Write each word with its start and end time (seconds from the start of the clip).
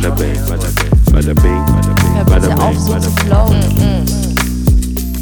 bada 0.00 0.14
bing, 0.14 0.38
bada 0.46 1.34
bing, 1.34 1.66
bada 2.26 2.48
bing, 2.48 2.60
auf, 2.60 2.78
so 2.78 2.92
bada 2.92 3.00
zu 3.00 3.10
flowen. 3.10 3.62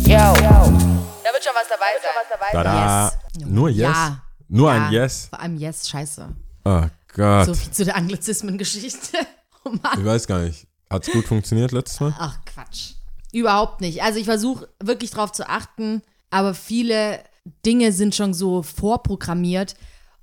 Yo. 0.04 0.18
Da 0.34 1.32
wird 1.32 1.44
schon 1.44 1.54
was 1.54 1.68
dabei 1.68 1.92
sein. 2.02 2.52
Tada. 2.52 3.12
Yes. 3.36 3.46
Nur 3.48 3.68
Yes? 3.70 3.80
Ja. 3.80 4.22
Nur 4.48 4.74
Ja. 4.74 4.86
ein 4.86 4.92
Yes? 4.92 5.26
Vor 5.30 5.40
allem 5.40 5.56
Yes, 5.56 5.88
scheiße. 5.88 6.28
Oh 6.64 6.82
Gott. 7.14 7.46
So 7.46 7.54
viel 7.54 7.72
zu 7.72 7.84
der 7.84 7.96
Anglizismen-Geschichte. 7.96 9.18
Oh 9.64 9.70
Mann. 9.82 9.98
Ich 9.98 10.04
weiß 10.04 10.28
gar 10.28 10.38
nicht. 10.42 10.64
Hat's 10.88 11.10
gut 11.10 11.24
funktioniert 11.24 11.72
letztes 11.72 11.98
Mal? 11.98 12.14
Ach, 12.16 12.38
Quatsch. 12.44 12.92
Überhaupt 13.32 13.80
nicht. 13.80 14.00
Also 14.00 14.20
ich 14.20 14.24
versuche 14.26 14.68
wirklich 14.80 15.10
drauf 15.10 15.32
zu 15.32 15.48
achten, 15.48 16.02
aber 16.30 16.54
viele 16.54 17.18
Dinge 17.64 17.90
sind 17.90 18.14
schon 18.14 18.32
so 18.32 18.62
vorprogrammiert. 18.62 19.74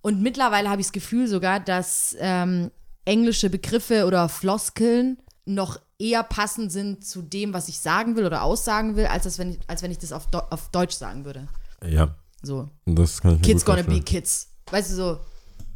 Und 0.02 0.22
mittlerweile 0.22 0.70
habe 0.70 0.80
ich 0.80 0.88
das 0.88 0.94
Gefühl 0.94 1.28
sogar, 1.28 1.60
dass 1.60 2.16
ähm, 2.22 2.72
englische 3.06 3.50
Begriffe 3.50 4.06
oder 4.06 4.30
Floskeln 4.30 5.18
noch 5.46 5.80
eher 6.00 6.24
passend 6.24 6.72
sind 6.72 7.06
zu 7.06 7.22
dem, 7.22 7.54
was 7.54 7.68
ich 7.68 7.80
sagen 7.80 8.16
will 8.16 8.26
oder 8.26 8.44
aussagen 8.44 8.96
will, 8.96 9.06
als, 9.06 9.24
das, 9.24 9.38
wenn, 9.40 9.52
ich, 9.52 9.60
als 9.68 9.82
wenn 9.84 9.92
ich 9.92 9.98
das 10.00 10.12
auf, 10.14 10.28
Deu- 10.30 10.44
auf 10.50 10.70
Deutsch 10.70 10.96
sagen 10.96 11.26
würde. 11.26 11.48
Ja. 11.86 12.16
So, 12.42 12.70
Das 12.86 13.22
kann 13.22 13.36
ich 13.36 13.40
mir 13.40 13.46
Kids 13.46 13.64
gonna 13.66 13.82
be 13.84 14.02
kids. 14.02 14.50
Weißt 14.72 14.92
du, 14.92 14.96
so, 14.96 15.20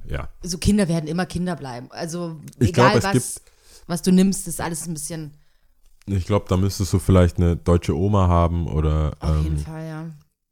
Ja. 0.08 0.28
so 0.44 0.58
Kinder 0.58 0.88
werden 0.88 1.08
immer 1.08 1.26
Kinder 1.26 1.56
bleiben. 1.56 1.88
Also 1.92 2.40
Ich 2.60 2.70
egal 2.70 3.00
glaub, 3.00 3.14
was, 3.16 3.42
was 3.88 4.02
du 4.02 4.12
nimmst, 4.12 4.48
ist 4.48 4.60
alles 4.60 4.86
ein 4.88 4.94
bisschen, 4.94 5.32
Ich 6.06 6.26
glaube, 6.26 6.46
da 6.50 6.58
müsstest 6.58 6.92
du 6.94 7.00
vielleicht 7.00 7.38
eine 7.38 7.56
deutsche 7.56 7.96
Oma 7.96 8.28
haben 8.28 8.68
oder 8.68 9.14
auf 9.20 9.38
jeden 9.44 9.58
ähm, 9.58 9.64
Fall, 9.64 9.86
ja. 9.88 10.06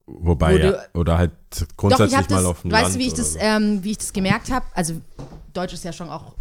wobei 0.05 0.53
Wo 0.53 0.57
ja, 0.57 0.71
du- 0.93 0.99
oder 0.99 1.17
halt 1.17 1.31
Doch, 1.51 1.61
ich 1.61 1.77
grundsätzlich 1.77 2.17
habe 2.17 2.33
mal 2.33 2.39
das, 2.41 2.45
auf 2.45 2.61
dem 2.61 2.71
weißt 2.71 2.83
Land 2.83 2.95
du, 2.95 2.99
wie 2.99 3.07
ich 3.07 3.13
das, 3.13 3.33
so. 3.33 3.39
ähm, 3.39 3.83
wie 3.83 3.91
ich 3.91 3.97
das 3.97 4.13
gemerkt 4.13 4.51
habe? 4.51 4.65
Also 4.73 5.01
Deutsch 5.53 5.73
ist 5.73 5.83
ja 5.83 5.91
schon 5.93 6.09
auch 6.09 6.33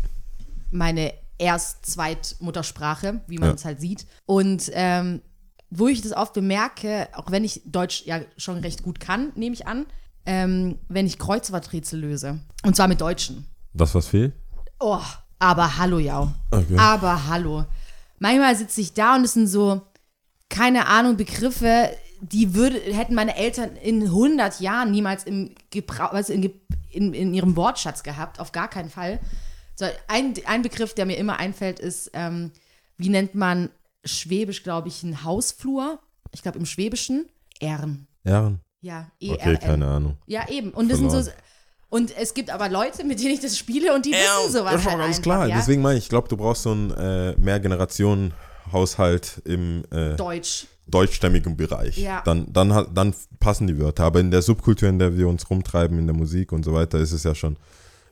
meine 0.75 1.13
erst 1.39 1.87
Zweitmuttersprache, 1.87 3.21
wie 3.27 3.39
man 3.39 3.51
Ja. 3.51 3.55
es 3.55 3.65
halt 3.65 3.81
sieht. 3.81 4.07
Und 4.27 4.71
ähm, 4.75 5.23
wo 5.71 5.89
ich 5.89 6.03
das 6.03 6.13
oft 6.13 6.33
bemerke, 6.35 7.09
auch 7.15 7.31
wenn 7.31 7.45
ich 7.45 7.63
Deutsch 7.65 8.03
ja 8.05 8.21
schon 8.37 8.59
recht 8.59 8.83
gut 8.83 9.01
kann, 9.01 9.33
nehme 9.35 9.55
ich 9.55 9.67
an, 9.67 9.87
ähm, 10.27 10.79
wenn 10.89 11.07
ich 11.07 11.19
Kreuzworträtsel 11.19 11.99
löse. 12.01 12.41
Und 12.65 12.77
zwar 12.77 12.89
mit 12.89 13.01
Deutschen. 13.01 13.47
Das, 13.73 13.95
was 13.95 14.07
fehlt? 14.09 14.33
Oh, 14.79 15.01
aber 15.39 15.77
hallo, 15.79 15.99
ja. 15.99 16.33
Okay. 16.51 16.77
Aber 16.79 17.27
hallo. 17.29 17.65
Manchmal 18.21 18.55
sitze 18.57 18.81
ich 18.81 18.95
da 18.95 19.17
und 19.17 19.25
es 19.25 19.33
sind 19.35 19.49
so, 19.49 19.83
keine 20.49 20.87
Ahnung, 20.87 21.17
Begriffe, 21.17 21.91
die 22.21 22.55
würde, 22.55 22.79
hätten 22.81 23.15
meine 23.15 23.37
Eltern 23.37 23.77
in 23.77 24.03
100 24.05 24.61
Jahren 24.61 24.93
niemals 24.93 25.25
im 25.25 25.55
Gebrauch, 25.71 26.13
also 26.13 26.33
in, 26.33 26.53
in, 26.91 27.13
in 27.13 27.35
ihrem 27.35 27.57
Wortschatz 27.57 28.03
gehabt, 28.05 28.39
auf 28.39 28.53
gar 28.53 28.69
keinen 28.69 28.89
Fall. 28.91 29.19
So, 29.77 29.87
ein, 30.09 30.35
ein 30.47 30.63
Begriff, 30.63 30.95
der 30.95 31.07
mir 31.07 31.17
immer 31.17 31.39
einfällt, 31.39 31.81
ist, 31.81 32.11
ähm, 32.15 32.53
wie 32.97 33.09
nennt 33.09 33.35
man 33.35 33.71
Schwäbisch, 34.05 34.63
glaube 34.63 34.89
ich, 34.89 35.03
einen 35.03 35.25
Hausflur? 35.25 35.99
Ich 36.33 36.43
glaube 36.43 36.59
im 36.59 36.67
Schwäbischen 36.67 37.27
Ehren. 37.61 38.07
Ehren? 38.25 38.61
Ja, 38.83 39.11
Okay, 39.23 39.35
E-R-N. 39.41 39.59
keine 39.61 39.87
Ahnung. 39.87 40.17
Ja, 40.27 40.49
eben. 40.49 40.71
Und 40.71 40.91
das 40.91 40.99
sind 40.99 41.11
so. 41.11 41.23
Und 41.89 42.15
es 42.17 42.35
gibt 42.35 42.51
aber 42.51 42.69
Leute, 42.69 43.05
mit 43.05 43.21
denen 43.21 43.35
ich 43.35 43.41
das 43.41 43.57
spiele 43.57 43.95
und 43.95 44.05
die 44.05 44.11
wissen 44.11 44.53
sowas 44.53 44.73
das 44.73 44.81
ist 44.83 44.87
halt 44.87 44.93
schon 44.93 44.99
ganz 44.99 45.17
einfach, 45.17 45.23
klar. 45.23 45.47
Ja? 45.47 45.57
Deswegen 45.57 45.81
meine 45.81 45.97
ich, 45.99 46.05
ich 46.05 46.11
glaube, 46.11 46.29
du 46.29 46.37
brauchst 46.37 46.65
so 46.65 46.73
einen 46.73 46.91
äh, 46.91 47.35
Mehrgenerationen-Haushalt 47.39 49.43
im 49.45 49.85
äh, 49.91 50.17
Deutsch. 50.17 50.67
deutschstämmigen 50.87 51.57
Bereich. 51.57 51.97
Ja. 51.99 52.23
Dann, 52.25 52.53
dann, 52.53 52.89
dann 52.95 53.15
passen 53.41 53.67
die 53.67 53.79
Wörter. 53.79 54.05
Aber 54.05 54.21
in 54.21 54.31
der 54.31 54.43
Subkultur, 54.43 54.89
in 54.89 54.99
der 54.99 55.17
wir 55.17 55.29
uns 55.29 55.49
rumtreiben, 55.49 55.99
in 55.99 56.07
der 56.07 56.17
Musik 56.17 56.53
und 56.53 56.65
so 56.65 56.73
weiter, 56.75 56.99
ist 56.99 57.13
es 57.13 57.23
ja 57.23 57.35
schon, 57.35 57.57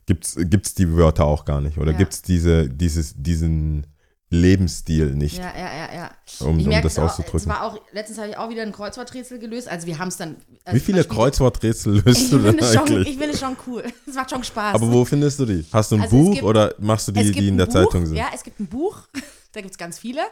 gibt's, 0.06 0.36
gibt's 0.38 0.74
die 0.74 0.92
Wörter 0.96 1.24
auch 1.24 1.44
gar 1.44 1.60
nicht. 1.60 1.78
Oder 1.78 1.92
Ja. 1.92 1.98
gibt's 1.98 2.22
diese, 2.22 2.68
dieses, 2.68 3.14
diesen 3.16 3.86
Lebensstil 4.30 5.14
nicht, 5.14 5.36
Ja, 5.36 5.52
ja, 5.54 5.76
ja, 5.76 5.94
ja. 5.94 6.46
um, 6.46 6.58
ich 6.58 6.64
um 6.66 6.70
das 6.72 6.92
es 6.92 6.98
auch, 6.98 7.04
es 7.04 7.10
auszudrücken. 7.10 7.48
war 7.50 7.64
auch, 7.64 7.78
letztens 7.92 8.18
habe 8.18 8.30
ich 8.30 8.36
auch 8.38 8.48
wieder 8.48 8.62
ein 8.62 8.72
Kreuzworträtsel 8.72 9.38
gelöst. 9.38 9.68
Also 9.68 9.86
wir 9.86 9.98
haben 9.98 10.08
es 10.08 10.16
dann. 10.16 10.36
Also 10.64 10.74
Wie 10.76 10.80
viele 10.80 11.04
Kreuzworträtsel 11.04 12.00
löst 12.02 12.32
du 12.32 12.38
denn 12.38 12.58
es 12.58 12.74
eigentlich? 12.74 13.08
ich 13.08 13.18
finde 13.18 13.34
es 13.34 13.40
schon 13.40 13.56
cool. 13.66 13.82
Es 14.08 14.14
macht 14.14 14.30
schon 14.30 14.42
Spaß. 14.42 14.74
Aber 14.74 14.90
wo 14.90 15.04
findest 15.04 15.38
du 15.38 15.44
die? 15.44 15.66
Hast 15.70 15.92
du 15.92 15.96
ein 15.96 16.02
Also 16.02 16.16
es 16.16 16.24
Buch 16.24 16.32
gibt- 16.32 16.44
oder 16.44 16.74
machst 16.78 17.08
du 17.08 17.12
Es 17.12 17.18
die, 17.18 17.24
gibt 17.26 17.40
die 17.40 17.48
in 17.48 17.58
der 17.58 17.66
Buch, 17.66 17.72
Zeitung 17.74 18.06
sind? 18.06 18.16
Ja, 18.16 18.28
es 18.34 18.42
gibt 18.42 18.58
ein 18.58 18.66
Buch, 18.68 19.00
da 19.52 19.60
gibt 19.60 19.72
es 19.72 19.78
ganz 19.78 19.98
viele. 19.98 20.22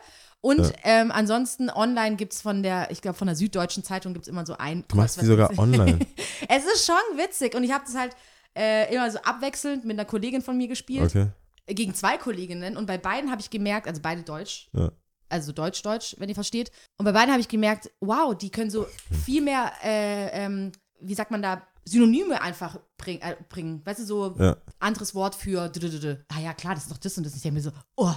Und 0.41 0.73
ähm, 0.85 1.13
ansonsten 1.13 1.69
online 1.69 2.17
gibt 2.17 2.33
es 2.33 2.41
von 2.41 2.63
der, 2.63 2.91
ich 2.91 3.03
glaube 3.03 3.19
von 3.19 3.27
der 3.27 3.37
Süddeutschen 3.37 3.85
Zeitung 3.85 4.15
gibt 4.15 4.25
es 4.25 4.29
immer 4.29 4.47
so 4.47 4.57
ein 4.57 4.85
Du 4.89 4.97
machst 4.97 5.21
die 5.21 5.27
sogar 5.27 5.59
online. 5.59 5.99
Es 6.49 6.65
ist 6.65 6.87
schon 6.87 7.19
witzig 7.19 7.55
und 7.55 7.65
ich 7.65 7.73
habe 7.73 7.85
das 7.87 7.95
halt 7.95 8.13
äh, 8.57 8.93
immer 8.95 9.11
so 9.11 9.19
abwechselnd 9.19 9.85
mit 9.85 9.99
einer 9.99 10.05
Kollegin 10.05 10.43
von 10.43 10.57
mir 10.57 10.69
gespielt, 10.69 11.15
Okay. 11.15 11.29
gegen 11.67 11.95
zwei 11.95 12.17
Kolleginnen 12.19 12.77
und 12.77 12.87
bei 12.87 12.99
beiden 12.99 13.31
habe 13.31 13.41
ich 13.41 13.51
gemerkt, 13.51 13.87
also 13.87 14.01
beide 14.03 14.23
Deutsch, 14.23 14.69
Ja. 14.73 14.91
also 15.29 15.53
Deutsch-Deutsch, 15.53 16.17
wenn 16.19 16.29
ihr 16.29 16.35
versteht. 16.35 16.71
Und 16.99 17.05
bei 17.05 17.13
beiden 17.13 17.31
habe 17.31 17.41
ich 17.41 17.49
gemerkt, 17.49 17.91
wow, 18.01 18.37
die 18.37 18.51
können 18.51 18.71
so 18.71 18.87
viel 19.25 19.41
mehr, 19.43 19.73
äh, 19.85 20.45
ähm, 20.45 20.73
wie 21.01 21.15
sagt 21.15 21.31
man 21.31 21.43
da, 21.43 21.63
Synonyme 21.85 22.41
einfach 22.43 22.79
bring, 22.99 23.21
äh, 23.21 23.37
bringen. 23.49 23.81
Weißt 23.85 24.01
du, 24.01 24.05
so 24.05 24.35
Ja. 24.39 24.57
anderes 24.81 25.15
Wort 25.15 25.35
für, 25.35 25.69
d 25.69 25.81
-d 25.81 25.89
-d 25.99 26.19
ah 26.29 26.41
ja, 26.41 26.53
klar, 26.53 26.75
das 26.75 26.85
ist 26.85 26.93
doch 26.93 26.99
das 26.99 27.17
und 27.17 27.25
das. 27.25 27.35
Ich 27.35 27.43
denke 27.43 27.55
mir 27.55 27.63
so, 27.63 27.71
oh, 27.97 28.13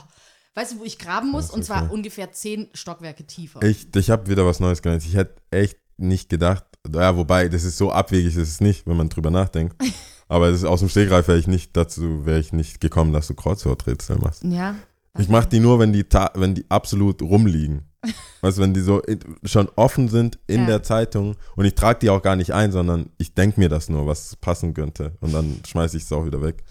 weißt 0.56 0.74
du, 0.74 0.80
wo 0.80 0.84
ich 0.84 1.00
graben 1.00 1.30
muss? 1.32 1.50
Und 1.50 1.64
zwar 1.64 1.84
okay. 1.84 1.94
ungefähr 1.94 2.32
zehn 2.32 2.70
Stockwerke 2.74 3.26
tiefer. 3.26 3.62
Ich, 3.64 3.88
ich 3.96 4.10
habe 4.10 4.28
wieder 4.30 4.46
was 4.46 4.60
Neues 4.60 4.82
gelernt. 4.82 5.06
Ich 5.06 5.16
hätte 5.16 5.42
echt 5.50 5.78
nicht 5.98 6.30
gedacht, 6.30 6.66
ja, 6.94 7.16
wobei, 7.16 7.48
das 7.48 7.64
ist 7.64 7.78
so 7.78 7.92
abwegig, 7.92 8.36
ist 8.36 8.50
es 8.50 8.60
nicht, 8.62 8.86
wenn 8.86 8.98
man 8.98 9.08
drüber 9.10 9.32
nachdenkt. 9.32 9.76
Aber 10.34 10.50
ist 10.50 10.64
aus 10.66 10.80
dem 10.80 10.90
Stegreif 10.90 11.28
wäre 11.28 11.38
ich 11.38 11.48
nicht 11.48 11.78
dazu, 11.78 12.26
wäre 12.26 12.40
ich 12.40 12.54
nicht 12.54 12.82
gekommen, 12.82 13.14
dass 13.14 13.28
du 13.28 13.36
Kreuzworträtsel 13.36 14.18
machst. 14.18 14.44
ja. 14.44 14.76
Ich 15.20 15.30
mache 15.30 15.48
die 15.48 15.60
nur, 15.60 15.78
wenn 15.78 15.94
die, 15.94 16.04
wenn 16.34 16.56
die 16.56 16.66
absolut 16.70 17.22
rumliegen. 17.22 17.84
Weißt 18.42 18.58
du, 18.58 18.64
wenn 18.64 18.74
die 18.74 18.82
so 18.82 19.00
schon 19.44 19.70
offen 19.76 20.08
sind 20.10 20.40
in 20.48 20.62
Ja. 20.62 20.66
der 20.66 20.82
Zeitung 20.84 21.36
und 21.56 21.66
ich 21.66 21.76
trage 21.76 22.00
die 22.00 22.10
auch 22.10 22.24
gar 22.24 22.36
nicht 22.36 22.52
ein, 22.52 22.72
sondern 22.72 23.12
ich 23.20 23.36
denke 23.36 23.60
mir 23.60 23.70
das 23.70 23.90
nur, 23.90 24.08
was 24.08 24.36
passen 24.38 24.74
könnte. 24.74 25.16
Und 25.22 25.32
dann 25.32 25.60
schmeiße 25.68 25.98
ich 25.98 26.04
es 26.04 26.12
auch 26.12 26.26
wieder 26.26 26.42
weg. 26.42 26.64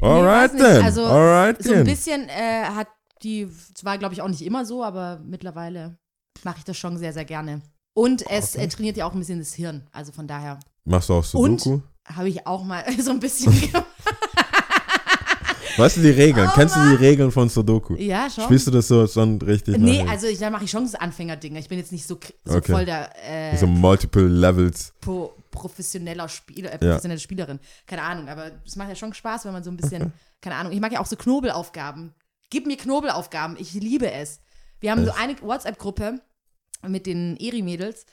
Nee, 0.00 0.08
Alright 0.08 0.52
nicht. 0.54 0.64
then. 0.64 0.82
Also, 0.84 1.04
Alright 1.06 1.62
So 1.62 1.72
ein 1.72 1.84
bisschen 1.84 2.28
äh, 2.28 2.64
hat 2.74 2.88
die, 3.22 3.42
es 3.42 3.84
war 3.84 3.98
glaube 3.98 4.14
ich 4.14 4.22
auch 4.22 4.28
nicht 4.28 4.42
immer 4.42 4.64
so, 4.64 4.82
aber 4.82 5.20
mittlerweile 5.24 5.96
mache 6.42 6.58
ich 6.58 6.64
das 6.64 6.76
schon 6.76 6.96
sehr, 6.98 7.12
sehr 7.12 7.24
gerne. 7.24 7.62
Und 7.94 8.28
es 8.28 8.56
Okay. 8.56 8.64
äh, 8.64 8.68
trainiert 8.68 8.96
ja 8.96 9.06
auch 9.06 9.12
ein 9.12 9.20
bisschen 9.20 9.38
das 9.38 9.54
Hirn. 9.54 9.86
Also 9.92 10.10
von 10.10 10.26
daher 10.26 10.58
Machst 10.84 11.08
du 11.08 11.14
auch 11.14 11.24
Sudoku? 11.24 11.74
Und- 11.74 11.82
habe 12.16 12.28
ich 12.28 12.46
auch 12.46 12.64
mal 12.64 12.84
so 13.00 13.10
ein 13.10 13.20
bisschen 13.20 13.52
gemacht. 13.60 13.86
Weißt 15.76 15.96
du 15.96 16.02
die 16.02 16.10
Regeln? 16.10 16.48
Oh 16.50 16.54
Kennst 16.54 16.76
du 16.76 16.80
die 16.90 16.96
Regeln 16.96 17.30
von 17.30 17.48
Sudoku? 17.48 17.94
Ja, 17.94 18.28
schon. 18.28 18.44
Spielst 18.44 18.66
du 18.66 18.70
das 18.70 18.88
so, 18.88 19.06
so 19.06 19.22
richtig 19.22 19.78
Nee, 19.78 20.04
also 20.08 20.26
ich, 20.26 20.38
da 20.38 20.50
mache 20.50 20.64
ich 20.64 20.70
schon 20.70 20.82
das 20.82 20.94
Anfängerding. 20.94 21.56
Ich 21.56 21.68
bin 21.68 21.78
jetzt 21.78 21.92
nicht 21.92 22.06
so, 22.06 22.18
so 22.44 22.56
Okay. 22.58 22.72
voll 22.72 22.84
der 22.84 23.10
äh, 23.24 23.56
so 23.56 23.66
multiple 23.66 24.26
Levels? 24.26 24.92
pro, 25.00 25.32
professioneller 25.50 26.28
Spieler, 26.28 26.70
äh, 26.70 26.72
Ja. 26.84 26.90
professionelle 26.90 27.20
Spielerin. 27.20 27.60
Keine 27.86 28.02
Ahnung, 28.02 28.28
aber 28.28 28.50
es 28.66 28.76
macht 28.76 28.88
ja 28.90 28.94
schon 28.96 29.14
Spaß, 29.14 29.44
wenn 29.46 29.52
man 29.52 29.62
so 29.64 29.70
ein 29.70 29.76
bisschen, 29.76 30.12
keine 30.42 30.56
Ahnung, 30.56 30.72
ich 30.72 30.80
mag 30.80 30.92
ja 30.92 31.00
auch 31.00 31.06
so 31.06 31.16
Knobelaufgaben. 31.16 32.14
Gib 32.50 32.66
mir 32.66 32.76
Knobelaufgaben, 32.76 33.56
ich 33.58 33.72
liebe 33.74 34.10
es. 34.10 34.40
Wir 34.80 34.90
haben 34.90 35.04
so 35.04 35.10
Echt? 35.12 35.20
eine 35.20 35.40
WhatsApp-Gruppe 35.40 36.20
mit 36.86 37.06
den 37.06 37.36
Eri-Mädels 37.38 38.06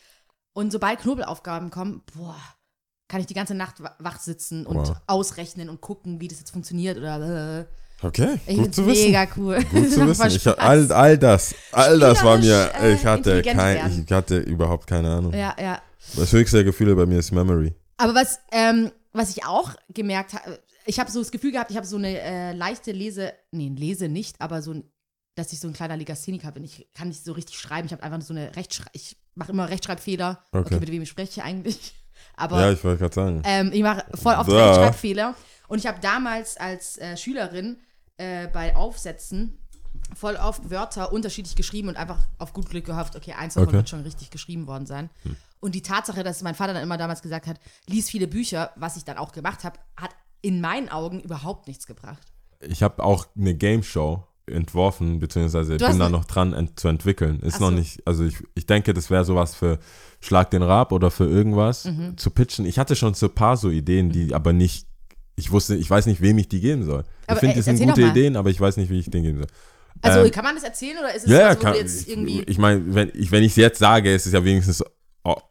und 0.53 0.71
sobald 0.71 0.99
Knobelaufgaben 0.99 1.69
kommen, 1.71 2.03
boah, 2.15 2.35
kann 3.07 3.21
ich 3.21 3.27
die 3.27 3.33
ganze 3.33 3.55
Nacht 3.55 3.81
wa- 3.81 3.95
wach 3.99 4.19
sitzen 4.19 4.65
und 4.65 4.77
Wow. 4.77 4.97
ausrechnen 5.07 5.69
und 5.69 5.81
gucken, 5.81 6.19
wie 6.21 6.27
das 6.27 6.39
jetzt 6.39 6.51
funktioniert 6.51 6.97
oder 6.97 7.59
äh. 7.61 7.65
Okay, 8.05 8.37
Ich 8.45 8.57
gut 8.57 8.75
zu 8.75 8.85
wissen. 8.85 9.05
mega 9.07 9.25
cool. 9.37 9.55
Gut 9.71 9.91
zu 9.91 10.07
wissen. 10.07 10.27
Ich, 10.27 10.47
all, 10.59 10.91
all 10.91 11.17
das, 11.17 11.55
all 11.71 11.97
das 11.99 12.23
war 12.23 12.37
mir, 12.37 12.71
äh, 12.79 12.93
ich 12.93 13.03
hatte 13.05 13.41
kein, 13.41 14.05
ich 14.05 14.11
hatte 14.11 14.37
überhaupt 14.37 14.85
keine 14.85 15.11
Ahnung. 15.15 15.33
Ja, 15.33 15.55
ja. 15.59 15.81
Das 16.15 16.31
höchste 16.31 16.57
der 16.57 16.63
Gefühle 16.65 16.95
bei 16.95 17.05
mir 17.07 17.17
ist 17.17 17.31
Memory. 17.31 17.73
Aber 17.97 18.13
was, 18.13 18.39
ähm, 18.51 18.91
was 19.13 19.31
ich 19.35 19.45
auch 19.45 19.71
gemerkt 19.91 20.33
habe, 20.33 20.59
ich 20.85 20.99
habe 20.99 21.09
so 21.09 21.19
das 21.19 21.31
Gefühl 21.31 21.51
gehabt, 21.51 21.71
ich 21.71 21.77
habe 21.77 21.87
so 21.87 21.97
eine 21.97 22.19
äh, 22.21 22.53
leichte 22.53 22.91
Lese, 22.91 23.33
nee, 23.51 23.69
Lese 23.75 24.07
nicht, 24.09 24.39
aber 24.41 24.61
so 24.61 24.73
ein, 24.75 24.83
dass 25.33 25.51
ich 25.51 25.59
so 25.59 25.67
ein 25.67 25.73
kleiner 25.73 25.97
Legastheniker 25.97 26.51
bin. 26.51 26.63
Ich 26.65 26.87
kann 26.93 27.07
nicht 27.07 27.23
so 27.25 27.31
richtig 27.33 27.57
schreiben. 27.57 27.87
Ich 27.87 27.93
habe 27.93 28.03
einfach 28.03 28.21
so 28.21 28.33
eine 28.33 28.55
Rechtschreib, 28.55 28.89
ich 28.93 29.17
mache 29.33 29.51
immer 29.51 29.69
Rechtschreibfehler. 29.69 30.43
Okay. 30.51 30.59
Okay. 30.75 30.79
mit 30.79 30.91
wem 30.91 31.01
ich 31.01 31.09
spreche 31.09 31.43
eigentlich. 31.43 31.95
Aber 32.37 32.61
Ja, 32.61 32.71
ich 32.71 32.81
wollte 32.83 32.99
gerade 32.99 33.13
sagen. 33.15 33.41
ähm, 33.43 33.71
ich 33.73 33.81
mache 33.83 34.05
voll 34.15 34.35
oft 34.35 34.49
Ja. 34.49 34.67
Rechtschreibfehler. 34.67 35.35
Und 35.67 35.79
ich 35.79 35.85
habe 35.87 35.99
damals 35.99 36.55
als 36.57 36.97
äh, 36.97 37.17
Schülerin 37.17 37.77
äh, 38.17 38.47
bei 38.47 38.75
Aufsätzen 38.75 39.57
voll 40.15 40.35
oft 40.37 40.69
Wörter 40.69 41.11
unterschiedlich 41.11 41.55
geschrieben 41.57 41.89
und 41.89 41.97
einfach 41.97 42.19
auf 42.37 42.53
gut 42.53 42.69
Glück 42.69 42.85
gehofft, 42.85 43.15
okay, 43.17 43.33
eins 43.33 43.55
davon 43.55 43.67
Okay. 43.69 43.77
wird 43.77 43.89
schon 43.89 44.01
richtig 44.03 44.29
geschrieben 44.29 44.65
worden 44.67 44.85
sein. 44.85 45.09
Und 45.59 45.75
die 45.75 45.81
Tatsache, 45.81 46.23
dass 46.23 46.41
mein 46.43 46.55
Vater 46.55 46.73
dann 46.73 46.83
immer 46.83 46.97
damals 46.97 47.21
gesagt 47.21 47.47
hat, 47.47 47.59
lies 47.87 48.09
viele 48.09 48.27
Bücher, 48.27 48.71
was 48.75 48.95
ich 48.95 49.03
dann 49.03 49.17
auch 49.17 49.31
gemacht 49.33 49.63
habe, 49.65 49.77
hat 49.99 50.11
in 50.41 50.61
meinen 50.61 50.87
Augen 50.89 51.19
überhaupt 51.19 51.67
nichts 51.67 51.87
gebracht. 51.87 52.21
Ich 52.61 52.83
habe 52.83 53.03
auch 53.03 53.25
eine 53.35 53.55
Game 53.55 53.83
Show 53.83 54.23
entworfen, 54.49 55.19
beziehungsweise 55.19 55.77
Du 55.77 55.85
hast 55.85 55.91
bin 55.91 55.99
da 55.99 56.05
eine- 56.07 56.17
noch 56.17 56.25
dran 56.25 56.53
ent 56.53 56.79
zu 56.79 56.87
entwickeln. 56.87 57.39
Ist 57.41 57.55
Ach 57.55 57.59
noch 57.61 57.69
so. 57.69 57.75
nicht, 57.75 58.01
also 58.05 58.23
ich, 58.25 58.35
ich 58.55 58.65
denke, 58.65 58.93
das 58.93 59.09
wäre 59.09 59.25
sowas 59.25 59.55
für 59.55 59.79
Schlag 60.19 60.49
den 60.51 60.63
Rab 60.63 60.91
oder 60.91 61.11
für 61.11 61.25
irgendwas 61.25 61.85
Mhm. 61.85 62.17
zu 62.17 62.31
pitchen. 62.31 62.65
Ich 62.65 62.79
hatte 62.79 62.95
schon 62.95 63.13
so 63.13 63.27
ein 63.27 63.35
paar 63.35 63.57
so 63.57 63.69
Ideen, 63.69 64.09
die 64.11 64.33
aber 64.33 64.53
nicht 64.53 64.87
ich 65.39 65.51
wusste, 65.51 65.75
ich 65.75 65.87
weiß 65.87 66.07
nicht, 66.07 66.19
wem 66.19 66.39
ich 66.39 66.49
die 66.49 66.59
geben 66.59 66.83
soll. 66.83 67.03
Aber, 67.27 67.35
ich 67.35 67.39
finde, 67.41 67.53
äh, 67.53 67.57
das 67.57 67.65
sind 67.65 67.79
erzähl 67.79 68.05
gute. 68.05 68.07
Ideen, 68.19 68.35
aber 68.35 68.49
ich 68.49 68.59
weiß 68.59 68.77
nicht, 68.77 68.89
wie 68.89 68.97
ich 68.97 69.11
den 69.11 69.21
geben 69.21 69.37
soll. 69.37 69.47
Also 70.01 70.21
Ähm, 70.21 70.31
kann 70.31 70.43
man 70.43 70.55
das 70.55 70.63
erzählen 70.63 70.97
oder 70.97 71.13
ist 71.13 71.25
es 71.25 71.31
Ja, 71.31 71.55
wo 71.55 71.59
kann, 71.61 71.75
jetzt 71.75 72.07
irgendwie. 72.07 72.41
ich, 72.41 72.47
ich 72.47 72.57
meine, 72.57 72.83
wenn 72.95 73.11
ich 73.13 73.31
wenn 73.31 73.43
ich 73.43 73.51
es 73.51 73.55
jetzt 73.55 73.77
sage, 73.77 74.11
ist 74.13 74.25
es 74.25 74.33
ja 74.33 74.43
wenigstens 74.43 74.83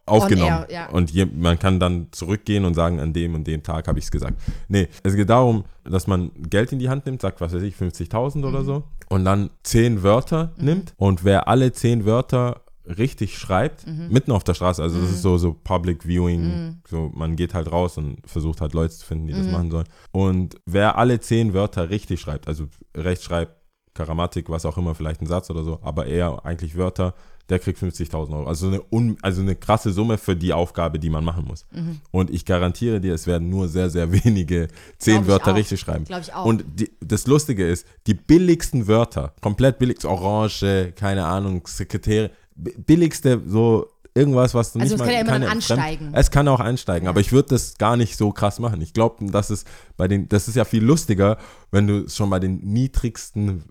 aufgenommen. 0.07 0.65
air, 0.69 0.69
ja. 0.71 0.89
Und 0.91 1.11
je, 1.11 1.25
man 1.27 1.59
kann 1.59 1.79
dann 1.81 2.09
zurückgehen 2.13 2.65
und 2.65 2.75
sagen, 2.75 3.01
an 3.01 3.13
dem 3.13 3.35
und 3.35 3.47
dem 3.47 3.63
Tag 3.63 3.89
habe 3.89 3.99
ich 3.99 4.07
es 4.07 4.11
gesagt. 4.11 4.41
Nee, 4.69 4.89
es 5.03 5.15
geht 5.17 5.29
darum, 5.31 5.65
dass 5.85 6.07
man 6.07 6.31
Geld 6.49 6.73
in 6.73 6.79
die 6.79 6.89
Hand 6.89 7.07
nimmt, 7.07 7.21
sagt, 7.21 7.41
was 7.41 7.53
weiß 7.53 7.63
ich, 7.63 7.75
50.000 7.77 8.45
oder 8.47 8.61
Mhm. 8.61 8.65
so, 8.65 8.83
und 9.09 9.25
dann 9.25 9.51
zehn 9.63 10.03
Wörter 10.03 10.53
nimmt 10.57 10.95
und 10.97 11.25
wer 11.25 11.49
alle 11.49 11.73
zehn 11.73 12.05
Wörter 12.07 12.63
richtig 12.87 13.37
schreibt, 13.37 13.85
Mhm. 13.87 14.09
mitten 14.11 14.31
auf 14.31 14.45
der 14.45 14.55
Straße, 14.55 14.81
also 14.81 15.01
das 15.01 15.11
ist 15.11 15.23
so, 15.23 15.39
so 15.39 15.53
Public 15.55 16.05
Viewing, 16.05 16.79
so 16.89 17.11
man 17.15 17.35
geht 17.35 17.53
halt 17.53 17.71
raus 17.73 17.99
und 17.99 18.19
versucht 18.25 18.61
halt 18.61 18.75
Leute 18.75 18.95
zu 18.95 19.05
finden, 19.05 19.27
die 19.27 19.35
Mhm. 19.35 19.39
das 19.39 19.49
machen 19.49 19.71
sollen. 19.73 19.87
Und 20.13 20.55
wer 20.67 20.97
alle 20.97 21.19
zehn 21.19 21.53
Wörter 21.53 21.91
richtig 21.91 22.21
schreibt, 22.21 22.47
also 22.47 22.67
Rechtschreib, 22.97 23.57
Grammatik, 23.95 24.51
was 24.51 24.65
auch 24.67 24.77
immer, 24.79 24.95
vielleicht 24.95 25.21
ein 25.23 25.27
Satz 25.27 25.51
oder 25.51 25.65
so, 25.65 25.81
aber 25.83 26.07
eher 26.07 26.45
eigentlich 26.45 26.77
Wörter, 26.77 27.15
der 27.49 27.59
kriegt 27.61 27.81
50.000 27.81 28.33
Euro. 28.37 28.47
Also 28.49 28.67
eine, 28.69 28.81
un, 28.91 29.17
also 29.23 29.41
eine 29.41 29.55
krasse 29.55 29.93
Summe 29.93 30.19
für 30.19 30.35
die 30.35 30.53
Aufgabe, 30.53 30.99
die 30.99 31.11
man 31.11 31.25
machen 31.25 31.45
muss. 31.45 31.65
Mhm. 31.73 32.01
Und 32.11 32.31
ich 32.31 32.45
garantiere 32.45 33.01
dir, 33.01 33.15
es 33.15 33.27
werden 33.27 33.49
nur 33.51 33.69
sehr, 33.69 33.89
sehr 33.91 34.11
wenige 34.13 34.69
zehn 34.99 35.27
Wörter 35.27 35.53
auch. 35.53 35.57
richtig 35.57 35.79
schreiben. 35.81 36.05
Glaub 36.05 36.21
ich 36.23 36.33
auch. 36.35 36.45
Und 36.45 36.65
die, 36.75 36.91
das 37.01 37.27
Lustige 37.27 37.67
ist, 37.69 37.87
die 38.07 38.15
billigsten 38.15 38.89
Wörter, 38.89 39.33
komplett 39.41 39.79
billigst, 39.79 40.05
Orange, 40.05 40.93
keine 40.97 41.25
Ahnung, 41.27 41.63
Sekretäre, 41.67 42.31
bi- 42.57 42.75
billigste, 42.77 43.41
so 43.47 43.87
irgendwas, 44.15 44.55
was 44.55 44.73
du 44.73 44.81
Also 44.81 44.95
nicht 44.95 44.95
es 44.95 44.99
mal 44.99 45.05
kann 45.05 45.15
ja 45.15 45.21
immer 45.21 45.39
dann 45.47 45.57
ansteigen. 45.57 46.11
es 46.15 46.31
kann 46.31 46.49
auch 46.49 46.59
ansteigen, 46.61 47.07
aber 47.07 47.21
ich 47.21 47.33
würde 47.33 47.51
das 47.51 47.77
gar 47.77 47.97
nicht 47.99 48.17
so 48.17 48.33
krass 48.33 48.59
machen. 48.59 48.81
Ich 48.81 48.93
glaube, 48.95 49.25
dass 49.31 49.51
es 49.51 49.65
bei 49.99 50.09
den, 50.09 50.27
das 50.29 50.49
ist 50.49 50.55
ja 50.57 50.65
viel 50.65 50.83
lustiger, 50.83 51.37
wenn 51.71 51.87
du 51.87 52.05
es 52.07 52.17
schon 52.17 52.31
bei 52.31 52.41
den 52.41 52.59
niedrigsten 52.61 53.65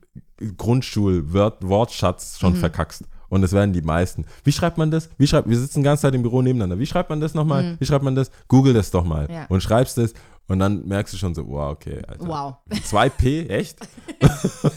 Grundschul-Wortschatz 1.05 2.37
schon 2.39 2.55
verkackst. 2.55 3.03
Und 3.29 3.41
das 3.41 3.53
werden 3.53 3.73
die 3.73 3.81
meisten. 3.81 4.25
Wie 4.43 4.51
schreibt 4.51 4.77
man 4.77 4.91
das? 4.91 5.09
Wie 5.17 5.27
schreibt, 5.27 5.49
wir 5.49 5.57
sitzen 5.57 5.79
die 5.79 5.85
ganze 5.85 6.03
Zeit 6.03 6.15
im 6.15 6.21
Büro 6.21 6.41
nebeneinander. 6.41 6.79
Wie 6.79 6.85
schreibt 6.85 7.09
man 7.09 7.19
das 7.19 7.33
nochmal? 7.33 7.75
Wie 7.79 7.85
schreibt 7.85 8.03
man 8.03 8.15
das? 8.15 8.31
Google 8.47 8.73
das 8.73 8.91
doch 8.91 9.03
mal. 9.03 9.27
Ja. 9.31 9.45
Und 9.47 9.61
schreibst 9.61 9.97
es 9.97 10.13
und 10.47 10.59
dann 10.59 10.87
merkst 10.87 11.13
du 11.13 11.17
schon 11.17 11.33
so, 11.33 11.47
wow, 11.47 11.71
okay, 11.71 12.01
Alter. 12.07 12.27
Wow. 12.27 12.55
2P, 12.69 13.49
echt? 13.49 13.79
Ja, 14.21 14.29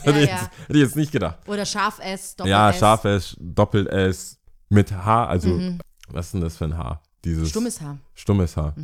hätte, 0.02 0.18
ich 0.18 0.28
jetzt, 0.28 0.42
hätte 0.42 0.78
ich 0.78 0.80
jetzt 0.80 0.96
nicht 0.96 1.12
gedacht. 1.12 1.38
Oder 1.46 1.64
scharf 1.64 2.00
S, 2.00 2.36
Doppel 2.36 2.50
ja, 2.50 2.70
S. 2.70 2.78
scharf 2.78 3.04
S, 3.04 3.36
Doppel 3.38 3.86
S, 3.86 4.38
mit 4.68 4.92
H, 4.92 5.26
also, 5.26 5.60
was 6.08 6.26
ist 6.26 6.34
denn 6.34 6.40
das 6.40 6.56
für 6.56 6.64
ein 6.64 6.76
H? 6.76 7.00
Dieses 7.24 7.50
Stummes 7.50 7.80
Haar. 7.80 7.98
Stummes 8.14 8.56
Haar. 8.56 8.74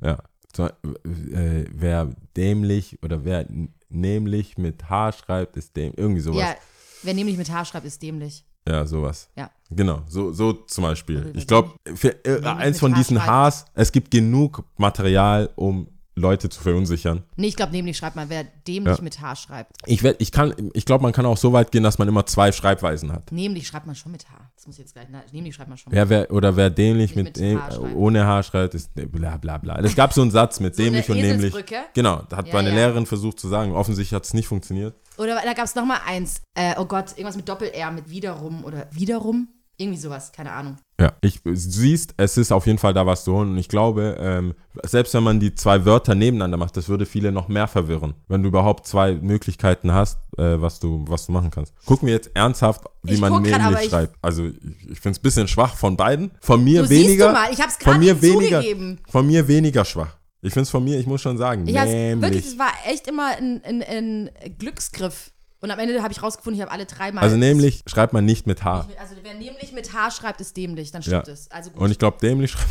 Ja. 0.00 0.18
So, 0.54 0.66
äh, 0.66 1.64
wer 1.70 2.10
dämlich 2.36 3.02
oder 3.02 3.24
wer 3.24 3.46
nämlich 3.88 4.56
mit 4.56 4.88
H 4.88 5.12
schreibt, 5.12 5.56
ist 5.56 5.76
dämlich. 5.76 5.98
Irgendwie 5.98 6.20
sowas. 6.20 6.40
Ja, 6.40 6.54
wer 7.02 7.14
nämlich 7.14 7.36
mit 7.36 7.50
Haar 7.50 7.64
schreibt, 7.64 7.86
ist 7.86 8.02
dämlich. 8.02 8.44
Ja, 8.68 8.86
sowas. 8.86 9.28
Ja. 9.36 9.50
Genau, 9.70 10.02
so, 10.08 10.32
so 10.32 10.52
zum 10.52 10.84
Beispiel. 10.84 11.20
Oder 11.20 11.34
Ich 11.34 11.46
glaube, 11.46 11.72
äh, 11.84 12.30
Nämlich 12.30 12.46
eins 12.46 12.80
von 12.80 12.94
diesen. 12.94 13.18
Hs, 13.20 13.66
es 13.74 13.92
gibt 13.92 14.10
genug 14.10 14.62
Material, 14.76 15.50
um 15.56 15.88
Leute 16.16 16.48
zu 16.48 16.60
verunsichern. 16.62 17.24
Nee, 17.36 17.48
ich 17.48 17.56
glaube, 17.56 17.72
nämlich 17.72 17.96
schreibt 17.96 18.14
man, 18.14 18.28
wer 18.28 18.44
dämlich 18.44 18.98
Ja. 18.98 19.02
mit 19.02 19.20
Haar 19.20 19.34
schreibt. 19.34 19.72
Ich, 19.86 20.02
werd- 20.04 20.20
ich, 20.20 20.30
kann- 20.30 20.54
ich 20.72 20.84
glaube, 20.84 21.02
man 21.02 21.12
kann 21.12 21.26
auch 21.26 21.36
so 21.36 21.52
weit 21.52 21.72
gehen, 21.72 21.82
dass 21.82 21.98
man 21.98 22.06
immer 22.06 22.24
zwei 22.26 22.52
Schreibweisen 22.52 23.12
hat. 23.12 23.32
Nämlich 23.32 23.66
schreibt 23.66 23.86
man 23.86 23.96
schon 23.96 24.12
mit 24.12 24.28
Haar. 24.30 24.50
Das 24.54 24.66
muss 24.66 24.76
ich 24.76 24.80
jetzt 24.80 24.92
gleich. 24.94 25.06
Na, 25.10 25.22
nämlich 25.32 25.54
schreibt 25.54 25.68
man 25.68 25.76
schon 25.78 25.92
Wer, 25.92 26.08
wer, 26.08 26.30
oder 26.30 26.54
wer 26.56 26.70
dämlich 26.70 27.16
mit, 27.16 27.24
mit 27.26 27.36
däm- 27.38 27.58
H 27.60 27.78
ohne 27.96 28.24
H 28.26 28.44
schreibt, 28.44 28.74
ist 28.74 28.90
bla 28.94 29.36
bla 29.38 29.58
bla. 29.58 29.78
Es 29.80 29.96
gab 29.96 30.12
so 30.12 30.22
einen 30.22 30.30
Satz 30.30 30.60
mit 30.60 30.76
So 30.76 30.82
dämlich 30.84 31.08
und 31.10 31.16
nämlich. 31.16 31.52
Genau, 31.94 32.22
da 32.28 32.36
hat 32.36 32.46
Ja, 32.46 32.54
meine 32.54 32.68
ja. 32.68 32.74
Lehrerin 32.76 33.06
versucht 33.06 33.40
zu 33.40 33.48
sagen. 33.48 33.72
Offensichtlich 33.72 34.14
hat 34.14 34.24
es 34.24 34.34
nicht 34.34 34.46
funktioniert. 34.46 34.94
Oder 35.18 35.40
da 35.44 35.52
gab 35.52 35.64
es 35.64 35.74
noch 35.74 35.84
mal 35.84 35.98
eins. 36.06 36.42
Äh, 36.54 36.74
oh 36.78 36.84
Gott, 36.84 37.10
irgendwas 37.12 37.36
mit 37.36 37.48
Doppel-R, 37.48 37.90
mit 37.90 38.08
wiederum 38.08 38.64
oder 38.64 38.86
wiederum. 38.92 39.48
Irgendwie 39.76 39.98
sowas, 39.98 40.30
keine 40.30 40.52
Ahnung. 40.52 40.76
Ja, 41.00 41.12
ich, 41.22 41.42
du 41.42 41.56
siehst, 41.56 42.14
es 42.18 42.36
ist 42.36 42.52
auf 42.52 42.66
jeden 42.66 42.78
Fall 42.78 42.94
da 42.94 43.04
was 43.04 43.24
zu 43.24 43.32
holen. 43.34 43.50
Und 43.50 43.58
ich 43.58 43.68
glaube, 43.68 44.16
ähm, 44.20 44.54
selbst 44.84 45.12
wenn 45.14 45.24
man 45.24 45.40
die 45.40 45.52
zwei 45.54 45.84
Wörter 45.84 46.14
nebeneinander 46.14 46.56
macht, 46.56 46.76
das 46.76 46.88
würde 46.88 47.04
viele 47.04 47.32
noch 47.32 47.48
mehr 47.48 47.66
verwirren. 47.66 48.14
Wenn 48.28 48.42
du 48.44 48.48
überhaupt 48.48 48.86
zwei 48.86 49.14
Möglichkeiten 49.14 49.92
hast, 49.92 50.18
äh, 50.38 50.60
was, 50.62 50.78
du, 50.78 51.04
was 51.08 51.26
du 51.26 51.32
machen 51.32 51.50
kannst. 51.50 51.74
Gucken 51.84 52.06
wir 52.06 52.14
jetzt 52.14 52.30
ernsthaft, 52.34 52.82
wie 53.02 53.14
Ich 53.14 53.20
man 53.20 53.44
ich- 53.44 53.90
schreibt. 53.90 54.14
Also 54.22 54.44
ich, 54.46 54.54
ich 54.90 55.00
finde 55.00 55.16
es 55.16 55.18
ein 55.18 55.22
bisschen 55.22 55.48
schwach 55.48 55.74
von 55.74 55.96
beiden. 55.96 56.30
Von 56.40 56.62
mir 56.62 56.84
Du 56.84 56.90
weniger. 56.90 57.26
du 57.28 57.32
mal, 57.32 57.52
ich 57.52 57.60
hab's 57.60 57.74
von 57.76 57.84
gerade 57.94 57.98
mir 57.98 58.22
weniger, 58.22 58.60
zugegeben. 58.60 59.00
Von 59.10 59.26
mir 59.26 59.48
weniger 59.48 59.84
schwach. 59.84 60.16
Ich 60.42 60.52
finde 60.52 60.62
es 60.64 60.70
von 60.70 60.84
mir, 60.84 60.98
ich 61.00 61.06
muss 61.08 61.22
schon 61.22 61.38
sagen, 61.38 61.66
Ich 61.66 61.74
nämlich. 61.74 62.22
wirklich, 62.22 62.46
es 62.52 62.58
war 62.58 62.70
echt 62.86 63.08
immer 63.08 63.34
ein, 63.36 63.62
ein, 63.64 63.82
ein 63.82 64.30
Glücksgriff. 64.58 65.32
Und 65.64 65.70
am 65.70 65.78
Ende 65.78 66.02
habe 66.02 66.12
ich 66.12 66.22
rausgefunden, 66.22 66.58
ich 66.58 66.62
habe 66.62 66.70
alle 66.70 66.84
dreimal. 66.84 67.24
Also 67.24 67.38
nämlich 67.38 67.84
schreibt 67.86 68.12
man 68.12 68.26
nicht 68.26 68.46
mit 68.46 68.64
H. 68.64 68.86
Also 69.00 69.14
wer 69.22 69.32
nämlich 69.32 69.72
mit 69.72 69.94
H 69.94 70.10
schreibt, 70.10 70.42
ist 70.42 70.54
dämlich, 70.58 70.90
dann 70.90 71.00
stimmt 71.00 71.26
Ja. 71.26 71.32
es. 71.32 71.50
Also 71.50 71.70
Und 71.70 71.78
gut, 71.78 71.90
ich 71.90 71.98
glaube, 71.98 72.18
dämlich 72.20 72.50
schreibt 72.50 72.68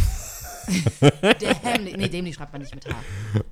dämlich, 1.41 1.97
nee, 1.97 2.07
dämlich 2.07 2.35
schreibt 2.35 2.53
man 2.53 2.61
nicht 2.61 2.75
mit 2.75 2.85
H. 2.85 2.91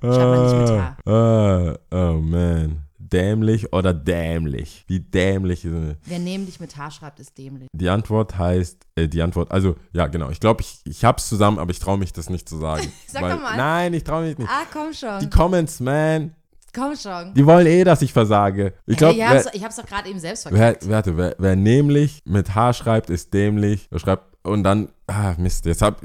man 0.00 0.42
nicht 0.44 0.70
mit 0.70 0.80
H. 0.80 0.96
Ah, 1.06 1.78
oh 1.90 2.20
man. 2.20 2.82
Dämlich 2.98 3.72
oder 3.72 3.92
dämlich? 3.92 4.84
Wie 4.86 5.00
dämlich 5.00 5.64
ist 5.64 5.72
es? 5.74 5.96
Wer 6.04 6.20
nämlich 6.20 6.60
mit 6.60 6.76
H 6.76 6.92
schreibt, 6.92 7.18
ist 7.18 7.36
dämlich. 7.36 7.66
Die 7.72 7.88
Antwort 7.88 8.38
heißt, 8.38 8.86
äh, 8.94 9.08
die 9.08 9.22
Antwort, 9.22 9.50
also, 9.50 9.74
ja, 9.92 10.06
genau. 10.06 10.30
Ich 10.30 10.38
glaube, 10.38 10.62
ich, 10.62 10.80
ich 10.84 11.04
hab's 11.04 11.28
zusammen, 11.28 11.58
aber 11.58 11.72
ich 11.72 11.80
traue 11.80 11.98
mich 11.98 12.12
das 12.12 12.30
nicht 12.30 12.48
zu 12.48 12.58
sagen. 12.58 12.90
Sag 13.08 13.22
doch 13.22 13.42
mal. 13.42 13.56
Nein, 13.56 13.92
ich 13.92 14.04
traue 14.04 14.22
mich 14.24 14.38
nicht. 14.38 14.48
Ah, 14.48 14.66
komm 14.72 14.92
schon. 14.94 15.18
Die 15.18 15.28
Comments, 15.28 15.80
man, 15.80 16.32
komm 16.74 16.96
schon. 16.96 17.34
die 17.34 17.44
wollen 17.46 17.66
eh, 17.66 17.84
dass 17.84 18.02
ich 18.02 18.12
versage. 18.12 18.74
Ich 18.86 18.96
glaube, 18.96 19.14
ich 19.14 19.18
wer, 19.20 19.30
hab's, 19.30 19.46
ich 19.52 19.62
hab's 19.64 19.76
doch 19.76 19.86
gerade 19.86 20.08
eben 20.08 20.18
selbst 20.18 20.44
wer, 20.50 20.56
verkackt. 20.56 20.88
warte, 20.90 21.16
wer, 21.16 21.34
wer 21.38 21.56
nämlich 21.56 22.20
mit 22.24 22.54
H 22.54 22.72
schreibt, 22.74 23.10
ist 23.10 23.32
dämlich. 23.34 23.88
Er 23.90 23.98
schreibt, 23.98 24.24
und 24.44 24.64
dann, 24.64 24.88
ah, 25.06 25.34
Mist, 25.38 25.66
jetzt 25.66 25.82
hab 25.82 26.00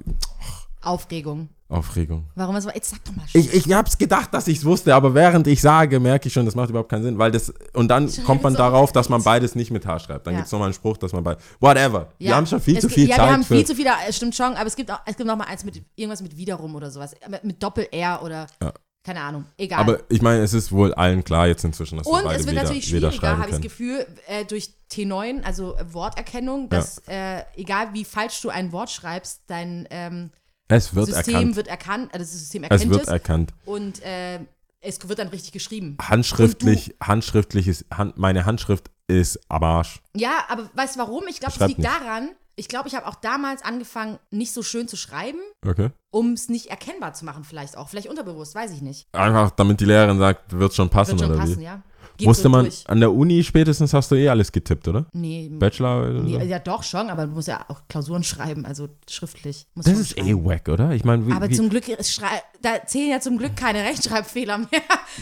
Aufregung. 0.82 1.50
Aufregung. 1.70 2.24
Warum 2.36 2.56
war? 2.56 2.76
Jetzt 2.76 2.92
sag 2.92 3.04
doch 3.04 3.14
mal. 3.14 3.26
Ich, 3.34 3.54
ich 3.54 3.74
hab's 3.74 3.98
gedacht, 3.98 4.34
dass 4.34 4.48
ich's 4.48 4.64
wusste, 4.64 4.96
aber 4.96 5.14
während 5.14 5.48
ich 5.48 5.60
sage, 5.60 6.00
merke 6.00 6.28
ich 6.28 6.34
schon, 6.34 6.46
das 6.46 6.56
macht 6.56 6.70
überhaupt 6.70 6.88
keinen 6.90 7.04
Sinn, 7.04 7.18
weil 7.18 7.30
das, 7.30 7.54
und 7.74 7.90
dann 7.90 8.08
Schon 8.10 8.24
kommt 8.24 8.44
man 8.44 8.54
so 8.54 8.60
darauf, 8.60 8.94
dass 8.94 9.10
man 9.10 9.22
beides 9.22 9.54
nicht 9.54 9.70
mit 9.72 9.86
H 9.86 10.00
schreibt. 10.00 10.28
Dann 10.28 10.36
Ja. 10.36 10.40
gibt's 10.40 10.52
nochmal 10.54 10.68
einen 10.68 10.74
Spruch, 10.74 10.96
dass 10.96 11.12
man 11.12 11.26
bei, 11.26 11.36
whatever. 11.60 12.08
Wir 12.20 12.34
haben 12.38 12.46
schon 12.48 12.62
viel 12.62 12.76
es 12.78 12.84
zu 12.84 12.90
viel 12.90 13.10
ja, 13.10 13.18
Zeit 13.18 13.26
wir 13.26 13.34
haben 13.34 13.44
viel 13.44 13.66
zu 13.66 13.76
viel, 13.76 13.84
da- 13.84 13.98
stimmt 14.14 14.34
schon, 14.36 14.54
aber 14.54 14.66
es 14.68 14.78
gibt 14.78 14.90
auch, 14.90 15.00
es 15.06 15.18
gibt 15.18 15.28
noch 15.28 15.36
mal 15.36 15.44
eins 15.44 15.66
mit 15.66 15.82
irgendwas 15.96 16.22
mit 16.22 16.38
wiederum 16.38 16.74
oder 16.74 16.90
sowas, 16.90 17.14
mit, 17.30 17.44
mit 17.44 17.62
Doppel-R 17.62 18.22
oder 18.24 18.48
Ja. 18.64 18.72
Keine 19.08 19.22
Ahnung, 19.22 19.46
egal. 19.58 19.80
aber 19.80 20.00
ich 20.10 20.22
meine, 20.22 20.44
es 20.44 20.52
ist 20.54 20.70
wohl 20.74 20.94
allen 20.94 21.24
klar 21.24 21.48
jetzt 21.48 21.64
inzwischen, 21.64 21.98
dass 21.98 22.06
Und 22.06 22.26
beide 22.26 22.42
es 22.42 22.46
wird 22.46 22.58
weder, 22.58 22.64
natürlich 22.64 22.90
schwieriger, 22.90 23.38
habe 23.38 23.46
ich 23.46 23.52
das. 23.52 23.62
Gefühl, 23.62 24.06
äh, 24.28 24.44
durch 24.44 24.72
T9, 24.92 25.44
also 25.44 25.78
Worterkennung, 25.94 26.68
dass 26.68 27.02
äh, 27.08 27.42
egal 27.56 27.94
wie 27.94 28.04
falsch 28.04 28.42
du 28.42 28.50
ein 28.50 28.74
Wort 28.74 28.90
schreibst, 28.92 29.44
dein 29.48 29.88
ähm, 29.92 30.32
Es 30.68 30.94
wird 30.94 31.06
System 31.06 31.34
erkannt. 31.36 31.56
wird 31.56 31.68
erkannt, 31.70 32.14
also 32.14 32.26
das 32.26 32.32
System 32.34 32.64
erkennt 32.64 32.82
Es 32.82 32.86
es, 32.86 32.94
wird 32.98 33.08
erkannt. 33.08 33.54
und 33.64 34.04
äh, 34.04 34.40
es 34.82 35.08
wird 35.08 35.20
dann 35.20 35.30
richtig 35.30 35.54
geschrieben. 35.54 35.98
Handschriftlich, 36.02 36.94
handschriftlich 37.02 37.70
ist, 37.70 37.86
Hand, 37.90 38.18
meine 38.18 38.46
Handschrift 38.46 38.92
ist 39.08 39.40
am 39.48 39.64
Arsch. 39.64 40.02
Ja, 40.18 40.44
aber 40.50 40.70
weißt 40.74 40.98
du 40.98 41.00
warum? 41.00 41.24
Ich 41.30 41.40
glaube, 41.40 41.54
es 41.58 41.66
liegt 41.66 41.80
nicht. 41.80 41.90
daran, 41.90 42.32
ich 42.60 42.68
glaube, 42.68 42.88
ich 42.90 42.96
habe 42.96 43.08
auch 43.08 43.16
damals 43.16 43.64
angefangen, 43.64 44.18
nicht 44.32 44.52
so 44.52 44.64
schön 44.64 44.88
zu 44.88 44.98
schreiben, 44.98 45.40
Okay. 45.66 45.92
um 46.12 46.34
es 46.34 46.50
nicht 46.50 46.66
erkennbar 46.68 47.14
zu 47.14 47.24
machen, 47.24 47.44
vielleicht 47.44 47.78
auch. 47.78 47.88
Vielleicht 47.88 48.10
unterbewusst, 48.10 48.56
weiß 48.56 48.72
ich 48.72 48.82
nicht. 48.82 49.08
Einfach, 49.14 49.52
damit 49.52 49.80
die 49.80 49.86
Lehrerin 49.86 50.18
sagt, 50.20 50.58
wird 50.58 50.74
schon 50.74 50.90
passen 50.90 51.12
Wird 51.12 51.22
schon 51.22 51.30
oder 51.32 51.40
passen, 51.40 51.60
wie? 51.60 51.64
ja. 51.64 51.82
Geht 52.18 52.26
Musste 52.28 52.44
so 52.44 52.50
man, 52.50 52.66
durch. 52.66 52.84
an 52.90 53.00
der 53.00 53.14
Uni 53.14 53.44
spätestens 53.44 53.94
hast 53.94 54.10
du 54.10 54.16
eh 54.16 54.28
alles 54.28 54.52
getippt, 54.52 54.88
oder? 54.88 55.06
Nee, 55.14 55.50
Bachelor 55.54 56.00
oder 56.02 56.18
so? 56.18 56.24
nee, 56.24 56.44
ja 56.46 56.58
doch 56.58 56.82
schon, 56.82 57.12
aber 57.12 57.28
du 57.28 57.34
musst 57.34 57.48
ja 57.48 57.64
auch 57.68 57.82
Klausuren 57.90 58.24
schreiben, 58.24 58.66
also 58.66 58.90
schriftlich. 59.08 59.68
Muss 59.76 59.86
Das 59.86 59.94
schon 59.94 60.02
ist 60.02 60.18
eh 60.18 60.22
schreiben. 60.24 60.46
wack, 60.46 60.68
oder? 60.68 60.92
Ich 60.94 61.04
meine, 61.06 61.28
wie, 61.28 61.32
Aber 61.32 61.48
wie, 61.48 61.54
zum 61.56 61.70
Glück, 61.70 61.88
ist 61.88 62.12
schrei 62.12 62.42
da 62.62 62.86
zählen 62.86 63.10
ja 63.12 63.20
zum 63.20 63.38
Glück 63.38 63.56
keine 63.56 63.84
Rechtschreibfehler 63.84 64.58
mehr. 64.60 64.68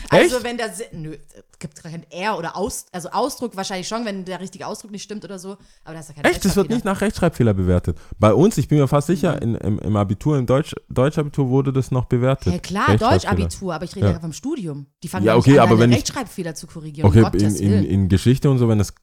Also 0.09 0.35
Echt? 0.37 0.43
wenn 0.45 0.57
da, 0.57 0.65
nö, 0.91 1.15
es 1.51 1.59
gibt 1.59 1.81
kein 1.81 2.03
R 2.11 2.37
oder 2.37 2.57
Aus, 2.57 2.85
also 2.91 3.09
Ausdruck 3.11 3.55
wahrscheinlich 3.55 3.87
schon, 3.87 4.03
wenn 4.03 4.25
der 4.25 4.41
richtige 4.41 4.67
Ausdruck 4.67 4.91
nicht 4.91 5.03
stimmt 5.03 5.23
oder 5.23 5.39
so, 5.39 5.51
aber 5.85 5.93
da 5.93 5.99
ist 6.01 6.09
ja 6.09 6.15
kein 6.15 6.25
Echt? 6.25 6.43
Das 6.43 6.55
wird 6.57 6.69
nicht 6.69 6.83
nach 6.83 6.99
Rechtschreibfehler 6.99 7.53
bewertet. 7.53 7.97
Bei 8.19 8.33
uns, 8.33 8.57
ich 8.57 8.67
bin 8.67 8.77
mir 8.79 8.87
fast 8.89 9.07
sicher, 9.07 9.41
in, 9.41 9.55
im, 9.55 9.79
im 9.79 9.95
Abitur, 9.95 10.37
im 10.37 10.45
Deutsch, 10.45 10.75
Deutschabitur 10.89 11.49
wurde 11.49 11.71
das 11.71 11.91
noch 11.91 12.05
bewertet. 12.05 12.51
Ja 12.53 12.59
klar. 12.59 12.97
Deutschabitur, 12.97 13.73
aber 13.73 13.85
ich 13.85 13.95
rede 13.95 14.07
Ja. 14.07 14.11
ja 14.13 14.19
vom 14.19 14.33
Studium. 14.33 14.87
Die 15.03 15.07
fangen 15.07 15.25
Ja, 15.25 15.37
okay, 15.37 15.59
an, 15.59 15.67
aber 15.69 15.79
wenn 15.79 15.91
ich- 15.91 15.97
Rechtschreibfehler 15.99 16.55
zu 16.55 16.67
korrigieren. 16.67 17.07
Okay, 17.07 17.21
um 17.23 17.31
in, 17.33 17.55
in, 17.55 17.83
in 17.85 18.09
Geschichte 18.09 18.49
und 18.49 18.57
so, 18.57 18.67
wenn 18.67 18.77
das 18.79 18.93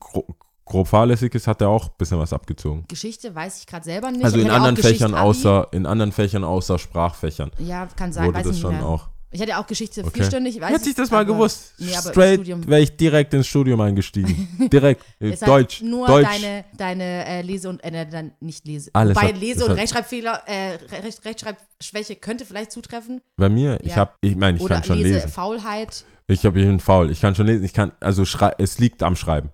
grob 0.64 0.88
fahrlässig 0.88 1.34
ist, 1.34 1.46
hat 1.46 1.60
er 1.60 1.68
auch 1.68 1.86
ein 1.86 1.94
bisschen 1.98 2.18
was 2.18 2.32
abgezogen. 2.32 2.84
Geschichte 2.88 3.34
weiß 3.34 3.58
ich 3.60 3.66
gerade 3.66 3.84
selber 3.84 4.10
nicht. 4.10 4.24
Also 4.24 4.38
Ich 4.38 4.44
in 4.44 4.50
anderen 4.50 4.76
Fächern 4.76 5.14
außer, 5.14 5.68
in 5.72 5.86
anderen 5.86 6.12
Fächern 6.12 6.44
außer 6.44 6.78
Sprachfächern 6.78 7.50
Ja, 7.58 7.86
kann 7.96 8.12
sein, 8.12 8.26
wurde 8.26 8.38
weiß 8.38 8.46
das 8.46 8.58
schon 8.60 8.74
mehr. 8.74 8.86
auch. 8.86 9.08
Ich 9.34 9.40
hatte 9.40 9.56
auch 9.58 9.66
Geschichte 9.66 10.02
Okay. 10.02 10.10
vierstündig. 10.12 10.60
Weiß 10.60 10.70
Hätte 10.72 10.90
ich 10.90 10.94
das 10.94 11.10
mal 11.10 11.24
gewusst. 11.24 11.72
Nee, 11.78 11.86
Straight 11.98 12.34
Studium 12.40 12.66
wäre 12.68 12.82
ich 12.82 12.94
direkt 12.98 13.32
ins 13.32 13.46
Studium 13.46 13.80
eingestiegen. 13.80 14.68
direkt. 14.72 15.02
Halt 15.22 15.48
Deutsch. 15.48 15.80
nur 15.80 16.06
Deutsch. 16.06 16.28
deine, 16.28 16.64
deine 16.76 17.24
äh, 17.26 17.40
Lese- 17.40 17.70
und, 17.70 17.82
äh, 17.82 18.06
dann 18.10 18.32
nicht 18.40 18.66
Lese. 18.66 18.90
Alles 18.92 19.16
Wobei 19.16 19.28
hat- 19.28 19.40
Lese- 19.40 19.64
und 19.64 19.70
Rechtschreibfehler, 19.70 20.42
äh, 20.44 20.74
Recht, 21.02 21.24
Rechtschreibschwäche 21.24 22.16
könnte 22.16 22.44
vielleicht 22.44 22.72
zutreffen. 22.72 23.22
Bei 23.38 23.48
mir, 23.48 23.78
ich 23.80 23.92
Ja. 23.92 23.96
habe, 23.96 24.12
ich 24.20 24.36
meine, 24.36 24.58
ich 24.58 24.62
Oder 24.62 24.74
kann 24.76 24.84
schon 24.84 24.98
lesen. 24.98 25.14
Lesefaulheit. 25.14 26.04
Ich 26.26 26.44
habe 26.44 26.60
einen 26.60 26.78
faul. 26.78 27.10
Ich 27.10 27.22
kann 27.22 27.34
schon 27.34 27.46
lesen. 27.46 27.64
Ich 27.64 27.72
kann, 27.72 27.92
also 28.00 28.24
es 28.58 28.78
liegt 28.78 29.02
am 29.02 29.16
Schreiben. 29.16 29.48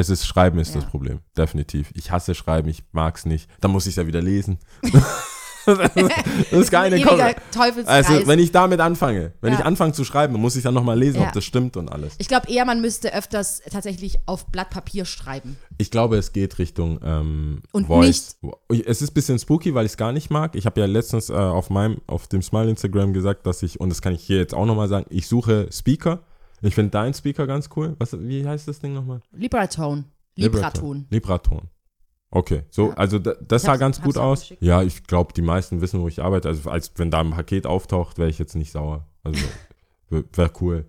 Es 0.00 0.08
ist 0.08 0.26
Schreiben 0.26 0.58
ist 0.58 0.74
Ja. 0.74 0.80
das 0.80 0.90
Problem. 0.90 1.20
Definitiv. 1.36 1.90
Ich 1.94 2.10
hasse 2.10 2.34
Schreiben. 2.34 2.68
Ich 2.70 2.82
mag's 2.92 3.26
nicht. 3.26 3.50
Dann 3.60 3.70
muss 3.70 3.84
ich 3.86 3.92
es 3.92 3.96
ja 3.96 4.06
wieder 4.06 4.22
lesen. 4.22 4.58
das 5.66 5.90
ist 6.52 6.70
keine. 6.70 6.96
Also, 7.86 8.26
wenn 8.26 8.38
ich 8.38 8.50
damit 8.50 8.80
anfange, 8.80 9.32
wenn 9.42 9.52
Ja. 9.52 9.58
ich 9.58 9.64
anfange 9.66 9.92
zu 9.92 10.04
schreiben, 10.04 10.34
muss 10.40 10.56
ich 10.56 10.62
dann 10.62 10.72
nochmal 10.72 10.98
lesen, 10.98 11.20
Ja. 11.20 11.26
ob 11.28 11.32
das 11.34 11.44
stimmt 11.44 11.76
und 11.76 11.90
alles. 11.90 12.14
ich 12.16 12.28
glaube 12.28 12.50
eher, 12.50 12.64
man 12.64 12.80
müsste 12.80 13.12
öfters 13.12 13.60
tatsächlich 13.70 14.18
auf 14.24 14.46
Blatt 14.46 14.70
Papier 14.70 15.04
schreiben. 15.04 15.58
Ich 15.76 15.90
glaube, 15.90 16.16
es 16.16 16.32
geht 16.32 16.58
Richtung 16.58 16.98
ähm, 17.04 17.62
Und 17.72 17.88
Voice. 17.88 18.38
Es 18.68 19.02
ist 19.02 19.10
ein 19.10 19.14
bisschen 19.14 19.38
spooky, 19.38 19.74
weil 19.74 19.84
ich 19.84 19.92
es 19.92 19.96
gar 19.98 20.12
nicht 20.12 20.30
mag. 20.30 20.54
Ich 20.54 20.64
habe 20.64 20.80
ja 20.80 20.86
letztens 20.86 21.28
äh, 21.28 21.34
auf 21.34 21.68
meinem, 21.68 22.00
auf 22.06 22.26
dem 22.26 22.40
Smile 22.40 22.70
Instagram 22.70 23.12
gesagt, 23.12 23.46
dass 23.46 23.62
ich, 23.62 23.78
und 23.80 23.90
das 23.90 24.00
kann 24.00 24.14
ich 24.14 24.22
hier 24.22 24.38
jetzt 24.38 24.54
auch 24.54 24.64
nochmal 24.64 24.88
sagen, 24.88 25.04
ich 25.10 25.26
suche 25.28 25.68
Speaker. 25.70 26.20
Ich 26.62 26.74
finde 26.74 26.90
deinen 26.90 27.14
Speaker 27.14 27.46
ganz 27.46 27.68
cool. 27.76 27.96
Was, 27.98 28.18
wie 28.20 28.46
heißt 28.46 28.68
das 28.68 28.78
Ding 28.80 28.92
nochmal? 28.94 29.20
Libraton. 29.32 30.04
Libraton. 30.36 31.06
Libraton. 31.10 31.68
Okay, 32.30 32.62
so, 32.70 32.88
Ja. 32.88 32.94
also 32.94 33.18
da, 33.18 33.34
das 33.40 33.62
sah 33.62 33.76
ganz 33.76 34.00
gut 34.00 34.16
aus. 34.16 34.40
geschickt. 34.42 34.62
Ja, 34.62 34.82
ich 34.82 35.04
glaube, 35.04 35.32
die 35.32 35.42
meisten 35.42 35.80
wissen, 35.80 36.00
wo 36.00 36.06
ich 36.08 36.22
arbeite. 36.22 36.48
Also 36.48 36.70
als 36.70 36.92
wenn 36.96 37.10
da 37.10 37.20
ein 37.20 37.30
Paket 37.30 37.66
auftaucht, 37.66 38.18
wäre 38.18 38.28
ich 38.30 38.38
jetzt 38.38 38.54
nicht 38.54 38.70
sauer. 38.70 39.08
Also 39.24 39.40
wäre 40.10 40.50
cool. 40.60 40.86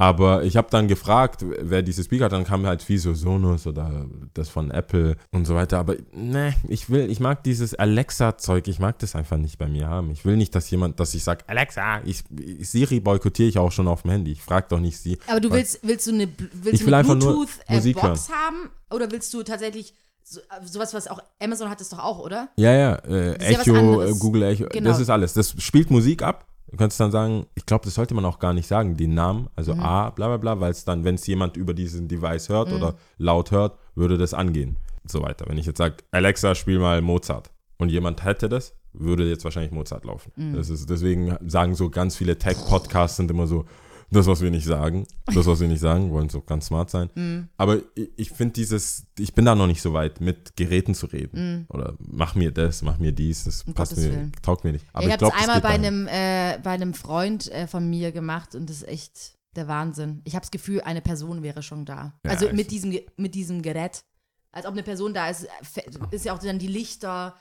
Aber 0.00 0.44
ich 0.44 0.56
habe 0.56 0.68
dann 0.70 0.86
gefragt, 0.86 1.44
wer 1.60 1.82
diese 1.82 2.04
Speaker 2.04 2.26
hat, 2.26 2.32
dann 2.32 2.44
kam 2.44 2.64
halt 2.66 2.88
wie 2.88 2.98
so 2.98 3.14
Sonos 3.14 3.66
oder 3.66 4.06
das 4.32 4.48
von 4.48 4.70
Apple 4.70 5.16
und 5.32 5.44
so 5.44 5.56
weiter. 5.56 5.78
Aber 5.78 5.96
ne, 6.12 6.54
ich 6.68 6.88
will, 6.88 7.10
ich 7.10 7.18
mag 7.18 7.42
dieses 7.42 7.74
Alexa-Zeug, 7.74 8.68
ich 8.68 8.78
mag 8.78 9.00
das 9.00 9.16
einfach 9.16 9.36
nicht 9.38 9.58
bei 9.58 9.66
mir 9.66 9.88
haben. 9.88 10.12
Ich 10.12 10.24
will 10.24 10.36
nicht, 10.36 10.54
dass 10.54 10.70
jemand, 10.70 11.00
dass 11.00 11.14
ich 11.14 11.24
sage, 11.24 11.42
Alexa, 11.48 12.00
ich, 12.04 12.22
Siri 12.60 13.00
boykottiere 13.00 13.48
ich 13.48 13.58
auch 13.58 13.72
schon 13.72 13.88
auf 13.88 14.02
dem 14.02 14.12
Handy. 14.12 14.30
Ich 14.30 14.42
frage 14.42 14.66
doch 14.68 14.78
nicht 14.78 14.98
sie. 14.98 15.18
Aber 15.26 15.40
du 15.40 15.50
willst, 15.50 15.80
willst 15.82 16.06
du 16.06 16.12
eine, 16.12 16.28
willst 16.52 16.86
will 16.86 16.94
eine 16.94 17.02
Bluetooth-Box 17.04 18.28
haben? 18.30 18.70
Oder 18.90 19.10
willst 19.10 19.34
du 19.34 19.42
tatsächlich 19.42 19.94
so, 20.22 20.40
äh, 20.40 20.64
sowas, 20.64 20.94
was 20.94 21.08
auch 21.08 21.20
Amazon 21.40 21.68
hat 21.70 21.80
es 21.80 21.88
doch 21.88 21.98
auch, 21.98 22.18
oder? 22.20 22.50
Ja, 22.56 22.72
ja, 22.72 22.94
äh, 23.06 23.30
ja 23.30 23.60
Echo, 23.60 23.74
anderes. 23.74 24.16
äh, 24.16 24.18
Google 24.20 24.42
Echo, 24.44 24.66
Genau. 24.70 24.90
das 24.90 25.00
ist 25.00 25.10
alles. 25.10 25.32
Das 25.32 25.54
spielt 25.58 25.90
Musik 25.90 26.22
ab. 26.22 26.46
Du 26.70 26.76
kannst 26.76 27.00
dann 27.00 27.10
sagen, 27.10 27.46
ich 27.54 27.64
glaube, 27.64 27.84
das 27.84 27.94
sollte 27.94 28.14
man 28.14 28.24
auch 28.24 28.38
gar 28.38 28.52
nicht 28.52 28.66
sagen, 28.66 28.96
den 28.96 29.14
Namen, 29.14 29.48
also 29.56 29.74
Mhm. 29.74 29.80
A, 29.80 30.10
bla 30.10 30.26
bla 30.28 30.36
bla, 30.36 30.60
weil 30.60 30.70
es 30.70 30.84
dann, 30.84 31.04
wenn 31.04 31.14
es 31.14 31.26
jemand 31.26 31.56
über 31.56 31.72
diesen 31.74 32.08
Device 32.08 32.48
hört 32.50 32.72
oder 32.72 32.94
laut 33.16 33.50
hört, 33.50 33.78
würde 33.94 34.18
das 34.18 34.34
angehen 34.34 34.76
und 35.02 35.10
so 35.10 35.22
weiter. 35.22 35.46
Wenn 35.48 35.58
ich 35.58 35.66
jetzt 35.66 35.78
sage, 35.78 35.96
Alexa, 36.10 36.54
spiel 36.54 36.78
mal 36.78 37.00
Mozart 37.00 37.50
und 37.78 37.88
jemand 37.90 38.24
hätte 38.24 38.48
das, 38.48 38.74
würde 38.92 39.28
jetzt 39.28 39.44
wahrscheinlich 39.44 39.72
Mozart 39.72 40.04
laufen. 40.04 40.32
Mhm. 40.36 40.54
Das 40.54 40.68
ist, 40.68 40.90
deswegen 40.90 41.36
sagen 41.46 41.74
so 41.74 41.88
ganz 41.90 42.16
viele 42.16 42.38
Tech-Podcasts 42.38 43.16
sind 43.16 43.30
immer 43.30 43.46
so, 43.46 43.64
das, 44.10 44.26
was 44.26 44.40
wir 44.40 44.50
nicht 44.50 44.64
sagen, 44.64 45.06
das, 45.26 45.46
was 45.46 45.60
wir 45.60 45.68
nicht 45.68 45.80
sagen, 45.80 46.10
wollen 46.12 46.28
so 46.28 46.40
ganz 46.40 46.66
smart 46.66 46.88
sein. 46.90 47.10
Mhm. 47.14 47.48
Aber 47.56 47.78
ich, 47.94 48.10
ich 48.16 48.30
finde 48.30 48.54
dieses, 48.54 49.06
ich 49.18 49.34
bin 49.34 49.44
da 49.44 49.54
noch 49.54 49.66
nicht 49.66 49.82
so 49.82 49.92
weit, 49.92 50.20
mit 50.20 50.56
Geräten 50.56 50.94
zu 50.94 51.06
reden. 51.06 51.66
Oder 51.68 51.94
mach 51.98 52.34
mir 52.34 52.50
das, 52.52 52.82
mach 52.82 52.98
mir 52.98 53.12
dies, 53.12 53.44
das. 53.44 53.62
Um 53.64 53.74
passt 53.74 53.92
Gottes 53.92 54.04
mir, 54.06 54.12
Willen. 54.12 54.32
taugt 54.42 54.64
mir 54.64 54.72
nicht. 54.72 54.86
Aber 54.92 55.02
ich 55.06 55.14
ich 55.14 55.20
habe 55.20 55.26
es 55.26 55.42
einmal 55.42 55.60
bei 55.60 55.68
einem, 55.68 56.06
äh, 56.08 56.58
bei 56.62 56.70
einem 56.70 56.94
Freund 56.94 57.50
äh, 57.52 57.66
von 57.66 57.88
mir 57.88 58.12
gemacht 58.12 58.54
und 58.54 58.70
das 58.70 58.78
ist 58.82 58.88
echt 58.88 59.34
der 59.56 59.68
Wahnsinn. 59.68 60.20
Ich 60.24 60.34
habe 60.34 60.42
das 60.42 60.50
Gefühl, 60.50 60.80
eine 60.82 61.00
Person 61.00 61.42
wäre 61.42 61.62
schon 61.62 61.84
da. 61.84 62.14
Ja, 62.24 62.30
also 62.30 62.50
mit 62.52 62.70
diesem, 62.70 62.98
mit 63.16 63.34
diesem 63.34 63.62
Gerät. 63.62 64.04
Als 64.52 64.64
ob 64.64 64.72
eine 64.72 64.82
Person 64.82 65.12
da 65.12 65.28
ist, 65.28 65.46
fe- 65.62 65.84
ist 66.10 66.24
ja 66.24 66.32
auch 66.34 66.38
dann 66.38 66.58
die 66.58 66.66
Lichter, 66.68 67.34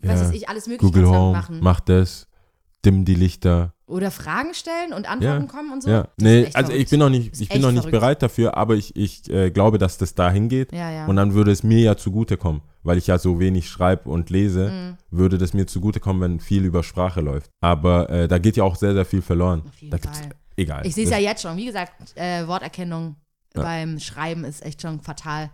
was 0.00 0.20
Ja. 0.20 0.26
weiß 0.26 0.34
ich, 0.34 0.48
alles 0.48 0.66
mögliche 0.66 0.86
Google 0.92 1.04
damit 1.04 1.18
Home, 1.18 1.32
machen. 1.32 1.58
mach 1.62 1.80
das, 1.80 2.26
dimm 2.84 3.04
die 3.04 3.14
Lichter. 3.14 3.74
Oder 3.86 4.10
Fragen 4.12 4.54
stellen 4.54 4.92
und 4.92 5.08
Antworten 5.10 5.48
kommen 5.48 5.72
und 5.72 5.82
so. 5.82 5.90
Ja, 5.90 6.02
Das 6.02 6.10
nee, 6.18 6.44
also 6.54 6.70
ich 6.70 6.88
verrückt. 6.88 6.90
bin 6.90 6.98
noch 7.00 7.08
nicht, 7.10 7.40
ich 7.40 7.48
bin 7.48 7.60
noch 7.60 7.72
nicht 7.72 7.80
verrückt. 7.82 7.90
bereit 8.00 8.22
dafür, 8.22 8.56
aber 8.56 8.74
ich, 8.76 8.94
ich 8.94 9.28
äh, 9.28 9.50
glaube, 9.50 9.78
dass 9.78 9.98
das 9.98 10.14
dahin 10.14 10.48
geht. 10.48 10.72
Ja, 10.72 10.90
ja. 10.92 11.06
Und 11.06 11.16
dann 11.16 11.34
würde 11.34 11.50
es 11.50 11.64
mir 11.64 11.80
ja 11.80 11.96
zugutekommen, 11.96 12.62
weil 12.84 12.98
ich 12.98 13.08
ja 13.08 13.18
so 13.18 13.40
wenig 13.40 13.68
schreibe 13.68 14.08
und 14.08 14.30
lese, 14.30 14.70
Mhm. 14.70 14.96
würde 15.10 15.38
das 15.38 15.54
mir 15.54 15.66
zugutekommen, 15.66 16.22
wenn 16.22 16.40
viel 16.40 16.64
über 16.64 16.84
Sprache 16.84 17.20
läuft. 17.20 17.50
Aber 17.60 18.08
äh, 18.10 18.28
da 18.28 18.38
geht 18.38 18.56
ja 18.56 18.62
auch 18.64 18.76
sehr, 18.76 18.94
sehr 18.94 19.04
viel 19.04 19.22
verloren. 19.22 19.62
Auf 19.66 19.76
jeden 19.80 19.90
da 19.90 19.98
gibt's, 19.98 20.20
Fall. 20.20 20.28
egal. 20.56 20.86
Ich 20.86 20.94
sehe 20.94 21.04
es 21.04 21.10
ja 21.10 21.18
jetzt 21.18 21.42
schon. 21.42 21.56
Wie 21.56 21.66
gesagt, 21.66 21.92
äh, 22.16 22.46
Worterkennung 22.46 23.16
Ja. 23.56 23.62
beim 23.62 23.98
Schreiben 23.98 24.44
ist 24.44 24.64
echt 24.64 24.82
schon 24.82 25.00
fatal. 25.00 25.50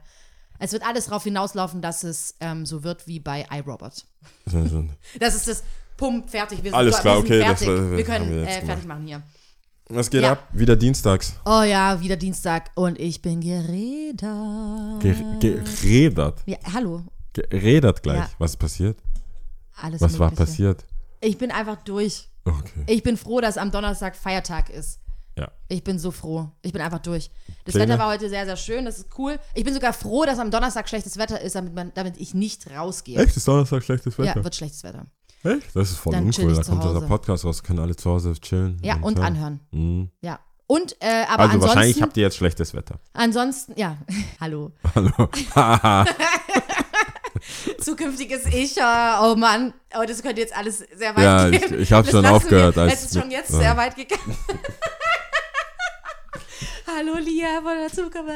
Es 0.59 0.73
wird 0.73 0.87
alles 0.87 1.07
darauf 1.07 1.25
hinauslaufen, 1.25 1.81
dass 1.81 2.05
es 2.05 2.35
ähm, 2.41 2.67
so 2.67 2.85
wird 2.85 3.07
wie 3.07 3.19
bei 3.21 3.47
iRobot. 3.51 4.05
Das 5.19 5.35
ist 5.35 5.49
das 5.49 5.63
Pump, 5.97 6.29
fertig. 6.31 6.59
Wir 6.63 6.71
sind, 6.71 6.75
Alles 6.79 6.97
wir 6.97 7.01
klar, 7.01 7.19
okay, 7.19 7.39
das 7.41 7.47
fertig. 7.47 7.69
war- 7.69 7.75
wir 7.77 7.83
haben 7.99 8.05
können 8.05 8.31
wir 8.31 8.43
äh, 8.43 8.47
gemacht. 8.47 8.65
fertig 8.67 8.85
machen 8.87 9.07
hier. 9.07 9.23
Was 9.89 10.11
geht 10.11 10.23
Ja. 10.23 10.33
ab? 10.33 10.49
Wieder 10.53 10.75
dienstags. 10.77 11.35
Oh 11.45 11.63
ja, 11.63 12.01
wieder 12.01 12.17
Dienstag 12.17 12.71
und 12.75 12.99
ich 12.99 13.23
bin 13.23 13.41
geredet. 13.41 14.21
Ge 15.01 15.15
geredert. 15.41 16.43
Ja, 16.47 16.57
hallo. 16.73 17.05
Geredert 17.33 18.03
gleich. 18.03 18.19
Ja. 18.19 18.31
Was 18.39 18.53
ist 18.53 18.57
passiert? 18.57 18.99
Alles 19.81 20.01
Was 20.01 20.19
war 20.19 20.31
Mögliche. 20.31 20.45
passiert? 20.45 20.87
Ich 21.21 21.39
bin 21.39 21.51
einfach 21.51 21.77
durch. 21.85 22.29
Okay. 22.45 22.85
Ich 22.87 23.03
bin 23.03 23.17
froh, 23.17 23.41
dass 23.41 23.59
am 23.59 23.71
Donnerstag 23.71 24.17
Feiertag 24.17 24.71
ist. 24.71 25.01
Ja. 25.39 25.51
Ich 25.69 25.85
bin 25.85 25.99
so 25.99 26.11
froh. 26.11 26.51
Ich 26.63 26.73
bin 26.73 26.81
einfach 26.81 27.01
durch. 27.01 27.31
Das 27.65 27.75
Pläne? 27.75 27.93
Wetter 27.93 27.99
war 27.99 28.09
heute 28.13 28.29
sehr, 28.31 28.47
sehr 28.47 28.57
schön. 28.57 28.87
Das 28.87 28.99
ist 28.99 29.09
cool. 29.19 29.39
Ich 29.55 29.65
bin 29.65 29.75
sogar 29.75 29.93
froh, 29.93 30.25
dass 30.25 30.39
am 30.39 30.51
Donnerstag 30.51 30.89
schlechtes 30.89 31.19
Wetter 31.19 31.41
ist, 31.41 31.55
damit, 31.55 31.75
man, 31.75 31.93
damit 31.95 32.17
ich 32.17 32.33
nicht 32.33 32.71
rausgehe. 32.71 33.19
Echt? 33.23 33.37
Ist 33.37 33.47
Donnerstag 33.47 33.83
schlechtes 33.85 34.17
Ja, 34.17 34.25
Wetter? 34.25 34.45
wird 34.45 34.55
schlechtes 34.55 34.83
Wetter. 34.83 35.07
Echt? 35.47 35.75
Das 35.75 35.91
ist 35.91 35.99
voll 35.99 36.13
Dann 36.13 36.31
chill 36.31 36.45
uncool. 36.45 36.53
ich 36.53 36.59
Da 36.59 36.65
zu 36.65 36.71
kommt 36.73 36.85
unser. 36.85 37.07
Podcast 37.07 37.45
raus, 37.45 37.63
können 37.63 37.79
alle 37.79 37.97
zu 37.97 38.11
Hause 38.11 38.33
chillen. 38.41 38.79
Ja, 38.83 38.97
und 39.01 39.19
hören. 39.19 39.27
anhören. 39.27 39.61
Mhm. 39.71 40.11
Ja. 40.23 40.39
Und, 40.69 40.97
äh, 41.01 41.25
aber 41.29 41.45
Also 41.45 41.61
wahrscheinlich 41.61 41.97
ansonsten, 41.97 42.03
habt 42.03 42.17
ihr 42.17 42.23
jetzt 42.25 42.37
schlechtes 42.37 42.75
Wetter. 42.75 42.99
ansonsten, 43.13 43.75
ja, 43.79 43.97
hallo. 44.41 44.73
Hallo. 44.95 45.11
Zukünftiges 47.81 48.47
Ich, 48.47 48.77
äh, 48.79 48.83
oh 49.23 49.37
Mann, 49.37 49.75
oh, 49.97 50.05
das 50.07 50.23
könnte 50.23 50.41
jetzt 50.41 50.57
alles 50.57 50.79
sehr 50.79 51.15
weit 51.17 51.23
Ja, 51.25 51.51
gehen. 51.51 51.63
ich- 51.75 51.81
ich 51.83 51.93
hab 51.93 52.05
Das 52.05 52.13
schon 52.13 52.23
lassen 52.23 52.35
aufgehört, 52.35 52.77
Wir. 52.77 52.83
als- 52.83 52.95
Es 52.95 53.05
ist 53.13 53.21
schon 53.21 53.31
jetzt 53.31 53.51
ja. 53.51 53.59
sehr 53.59 53.77
weit 53.77 53.95
gegangen. 53.97 54.37
Hallo 56.87 57.19
Lia 57.19 57.61
von 57.63 57.77
der 57.79 57.89
Zukunft. 57.93 58.33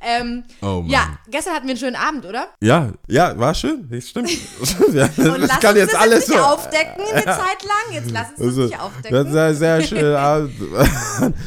Ähm, 0.00 0.44
Oh 0.60 0.80
Mann. 0.82 0.88
ja, 0.90 1.18
gestern 1.30 1.54
hatten 1.54 1.66
wir 1.66 1.72
einen 1.72 1.78
schönen 1.78 1.96
Abend, 1.96 2.24
oder? 2.26 2.48
Ja, 2.60 2.92
ja, 3.08 3.38
war 3.38 3.54
schön. 3.54 3.88
Das 3.90 4.08
stimmt. 4.08 4.30
ja, 4.92 5.04
Und 5.04 5.18
das 5.18 5.38
lass 5.48 5.60
kann 5.60 5.70
uns 5.70 5.78
jetzt 5.78 5.92
das 5.94 6.00
alles 6.00 6.14
jetzt 6.20 6.28
nicht 6.28 6.38
so. 6.38 6.44
aufdecken 6.44 7.04
eine 7.12 7.24
Zeit 7.24 7.62
lang. 7.64 7.92
Jetzt 7.92 8.10
lass 8.10 8.28
uns 8.30 8.38
das 8.38 8.46
Also, 8.46 8.60
nicht 8.62 8.74
das 8.74 8.80
aufdecken. 8.80 9.34
war 9.34 9.54
sehr 9.54 9.82
schön. 9.82 10.14
Abend. 10.14 10.52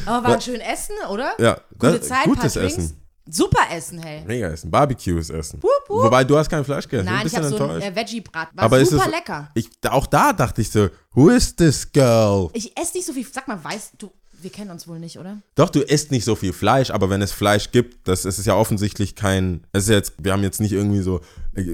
Aber 0.06 0.28
war 0.28 0.34
ein 0.34 0.40
schön 0.40 0.60
Essen, 0.60 0.94
oder? 1.10 1.34
ja, 1.38 1.58
Gute 1.78 1.98
das- 1.98 2.08
Zeit, 2.08 2.24
gutes 2.24 2.54
paar 2.54 2.62
Drinks. 2.62 2.78
Essen. 2.78 3.00
Super 3.28 3.62
Essen, 3.72 3.98
hey. 4.00 4.22
Mega 4.24 4.46
Essen. 4.46 4.70
Barbecues 4.70 5.30
essen. 5.30 5.60
Wup, 5.60 5.70
wup. 5.88 6.04
Wobei 6.04 6.22
du 6.22 6.38
hast 6.38 6.48
kein 6.48 6.64
Fleisch 6.64 6.84
gegessen. 6.84 7.06
Nein, 7.06 7.14
ein 7.22 7.26
ich 7.26 7.32
bisschen 7.32 7.44
habe 7.44 7.48
so 7.58 7.64
ein 7.64 7.70
enttäuscht. 7.70 7.86
äh, 7.92 7.96
Veggie-Brat. 7.96 8.48
War 8.54 8.64
Aber 8.64 8.78
ist 8.78 8.90
super 8.90 9.06
es- 9.06 9.10
lecker. 9.10 9.50
Ich, 9.54 9.68
auch 9.90 10.06
da 10.06 10.32
dachte 10.32 10.60
ich 10.62 10.70
so, 10.70 10.88
who 11.12 11.30
is 11.30 11.56
this 11.56 11.90
girl? 11.90 12.50
Ich 12.52 12.78
esse 12.80 12.96
nicht 12.96 13.04
so 13.04 13.12
viel. 13.12 13.26
Sag 13.26 13.48
mal, 13.48 13.58
weißt 13.64 13.94
du, 13.98 14.12
wir 14.40 14.50
kennen 14.50 14.70
uns 14.70 14.86
wohl 14.86 14.98
nicht, 14.98 15.18
oder? 15.18 15.38
Doch, 15.54 15.70
du 15.70 15.80
isst 15.80 16.10
nicht 16.10 16.24
so 16.24 16.34
viel 16.34 16.52
Fleisch, 16.52 16.90
aber 16.90 17.10
wenn 17.10 17.22
es 17.22 17.32
Fleisch 17.32 17.70
gibt, 17.72 18.06
das 18.06 18.24
ist 18.24 18.44
ja 18.46 18.54
offensichtlich 18.54 19.14
kein. 19.14 19.64
Es 19.72 19.84
ist 19.84 19.90
jetzt, 19.90 20.12
wir 20.18 20.32
haben 20.32 20.42
jetzt 20.42 20.60
nicht 20.60 20.72
irgendwie 20.72 21.00
so 21.00 21.20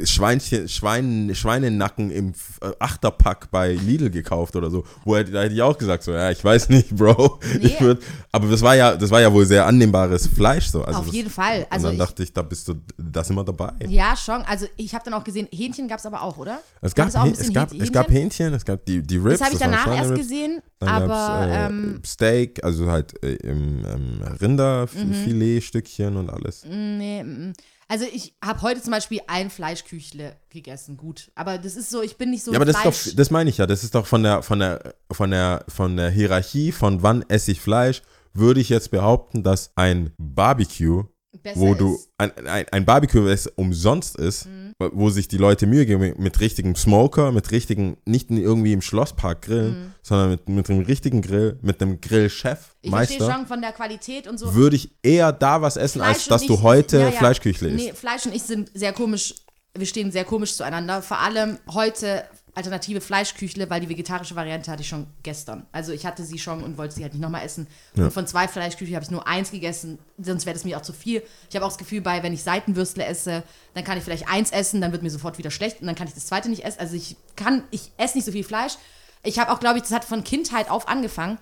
Schweinchen, 0.05 0.69
Schwein, 0.69 1.31
Schweinenacken 1.35 2.11
im 2.11 2.33
äh, 2.61 2.71
Achterpack 2.79 3.51
bei 3.51 3.73
Lidl 3.73 4.11
gekauft 4.11 4.55
oder 4.55 4.71
so. 4.71 4.85
Wo 5.05 5.17
hätte, 5.17 5.33
da 5.33 5.43
hätte 5.43 5.55
ich 5.55 5.63
auch 5.63 5.77
gesagt, 5.77 6.05
so, 6.05 6.13
ja, 6.13 6.31
ich 6.31 6.43
weiß 6.45 6.69
nicht, 6.69 6.91
Bro. 6.97 7.41
Nee. 7.61 7.77
Würd, 7.81 8.03
aber 8.31 8.49
das 8.49 8.63
war 8.63 8.77
ja, 8.77 8.97
das 8.97 9.11
war 9.11 9.21
ja 9.21 9.33
wohl 9.33 9.45
sehr 9.45 9.67
annehmbares 9.67 10.27
Fleisch 10.29 10.67
so. 10.67 10.83
Also 10.83 11.01
Auf 11.01 11.07
das, 11.07 11.15
jeden 11.15 11.31
Fall. 11.31 11.67
Also 11.71 11.89
und 11.89 11.93
dann 11.93 11.93
ich, 11.95 11.99
dachte 11.99 12.23
ich, 12.23 12.33
da 12.33 12.43
bist 12.43 12.69
du, 12.69 12.75
da 12.97 13.25
sind 13.25 13.37
wir 13.37 13.45
dabei. 13.45 13.73
ja, 13.89 14.17
schon. 14.17 14.43
Also 14.43 14.67
ich 14.77 14.95
habe 14.95 15.05
dann 15.05 15.15
auch 15.15 15.25
gesehen, 15.25 15.49
Hähnchen 15.53 15.89
gab 15.89 15.99
es 15.99 16.07
aber 16.07 16.23
auch, 16.23 16.39
oder? 16.39 16.61
Es 16.81 16.95
Gab 16.95 17.09
es 17.09 17.17
auch 17.17 17.27
es, 17.27 17.53
gab, 17.53 17.71
Hähnchen? 17.71 17.83
es 17.87 17.93
gab 17.93 18.11
Hähnchen, 18.11 18.55
es 18.55 18.65
gab 18.65 18.85
die, 18.87 19.03
die 19.03 19.17
Ribs. 19.17 19.39
Das 19.39 19.47
habe 19.47 19.55
ich 19.55 19.61
danach 19.61 19.87
erst 19.89 20.15
gesehen, 20.15 20.61
Dann 20.79 20.89
aber 20.89 21.47
äh, 21.47 21.67
ähm, 21.67 22.01
Steak, 22.05 22.63
also 22.63 22.91
halt 22.91 23.23
äh, 23.25 23.35
im, 23.35 23.85
ähm, 23.85 24.23
Rinderfiletstückchen 24.41 26.17
und 26.17 26.31
alles. 26.31 26.65
nee, 26.65 27.23
mm. 27.23 27.53
Also 27.93 28.07
ich 28.11 28.35
habe 28.43 28.63
heute 28.63 28.81
zum 28.81 28.91
Beispiel 28.91 29.21
ein 29.27 29.51
Fleischküchle 29.51 30.37
gegessen, 30.49 30.97
gut. 30.97 31.31
Aber 31.35 31.59
das 31.59 31.77
ist 31.77 31.91
so, 31.91 32.01
ich 32.01 32.17
bin 32.17 32.31
nicht 32.31 32.43
so 32.43 32.51
Ja, 32.51 32.57
aber 32.57 32.65
das 32.65 32.77
ist 32.77 32.81
Fleisch. 32.81 33.05
doch, 33.11 33.17
das 33.17 33.31
meine 33.31 33.51
ich 33.51 33.59
ja, 33.59 33.67
das 33.67 33.85
ist 33.85 33.95
doch 33.95 34.07
von 34.07 34.23
der, 34.23 34.43
von 34.43 34.61
der, 34.61 34.95
von 35.11 35.31
der, 35.31 35.63
von 35.69 35.99
der 35.99 36.09
Hierarchie 36.09 36.73
von 36.73 37.03
wann 37.03 37.23
esse 37.29 37.53
ich 37.53 37.61
Fleisch, 37.61 38.01
würde 38.33 38.61
ich 38.61 38.71
jetzt 38.71 38.93
behaupten, 38.93 39.43
dass 39.43 39.73
ein 39.75 40.15
Barbecue, 40.17 41.05
besser 41.43 41.61
wo 41.61 41.75
du, 41.75 41.97
ist. 41.97 42.09
ein, 42.17 42.31
ein, 42.47 42.67
ein 42.71 42.85
Barbecue, 42.87 43.27
das 43.29 43.47
umsonst 43.47 44.17
ist, 44.17 44.49
wo 44.93 45.11
sich 45.11 45.29
die 45.29 45.37
Leute 45.37 45.67
Mühe 45.67 45.87
geben, 45.87 46.15
mit 46.19 46.41
richtigem 46.41 46.75
Smoker, 46.75 47.33
mit 47.33 47.51
richtigen, 47.51 47.97
nicht 48.05 48.31
irgendwie 48.31 48.73
im 48.73 48.83
Schlosspark 48.83 49.43
grillen, 49.43 49.95
sondern 50.03 50.31
mit, 50.31 50.49
mit 50.49 50.71
einem 50.71 50.85
richtigen 50.85 51.23
Grill, 51.23 51.59
mit 51.63 51.81
einem 51.81 52.01
Grillchef, 52.01 52.75
Ich 52.81 52.91
verstehe 52.91 53.19
Meister, 53.19 53.35
schon 53.35 53.47
von 53.47 53.61
der 53.61 53.73
Qualität 53.73 54.27
und 54.27 54.39
so. 54.39 54.55
würde 54.55 54.77
ich 54.77 54.91
eher 55.03 55.33
da 55.33 55.63
was 55.63 55.77
essen, 55.77 56.01
als 56.01 56.25
Fleisch 56.25 56.29
dass 56.29 56.43
und 56.43 56.49
du 56.49 56.63
heute 56.63 56.99
ja, 56.99 57.05
ja. 57.07 57.11
Fleischküchle 57.13 57.69
isst. 57.69 57.85
Nee, 57.85 57.93
Fleisch 57.93 58.27
und 58.27 58.35
ich 58.35 58.43
sind 58.43 58.71
sehr 58.75 58.93
komisch, 58.93 59.35
wir 59.75 59.87
stehen 59.87 60.13
sehr 60.13 60.25
komisch 60.25 60.55
zueinander. 60.55 61.03
Vor 61.03 61.19
allem 61.19 61.59
heute 61.73 62.25
alternative 62.55 63.01
Fleischküchle, 63.01 63.71
weil 63.71 63.81
die 63.81 63.89
vegetarische 63.89 64.37
Variante 64.37 64.71
hatte 64.71 64.83
ich 64.83 64.89
schon 64.89 65.07
gestern. 65.23 65.67
Also 65.73 65.93
ich 65.93 66.05
hatte 66.05 66.23
sie 66.23 66.39
schon 66.39 66.63
und 66.63 66.77
wollte 66.77 66.95
sie 66.95 67.03
halt 67.03 67.15
nicht 67.15 67.23
nochmal 67.23 67.45
essen. 67.45 67.67
Und 67.97 68.13
von 68.13 68.27
zwei 68.27 68.47
Fleischküchle 68.47 68.95
habe 68.95 69.05
ich 69.05 69.11
nur 69.11 69.27
eins 69.27 69.51
gegessen, 69.51 69.99
sonst 70.19 70.45
wäre 70.45 70.55
das 70.55 70.65
mir 70.65 70.77
auch 70.77 70.83
zu 70.83 70.93
viel. 70.93 71.23
Ich 71.49 71.57
habe 71.57 71.65
auch 71.65 71.71
das 71.71 71.79
Gefühl, 71.79 72.03
bei, 72.03 72.23
wenn 72.23 72.35
ich 72.35 72.43
Seitenwürstle 72.43 73.07
esse, 73.07 73.43
dann 73.73 73.85
kann 73.85 73.97
ich 73.97 74.05
vielleicht 74.05 74.29
eins 74.29 74.51
essen, 74.51 74.83
dann 74.83 74.93
wird 74.93 75.03
mir 75.03 75.11
sofort 75.11 75.39
wieder 75.39 75.51
schlecht 75.51 75.81
und 75.81 75.87
dann 75.87 75.95
kann 75.95 76.07
ich 76.07 76.15
das 76.15 76.27
zweite 76.27 76.51
nicht 76.51 76.65
essen. 76.65 76.81
Also 76.81 76.95
ich 76.95 77.17
kann, 77.37 77.65
ich 77.71 77.91
esse 77.97 78.19
nicht 78.19 78.27
so 78.27 78.33
viel 78.33 78.45
Fleisch. 78.45 78.75
Ich 79.23 79.39
habe 79.39 79.51
auch, 79.51 79.61
glaube 79.61 79.79
ich, 79.79 79.85
das 79.85 79.93
hat 79.93 80.05
von 80.05 80.23
Kindheit 80.23 80.71
auf 80.71 80.89
angefangen. 80.89 81.39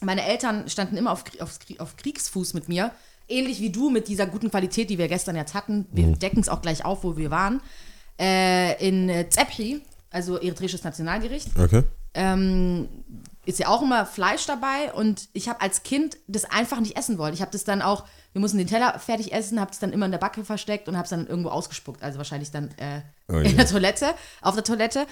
Meine 0.00 0.24
Eltern 0.24 0.68
standen 0.68 0.96
immer 0.96 1.12
auf, 1.12 1.22
auf, 1.38 1.58
auf 1.78 1.96
Kriegsfuß 1.96 2.54
mit 2.54 2.68
mir. 2.68 2.90
Ähnlich 3.28 3.60
wie 3.60 3.70
du 3.70 3.88
mit 3.88 4.08
dieser 4.08 4.26
guten 4.26 4.50
Qualität, 4.50 4.90
die 4.90 4.98
wir 4.98 5.06
gestern 5.08 5.36
jetzt 5.36 5.54
hatten. 5.54 5.86
Wir 5.92 6.08
decken 6.08 6.40
es 6.40 6.48
auch 6.48 6.60
gleich 6.60 6.84
auf, 6.84 7.04
wo 7.04 7.16
wir 7.16 7.30
waren. 7.30 7.60
Äh, 8.18 8.86
in 8.86 9.08
Zephi, 9.30 9.80
also 10.14 10.38
eritreisches 10.38 10.84
Nationalgericht, 10.84 11.48
Okay. 11.58 11.82
ähm, 12.14 12.88
ist 13.46 13.58
ja 13.58 13.68
auch 13.68 13.82
immer 13.82 14.06
Fleisch 14.06 14.46
dabei. 14.46 14.92
Und 14.94 15.28
ich 15.32 15.48
habe 15.48 15.60
als 15.60 15.82
Kind 15.82 16.16
das 16.28 16.44
einfach 16.44 16.80
nicht 16.80 16.96
essen 16.96 17.18
wollen. 17.18 17.34
Ich 17.34 17.40
habe 17.42 17.50
das 17.50 17.64
dann 17.64 17.82
auch, 17.82 18.04
wir 18.32 18.40
mussten 18.40 18.56
den 18.58 18.66
Teller 18.66 18.98
fertig 18.98 19.32
essen, 19.32 19.60
habe 19.60 19.72
es 19.72 19.78
dann 19.80 19.92
immer 19.92 20.06
in 20.06 20.12
der 20.12 20.18
Backe 20.18 20.44
versteckt 20.44 20.88
und 20.88 20.96
habe 20.96 21.04
es 21.04 21.10
dann 21.10 21.26
irgendwo 21.26 21.50
ausgespuckt. 21.50 22.02
Also 22.02 22.16
wahrscheinlich 22.18 22.50
dann 22.50 22.70
äh, 22.78 23.02
Oh 23.28 23.36
in 23.38 23.56
der 23.56 23.66
Toilette, 23.66 24.14
auf 24.40 24.54
der 24.54 24.64
Toilette. 24.64 25.06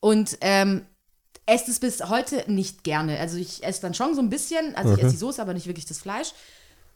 Und 0.00 0.38
ähm, 0.40 0.82
esse 1.46 1.70
es 1.70 1.78
bis 1.78 2.02
heute 2.08 2.44
nicht 2.50 2.82
gerne. 2.82 3.20
Also 3.20 3.36
ich 3.36 3.62
esse 3.62 3.82
dann 3.82 3.94
schon 3.94 4.14
so 4.14 4.20
ein 4.20 4.30
bisschen, 4.30 4.74
also 4.74 4.94
ich 4.94 4.98
esse 5.00 5.10
die 5.12 5.16
Soße, 5.16 5.40
aber 5.40 5.54
nicht 5.54 5.66
wirklich 5.66 5.86
das 5.86 5.98
Fleisch. 5.98 6.32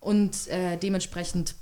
Und 0.00 0.48
äh, 0.48 0.76
dementsprechend 0.76 1.54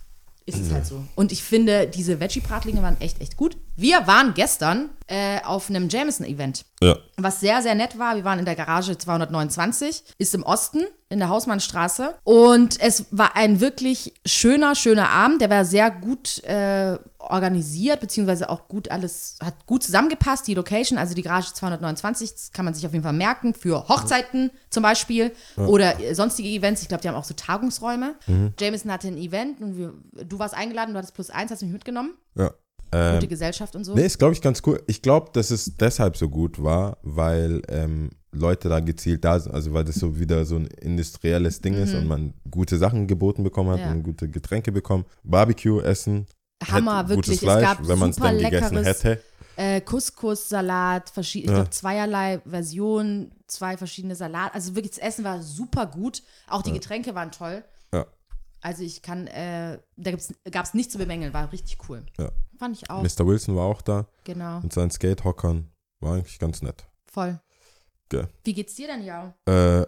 ist 0.49 0.59
es 0.61 0.73
halt 0.73 0.87
so. 0.87 1.05
Und 1.15 1.31
ich 1.33 1.43
finde, 1.43 1.87
diese 1.87 2.21
Veggie-Bratlinge 2.21 2.83
waren 2.83 3.01
echt, 3.01 3.21
echt 3.21 3.37
gut. 3.37 3.57
Wir 3.77 4.07
waren 4.07 4.35
gestern 4.35 4.91
äh, 5.07 5.41
auf 5.45 5.69
einem 5.71 5.89
Jameson-Event, 5.89 6.65
Ja. 6.83 6.97
was 7.17 7.41
sehr, 7.41 7.63
sehr 7.63 7.75
nett 7.75 7.99
war. 7.99 8.17
Wir 8.17 8.25
waren 8.25 8.39
in 8.39 8.45
der 8.45 8.57
Garage 8.57 8.97
229, 8.99 10.03
ist 10.19 10.35
im 10.35 10.43
Osten, 10.43 10.85
in 11.11 11.19
der 11.19 11.29
Hausmannstraße. 11.29 12.15
Und 12.25 12.81
es 12.81 13.07
war 13.11 13.37
ein 13.37 13.61
wirklich 13.61 14.15
schöner, 14.27 14.75
schöner 14.75 15.11
Abend. 15.11 15.41
Der 15.41 15.51
war 15.51 15.65
sehr 15.65 15.91
gut 15.91 16.43
äh, 16.45 16.99
organisiert, 17.31 18.01
beziehungsweise 18.01 18.49
auch 18.51 18.69
gut 18.69 18.91
alles, 18.91 19.37
hat 19.43 19.67
gut 19.67 19.83
zusammengepasst. 19.83 20.47
Die 20.47 20.55
Location, 20.55 20.99
also 20.99 21.15
die 21.15 21.23
Garage 21.23 21.53
229, 21.55 22.33
das 22.33 22.53
kann 22.53 22.65
man 22.65 22.75
sich 22.75 22.87
auf 22.87 22.93
jeden 22.93 23.05
Fall 23.05 23.13
merken, 23.13 23.55
für 23.55 23.89
Hochzeiten 23.89 24.51
zum 24.71 24.83
Beispiel 24.83 25.33
oder 25.57 26.01
äh, 26.01 26.15
sonstige 26.15 26.49
Events. 26.49 26.83
Ich 26.83 26.89
glaube, 26.89 27.03
die 27.03 27.09
haben 27.09 27.15
auch 27.17 27.25
so 27.25 27.35
Tagungsräume. 27.35 28.15
Jameson 28.59 28.91
hatte 28.91 29.09
ein 29.09 29.17
Event 29.19 29.61
und 29.61 29.77
wir, 29.79 29.95
du 30.25 30.39
warst 30.39 30.55
eingeladen, 30.55 30.93
du 30.93 30.99
hattest 30.99 31.15
plus 31.15 31.31
eins, 31.31 31.51
hast 31.51 31.63
mich 31.63 31.73
mitgenommen. 31.73 32.15
ja. 32.37 32.53
Ähm, 32.91 33.17
Gute 33.17 33.29
Gesellschaft 33.29 33.77
und 33.77 33.85
so. 33.85 33.95
Nee, 33.95 34.07
ist, 34.07 34.19
glaube 34.19 34.33
ich, 34.33 34.41
ganz 34.41 34.63
cool. 34.65 34.83
Ich 34.87 35.03
glaube, 35.03 35.29
dass 35.35 35.51
es 35.51 35.77
deshalb 35.77 36.17
so 36.17 36.31
gut 36.31 36.63
war, 36.63 36.97
weil 37.03 37.61
ähm, 37.69 38.09
Leute 38.33 38.71
da 38.71 38.81
gezielt 38.81 39.27
da 39.27 39.39
sind. 39.39 39.53
Also, 39.53 39.75
weil 39.75 39.85
das 39.85 39.97
so 39.97 40.19
wieder 40.19 40.47
so 40.47 40.57
ein 40.57 40.69
industrielles 40.69 41.61
Ding 41.61 41.75
ist 41.75 41.93
und 41.93 42.07
man 42.09 42.33
gute 42.51 42.79
Sachen 42.79 43.07
geboten 43.07 43.45
bekommen 43.45 43.69
hat 43.73 43.81
Mhm. 43.81 43.85
Ja. 43.85 43.91
und 43.93 44.03
gute 44.05 44.31
Getränke 44.31 44.73
bekommen. 44.73 45.05
Barbecue 45.23 45.83
essen. 45.83 46.25
Hammer, 46.67 47.09
wirklich. 47.09 47.27
Gutes 47.27 47.35
Es 47.35 47.41
Fleisch, 47.41 47.63
gab 47.63 47.89
wenn 47.89 47.99
man 47.99 48.11
es 48.11 48.17
super 48.17 48.29
dann 48.33 48.39
leckeres- 48.39 48.85
hätte. 48.85 49.23
äh, 49.57 49.81
Couscous-Salat, 49.81 51.13
ich 51.17 51.35
Ja. 51.35 51.43
glaube 51.55 51.71
zweierlei 51.71 52.41
Versionen, 52.47 53.33
zwei 53.47 53.77
verschiedene 53.77 54.15
Salat. 54.17 54.55
Also 54.55 54.75
wirklich, 54.75 54.95
das 54.97 54.99
Essen 54.99 55.25
war 55.25 55.41
super 55.43 55.87
gut. 55.87 56.23
Auch 56.49 56.63
die 56.63 56.73
Getränke 56.73 57.15
waren 57.15 57.31
toll. 57.33 57.65
Ja. 57.93 58.07
Also 58.61 58.83
ich 58.83 59.03
kann, 59.03 59.27
äh, 59.29 59.79
da 59.97 60.11
gab 60.51 60.65
es 60.65 60.75
nichts 60.75 60.93
zu 60.93 60.99
bemängeln, 60.99 61.33
war 61.33 61.51
richtig 61.53 61.79
cool. 61.89 62.05
Ja. 62.19 62.31
Fand 62.59 62.77
ich 62.77 62.91
auch, 62.91 63.03
Mr. 63.03 63.25
Wilson 63.27 63.55
war 63.57 63.67
auch 63.67 63.83
da 63.83 64.07
genau. 64.25 64.61
mit 64.61 64.73
seinen 64.73 64.91
Skatehockern. 64.91 65.71
War 66.01 66.15
eigentlich 66.15 66.39
ganz 66.41 66.61
nett. 66.63 66.85
Voll. 67.07 67.41
Ge- 68.09 68.27
Wie 68.45 68.53
geht's 68.55 68.75
dir 68.75 68.87
denn, 68.89 69.05
Jau? 69.05 69.33
Äh, 69.47 69.87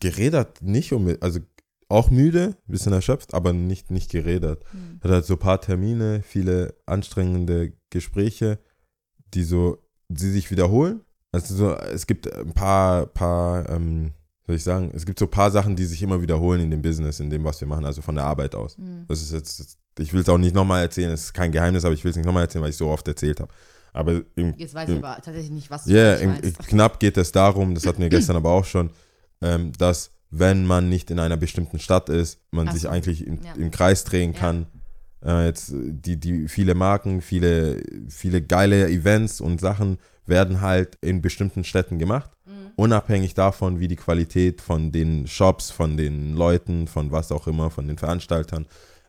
geredet 0.00 0.62
nicht 0.62 0.92
um, 0.92 1.16
also 1.20 1.40
auch 1.88 2.10
müde, 2.10 2.56
bisschen 2.66 2.92
erschöpft, 2.92 3.34
aber 3.34 3.52
nicht, 3.52 3.90
nicht 3.90 4.10
geredet. 4.10 4.64
Hm. 4.70 5.00
Hat 5.02 5.10
halt 5.10 5.24
so 5.24 5.34
ein 5.34 5.38
paar 5.38 5.60
Termine, 5.60 6.22
viele 6.22 6.74
anstrengende 6.86 7.72
Gespräche, 7.90 8.58
die 9.34 9.44
so, 9.44 9.78
die 10.08 10.30
sich 10.30 10.50
wiederholen. 10.50 11.00
Also 11.32 11.54
so, 11.54 11.74
es 11.74 12.06
gibt 12.06 12.32
ein 12.32 12.54
paar, 12.54 13.06
paar, 13.06 13.68
ähm, 13.68 14.12
soll 14.46 14.56
ich 14.56 14.64
sagen, 14.64 14.90
es 14.94 15.06
gibt 15.06 15.18
so 15.18 15.26
ein 15.26 15.30
paar 15.30 15.50
Sachen, 15.50 15.76
die 15.76 15.84
sich 15.84 16.02
immer 16.02 16.20
wiederholen 16.20 16.60
in 16.60 16.70
dem 16.70 16.82
Business, 16.82 17.20
in 17.20 17.30
dem, 17.30 17.44
was 17.44 17.60
wir 17.60 17.68
machen, 17.68 17.84
also 17.84 18.02
von 18.02 18.14
der 18.14 18.24
Arbeit 18.24 18.54
aus. 18.54 18.76
Hm. 18.76 19.04
Das 19.08 19.22
ist 19.22 19.32
jetzt, 19.32 19.78
ich 19.98 20.12
will 20.12 20.22
es 20.22 20.28
auch 20.28 20.38
nicht 20.38 20.54
nochmal 20.54 20.82
erzählen, 20.82 21.12
es 21.12 21.24
ist 21.24 21.34
kein 21.34 21.52
Geheimnis, 21.52 21.84
aber 21.84 21.94
ich 21.94 22.02
will 22.02 22.10
es 22.10 22.16
nicht 22.16 22.26
nochmal 22.26 22.44
erzählen, 22.44 22.62
weil 22.62 22.70
ich 22.70 22.76
so 22.76 22.88
oft 22.88 23.06
erzählt 23.06 23.40
habe. 23.40 23.52
Aber 23.92 24.22
im, 24.34 24.54
Jetzt 24.56 24.74
weiß 24.74 24.88
ich 24.88 24.96
im, 24.96 25.04
aber 25.04 25.22
tatsächlich 25.22 25.50
nicht, 25.52 25.70
was 25.70 25.84
du 25.84 25.92
ja, 25.92 26.14
eigentlich 26.14 26.58
im, 26.58 26.66
knapp 26.66 27.00
geht 27.00 27.16
es 27.16 27.32
darum, 27.32 27.74
das 27.74 27.86
hatten 27.86 28.02
wir 28.02 28.08
gestern 28.10 28.36
aber 28.36 28.50
auch 28.50 28.64
schon, 28.64 28.90
ähm, 29.40 29.72
dass 29.78 30.10
wenn 30.38 30.66
man 30.66 30.88
nicht 30.88 31.10
in 31.10 31.18
einer 31.18 31.36
bestimmten 31.36 31.78
Stadt 31.78 32.08
ist, 32.08 32.40
man 32.50 32.68
Ach 32.68 32.72
sich 32.72 32.82
so. 32.82 32.88
eigentlich 32.88 33.26
im, 33.26 33.38
Ja. 33.42 33.52
im 33.54 33.70
Kreis 33.70 34.04
drehen 34.04 34.32
Ja. 34.32 34.38
kann. 34.38 34.66
Äh, 35.24 35.46
jetzt 35.46 35.72
die, 35.74 36.18
die 36.18 36.48
viele 36.48 36.74
Marken, 36.74 37.20
viele, 37.22 37.82
viele 38.08 38.42
geile 38.42 38.88
Events 38.88 39.40
und 39.40 39.60
Sachen 39.60 39.98
werden 40.26 40.60
halt 40.60 40.96
in 41.00 41.22
bestimmten 41.22 41.64
Städten 41.64 41.98
gemacht. 41.98 42.30
Mhm. 42.46 42.52
Unabhängig 42.76 43.34
davon, 43.34 43.80
wie 43.80 43.88
die 43.88 43.96
Qualität 43.96 44.60
von 44.60 44.92
den 44.92 45.26
Shops, 45.26 45.70
von 45.70 45.96
den 45.96 46.34
Leuten, 46.34 46.86
von 46.88 47.10
was 47.12 47.32
auch 47.32 47.46
immer, 47.46 47.70
von 47.70 47.86
den 47.88 47.96
Veranstaltern 47.98 48.66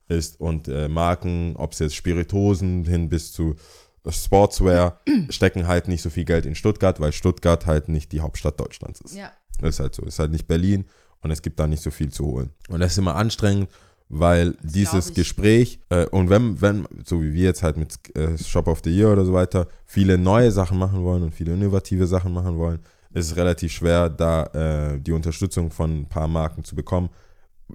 ist. 0.07 0.39
Und 0.39 0.67
äh, 0.69 0.87
Marken, 0.87 1.55
ob 1.57 1.73
es 1.73 1.79
jetzt 1.79 1.95
Spiritosen 1.95 2.85
hin 2.85 3.09
bis 3.09 3.31
zu 3.33 3.55
Sportswear, 4.09 4.99
stecken 5.29 5.67
halt 5.67 5.87
nicht 5.87 6.01
so 6.01 6.09
viel 6.09 6.25
Geld 6.25 6.45
in 6.45 6.55
Stuttgart, 6.55 6.99
weil 6.99 7.11
Stuttgart 7.11 7.65
halt 7.65 7.89
nicht 7.89 8.11
die 8.11 8.21
Hauptstadt 8.21 8.59
Deutschlands 8.59 9.01
ist. 9.01 9.15
Ja. 9.15 9.31
Das 9.59 9.71
ist 9.75 9.79
halt 9.79 9.95
so. 9.95 10.03
Ist 10.05 10.19
halt 10.19 10.31
nicht 10.31 10.47
Berlin 10.47 10.85
und 11.21 11.31
es 11.31 11.41
gibt 11.41 11.59
da 11.59 11.67
nicht 11.67 11.83
so 11.83 11.91
viel 11.91 12.11
zu 12.11 12.25
holen. 12.25 12.51
Und 12.69 12.79
das 12.79 12.93
ist 12.93 12.97
immer 12.97 13.15
anstrengend, 13.15 13.69
weil 14.09 14.55
dieses 14.61 15.09
ich. 15.09 15.15
Gespräch 15.15 15.79
äh, 15.89 16.05
und 16.07 16.29
wenn, 16.29 16.61
wenn, 16.61 16.87
so 17.05 17.21
wie 17.21 17.33
wir 17.33 17.43
jetzt 17.43 17.63
halt 17.63 17.77
mit 17.77 17.97
äh, 18.15 18.37
Shop 18.37 18.67
of 18.67 18.81
the 18.83 18.89
Year 18.89 19.11
oder 19.11 19.25
so 19.25 19.33
weiter, 19.33 19.67
viele 19.85 20.17
neue 20.17 20.51
Sachen 20.51 20.77
machen 20.77 21.03
wollen 21.03 21.23
und 21.23 21.33
viele 21.33 21.53
innovative 21.53 22.07
Sachen 22.07 22.33
machen 22.33 22.57
wollen, 22.57 22.79
ist 23.13 23.31
es 23.31 23.35
relativ 23.35 23.71
schwer, 23.71 24.09
da 24.09 24.43
äh, 24.93 24.99
die 24.99 25.11
Unterstützung 25.11 25.71
von 25.71 26.01
ein 26.01 26.05
paar 26.05 26.27
Marken 26.27 26.63
zu 26.63 26.75
bekommen, 26.75 27.09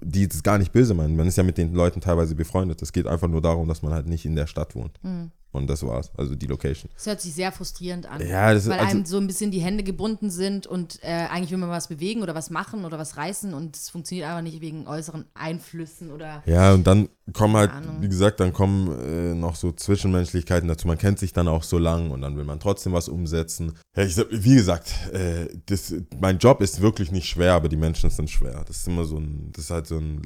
die 0.01 0.27
das 0.27 0.41
gar 0.41 0.57
nicht 0.57 0.71
böse 0.71 0.93
meinen. 0.93 1.15
Man 1.15 1.27
ist 1.27 1.37
ja 1.37 1.43
mit 1.43 1.57
den 1.57 1.73
Leuten 1.73 2.01
teilweise 2.01 2.35
befreundet. 2.35 2.81
Es 2.81 2.93
geht 2.93 3.05
einfach 3.05 3.27
nur 3.27 3.41
darum, 3.41 3.67
dass 3.67 3.83
man 3.83 3.93
halt 3.93 4.07
nicht 4.07 4.25
in 4.25 4.35
der 4.35 4.47
Stadt 4.47 4.75
wohnt. 4.75 4.99
Mhm. 5.03 5.31
Und 5.53 5.69
das 5.69 5.83
war's. 5.85 6.11
Also 6.17 6.35
die 6.35 6.47
Location. 6.47 6.89
Das 6.95 7.05
hört 7.05 7.21
sich 7.21 7.33
sehr 7.33 7.51
frustrierend 7.51 8.07
an. 8.07 8.19
Ja, 8.27 8.51
das 8.53 8.63
ist 8.63 8.69
weil 8.69 8.79
also- 8.79 8.89
einem 8.91 9.05
so 9.05 9.17
ein 9.17 9.27
bisschen 9.27 9.51
die 9.51 9.61
Hände 9.61 9.83
gebunden 9.83 10.29
sind 10.31 10.67
und 10.67 10.99
äh, 11.03 11.27
eigentlich 11.29 11.51
will 11.51 11.59
man 11.59 11.69
was 11.69 11.87
bewegen 11.87 12.21
oder 12.23 12.33
was 12.35 12.49
machen 12.49 12.85
oder 12.85 12.97
was 12.97 13.17
reißen 13.17 13.53
und 13.53 13.75
es 13.77 13.89
funktioniert 13.89 14.27
einfach 14.27 14.41
nicht 14.41 14.59
wegen 14.61 14.87
äußeren 14.87 15.25
Einflüssen 15.35 16.11
oder 16.11 16.41
Ja, 16.47 16.73
und 16.73 16.85
dann 16.87 17.07
kommen 17.33 17.55
halt, 17.55 17.71
Ahnung. 17.71 18.01
wie 18.01 18.09
gesagt, 18.09 18.39
dann 18.39 18.51
kommen 18.51 18.87
äh, 18.99 19.35
noch 19.35 19.55
so 19.55 19.71
Zwischenmenschlichkeiten 19.71 20.67
dazu. 20.67 20.87
Man 20.87 20.97
kennt 20.97 21.19
sich 21.19 21.31
dann 21.33 21.47
auch 21.47 21.63
so 21.63 21.77
lang 21.77 22.11
und 22.11 22.21
dann 22.21 22.35
will 22.35 22.43
man 22.45 22.59
trotzdem 22.59 22.91
was 22.93 23.07
umsetzen. 23.07 23.73
Ja, 23.95 24.03
ich, 24.03 24.17
wie 24.31 24.55
gesagt, 24.55 24.91
äh, 25.13 25.47
das, 25.67 25.93
mein 26.19 26.39
Job 26.39 26.61
ist 26.61 26.81
wirklich 26.81 27.11
nicht 27.11 27.29
schwer, 27.29 27.53
aber 27.53 27.69
die 27.69 27.77
Menschen 27.77 28.09
sind 28.09 28.29
schwer. 28.29 28.63
Das 28.67 28.77
ist 28.77 28.87
immer 28.87 29.05
so 29.05 29.17
ein, 29.17 29.51
das 29.53 29.65
ist 29.65 29.71
halt 29.71 29.85
so 29.87 29.97
ein 29.97 30.19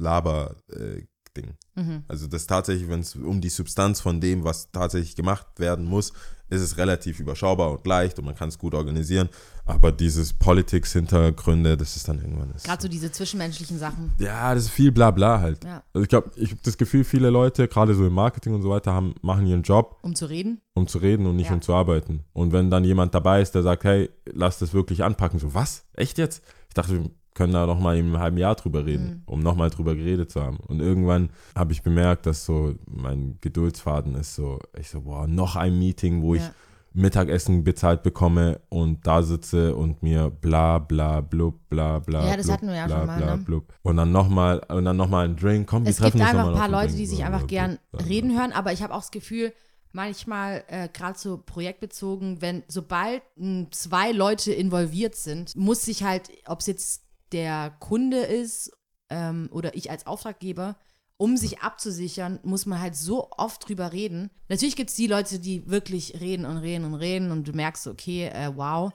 Laber-Ding. 1.42 1.54
Mhm. 1.76 2.04
Also 2.08 2.26
das 2.26 2.46
tatsächlich, 2.46 2.88
wenn 2.88 3.00
es 3.00 3.14
um 3.16 3.40
die 3.40 3.48
Substanz 3.48 4.00
von 4.00 4.20
dem, 4.20 4.44
was 4.44 4.70
tatsächlich 4.72 5.16
gemacht 5.16 5.46
werden 5.58 5.84
muss, 5.86 6.12
ist 6.50 6.62
es 6.62 6.78
relativ 6.78 7.20
überschaubar 7.20 7.70
und 7.70 7.86
leicht 7.86 8.18
und 8.18 8.24
man 8.24 8.34
kann 8.34 8.48
es 8.48 8.58
gut 8.58 8.74
organisieren. 8.74 9.28
Aber 9.66 9.92
dieses 9.92 10.32
Politics-Hintergründe, 10.32 11.76
das 11.76 11.96
ist 11.96 12.08
dann 12.08 12.18
irgendwann. 12.20 12.54
gerade 12.64 12.82
so 12.82 12.88
diese 12.88 13.12
zwischenmenschlichen 13.12 13.78
Sachen. 13.78 14.12
ja, 14.18 14.54
das 14.54 14.64
ist 14.64 14.70
viel 14.70 14.90
Blabla 14.90 15.40
halt. 15.40 15.62
Ja. 15.64 15.82
Also 15.92 16.02
ich 16.04 16.08
glaube, 16.08 16.30
ich 16.36 16.50
habe 16.50 16.60
das 16.62 16.78
Gefühl, 16.78 17.04
viele 17.04 17.28
Leute, 17.28 17.68
gerade 17.68 17.94
so 17.94 18.06
im 18.06 18.14
Marketing 18.14 18.54
und 18.54 18.62
so 18.62 18.70
weiter, 18.70 18.92
haben, 18.94 19.14
machen 19.20 19.46
ihren 19.46 19.62
Job, 19.62 19.98
Um 20.02 20.14
zu 20.14 20.24
reden. 20.26 20.62
um 20.74 20.86
zu 20.86 20.98
reden 20.98 21.26
und 21.26 21.36
nicht 21.36 21.48
Ja. 21.48 21.54
um 21.54 21.60
zu 21.60 21.74
arbeiten. 21.74 22.24
Und 22.32 22.52
wenn 22.52 22.70
dann 22.70 22.84
jemand 22.84 23.14
dabei 23.14 23.42
ist, 23.42 23.54
der 23.54 23.62
sagt, 23.62 23.84
hey, 23.84 24.08
lass 24.24 24.58
das 24.58 24.72
wirklich 24.72 25.04
anpacken, 25.04 25.38
so 25.38 25.52
was? 25.52 25.84
Echt 25.92 26.16
jetzt? 26.16 26.42
Ich 26.68 26.74
dachte, 26.74 27.10
können 27.38 27.54
da 27.54 27.64
noch 27.66 27.80
mal 27.80 27.96
in 27.96 28.04
einem 28.06 28.18
halben 28.18 28.36
Jahr 28.36 28.54
drüber 28.56 28.84
reden, 28.84 29.06
Mhm. 29.06 29.22
um 29.24 29.40
noch 29.40 29.56
mal 29.56 29.70
drüber 29.70 29.94
geredet 29.94 30.30
zu 30.30 30.42
haben. 30.42 30.58
Und 30.66 30.80
irgendwann 30.80 31.30
habe 31.56 31.72
ich 31.72 31.82
bemerkt, 31.82 32.26
dass 32.26 32.44
so 32.44 32.74
mein 32.86 33.38
Geduldsfaden 33.40 34.14
ist 34.16 34.34
so, 34.34 34.58
ich 34.78 34.90
so, 34.90 35.00
boah, 35.02 35.26
noch 35.26 35.56
ein 35.56 35.78
Meeting, 35.78 36.20
wo 36.20 36.34
ich 36.34 36.42
Ja. 36.42 36.50
Mittagessen 36.94 37.64
bezahlt 37.64 38.02
bekomme 38.02 38.60
und 38.70 39.06
da 39.06 39.22
sitze 39.22 39.76
und 39.76 40.02
mir 40.02 40.30
bla 40.30 40.78
bla 40.78 41.20
blub 41.20 41.68
bla 41.68 41.98
bla 42.00 42.26
Ja, 42.28 42.36
das 42.36 42.46
blub, 42.46 42.56
hatten 42.56 42.66
wir 42.68 42.74
ja 42.74 42.86
bla, 42.86 42.98
schon 42.98 43.06
mal, 43.06 43.18
bla, 43.18 43.36
ne? 43.36 43.42
blub. 43.44 43.72
und 43.82 43.96
dann 43.96 44.10
nochmal 44.10 44.60
und 44.68 44.84
dann 44.84 44.96
noch 44.96 45.08
mal 45.08 45.24
ein 45.26 45.36
Drink 45.36 45.68
komm 45.68 45.84
wir 45.84 45.90
Es 45.90 45.98
treffen 45.98 46.18
gibt 46.18 46.28
einfach 46.28 46.48
ein 46.48 46.54
paar 46.54 46.68
Leute, 46.68 46.86
Drink, 46.88 46.98
die 46.98 47.06
sich 47.06 47.24
einfach 47.24 47.46
gern 47.46 47.78
reden 48.08 48.36
hören, 48.36 48.52
aber 48.52 48.72
ich 48.72 48.82
habe 48.82 48.94
auch 48.94 49.00
das 49.00 49.10
Gefühl, 49.12 49.52
manchmal 49.92 50.64
äh, 50.68 50.88
gerade 50.92 51.18
so 51.18 51.38
projektbezogen, 51.38 52.40
wenn 52.42 52.62
sobald 52.68 53.22
m, 53.38 53.68
zwei 53.70 54.10
Leute 54.12 54.52
involviert 54.52 55.14
sind, 55.14 55.54
muss 55.56 55.82
sich 55.82 56.02
halt, 56.02 56.30
ob 56.46 56.60
es 56.60 56.66
jetzt 56.66 57.02
der 57.32 57.70
Kunde 57.80 58.18
ist 58.18 58.70
ähm, 59.10 59.48
oder 59.52 59.74
ich 59.76 59.90
als 59.90 60.06
Auftraggeber, 60.06 60.76
um 61.16 61.36
sich 61.36 61.60
abzusichern, 61.60 62.38
muss 62.44 62.64
man 62.66 62.80
halt 62.80 62.94
so 62.94 63.30
oft 63.36 63.68
drüber 63.68 63.92
reden. 63.92 64.30
Natürlich 64.48 64.76
gibt 64.76 64.90
es 64.90 64.96
die 64.96 65.08
Leute, 65.08 65.40
die 65.40 65.68
wirklich 65.68 66.20
reden 66.20 66.44
und 66.46 66.58
reden 66.58 66.84
und 66.84 66.94
reden 66.94 67.32
und 67.32 67.48
du 67.48 67.52
merkst, 67.52 67.86
okay, 67.88 68.26
äh, 68.28 68.52
wow, 68.54 68.92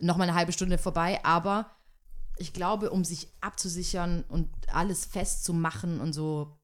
noch 0.00 0.16
mal 0.16 0.24
eine 0.24 0.34
halbe 0.34 0.52
Stunde 0.52 0.78
vorbei, 0.78 1.20
aber 1.22 1.70
ich 2.38 2.52
glaube, 2.52 2.90
um 2.90 3.04
sich 3.04 3.28
abzusichern 3.40 4.24
und 4.28 4.48
alles 4.72 5.04
festzumachen 5.06 6.00
und 6.00 6.12
so, 6.12 6.58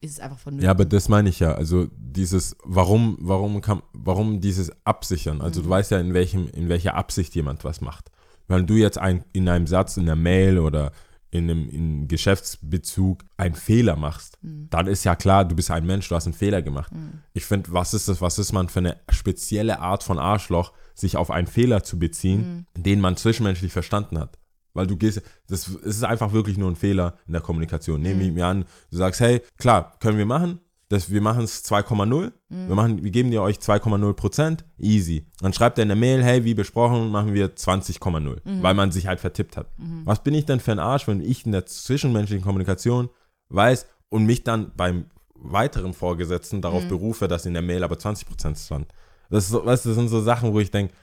ist 0.00 0.12
es 0.12 0.20
einfach 0.20 0.38
vernünftig. 0.38 0.64
Ja, 0.64 0.72
aber 0.72 0.84
das 0.84 1.08
meine 1.08 1.28
ich 1.28 1.38
ja. 1.38 1.54
Also 1.54 1.86
dieses, 1.96 2.56
warum, 2.64 3.16
warum 3.20 3.60
kann, 3.60 3.82
warum 3.92 4.40
dieses 4.40 4.72
Absichern? 4.84 5.40
Also 5.40 5.60
Mhm. 5.60 5.64
du 5.64 5.70
weißt 5.70 5.90
ja, 5.92 6.00
in 6.00 6.14
welchem, 6.14 6.48
in 6.48 6.68
welcher 6.68 6.94
Absicht 6.94 7.34
jemand 7.36 7.62
was 7.62 7.80
macht. 7.80 8.10
Wenn 8.52 8.66
du 8.66 8.74
jetzt 8.74 8.98
ein, 8.98 9.24
in 9.32 9.48
einem 9.48 9.66
Satz, 9.66 9.96
in 9.96 10.04
einer 10.04 10.16
Mail 10.16 10.58
oder 10.58 10.92
in 11.30 11.48
einem, 11.50 11.68
in 11.70 11.80
einem 11.80 12.08
Geschäftsbezug 12.08 13.24
einen 13.36 13.54
Fehler 13.54 13.96
machst, 13.96 14.38
Mhm. 14.42 14.66
dann 14.70 14.86
ist 14.86 15.04
ja 15.04 15.14
klar, 15.16 15.44
du 15.44 15.54
bist 15.56 15.70
ein 15.70 15.86
Mensch, 15.86 16.08
du 16.08 16.14
hast 16.14 16.26
einen 16.26 16.34
Fehler 16.34 16.60
gemacht. 16.62 16.92
Ich 17.32 17.44
finde, 17.46 17.72
was 17.72 17.94
ist 17.94 18.08
das, 18.08 18.20
was 18.20 18.38
ist 18.38 18.52
man 18.52 18.68
für 18.68 18.80
eine 18.80 18.96
spezielle 19.08 19.78
Art 19.80 20.02
von 20.02 20.18
Arschloch, 20.18 20.72
sich 20.94 21.16
auf 21.16 21.30
einen 21.30 21.46
Fehler 21.46 21.82
zu 21.84 21.98
beziehen, 21.98 22.66
Mhm. 22.76 22.82
den 22.82 23.00
man 23.00 23.16
zwischenmenschlich 23.16 23.72
verstanden 23.72 24.18
hat? 24.18 24.38
Weil 24.74 24.86
du 24.86 24.96
gehst, 24.96 25.22
das 25.48 25.68
es 25.68 25.96
ist 25.96 26.04
einfach 26.04 26.32
wirklich 26.32 26.58
nur 26.58 26.70
ein 26.70 26.76
Fehler 26.76 27.16
in 27.26 27.32
der 27.32 27.42
Kommunikation. 27.42 28.00
Nehme 28.00 28.22
ich 28.24 28.32
mir 28.32 28.46
an, 28.46 28.64
du 28.90 28.96
sagst, 28.96 29.20
hey, 29.20 29.40
klar, 29.58 29.96
können 30.00 30.18
wir 30.18 30.26
machen, 30.26 30.60
das, 30.92 31.10
wir 31.10 31.20
machen 31.20 31.44
es 31.44 31.64
2,0, 31.64 32.32
wir, 32.48 32.74
machen, 32.74 33.02
wir 33.02 33.10
geben 33.10 33.30
dir 33.30 33.42
euch 33.42 33.56
2,0 33.56 34.12
Prozent, 34.12 34.64
easy. 34.78 35.26
Dann 35.40 35.52
schreibt 35.52 35.78
er 35.78 35.82
in 35.82 35.88
der 35.88 35.96
Mail, 35.96 36.22
hey, 36.22 36.44
wie 36.44 36.54
besprochen, 36.54 37.10
machen 37.10 37.34
wir 37.34 37.54
20,0, 37.56 38.40
weil 38.62 38.74
man 38.74 38.92
sich 38.92 39.06
halt 39.06 39.20
vertippt 39.20 39.56
hat. 39.56 39.68
Was 40.04 40.22
bin 40.22 40.34
ich 40.34 40.44
denn 40.46 40.60
für 40.60 40.72
ein 40.72 40.78
Arsch, 40.78 41.08
wenn 41.08 41.20
ich 41.20 41.46
in 41.46 41.52
der 41.52 41.66
zwischenmenschlichen 41.66 42.44
Kommunikation 42.44 43.08
weiß 43.48 43.86
und 44.10 44.24
mich 44.26 44.44
dann 44.44 44.72
beim 44.76 45.06
weiteren 45.34 45.92
Vorgesetzten 45.94 46.62
darauf 46.62 46.86
berufe, 46.88 47.26
dass 47.26 47.46
in 47.46 47.54
der 47.54 47.62
Mail 47.62 47.82
aber 47.84 47.98
20 47.98 48.28
Prozent 48.28 48.58
stand. 48.58 48.86
Das, 49.30 49.44
ist 49.44 49.50
so, 49.50 49.64
weißt, 49.64 49.86
das 49.86 49.94
sind 49.94 50.08
so 50.08 50.20
Sachen, 50.20 50.52
wo 50.52 50.60
ich 50.60 50.70
denke, 50.70 50.94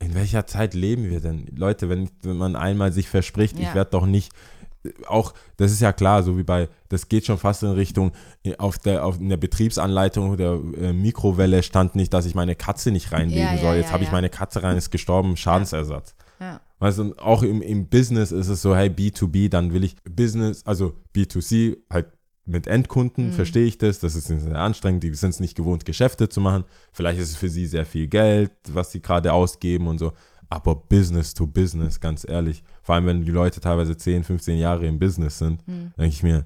in 0.00 0.14
welcher 0.14 0.46
Zeit 0.46 0.72
leben 0.74 1.10
wir 1.10 1.20
denn? 1.20 1.46
Leute, 1.54 1.88
wenn, 1.90 2.08
wenn 2.22 2.36
man 2.38 2.56
einmal 2.56 2.92
sich 2.92 3.08
verspricht, 3.08 3.58
ich 3.58 3.66
Ja. 3.66 3.74
werde 3.74 3.90
doch 3.90 4.06
nicht, 4.06 4.32
auch, 5.06 5.34
das 5.56 5.72
ist 5.72 5.80
ja 5.80 5.92
klar, 5.92 6.22
so 6.22 6.36
wie 6.36 6.42
bei, 6.42 6.68
das 6.88 7.08
geht 7.08 7.26
schon 7.26 7.38
fast 7.38 7.62
in 7.62 7.70
Richtung, 7.70 8.12
auf 8.58 8.78
der, 8.78 9.04
auf, 9.04 9.18
in 9.18 9.28
der 9.28 9.36
Betriebsanleitung 9.36 10.36
der 10.36 10.58
äh, 10.78 10.92
Mikrowelle 10.92 11.62
stand 11.62 11.94
nicht, 11.94 12.12
dass 12.12 12.26
ich 12.26 12.34
meine 12.34 12.54
Katze 12.54 12.90
nicht 12.90 13.12
reinlegen 13.12 13.42
Ja, 13.42 13.54
ja, 13.54 13.60
soll. 13.60 13.76
Jetzt 13.76 13.86
ja, 13.86 13.92
habe 13.92 14.02
ich 14.02 14.10
ja. 14.10 14.14
meine 14.14 14.30
Katze 14.30 14.62
rein, 14.62 14.76
ist 14.76 14.90
gestorben, 14.90 15.36
Schadensersatz. 15.36 16.14
Ja. 16.40 16.60
Weißt 16.78 16.98
du, 16.98 17.14
auch 17.18 17.42
im, 17.42 17.62
im 17.62 17.88
Business 17.88 18.32
ist 18.32 18.48
es 18.48 18.60
so, 18.60 18.76
hey, 18.76 18.88
B2B, 18.88 19.48
dann 19.48 19.72
will 19.72 19.84
ich 19.84 19.96
Business, 20.04 20.66
also 20.66 20.94
B2C, 21.14 21.78
halt 21.90 22.06
mit 22.46 22.66
Endkunden, 22.66 23.32
verstehe 23.32 23.64
ich 23.64 23.78
das, 23.78 24.00
das 24.00 24.14
ist 24.14 24.26
sehr 24.26 24.56
anstrengend, 24.56 25.02
die 25.02 25.14
sind 25.14 25.30
es 25.30 25.40
nicht 25.40 25.56
gewohnt, 25.56 25.86
Geschäfte 25.86 26.28
zu 26.28 26.42
machen. 26.42 26.64
Vielleicht 26.92 27.18
ist 27.18 27.30
es 27.30 27.36
für 27.36 27.48
sie 27.48 27.66
sehr 27.66 27.86
viel 27.86 28.06
Geld, 28.06 28.50
was 28.68 28.92
sie 28.92 29.00
gerade 29.00 29.32
ausgeben 29.32 29.86
und 29.86 29.98
so. 29.98 30.12
Aber 30.50 30.74
Business 30.74 31.32
to 31.32 31.46
Business, 31.46 32.00
ganz 32.00 32.26
ehrlich, 32.28 32.62
vor 32.84 32.94
allem 32.94 33.06
wenn 33.06 33.24
die 33.24 33.32
Leute 33.32 33.60
teilweise 33.60 33.96
10, 33.96 34.22
15 34.22 34.58
Jahre 34.58 34.86
im 34.86 35.00
Business 35.00 35.38
sind, 35.38 35.64
denke 35.66 36.14
ich 36.14 36.22
mir, 36.22 36.44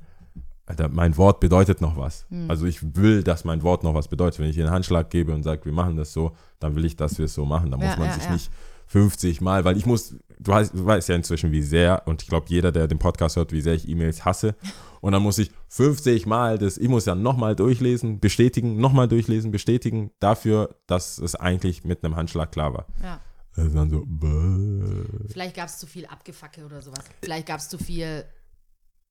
Alter, 0.64 0.88
mein 0.88 1.16
Wort 1.16 1.40
bedeutet 1.40 1.80
noch 1.80 1.96
was. 1.96 2.26
Also 2.46 2.66
ich 2.66 2.94
will, 2.96 3.22
dass 3.22 3.44
mein 3.44 3.62
Wort 3.62 3.84
noch 3.84 3.94
was 3.94 4.08
bedeutet. 4.08 4.38
Wenn 4.38 4.50
ich 4.50 4.60
einen 4.60 4.70
Handschlag 4.70 5.08
gebe 5.10 5.32
und 5.34 5.42
sage, 5.42 5.64
wir 5.64 5.72
machen 5.72 5.96
das 5.96 6.12
so, 6.12 6.32
dann 6.60 6.74
will 6.76 6.84
ich, 6.84 6.94
dass 6.94 7.18
wir 7.18 7.24
es 7.24 7.34
so 7.34 7.44
machen. 7.46 7.70
Da 7.70 7.78
Ja, 7.78 7.86
muss 7.86 7.96
man 7.98 8.06
ja, 8.08 8.14
sich 8.14 8.24
ja. 8.24 8.32
nicht 8.32 8.50
50 8.86 9.40
Mal, 9.40 9.64
weil 9.64 9.76
ich 9.76 9.86
muss, 9.86 10.14
du 10.38 10.50
weißt, 10.52 10.74
du 10.74 10.84
weißt 10.84 11.08
ja 11.08 11.14
inzwischen, 11.14 11.52
wie 11.52 11.62
sehr, 11.62 12.02
und 12.06 12.22
ich 12.22 12.28
glaube, 12.28 12.46
jeder, 12.48 12.70
der 12.70 12.86
den 12.86 12.98
Podcast 12.98 13.36
hört, 13.36 13.52
wie 13.52 13.60
sehr 13.60 13.74
ich 13.74 13.88
E-Mails 13.88 14.24
hasse. 14.24 14.54
Und 15.00 15.12
dann 15.12 15.22
muss 15.22 15.38
ich 15.38 15.52
50 15.68 16.26
Mal 16.26 16.58
das, 16.58 16.76
ich 16.76 16.88
muss 16.88 17.06
ja 17.06 17.14
nochmal 17.14 17.54
durchlesen, 17.54 18.18
bestätigen, 18.18 18.80
nochmal 18.80 19.06
durchlesen, 19.06 19.52
bestätigen, 19.52 20.10
dafür, 20.18 20.74
dass 20.88 21.18
es 21.18 21.36
eigentlich 21.36 21.84
mit 21.84 22.02
einem 22.02 22.16
Handschlag 22.16 22.50
klar 22.50 22.74
war. 22.74 22.86
Ja. 23.00 23.20
Das 23.64 23.72
dann 23.72 23.90
so, 23.90 24.04
bäh. 24.06 25.04
Vielleicht 25.32 25.56
gab 25.56 25.66
es 25.68 25.78
zu 25.78 25.86
viel 25.86 26.06
Abgefacke 26.06 26.64
oder 26.64 26.80
sowas. 26.80 27.04
Vielleicht 27.22 27.46
gab 27.46 27.58
es 27.58 27.68
zu 27.68 27.76
viel 27.76 28.24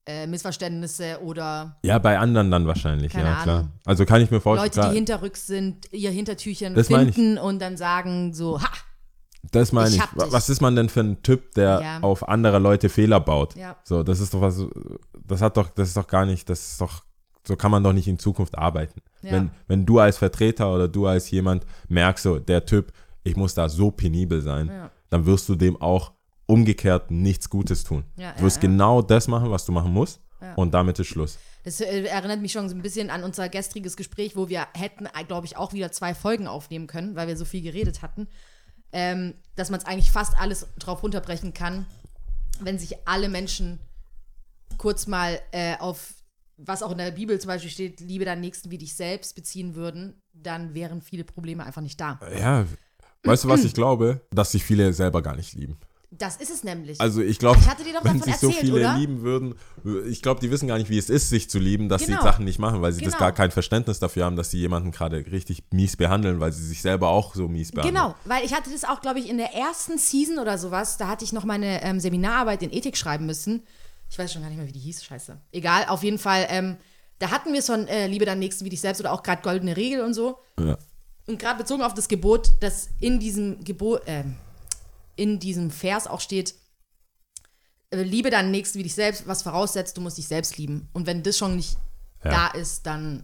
äh, 0.06 0.26
Missverständnisse 0.26 1.20
oder 1.22 1.78
ja, 1.84 2.00
bei 2.00 2.18
anderen 2.18 2.50
dann 2.50 2.66
wahrscheinlich, 2.66 3.12
Keine 3.12 3.28
ja, 3.28 3.44
klar. 3.44 3.60
Ahnung. 3.60 3.72
Also 3.86 4.06
kann 4.06 4.22
ich 4.22 4.32
mir 4.32 4.40
vorstellen, 4.40 4.68
Leute, 4.70 4.80
klar, 4.80 4.90
die 4.92 4.96
hinterrücks 4.96 5.48
sind, 5.48 5.92
ihr 5.92 6.12
Hintertürchen 6.12 6.76
Das 6.76 6.88
finden 6.88 7.38
und 7.38 7.60
dann 7.60 7.76
sagen 7.76 8.34
so, 8.34 8.62
ha, 8.62 8.70
Das 9.52 9.74
meine 9.74 9.90
Ich 9.90 9.98
ich. 9.98 10.32
Was 10.32 10.48
ist 10.50 10.62
man 10.62 10.78
denn 10.78 10.88
für 10.88 11.02
ein 11.02 11.22
Typ, 11.24 11.54
der 11.56 11.82
Ja. 11.82 12.00
auf 12.00 12.28
andere 12.28 12.60
Leute 12.60 12.88
Fehler 12.88 13.20
baut? 13.20 13.56
Ja. 13.58 13.76
So, 13.84 14.02
das 14.02 14.22
ist 14.22 14.34
doch 14.34 14.40
was, 14.40 14.62
das 15.26 15.42
hat 15.42 15.58
doch, 15.58 15.70
das 15.72 15.90
ist 15.90 15.98
doch 15.98 16.08
gar 16.08 16.26
nicht, 16.26 16.50
das 16.50 16.72
ist 16.72 16.82
doch, 16.82 17.04
so 17.46 17.58
kann 17.58 17.72
man 17.72 17.84
doch 17.84 17.94
nicht 17.94 18.08
in 18.08 18.18
Zukunft 18.18 18.58
arbeiten. 18.58 19.02
Ja. 19.24 19.34
Wenn, 19.34 19.52
wenn 19.68 19.86
du 19.86 20.00
als 20.00 20.18
Vertreter 20.18 20.74
oder 20.74 20.88
du 20.88 21.06
als 21.06 21.30
jemand 21.32 21.66
merkst, 21.90 22.24
so, 22.24 22.40
der 22.40 22.66
Typ, 22.66 22.94
ich 23.28 23.36
muss 23.36 23.54
da 23.54 23.70
so 23.70 23.92
penibel 23.92 24.42
sein, 24.42 24.68
Ja. 24.68 24.92
dann 25.10 25.26
wirst 25.26 25.48
du 25.50 25.56
dem 25.56 25.80
auch 25.82 26.14
umgekehrt 26.46 27.12
nichts 27.12 27.50
Gutes 27.50 27.84
tun. 27.84 28.04
Ja, 28.18 28.34
du 28.34 28.44
wirst 28.44 28.62
genau 28.62 29.02
das 29.02 29.28
machen, 29.28 29.52
was 29.52 29.66
du 29.66 29.72
machen 29.72 29.92
musst 29.92 30.22
und 30.56 30.74
damit 30.74 30.98
ist 31.00 31.08
Schluss. 31.08 31.38
Das 31.64 31.82
äh, 31.82 32.04
erinnert 32.04 32.42
mich 32.42 32.52
schon 32.54 32.70
so 32.70 32.76
ein 32.76 32.82
bisschen 32.82 33.10
an 33.10 33.24
unser 33.24 33.50
gestriges 33.50 33.98
Gespräch, 33.98 34.36
wo 34.38 34.48
wir 34.48 34.68
hätten, 34.74 35.08
glaube 35.28 35.46
ich, 35.48 35.58
auch 35.58 35.74
wieder 35.74 35.92
zwei 35.92 36.14
Folgen 36.16 36.48
aufnehmen 36.48 36.88
können, 36.88 37.16
weil 37.16 37.28
wir 37.28 37.36
so 37.36 37.44
viel 37.44 37.62
geredet 37.62 38.02
hatten. 38.02 38.28
Ähm, 38.94 39.34
dass 39.56 39.70
man 39.70 39.80
es 39.82 39.86
eigentlich 39.86 40.12
fast 40.12 40.40
alles 40.40 40.66
drauf 40.80 41.04
runterbrechen 41.04 41.54
kann, 41.54 41.86
wenn 42.62 42.80
sich 42.80 42.96
alle 43.06 43.28
Menschen 43.28 43.80
kurz 44.78 45.08
mal 45.08 45.40
äh, 45.52 45.76
auf, 45.80 46.14
was 46.56 46.84
auch 46.84 46.92
in 46.92 46.98
der 47.00 47.12
Bibel 47.12 47.38
zum 47.40 47.50
Beispiel 47.50 47.70
steht, 47.72 48.00
liebe 48.00 48.24
deinen 48.24 48.40
Nächsten 48.42 48.72
wie 48.72 48.78
dich 48.78 48.96
selbst 48.96 49.36
beziehen 49.36 49.76
würden, 49.76 50.22
dann 50.34 50.74
wären 50.74 51.02
viele 51.02 51.26
Probleme 51.26 51.66
einfach 51.66 51.82
nicht 51.82 52.00
da. 52.00 52.20
Ja, 52.40 52.66
weißt 53.28 53.44
du, 53.46 53.48
was 53.50 53.64
ich 53.64 53.74
glaube? 53.74 54.22
Dass 54.32 54.52
sich 54.52 54.64
viele 54.64 54.94
selber 54.94 55.22
gar 55.22 55.36
nicht 55.36 55.54
lieben. 55.54 55.78
Das 56.10 56.38
ist 56.38 56.50
es 56.50 56.64
nämlich. 56.64 57.02
Also 57.02 57.22
ich 57.22 57.38
glaube, 57.38 57.60
wenn 58.04 58.22
sich 58.22 58.38
so 58.38 58.48
erzählt, 58.48 58.62
viele 58.66 58.76
oder? 58.80 58.96
lieben 58.98 59.22
würden, 59.24 59.56
ich 60.08 60.22
glaube, 60.22 60.40
die 60.40 60.50
wissen 60.50 60.68
gar 60.68 60.78
nicht, 60.78 60.90
wie 60.90 60.98
es 60.98 61.10
ist, 61.10 61.30
sich 61.30 61.50
zu 61.50 61.60
lieben, 61.60 61.90
dass 61.90 62.06
Genau. 62.06 62.20
sie 62.22 62.24
Sachen 62.24 62.46
nicht 62.46 62.60
machen, 62.60 62.82
weil 62.82 62.94
sie 62.94 63.02
das 63.02 63.14
Genau. 63.14 63.26
gar 63.26 63.34
kein 63.34 63.52
Verständnis 63.52 64.00
dafür 64.00 64.24
haben, 64.26 64.38
dass 64.38 64.50
sie 64.50 64.58
jemanden 64.58 64.92
gerade 64.92 65.18
richtig 65.32 65.64
mies 65.72 65.98
behandeln, 65.98 66.40
weil 66.40 66.54
sie 66.54 66.66
sich 66.66 66.82
selber 66.82 67.10
auch 67.10 67.36
so 67.36 67.50
mies 67.50 67.74
behandeln. 67.74 67.94
Genau, 67.94 68.16
weil 68.24 68.46
ich 68.46 68.54
hatte 68.54 68.72
das 68.72 68.86
auch, 68.86 69.02
glaube 69.02 69.20
ich, 69.20 69.30
in 69.30 69.38
der 69.38 69.54
ersten 69.54 69.98
Season 69.98 70.40
oder 70.40 70.58
sowas, 70.58 70.98
da 70.98 71.10
hatte 71.10 71.26
ich 71.26 71.34
noch 71.34 71.44
meine 71.44 71.84
ähm, 71.84 72.00
Seminararbeit 72.00 72.64
in 72.64 72.72
Ethik 72.72 72.96
schreiben 72.96 73.26
müssen. 73.26 73.64
Ich 74.10 74.18
weiß 74.18 74.32
schon 74.32 74.42
gar 74.42 74.48
nicht 74.48 74.58
mehr, 74.58 74.68
wie 74.68 74.72
die 74.72 74.80
hieß, 74.80 75.04
scheiße. 75.04 75.38
Egal, 75.52 75.88
auf 75.90 76.04
jeden 76.04 76.20
Fall, 76.20 76.48
ähm, 76.50 76.78
da 77.20 77.32
hatten 77.32 77.52
wir 77.52 77.62
schon 77.62 77.86
äh, 77.90 78.08
Liebe 78.08 78.24
deinen 78.26 78.40
Nächsten 78.40 78.64
wie 78.64 78.70
dich 78.70 78.80
selbst 78.80 79.02
oder 79.02 79.12
auch 79.12 79.24
gerade 79.24 79.42
goldene 79.42 79.76
Regel 79.76 80.02
und 80.02 80.14
so. 80.14 80.38
Ja. 80.58 80.78
Und 81.28 81.40
gerade 81.40 81.60
bezogen 81.60 81.82
auf 81.84 81.94
das 81.94 82.08
Gebot, 82.08 82.52
das 82.62 82.90
in 83.00 83.20
diesem 83.20 83.64
Gebot, 83.64 84.02
ähm, 84.06 84.36
in 85.16 85.40
diesem 85.40 85.72
Vers 85.72 86.08
auch 86.08 86.22
steht, 86.22 86.56
äh, 87.90 88.02
liebe 88.02 88.30
deinen 88.30 88.52
Nächsten 88.52 88.80
wie 88.80 88.84
dich 88.84 88.96
selbst, 88.96 89.28
was 89.28 89.44
voraussetzt, 89.44 89.98
du 89.98 90.02
musst 90.02 90.18
dich 90.18 90.28
selbst 90.28 90.58
lieben. 90.58 90.88
Und 90.94 91.06
wenn 91.06 91.24
das 91.24 91.38
schon 91.38 91.56
nicht 91.56 91.78
Ja. 92.24 92.32
da 92.32 92.48
ist, 92.60 92.86
dann 92.86 93.24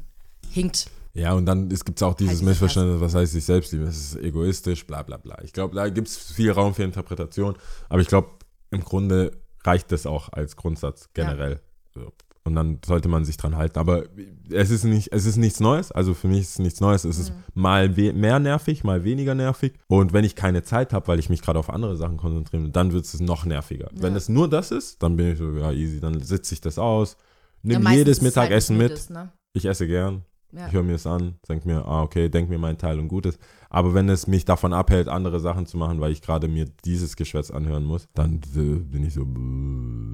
hinkt. 0.52 0.88
Ja, 1.14 1.34
und 1.34 1.46
dann 1.46 1.70
gibt 1.70 1.96
es 1.96 2.04
auch 2.04 2.16
dieses 2.16 2.38
Halt 2.38 2.46
Missverständnis, 2.46 3.00
was 3.00 3.14
heißt 3.14 3.34
sich 3.34 3.46
selbst 3.46 3.72
lieben, 3.72 3.86
das 3.86 3.98
ist 3.98 4.16
egoistisch, 4.16 4.86
bla 4.86 5.04
bla 5.04 5.18
bla. 5.18 5.42
Ich 5.44 5.54
glaube, 5.54 5.76
da 5.76 5.88
gibt 5.90 6.08
es 6.08 6.18
viel 6.18 6.52
Raum 6.52 6.74
für 6.74 6.84
Interpretation, 6.84 7.56
aber 7.88 8.02
ich 8.02 8.08
glaube, 8.08 8.30
im 8.72 8.84
Grunde 8.84 9.40
reicht 9.64 9.92
das 9.92 10.06
auch 10.06 10.30
als 10.34 10.56
Grundsatz 10.56 11.10
generell. 11.14 11.62
So. 11.94 12.12
Und 12.46 12.56
dann 12.56 12.80
sollte 12.86 13.08
man 13.08 13.24
sich 13.24 13.38
dran 13.38 13.56
halten. 13.56 13.80
Aber 13.80 14.04
es 14.50 14.70
ist 14.70 14.84
nicht, 14.84 15.14
es 15.14 15.26
ist 15.26 15.38
nichts 15.38 15.62
Neues. 15.62 15.92
Also 15.94 16.14
für 16.14 16.28
mich 16.28 16.42
ist 16.42 16.50
es 16.52 16.60
nichts 16.60 16.82
Neues. 16.82 17.06
Es 17.06 17.18
ist 17.18 17.30
Mhm. 17.30 17.36
mal 17.62 17.96
we 17.98 18.12
mehr 18.12 18.38
nervig, 18.40 18.84
mal 18.84 19.04
weniger 19.06 19.34
nervig. 19.34 19.74
Und 19.88 20.12
wenn 20.12 20.26
ich 20.26 20.36
keine 20.36 20.62
Zeit 20.64 20.92
habe, 20.92 21.08
weil 21.08 21.20
ich 21.20 21.30
mich 21.30 21.42
gerade 21.42 21.58
auf 21.60 21.70
andere 21.70 21.96
Sachen 21.96 22.18
konzentriere, 22.18 22.70
dann 22.70 22.92
wird 22.92 23.06
es 23.06 23.18
noch 23.22 23.46
nerviger. 23.46 23.90
Wenn 23.94 24.16
es 24.16 24.28
nur 24.28 24.50
das 24.50 24.72
ist, 24.72 25.02
dann 25.02 25.16
bin 25.16 25.32
ich 25.32 25.38
so, 25.38 25.52
ja, 25.54 25.72
easy, 25.72 26.02
dann 26.02 26.22
sitze 26.22 26.54
ich 26.54 26.60
das 26.62 26.78
aus. 26.78 27.16
Ja, 27.64 27.76
Nimm 27.76 27.84
meistens 27.84 27.98
jedes 28.00 28.18
ist 28.18 28.24
es 28.28 28.36
halt 28.38 28.50
Mittagessen 28.50 28.78
mit. 28.78 29.10
ne? 29.10 29.32
Ich 29.54 29.64
esse 29.66 29.88
gern. 29.88 30.24
Ja. 30.52 30.68
Ich 30.68 30.74
höre 30.74 30.84
mir 30.84 30.94
es 30.96 31.08
an, 31.08 31.36
denke 31.50 31.68
mir, 31.68 31.84
ah, 31.86 32.04
okay, 32.04 32.30
denk 32.30 32.48
mir 32.48 32.60
meinen 32.60 32.78
Teil 32.78 33.00
und 33.00 33.08
Gutes. 33.08 33.40
Aber 33.72 33.96
wenn 33.96 34.08
es 34.10 34.28
mich 34.28 34.46
davon 34.46 34.72
abhält, 34.72 35.08
andere 35.08 35.40
Sachen 35.40 35.66
zu 35.66 35.78
machen, 35.78 36.00
weil 36.00 36.12
ich 36.12 36.22
gerade 36.22 36.48
mir 36.48 36.66
dieses 36.86 37.16
Geschwätz 37.16 37.50
anhören 37.50 37.86
muss, 37.86 38.08
dann 38.14 38.36
äh, 38.56 38.76
bin 38.80 39.04
ich 39.04 39.16
so, 39.16 39.26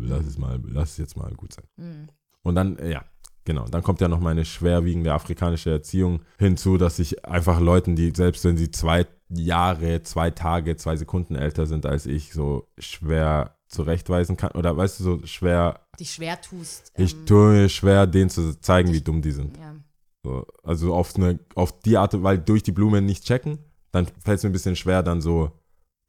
lass 0.08 0.26
es 0.26 0.38
mal, 0.38 0.62
lass 0.66 0.92
es 0.92 0.98
jetzt 0.98 1.18
mal 1.18 1.34
gut 1.36 1.54
sein. 1.54 1.66
Mhm. 1.76 2.08
Und 2.44 2.56
dann, 2.56 2.78
äh, 2.78 2.92
ja, 2.92 3.06
genau, 3.46 3.66
dann 3.66 3.84
kommt 3.84 4.02
ja 4.02 4.08
noch 4.08 4.20
meine 4.20 4.46
schwerwiegende 4.46 5.14
afrikanische 5.14 5.72
Erziehung 5.72 6.22
hinzu, 6.38 6.78
dass 6.78 7.00
ich 7.00 7.26
einfach 7.26 7.60
Leuten, 7.60 7.96
die, 7.96 8.12
selbst 8.16 8.44
wenn 8.46 8.58
sie 8.58 8.72
zwei 8.72 9.06
Jahre, 9.30 10.02
zwei 10.04 10.32
Tage, 10.32 10.76
zwei 10.76 10.96
Sekunden 10.96 11.36
älter 11.36 11.68
sind 11.68 11.86
als 11.86 12.06
ich, 12.06 12.32
so 12.34 12.68
schwer 12.78 13.56
zurechtweisen 13.68 14.38
kann. 14.38 14.52
Oder 14.52 14.76
weißt 14.76 15.00
du, 15.00 15.04
so 15.04 15.26
schwer, 15.26 15.82
dich 16.00 16.12
schwer 16.12 16.42
tust. 16.42 16.92
ich 16.98 17.14
ähm, 17.14 17.26
tue 17.26 17.52
mir 17.52 17.70
schwer, 17.70 18.08
denen 18.08 18.30
zu 18.30 18.60
zeigen, 18.60 18.92
wie 18.92 19.02
dumm 19.02 19.22
die 19.22 19.32
sind. 19.32 19.58
Ja. 19.58 19.76
So, 20.24 20.46
also 20.64 20.94
auf, 20.96 21.16
eine, 21.16 21.40
auf 21.56 21.80
die 21.80 21.98
Art, 21.98 22.22
weil 22.24 22.40
durch 22.40 22.64
die 22.64 22.72
Blume 22.72 23.02
nicht 23.02 23.26
checken, 23.26 23.60
dann 23.92 24.08
fällt 24.20 24.38
es 24.38 24.44
mir 24.44 24.50
ein 24.50 24.54
bisschen 24.54 24.76
schwer, 24.76 25.04
dann 25.04 25.22
so, 25.22 25.52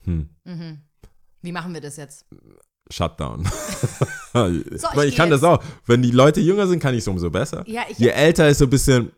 hm, 0.04 0.30
Mhm. 0.44 0.80
Wie 1.42 1.52
machen 1.52 1.72
wir 1.72 1.80
das 1.80 1.96
jetzt? 1.96 2.26
Shutdown. 2.90 3.44
ich, 4.34 4.66
ich 4.74 5.02
ich 5.04 5.16
kann 5.16 5.30
das 5.30 5.40
jetzt. 5.40 5.48
auch. 5.48 5.62
Wenn 5.86 6.02
die 6.02 6.10
Leute 6.10 6.40
jünger 6.40 6.66
sind, 6.66 6.80
kann 6.80 6.94
ich 6.94 7.00
es 7.00 7.08
umso 7.08 7.30
besser. 7.30 7.64
Ja, 7.66 7.82
Je 7.96 8.08
älter 8.08 8.48
ist 8.48 8.58
so 8.58 8.64
ein 8.64 8.70
bisschen, 8.70 9.12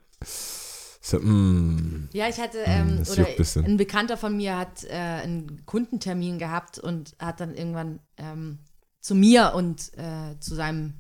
so, 1.01 1.19
mm, 1.19 2.11
ja, 2.13 2.29
ich 2.29 2.39
hatte, 2.39 2.59
ähm, 2.59 2.99
das 2.99 3.11
oder 3.11 3.27
ein 3.27 3.65
ein 3.65 3.77
Bekannter 3.77 4.17
von 4.17 4.37
mir 4.37 4.57
hat 4.57 4.85
äh, 4.85 4.93
einen 4.93 5.67
Kundentermin 5.67 6.39
gehabt 6.39 6.79
und 6.79 7.17
hat 7.19 7.41
dann 7.41 7.55
irgendwann 7.55 7.99
ähm, 8.19 8.61
zu 9.01 9.17
mir 9.17 9.53
und 9.55 9.91
äh, 9.99 10.39
zu 10.39 10.55
seinem 10.55 10.95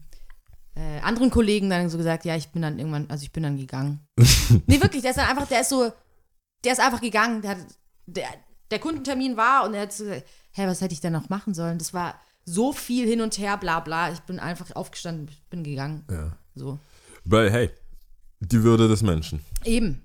äh, 0.75 1.01
anderen 1.03 1.31
Kollegen 1.31 1.71
dann 1.71 1.89
so 1.89 1.99
gesagt, 1.99 2.25
ja, 2.25 2.35
ich 2.35 2.49
bin 2.49 2.63
dann 2.63 2.79
irgendwann, 2.79 3.09
also 3.11 3.23
ich 3.23 3.33
bin 3.33 3.45
dann 3.45 3.57
gegangen. 3.57 4.01
nee, 4.67 4.81
wirklich, 4.81 5.03
der 5.03 5.13
ist 5.13 5.19
dann 5.19 5.29
einfach, 5.29 5.47
der 5.47 5.61
ist 5.61 5.69
so, 5.69 5.93
der 6.65 6.73
ist 6.73 6.81
einfach 6.81 7.01
gegangen. 7.01 7.43
Der, 7.43 7.53
hat, 7.53 7.59
der, 8.07 8.27
der 8.71 8.79
Kundentermin 8.79 9.37
war 9.37 9.65
und 9.65 9.75
er 9.75 9.83
hat 9.83 9.93
so 9.93 10.05
gesagt, 10.05 10.27
hä, 10.53 10.67
was 10.67 10.81
hätte 10.81 10.95
ich 10.95 11.01
denn 11.01 11.13
noch 11.13 11.29
machen 11.29 11.55
sollen? 11.55 11.79
Das 11.79 11.95
war 11.95 12.21
so 12.45 12.73
viel 12.73 13.07
hin 13.07 13.21
und 13.21 13.39
her, 13.39 13.57
bla 13.57 13.81
bla. 13.81 14.13
Ich 14.13 14.21
bin 14.21 14.39
einfach 14.39 14.75
aufgestanden, 14.75 15.31
bin 15.51 15.63
gegangen. 15.65 16.05
ja. 16.11 16.37
So. 16.55 16.79
Weil, 17.25 17.51
hey, 17.51 17.71
die 18.41 18.63
Würde 18.63 18.89
des 18.89 19.03
Menschen. 19.03 19.41
Eben. 19.65 20.03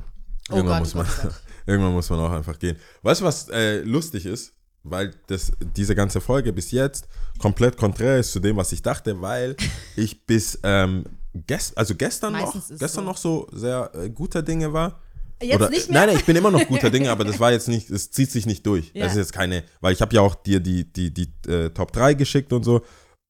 Oh 0.50 0.58
Irgendwann, 0.58 0.84
Gott, 0.84 0.96
muss 0.96 1.10
oh 1.10 1.24
man, 1.24 1.32
oh 1.32 1.36
irgendwann 1.66 1.94
muss 1.94 2.10
man 2.10 2.20
auch 2.20 2.32
einfach 2.32 2.58
gehen. 2.58 2.78
Weißt 3.02 3.22
du, 3.22 3.26
was 3.26 3.50
äh, 3.50 3.82
lustig 3.82 4.26
ist? 4.26 4.54
Weil 4.84 5.14
das, 5.28 5.52
diese 5.76 5.96
ganze 5.96 6.22
Folge 6.22 6.54
bis 6.54 6.72
jetzt 6.72 7.10
komplett 7.40 7.76
konträr 7.76 8.20
ist 8.20 8.32
zu 8.32 8.40
dem, 8.40 8.56
was 8.56 8.72
ich 8.72 8.82
dachte, 8.82 9.20
weil 9.22 9.58
ich 9.98 10.26
bis 10.26 10.58
ähm, 10.64 11.04
gest, 11.34 11.78
also 11.78 11.96
gestern 11.96 12.34
noch, 12.34 12.54
Meistens 12.54 12.80
gestern 12.80 13.04
so. 13.04 13.10
noch 13.10 13.18
so 13.18 13.48
sehr 13.52 13.92
äh, 13.96 14.10
guter 14.10 14.42
Dinge 14.42 14.72
war. 14.72 15.02
Jetzt 15.42 15.70
nicht 15.70 15.90
mehr? 15.90 16.00
Nein, 16.00 16.10
nein, 16.10 16.18
ich 16.18 16.26
bin 16.26 16.36
immer 16.36 16.52
noch 16.52 16.66
guter 16.68 16.90
Dinge, 16.92 17.12
aber 17.12 17.24
das 17.24 17.40
war 17.40 17.52
jetzt 17.52 17.68
nicht, 17.68 17.90
es 17.90 18.12
zieht 18.12 18.32
sich 18.32 18.46
nicht 18.46 18.66
durch. 18.66 18.92
Ja. 18.94 19.04
Das 19.04 19.14
ist 19.14 19.18
jetzt 19.20 19.34
keine, 19.34 19.64
weil 19.82 19.94
ich 19.94 20.02
habe 20.02 20.16
ja 20.16 20.22
auch 20.22 20.36
dir 20.36 20.60
die, 20.60 20.92
die, 20.92 21.14
die 21.14 21.32
äh, 21.48 21.70
Top 21.70 21.92
3 21.92 22.14
geschickt 22.16 22.54
und 22.54 22.64
so 22.64 22.82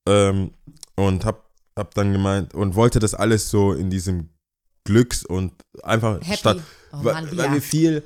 ähm, 0.07 0.51
und 0.95 1.25
hab, 1.25 1.49
hab 1.75 1.93
dann 1.93 2.13
gemeint 2.13 2.53
und 2.53 2.75
wollte 2.75 2.99
das 2.99 3.13
alles 3.13 3.49
so 3.49 3.73
in 3.73 3.89
diesem 3.89 4.29
Glücks 4.85 5.25
und 5.25 5.53
einfach 5.83 6.21
Happy. 6.21 6.37
statt, 6.37 6.57
Oh 6.93 7.03
weil, 7.03 7.13
Mann, 7.13 7.37
weil 7.37 7.45
ja. 7.47 7.53
wir 7.53 7.61
viel, 7.61 8.03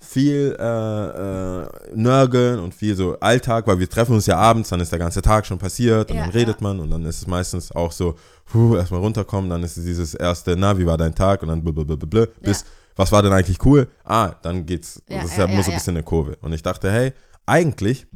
viel 0.00 0.56
äh, 0.58 1.62
äh, 1.62 1.68
nörgeln 1.94 2.58
und 2.58 2.74
viel 2.74 2.94
so 2.94 3.18
Alltag, 3.20 3.66
weil 3.66 3.78
wir 3.78 3.88
treffen 3.88 4.14
uns 4.14 4.26
ja 4.26 4.36
abends, 4.36 4.68
dann 4.68 4.80
ist 4.80 4.92
der 4.92 4.98
ganze 4.98 5.22
Tag 5.22 5.46
schon 5.46 5.58
passiert 5.58 6.10
und 6.10 6.16
Ja, 6.16 6.22
dann 6.24 6.30
redet 6.30 6.60
man 6.60 6.78
und 6.80 6.90
dann 6.90 7.04
ist 7.06 7.18
es 7.22 7.26
meistens 7.26 7.72
auch 7.72 7.92
so, 7.92 8.16
puh, 8.44 8.76
erstmal 8.76 9.00
runterkommen, 9.00 9.48
dann 9.48 9.62
ist 9.62 9.78
es 9.78 9.84
dieses 9.84 10.14
erste, 10.14 10.56
na, 10.56 10.76
wie 10.78 10.84
war 10.86 10.98
dein 10.98 11.14
Tag 11.14 11.42
und 11.42 11.48
dann 11.48 11.64
blablabla, 11.64 12.26
bis, 12.42 12.64
was 12.96 13.12
war 13.12 13.22
denn 13.22 13.32
eigentlich 13.32 13.64
cool? 13.64 13.88
Ah, 14.04 14.34
dann 14.42 14.66
geht's, 14.66 15.02
Ja, 15.08 15.22
das 15.22 15.30
ist 15.32 15.38
ja, 15.38 15.46
ja, 15.46 15.62
so 15.62 15.70
ein 15.70 15.76
bisschen 15.76 15.96
eine 15.96 16.02
Kurve. 16.04 16.36
Und 16.42 16.52
ich 16.52 16.62
dachte, 16.62 16.90
hey, 16.90 17.12
eigentlich 17.46 18.06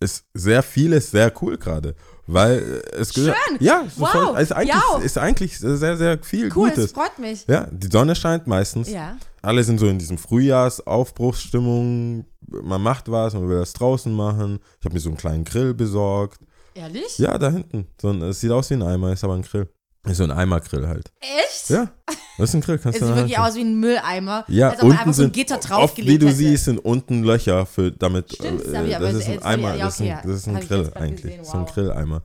ist 0.00 0.24
sehr 0.32 0.62
vieles 0.62 1.10
sehr 1.10 1.30
cool 1.42 1.58
gerade, 1.58 1.94
weil 2.26 2.82
äh, 2.94 2.96
es 2.96 3.12
Schön. 3.12 3.34
ja, 3.58 3.82
es 3.86 3.92
ist, 3.94 4.00
Wow. 4.00 4.38
ist, 4.38 4.52
eigentlich, 4.52 5.04
ist 5.04 5.18
eigentlich 5.18 5.58
sehr, 5.58 5.96
sehr 5.98 6.18
viel 6.22 6.46
Cool, 6.56 6.70
Gutes. 6.70 6.86
es 6.86 6.92
freut 6.92 7.18
mich. 7.18 7.44
Ja, 7.46 7.66
die 7.70 7.88
Sonne 7.88 8.14
scheint 8.14 8.46
meistens. 8.46 8.88
Ja. 8.88 9.16
Alle 9.42 9.62
sind 9.62 9.78
so 9.78 9.86
in 9.88 9.98
diesem 9.98 10.16
Frühjahrsaufbruchsstimmung. 10.16 12.24
Man 12.48 12.82
macht 12.82 13.10
was, 13.10 13.34
man 13.34 13.48
will 13.48 13.58
das 13.58 13.72
draußen 13.74 14.12
machen. 14.12 14.58
Ich 14.80 14.84
habe 14.84 14.94
mir 14.94 15.00
so 15.00 15.10
einen 15.10 15.18
kleinen 15.18 15.44
Grill 15.44 15.74
besorgt. 15.74 16.40
Ehrlich? 16.74 17.18
Ja, 17.18 17.36
da 17.38 17.50
hinten. 17.50 17.86
So 18.00 18.08
ein, 18.10 18.22
es 18.22 18.40
sieht 18.40 18.50
aus 18.50 18.70
wie 18.70 18.74
ein 18.74 18.82
Eimer, 18.82 19.12
ist 19.12 19.24
aber 19.24 19.34
ein 19.34 19.42
Grill. 19.42 19.68
Ist 20.06 20.16
so 20.16 20.24
ein 20.24 20.30
Eimergrill 20.30 20.88
halt. 20.88 21.12
Echt? 21.20 21.68
Ja, 21.68 21.90
das 22.38 22.48
ist 22.48 22.54
ein 22.54 22.62
Grill. 22.62 22.78
Kannst 22.78 22.96
Es 22.96 23.00
du 23.00 23.06
sieht 23.06 23.14
da 23.16 23.20
wirklich 23.20 23.38
aus 23.38 23.54
wie 23.54 23.60
ein 23.60 23.78
Mülleimer. 23.80 24.44
Ja, 24.48 24.70
als 24.70 24.82
ob 24.82 24.88
man 24.88 24.98
einfach 24.98 25.12
so 25.12 25.24
ein 25.24 25.32
Gitter 25.32 25.58
draufgelegt 25.58 26.10
wie 26.14 26.18
du 26.18 26.26
hätte. 26.26 26.36
siehst, 26.36 26.64
sind 26.64 26.78
unten 26.78 27.22
Löcher 27.22 27.66
für 27.66 27.92
damit. 27.92 28.32
Stimmt, 28.34 28.60
das 28.64 28.72
äh, 28.72 28.98
das 28.98 29.14
ist 29.14 29.28
ein 29.28 29.42
Eimer, 29.42 29.74
ja, 29.76 29.84
das 29.84 29.94
ist 29.94 30.00
ein, 30.00 30.12
okay, 30.12 30.20
das 30.24 30.36
ist 30.36 30.48
ein 30.48 30.60
Grill 30.60 30.90
eigentlich. 30.94 31.22
gesehen, 31.22 31.38
Das 31.40 31.48
ist 31.48 31.54
ein 31.54 31.60
wow. 31.60 31.74
Grilleimer. 31.74 32.22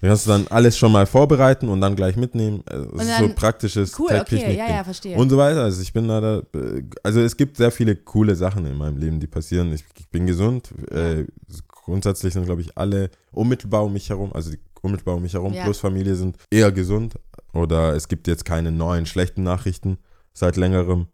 Da 0.00 0.08
kannst 0.08 0.26
du 0.26 0.30
dann 0.30 0.46
alles 0.48 0.76
schon 0.78 0.92
mal 0.92 1.04
vorbereiten 1.06 1.68
und 1.68 1.80
dann 1.82 1.94
gleich 1.94 2.16
mitnehmen. 2.16 2.62
Äh, 2.70 2.72
Das 2.94 3.06
ist 3.06 3.18
so 3.18 3.26
dann- 3.26 3.34
praktisches 3.34 3.98
Cool, 3.98 4.06
okay, 4.06 4.24
Technik- 4.24 4.56
ja, 4.58 4.68
ja, 4.70 4.84
verstehe. 4.84 5.16
Und 5.16 5.28
so 5.30 5.36
weiter. 5.36 5.62
Also 5.62 5.82
ich 5.82 5.92
bin 5.92 6.08
da, 6.08 6.20
da, 6.22 6.38
äh, 6.58 6.82
also 7.02 7.20
es 7.20 7.36
gibt 7.36 7.58
sehr 7.58 7.70
viele 7.70 7.96
coole 7.96 8.34
Sachen 8.36 8.64
in 8.66 8.76
meinem 8.78 8.96
Leben, 8.96 9.20
die 9.20 9.26
passieren. 9.26 9.72
Ich, 9.74 9.84
ich 9.98 10.08
bin 10.08 10.26
gesund. 10.26 10.70
Äh, 10.90 11.24
grundsätzlich 11.68 12.32
sind, 12.32 12.46
glaube 12.46 12.62
ich, 12.62 12.76
alle 12.78 13.10
unmittelbar 13.30 13.84
um 13.84 13.92
mich 13.92 14.08
herum, 14.08 14.32
also 14.32 14.50
die 14.50 14.58
unmittelbar 14.84 15.16
um 15.16 15.22
mich 15.22 15.34
herum 15.34 15.52
Ja. 15.52 15.64
plus 15.64 15.78
Familie 15.78 16.14
sind 16.14 16.36
eher 16.50 16.70
gesund. 16.72 17.14
Oder 17.52 17.94
es 17.94 18.08
gibt 18.08 18.26
jetzt 18.26 18.44
keine 18.44 18.70
neuen 18.72 19.06
schlechten 19.06 19.42
Nachrichten 19.42 19.98
seit 20.32 20.56
längerem. 20.56 21.06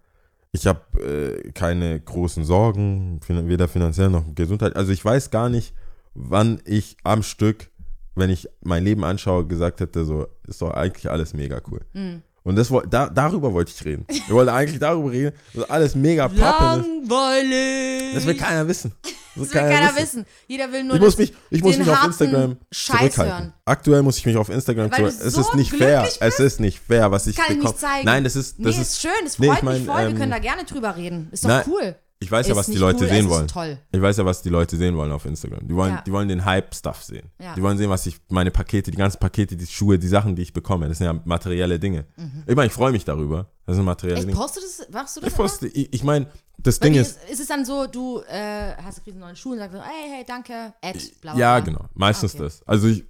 Ich 0.52 0.66
habe 0.66 0.80
äh, 1.00 1.52
keine 1.52 2.00
großen 2.00 2.44
Sorgen, 2.44 3.20
weder 3.28 3.68
finanziell 3.68 4.10
noch 4.10 4.24
Gesundheit. 4.34 4.74
Also 4.74 4.90
ich 4.90 5.04
weiß 5.04 5.30
gar 5.30 5.48
nicht, 5.48 5.74
wann 6.14 6.60
ich 6.64 6.96
am 7.04 7.22
Stück, 7.22 7.70
wenn 8.16 8.30
ich 8.30 8.48
mein 8.62 8.84
Leben 8.84 9.04
anschaue, 9.04 9.46
gesagt 9.46 9.80
hätte, 9.80 10.04
so 10.04 10.26
ist 10.48 10.60
doch 10.60 10.70
eigentlich 10.72 11.08
alles 11.10 11.34
mega 11.34 11.60
cool. 11.70 11.80
Mhm. 11.92 12.22
Und 12.42 12.56
das, 12.56 12.72
da, 12.88 13.08
darüber 13.10 13.52
wollte 13.52 13.72
ich 13.76 13.84
reden. 13.84 14.06
Ich 14.08 14.30
wollte 14.30 14.52
eigentlich 14.52 14.80
darüber 14.80 15.12
reden, 15.12 15.36
dass 15.54 15.68
alles 15.70 15.94
mega 15.94 16.26
pappen 16.26 16.80
ist. 16.80 17.10
Langweilig. 17.10 18.14
Das 18.14 18.26
will 18.26 18.36
keiner 18.36 18.66
wissen. 18.66 18.92
Das 19.40 19.54
will 19.54 19.60
keiner 19.60 19.96
wissen. 19.96 20.26
Jeder 20.46 20.72
will 20.72 20.84
nur 20.84 20.96
Ich 20.96 21.00
muss 21.02 21.18
mich, 21.18 21.32
ich 21.50 21.62
muss 21.62 21.78
mich 21.78 21.88
auf 21.90 22.04
Instagram 22.04 22.56
Scheiß 22.70 22.96
zurückhalten. 22.98 23.32
hören. 23.34 23.52
Aktuell 23.64 24.02
muss 24.02 24.18
ich 24.18 24.26
mich 24.26 24.36
auf 24.36 24.48
Instagram 24.48 24.90
Weil 24.90 24.96
zurückhalten. 24.98 25.26
Es 25.28 25.34
so 25.34 25.40
ist 25.40 25.54
nicht 25.54 25.70
fair. 25.70 26.02
glücklich 26.02 26.18
Es 26.20 26.38
ist 26.40 26.60
nicht 26.60 26.80
fair, 26.80 27.10
was 27.10 27.26
ich 27.26 27.36
Kann 27.36 27.46
ich 27.48 27.54
bekomme. 27.58 27.70
nicht 27.70 27.80
zeigen. 27.80 28.04
Nein, 28.06 28.24
das 28.24 28.36
ist, 28.36 28.56
das 28.58 28.76
nee, 28.76 28.82
ist, 28.82 28.92
ist 28.92 29.00
schön, 29.02 29.10
es 29.26 29.38
nee, 29.38 29.46
freut 29.48 29.56
ich 29.58 29.62
mein, 29.62 29.78
mich 29.78 29.86
voll. 29.90 30.00
ähm, 30.02 30.08
wir 30.12 30.18
können 30.18 30.30
da 30.32 30.38
gerne 30.38 30.64
drüber 30.64 30.96
reden. 30.96 31.28
Ist 31.32 31.44
doch 31.44 31.48
nein, 31.48 31.64
cool. 31.68 31.96
Ich 32.22 32.30
weiß 32.30 32.48
ja, 32.48 32.54
was 32.54 32.66
die 32.66 32.76
Leute 32.76 33.04
cool, 33.04 33.08
sehen 33.10 33.28
wollen. 33.30 33.48
Toll. 33.48 33.78
Ich 33.92 34.00
weiß 34.00 34.18
ja, 34.18 34.24
was 34.26 34.42
die 34.42 34.50
Leute 34.50 34.76
sehen 34.76 34.94
wollen 34.96 35.10
auf 35.10 35.24
Instagram. 35.24 35.66
Die 35.66 35.74
wollen, 35.74 35.94
Ja. 35.94 36.02
die 36.02 36.12
wollen 36.12 36.28
den 36.28 36.44
Hype-Stuff 36.44 37.02
sehen. 37.02 37.30
Ja. 37.40 37.54
Die 37.54 37.62
wollen 37.62 37.78
sehen, 37.78 37.88
was 37.88 38.04
ich, 38.06 38.18
meine 38.28 38.50
Pakete, 38.50 38.90
die 38.90 38.96
ganzen 38.98 39.18
Pakete, 39.18 39.56
die 39.56 39.66
Schuhe, 39.66 39.98
die 39.98 40.06
Sachen, 40.06 40.36
die 40.36 40.42
ich 40.42 40.52
bekomme. 40.52 40.86
Das 40.88 40.98
sind 40.98 41.06
ja 41.06 41.18
materielle 41.24 41.78
Dinge. 41.78 42.04
Ich 42.46 42.54
meine, 42.54 42.66
ich 42.66 42.72
freue 42.74 42.92
mich 42.92 43.04
darüber. 43.06 43.50
Das 43.64 43.76
sind 43.76 43.84
materielle 43.86 44.18
Echt, 44.18 44.28
Dinge. 44.28 44.36
postest 44.38 44.80
du 44.80 44.84
das? 44.84 44.92
Machst 44.92 45.16
du 45.16 45.20
das? 45.22 45.30
Ich 45.30 45.36
poste, 45.36 45.66
ich, 45.68 45.94
ich 45.94 46.04
meine, 46.04 46.26
das 46.58 46.76
immer? 46.78 46.90
Ding 46.90 47.00
ist, 47.00 47.18
ist 47.30 47.40
es 47.40 47.46
dann 47.46 47.64
so, 47.64 47.86
du 47.86 48.20
äh, 48.28 48.74
hast 48.84 49.00
einen 49.06 49.18
neuen 49.18 49.36
Schuh 49.36 49.52
und 49.52 49.58
sagst 49.58 49.74
so, 49.76 49.82
hey, 49.82 50.10
hey, 50.16 50.24
danke, 50.26 50.74
Ed, 50.82 51.20
bla 51.22 51.32
bla 51.32 51.40
Ja, 51.40 51.60
genau. 51.60 51.86
Meistens 51.94 52.34
Okay. 52.34 52.42
das. 52.44 52.62
Also 52.66 52.88
ich, 52.88 53.04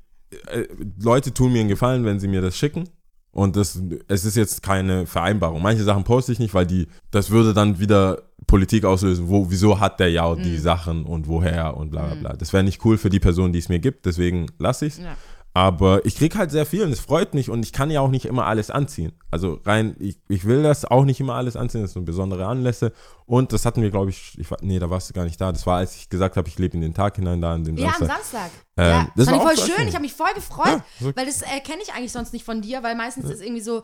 äh, 0.46 0.68
Leute 1.03 1.35
tun 1.35 1.53
mir 1.53 1.61
einen 1.61 1.68
Gefallen, 1.68 2.05
wenn 2.05 2.20
sie 2.20 2.29
mir 2.29 2.42
das 2.42 2.57
schicken. 2.57 2.88
Und 3.33 3.55
das, 3.55 3.81
es 4.09 4.25
ist 4.25 4.37
jetzt 4.37 4.61
keine 4.62 5.07
Vereinbarung. 5.07 5.62
Manche 5.62 5.85
Sachen 5.85 6.03
poste 6.03 6.33
ich 6.33 6.40
nicht, 6.40 6.53
weil 6.53 6.66
die, 6.66 6.88
das 7.12 7.31
würde 7.31 7.55
dann 7.55 7.79
wieder 7.79 8.23
Politik 8.46 8.85
auslösen. 8.85 9.29
Wo, 9.29 9.50
wieso 9.50 9.79
hat 9.81 10.00
der 10.00 10.11
ja 10.11 10.35
die 10.35 10.50
Mhm. 10.57 10.59
Sachen 10.61 11.05
und 11.05 11.29
woher 11.29 11.76
und 11.76 11.90
bla 11.90 12.07
bla 12.07 12.14
bla. 12.14 12.33
Das 12.37 12.53
wäre 12.53 12.64
nicht 12.64 12.85
cool 12.85 12.98
für 12.98 13.11
die 13.11 13.20
Person, 13.20 13.53
die 13.53 13.59
es 13.59 13.68
mir 13.68 13.79
gibt, 13.79 14.07
deswegen 14.07 14.46
lasse 14.59 14.87
ich 14.87 14.94
es. 14.94 14.98
Ja. 15.00 15.16
Aber 15.53 16.07
ich 16.07 16.14
krieg 16.14 16.37
halt 16.37 16.53
sehr 16.53 16.64
viel 16.64 16.85
und 16.85 16.92
es 16.92 17.00
freut 17.00 17.35
mich 17.35 17.50
und 17.50 17.64
ich 17.64 17.72
kann 17.72 17.90
ja 17.90 18.00
auch 18.00 18.09
nicht 18.09 18.24
immer 18.24 18.46
alles 18.46 18.70
anziehen. 18.70 19.11
Also 19.33 19.61
rein, 19.64 19.96
ich, 19.98 20.20
ich 20.29 20.44
will 20.44 20.62
das 20.62 20.85
auch 20.85 21.05
nicht 21.05 21.18
immer 21.18 21.35
alles 21.35 21.57
anziehen, 21.57 21.83
das 21.83 21.92
sind 21.94 22.05
besondere 22.05 22.46
Anlässe. 22.46 22.92
Und 23.26 23.53
das 23.53 23.66
hatten 23.66 23.83
wir, 23.83 23.90
glaube 23.90 24.11
ich, 24.11 24.38
ich, 24.38 24.46
nee, 24.61 24.79
da 24.79 24.88
warst 24.90 25.11
du 25.11 25.12
gar 25.12 25.24
nicht 25.24 25.40
da. 25.40 25.50
Das 25.50 25.66
war, 25.66 25.79
als 25.79 25.96
ich 25.96 26.09
gesagt 26.09 26.37
habe, 26.37 26.48
ich 26.48 26.57
lebe 26.57 26.76
in 26.76 26.83
den 26.83 26.94
Tag 26.94 27.16
hinein, 27.16 27.40
da 27.40 27.53
an 27.55 27.64
dem 27.64 27.76
Ja, 27.76 27.88
am 27.88 27.92
Samstag. 27.94 28.16
Samstag. 28.16 28.50
Ähm, 28.76 28.87
ja, 28.87 29.09
das 29.16 29.29
fand 29.29 29.42
war 29.42 29.48
voll 29.55 29.66
schön. 29.66 29.88
Ich 29.88 29.94
habe 29.94 30.03
mich 30.03 30.12
voll 30.12 30.33
gefreut, 30.37 30.83
Ja, 31.00 31.12
weil 31.16 31.26
das 31.26 31.42
äh, 31.42 31.59
kenne 31.64 31.83
ich 31.83 31.92
eigentlich 31.94 32.12
sonst 32.12 32.33
nicht 32.33 32.44
von 32.44 32.62
dir, 32.62 32.85
weil 32.85 32.94
meistens 32.94 33.29
ist 33.29 33.42
irgendwie 33.42 33.61
so, 33.62 33.83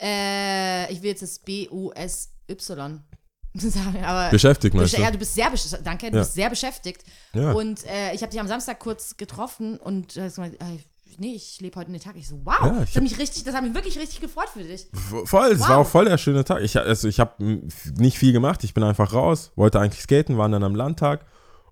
äh, 0.00 0.92
ich 0.92 1.02
will 1.02 1.10
jetzt 1.10 1.22
das 1.22 1.40
B-U-S-Y 1.40 3.02
sagen, 3.54 4.04
aber 4.04 4.30
Beschäftigt, 4.30 4.74
meinst 4.74 4.96
du? 4.96 5.00
ja, 5.00 5.10
du 5.10 5.18
bist 5.18 5.34
sehr 5.34 5.50
beschäftigt. 5.50 5.86
Danke, 5.86 6.10
du 6.10 6.16
Ja. 6.16 6.22
bist 6.22 6.34
sehr 6.34 6.50
beschäftigt. 6.50 7.02
Ja. 7.34 7.52
Und 7.52 7.84
äh, 7.86 8.12
ich 8.14 8.22
habe 8.22 8.30
dich 8.30 8.40
am 8.40 8.46
Samstag 8.48 8.78
kurz 8.78 9.16
getroffen 9.16 9.78
und 9.78 10.16
du 10.16 10.22
hast 10.22 10.38
äh, 10.38 10.48
nee, 11.18 11.34
ich 11.34 11.60
lebe 11.60 11.74
heute 11.76 11.88
in 11.88 11.94
den 11.94 12.02
Tag. 12.02 12.14
Ich 12.16 12.28
so, 12.28 12.40
wow, 12.44 12.54
Ja, 12.62 12.82
ich 12.82 12.90
das, 12.90 12.96
hat 12.96 13.02
mich 13.02 13.18
richtig, 13.18 13.44
das 13.44 13.54
hat 13.54 13.64
mich 13.64 13.74
wirklich 13.74 13.98
richtig 13.98 14.20
gefreut 14.20 14.48
für 14.52 14.62
dich. 14.62 14.86
Voll, 15.24 15.50
es 15.52 15.60
Wow. 15.60 15.68
war 15.68 15.78
auch 15.78 15.86
voll 15.86 16.04
der 16.04 16.18
schöne 16.18 16.44
Tag. 16.44 16.62
Ich, 16.62 16.76
also 16.78 17.08
ich 17.08 17.18
habe 17.20 17.62
nicht 17.96 18.18
viel 18.18 18.32
gemacht, 18.32 18.62
ich 18.64 18.74
bin 18.74 18.84
einfach 18.84 19.12
raus, 19.12 19.50
wollte 19.56 19.80
eigentlich 19.80 20.02
skaten, 20.02 20.38
waren 20.38 20.52
dann 20.52 20.62
am 20.62 20.74
Landtag 20.76 21.24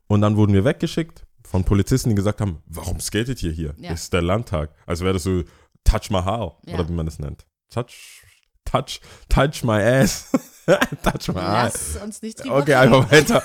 und 0.09 0.21
dann 0.23 0.37
wurden 0.37 0.53
wir 0.53 0.65
weggeschickt 0.65 1.25
von 1.45 1.62
Polizisten, 1.62 2.09
die 2.11 2.17
gesagt 2.17 2.41
haben, 2.41 2.61
warum 2.67 2.99
skatet 2.99 3.41
ihr 3.45 3.53
hier? 3.53 3.75
Ja. 3.79 3.91
Das 3.91 4.03
ist 4.05 4.12
der 4.12 4.23
Landtag. 4.23 4.71
Also 4.87 5.05
wäre 5.05 5.15
das 5.15 5.23
so 5.23 5.43
Touch 5.85 6.11
Mahal 6.11 6.53
Ja. 6.67 6.75
oder 6.75 6.89
wie 6.89 6.93
man 6.93 7.07
das 7.07 7.21
nennt. 7.21 7.47
Touch, 7.71 8.23
touch, 8.65 9.01
touch 9.29 9.62
my 9.62 9.81
ass. 9.81 10.31
my 11.33 11.41
ass. 11.41 11.93
Lass 11.95 12.03
uns 12.03 12.23
nicht 12.23 12.43
drüber 12.43 12.57
Okay, 12.59 12.75
einfach 12.75 13.11
weiter. 13.11 13.43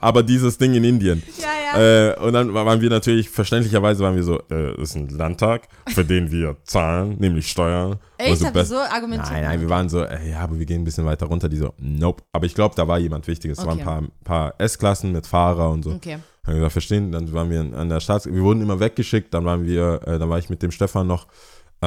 Aber 0.00 0.22
dieses 0.22 0.58
Ding 0.58 0.74
in 0.74 0.84
Indien. 0.84 1.22
Ja, 1.38 1.78
ja. 1.78 2.10
Äh, 2.10 2.18
und 2.18 2.32
dann 2.32 2.52
waren 2.54 2.80
wir 2.80 2.90
natürlich, 2.90 3.30
verständlicherweise 3.30 4.02
waren 4.02 4.16
wir 4.16 4.22
so, 4.24 4.38
äh, 4.50 4.74
das 4.76 4.90
ist 4.90 4.96
ein 4.96 5.08
Landtag, 5.08 5.68
für 5.88 6.04
den 6.04 6.30
wir 6.30 6.56
zahlen, 6.64 7.16
nämlich 7.18 7.48
Steuern. 7.48 7.98
Echt? 8.18 8.30
Also 8.30 8.46
Habt 8.46 8.56
ihr 8.56 8.64
so 8.64 8.78
argumentiert? 8.78 9.32
Nein, 9.32 9.44
nein, 9.44 9.60
wir 9.60 9.68
waren 9.68 9.88
so, 9.88 10.02
äh, 10.02 10.30
ja, 10.30 10.40
aber 10.40 10.58
wir 10.58 10.66
gehen 10.66 10.80
ein 10.80 10.84
bisschen 10.84 11.04
weiter 11.04 11.26
runter. 11.26 11.48
Die 11.48 11.58
so, 11.58 11.72
nope. 11.78 12.22
Aber 12.32 12.46
ich 12.46 12.54
glaube, 12.54 12.74
da 12.74 12.88
war 12.88 12.98
jemand 12.98 13.26
Wichtiges. 13.28 13.58
Es 13.58 13.64
Okay. 13.64 13.84
waren 13.86 14.04
ein 14.04 14.10
paar, 14.24 14.50
paar 14.50 14.54
S-Klassen 14.58 15.12
mit 15.12 15.26
Fahrer 15.26 15.70
und 15.70 15.84
so. 15.84 15.90
Okay. 15.92 16.14
Haben 16.14 16.22
wir 16.46 16.54
gesagt, 16.54 16.72
verstehen. 16.72 17.12
Dann 17.12 17.32
waren 17.32 17.50
wir 17.50 17.60
an 17.60 17.88
der 17.88 18.00
Staats... 18.00 18.26
Wir 18.26 18.42
wurden 18.42 18.62
immer 18.62 18.80
weggeschickt. 18.80 19.34
Dann 19.34 19.44
waren 19.44 19.64
wir, 19.66 20.00
äh, 20.06 20.18
dann 20.18 20.30
war 20.30 20.38
ich 20.38 20.48
mit 20.48 20.62
dem 20.62 20.70
Stefan 20.70 21.06
noch 21.06 21.26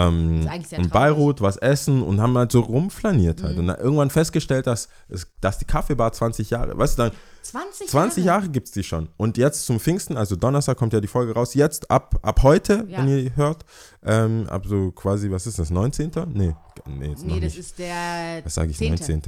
ähm, 0.07 0.47
in. 0.71 0.89
Beirut 0.89 1.41
was 1.41 1.57
essen 1.57 2.01
und 2.03 2.21
haben 2.21 2.37
halt 2.37 2.51
so 2.51 2.61
rumflaniert 2.61 3.39
Mhm. 3.41 3.45
halt. 3.45 3.57
Und 3.57 3.67
dann 3.67 3.79
irgendwann 3.79 4.09
festgestellt, 4.09 4.67
dass, 4.67 4.87
dass 5.41 5.57
die 5.59 5.65
Kaffeebar 5.65 6.11
20 6.13 6.49
Jahre, 6.49 6.77
weißt 6.77 6.97
du, 6.97 7.03
dann 7.03 7.11
20, 7.41 7.87
20 7.87 8.25
Jahre 8.25 8.49
gibt 8.49 8.67
es 8.67 8.73
die 8.73 8.83
schon. 8.83 9.09
Und 9.17 9.37
jetzt 9.37 9.65
zum 9.65 9.79
Pfingsten, 9.79 10.17
also 10.17 10.35
Donnerstag 10.35 10.77
kommt 10.77 10.93
ja 10.93 10.99
die 11.01 11.07
Folge 11.07 11.33
raus, 11.33 11.53
jetzt 11.53 11.89
ab, 11.89 12.19
ab 12.21 12.43
heute, 12.43 12.85
Ja. 12.87 12.99
wenn 12.99 13.07
ihr 13.07 13.35
hört, 13.35 13.65
ähm, 14.03 14.45
ab 14.49 14.65
so 14.67 14.91
quasi, 14.91 15.31
was 15.31 15.47
ist 15.47 15.57
das, 15.59 15.69
19.? 15.69 16.11
Nee, 16.33 16.55
nee, 16.87 17.07
jetzt 17.09 17.23
Nee, 17.23 17.33
das 17.35 17.41
nicht. 17.53 17.59
ist 17.59 17.79
der 17.79 18.41
was 18.43 18.53
sage 18.55 18.71
ich, 18.71 18.77
10.. 18.77 18.89
19. 18.89 19.21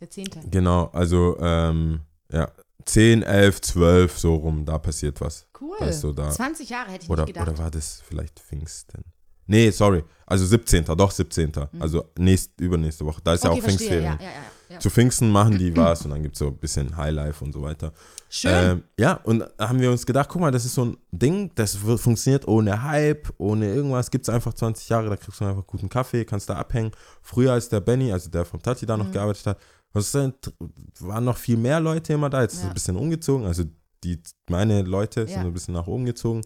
Der 0.00 0.10
10. 0.10 0.28
Genau, 0.50 0.86
also 0.92 1.36
ähm, 1.40 2.00
ja, 2.32 2.50
10, 2.86 3.22
11, 3.22 3.60
12, 3.60 4.18
so 4.18 4.34
rum, 4.36 4.64
da 4.64 4.78
passiert 4.78 5.20
was. 5.20 5.46
Cool. 5.60 5.76
Ist 5.88 6.00
so 6.00 6.12
da. 6.12 6.30
20 6.30 6.68
Jahre 6.70 6.90
hätte 6.90 7.04
ich 7.04 7.10
Oder, 7.10 7.24
nicht 7.24 7.34
gedacht. 7.34 7.48
oder 7.50 7.58
war 7.58 7.70
das 7.70 8.02
vielleicht 8.08 8.40
Pfingsten? 8.40 9.04
Nee, 9.52 9.70
sorry, 9.70 10.02
also 10.26 10.46
17., 10.46 10.84
doch 10.96 11.10
17., 11.10 11.52
also 11.78 12.04
nächst, 12.18 12.58
übernächste 12.58 13.04
Woche, 13.04 13.20
da 13.22 13.34
ist 13.34 13.44
ja 13.44 13.50
Mhm. 13.50 13.56
okay, 13.56 13.60
auch 13.60 13.64
verstehe. 13.68 13.88
Pfingstferien. 13.88 14.18
Ja, 14.20 14.24
ja, 14.26 14.32
ja, 14.32 14.74
ja. 14.74 14.78
Zu 14.80 14.88
Pfingsten 14.88 15.30
machen 15.30 15.58
die 15.58 15.76
was 15.76 16.04
und 16.06 16.10
dann 16.12 16.22
gibt 16.22 16.34
es 16.36 16.38
so 16.38 16.46
ein 16.46 16.56
bisschen 16.56 16.96
Highlife 16.96 17.44
und 17.44 17.52
so 17.52 17.60
weiter. 17.60 17.92
Schön. 18.30 18.50
Ähm, 18.70 18.82
ja, 18.98 19.12
und 19.24 19.40
da 19.58 19.68
haben 19.68 19.78
wir 19.78 19.90
uns 19.90 20.06
gedacht, 20.06 20.30
guck 20.30 20.40
mal, 20.40 20.50
das 20.50 20.64
ist 20.64 20.74
so 20.74 20.86
ein 20.86 20.96
Ding, 21.10 21.50
das 21.54 21.84
wird- 21.84 22.00
funktioniert 22.00 22.48
ohne 22.48 22.82
Hype, 22.82 23.28
ohne 23.36 23.66
irgendwas, 23.74 24.10
gibt 24.10 24.26
es 24.26 24.34
einfach 24.34 24.54
20 24.54 24.88
Jahre, 24.88 25.10
da 25.10 25.16
kriegst 25.16 25.38
du 25.38 25.44
einfach 25.44 25.66
guten 25.66 25.90
Kaffee, 25.90 26.24
kannst 26.24 26.48
da 26.48 26.54
abhängen. 26.54 26.92
Früher 27.20 27.52
als 27.52 27.68
der 27.68 27.80
Benny, 27.80 28.10
also 28.10 28.30
der 28.30 28.46
vom 28.46 28.62
Tati 28.62 28.86
da 28.86 28.96
noch 28.96 29.08
Mhm. 29.08 29.12
gearbeitet 29.12 29.46
hat, 29.46 29.58
was 29.92 30.14
waren 30.14 31.24
noch 31.24 31.36
viel 31.36 31.58
mehr 31.58 31.78
Leute 31.78 32.14
immer 32.14 32.30
da, 32.30 32.40
jetzt 32.40 32.54
ist 32.54 32.58
es 32.60 32.64
Ja. 32.64 32.70
ein 32.70 32.74
bisschen 32.74 32.96
umgezogen, 32.96 33.44
also 33.46 33.64
die, 34.02 34.18
meine 34.48 34.80
Leute 34.80 35.26
sind 35.26 35.36
Ja. 35.36 35.40
ein 35.42 35.52
bisschen 35.52 35.74
nach 35.74 35.86
oben 35.86 36.06
gezogen, 36.06 36.40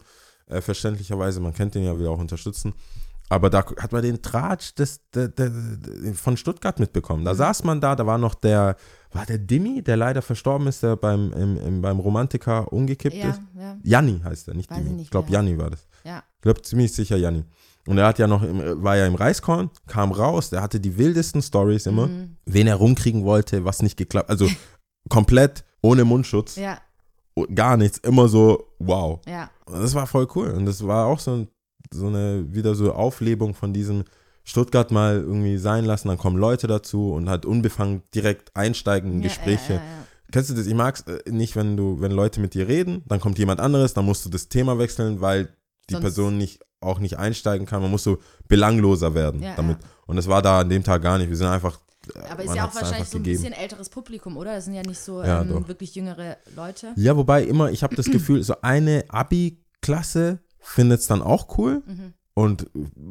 äh, 0.48 0.61
verständlicherweise, 0.61 1.40
man 1.40 1.54
kennt 1.54 1.74
den 1.74 1.85
ja 1.85 1.98
wieder 1.98 2.11
auch 2.11 2.18
unterstützen. 2.18 2.74
Aber 3.28 3.50
da 3.50 3.64
hat 3.80 3.90
man 3.90 4.02
den 4.02 4.22
Tratsch 4.22 4.72
des, 4.76 5.00
der, 5.12 5.26
der, 5.26 5.50
der, 5.50 6.14
von 6.14 6.37
Stuttgart 6.37 6.78
mitbekommen. 6.78 7.22
Mhm. 7.22 7.24
Da 7.26 7.35
saß 7.35 7.64
man 7.64 7.80
da, 7.80 7.96
da 7.96 8.06
war 8.06 8.18
noch 8.18 8.35
der, 8.37 8.76
war 9.12 9.26
der 9.26 9.38
Dimmi, 9.38 9.82
der 9.82 9.96
leider 9.96 10.22
verstorben 10.22 10.68
ist, 10.68 10.85
der 10.85 10.94
beim, 10.94 11.32
im, 11.32 11.56
im, 11.56 11.82
beim 11.82 11.98
Romantiker 11.98 12.72
umgekippt 12.72 13.16
ja, 13.16 13.30
ist. 13.30 13.40
ja, 13.59 13.76
Janni 13.82 14.20
heißt 14.22 14.46
er, 14.46 14.54
nicht 14.54 14.70
Weiß 14.70 14.78
ich 14.78 14.85
Dimmi. 14.85 14.96
nicht 14.96 15.04
Ich 15.06 15.11
glaube, 15.11 15.28
mehr. 15.28 15.40
Janni 15.40 15.59
war 15.59 15.70
das. 15.70 15.88
ja. 16.04 16.22
Ich 16.37 16.42
glaube 16.42 16.62
ziemlich 16.62 16.92
sicher 16.92 17.16
Janni. 17.16 17.44
Und 17.88 17.98
er 17.98 18.06
hat 18.06 18.20
ja 18.20 18.28
noch, 18.28 18.42
im, 18.44 18.82
war 18.85 18.96
ja 18.96 19.06
im 19.06 19.16
Reiskorn, 19.16 19.70
kam 19.88 20.12
raus, 20.12 20.50
der 20.50 20.62
hatte 20.62 20.78
die 20.78 20.96
wildesten 20.96 21.42
Stories 21.42 21.87
immer, 21.87 22.06
Mhm. 22.06 22.37
wen 22.44 22.68
er 22.68 22.76
rumkriegen 22.76 23.24
wollte, 23.24 23.64
was 23.64 23.82
nicht 23.82 23.96
geklappt, 23.96 24.30
also 24.30 24.48
komplett 25.09 25.64
ohne 25.82 26.04
Mundschutz, 26.04 26.56
Ja, 26.56 26.78
gar 27.55 27.77
nichts, 27.77 27.99
immer 27.99 28.29
so, 28.29 28.66
wow. 28.79 29.20
ja. 29.27 29.51
Und 29.66 29.81
das 29.83 29.94
war 29.94 30.07
voll 30.07 30.27
cool. 30.35 30.51
Und 30.51 30.66
das 30.66 30.87
war 30.87 31.07
auch 31.07 31.18
so, 31.18 31.33
ein, 31.33 31.49
so 31.92 32.07
eine, 32.07 32.46
wieder 32.49 32.75
so 32.75 32.92
Auflebung 32.92 33.55
von 33.55 33.72
diesem 33.72 34.05
Stuttgart 34.44 34.90
mal 34.90 35.16
irgendwie 35.16 35.59
sein 35.59 35.85
lassen. 35.85 36.09
Dann 36.09 36.18
kommen 36.18 36.38
Leute 36.38 36.66
dazu 36.66 37.12
und 37.12 37.29
halt 37.29 37.44
unbefangen 37.44 38.03
direkt 38.14 38.55
einsteigen 38.57 39.12
in 39.12 39.20
ja, 39.20 39.29
Gespräche. 39.29 39.75
Ja, 39.75 39.79
ja. 39.81 40.07
Kennst 40.33 40.51
du 40.51 40.55
das? 40.55 40.66
Ich 40.66 40.75
mag 40.75 40.96
es 40.96 41.25
nicht, 41.31 41.57
wenn 41.57 41.77
du, 41.77 42.01
wenn 42.01 42.12
Leute 42.12 42.40
mit 42.40 42.55
dir 42.55 42.68
reden, 42.68 43.03
dann 43.07 43.20
kommt 43.20 43.38
jemand 43.38 43.61
anderes, 43.61 43.94
dann 43.94 44.05
musst 44.05 44.25
du 44.25 44.31
das 44.31 44.49
Thema 44.49 44.79
wechseln, 44.79 45.20
weil 45.20 45.49
die 45.88 45.94
Sonst- 45.94 46.03
Person 46.03 46.38
nicht 46.38 46.61
auch 46.81 46.99
nicht 46.99 47.18
einsteigen 47.18 47.66
kann. 47.66 47.83
Man 47.83 47.90
muss 47.90 48.05
so 48.05 48.18
belangloser 48.49 49.14
werden 49.14 49.40
damit. 49.57 49.79
Und 50.07 50.16
das 50.16 50.29
war 50.29 50.42
da 50.42 50.61
an 50.61 50.68
dem 50.68 50.85
Tag 50.85 51.03
gar 51.03 51.18
nicht. 51.18 51.29
Wir 51.29 51.37
sind 51.37 51.49
einfach. 51.49 51.81
Aber 52.30 52.44
ist 52.44 52.54
ja 52.54 52.66
auch 52.68 52.74
wahrscheinlich 52.74 53.08
so 53.08 53.18
ein 53.18 53.22
gegeben. 53.24 53.42
bisschen 53.42 53.58
älteres 53.60 53.88
Publikum, 53.88 54.36
oder? 54.36 54.54
Das 54.54 54.64
sind 54.66 54.74
ja 54.74 54.82
nicht 54.82 55.00
so 55.00 55.22
Ja, 55.22 55.42
ähm, 55.42 55.66
wirklich 55.68 55.94
jüngere 55.94 56.36
Leute. 56.54 56.92
Ja, 56.96 57.16
wobei 57.16 57.42
immer, 57.44 57.70
ich 57.70 57.82
habe 57.82 57.96
das 57.96 58.06
Gefühl, 58.06 58.42
so 58.42 58.54
eine 58.62 59.04
Abi-Klasse 59.08 60.38
findet 60.60 61.00
es 61.00 61.06
dann 61.06 61.22
auch 61.22 61.58
cool 61.58 61.82
Mhm. 61.86 62.12
und 62.34 62.66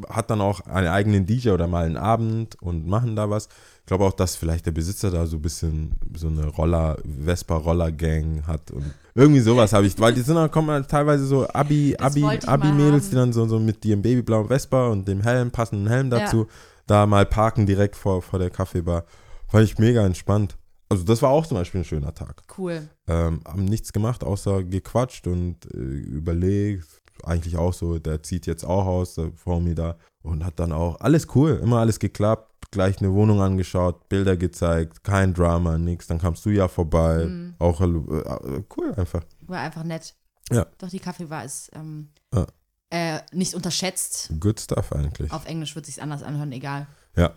hat 0.10 0.30
dann 0.30 0.42
auch 0.42 0.62
einen 0.62 0.88
eigenen 0.88 1.26
DJ 1.26 1.50
oder 1.52 1.68
mal 1.68 1.86
einen 1.86 1.98
Abend 1.98 2.62
und 2.62 2.86
machen 2.88 3.16
da 3.16 3.30
was. 3.30 3.48
Ich 3.82 3.86
glaube 3.88 4.04
auch, 4.06 4.14
dass 4.14 4.36
vielleicht 4.36 4.66
der 4.66 4.72
Besitzer 4.72 5.12
da 5.12 5.26
so 5.26 5.38
ein 5.38 5.42
bisschen 5.42 5.92
so 6.16 6.28
eine 6.28 6.48
Roller, 6.48 6.98
Vespa-Roller-Gang 7.24 8.46
hat 8.48 8.72
und 8.72 8.86
irgendwie 9.14 9.40
sowas 9.42 9.72
habe 9.74 9.86
ich, 9.88 9.98
weil 10.00 10.14
die 10.14 10.22
sind 10.22 10.36
dann 10.36 10.52
kommen 10.52 10.70
halt 10.72 10.90
teilweise 10.90 11.26
so 11.26 11.48
Abi, 11.48 11.96
Abi, 11.98 12.24
Abi-Mädels, 12.46 13.10
die 13.10 13.16
dann 13.16 13.32
so, 13.32 13.48
so 13.48 13.60
mit 13.60 13.84
ihrem 13.86 14.02
babyblauen 14.02 14.48
Vespa 14.48 14.88
und 14.88 15.08
dem 15.08 15.22
Helm, 15.22 15.52
passenden 15.52 15.88
Helm 15.88 16.10
dazu, 16.10 16.48
da 16.88 17.06
mal 17.06 17.26
parken 17.26 17.66
direkt 17.66 17.96
vor, 17.96 18.22
vor 18.22 18.40
der 18.40 18.50
Kaffeebar. 18.50 19.06
Fand 19.48 19.64
ich 19.66 19.78
mega 19.78 20.06
entspannt. 20.06 20.58
Also 20.90 21.04
das 21.04 21.22
war 21.22 21.30
auch 21.32 21.46
zum 21.48 21.58
Beispiel 21.58 21.82
ein 21.82 21.86
schöner 21.86 22.14
Tag 22.14 22.44
Cool. 22.58 22.88
ähm, 23.08 23.42
haben 23.48 23.66
nichts 23.66 23.92
gemacht, 23.92 24.24
außer 24.24 24.64
gequatscht 24.64 25.28
und 25.28 25.66
äh, 25.74 25.78
überlegt. 25.78 27.02
Eigentlich 27.24 27.58
auch 27.58 27.74
so, 27.74 27.98
der 27.98 28.22
zieht 28.24 28.46
jetzt 28.46 28.64
auch 28.66 28.86
aus, 28.86 29.16
der 29.16 29.32
vor 29.36 29.62
mir 29.62 29.74
da. 29.74 29.98
Und 30.22 30.44
hat 30.44 30.60
dann 30.60 30.72
auch 30.72 31.00
alles 31.00 31.28
cool, 31.36 31.60
immer 31.64 31.80
alles 31.80 32.00
geklappt. 32.00 32.52
Gleich 32.72 33.00
eine 33.00 33.14
Wohnung 33.14 33.42
angeschaut, 33.42 34.10
Bilder 34.10 34.36
gezeigt, 34.38 35.04
kein 35.04 35.34
Drama, 35.34 35.78
nix. 35.78 36.08
Dann 36.08 36.20
kamst 36.20 36.46
du 36.46 36.50
ja 36.50 36.68
vorbei. 36.68 37.26
Mhm. 37.26 37.56
Auch 37.60 37.80
äh, 37.82 37.86
äh, 37.86 38.64
cool 38.78 38.94
einfach. 38.96 39.24
War 39.42 39.60
einfach 39.62 39.84
nett. 39.84 40.16
Ja. 40.52 40.66
Doch, 40.78 40.90
die 40.90 41.00
Kaffee 41.00 41.30
war 41.30 41.46
es 41.46 41.70
ähm, 41.74 42.10
Ja. 42.34 42.46
Äh, 42.90 43.20
nicht 43.32 43.54
unterschätzt. 43.54 44.30
Good 44.40 44.60
stuff 44.60 44.92
eigentlich. 44.94 45.32
Auf 45.32 45.46
Englisch 45.46 45.76
wird 45.76 45.86
sich 45.86 46.02
anders 46.02 46.24
anhören, 46.24 46.52
egal. 46.52 46.88
Ja. 47.16 47.34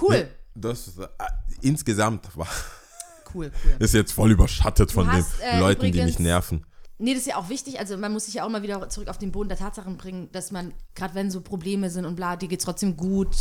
Cool. 0.00 0.24
Nee. 0.24 0.26
Das 0.54 0.98
äh, 0.98 1.06
insgesamt 1.60 2.36
war, 2.36 2.48
Cool, 3.34 3.52
cool. 3.64 3.76
ist 3.78 3.94
jetzt 3.94 4.12
voll 4.12 4.30
überschattet 4.32 4.90
Du 4.90 4.94
von 4.94 5.12
hast, 5.12 5.38
den 5.40 5.44
äh, 5.46 5.60
Leuten, 5.60 5.82
die 5.82 5.88
übrigens- 5.88 6.06
mich 6.06 6.18
nerven. 6.20 6.64
Nee, 7.00 7.12
das 7.12 7.20
ist 7.20 7.26
ja 7.28 7.36
auch 7.36 7.48
wichtig. 7.48 7.78
Also 7.78 7.96
man 7.96 8.12
muss 8.12 8.24
sich 8.24 8.34
ja 8.34 8.44
auch 8.44 8.48
mal 8.48 8.62
wieder 8.62 8.88
zurück 8.88 9.06
auf 9.08 9.18
den 9.18 9.30
Boden 9.30 9.48
der 9.48 9.56
Tatsachen 9.58 9.96
bringen, 9.98 10.30
dass 10.32 10.50
man, 10.50 10.74
gerade 10.96 11.14
wenn 11.14 11.30
so 11.30 11.40
Probleme 11.42 11.90
sind 11.90 12.04
und 12.04 12.16
bla, 12.16 12.34
dir 12.34 12.48
geht's 12.48 12.64
trotzdem 12.64 12.96
gut. 12.96 13.36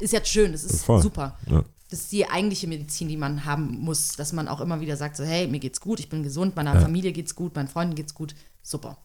Ist 0.00 0.12
jetzt 0.12 0.28
schön, 0.28 0.50
das 0.50 0.64
ist 0.64 0.84
Voll. 0.84 1.00
super. 1.00 1.38
Ja. 1.46 1.62
Das 1.90 2.00
ist 2.00 2.10
die 2.12 2.28
eigentliche 2.28 2.66
Medizin, 2.66 3.06
die 3.06 3.16
man 3.16 3.44
haben 3.44 3.78
muss, 3.78 4.16
dass 4.16 4.32
man 4.32 4.48
auch 4.48 4.60
immer 4.60 4.80
wieder 4.80 4.96
sagt, 4.96 5.16
so, 5.16 5.22
hey, 5.24 5.46
mir 5.46 5.60
geht's 5.60 5.80
gut, 5.80 6.00
ich 6.00 6.08
bin 6.08 6.24
gesund, 6.24 6.56
meiner 6.56 6.78
Familie 6.80 7.12
geht's 7.12 7.36
gut, 7.36 7.54
meinen 7.54 7.68
Freunden 7.68 7.94
geht's 7.94 8.14
gut. 8.14 8.34
Super. 8.62 8.98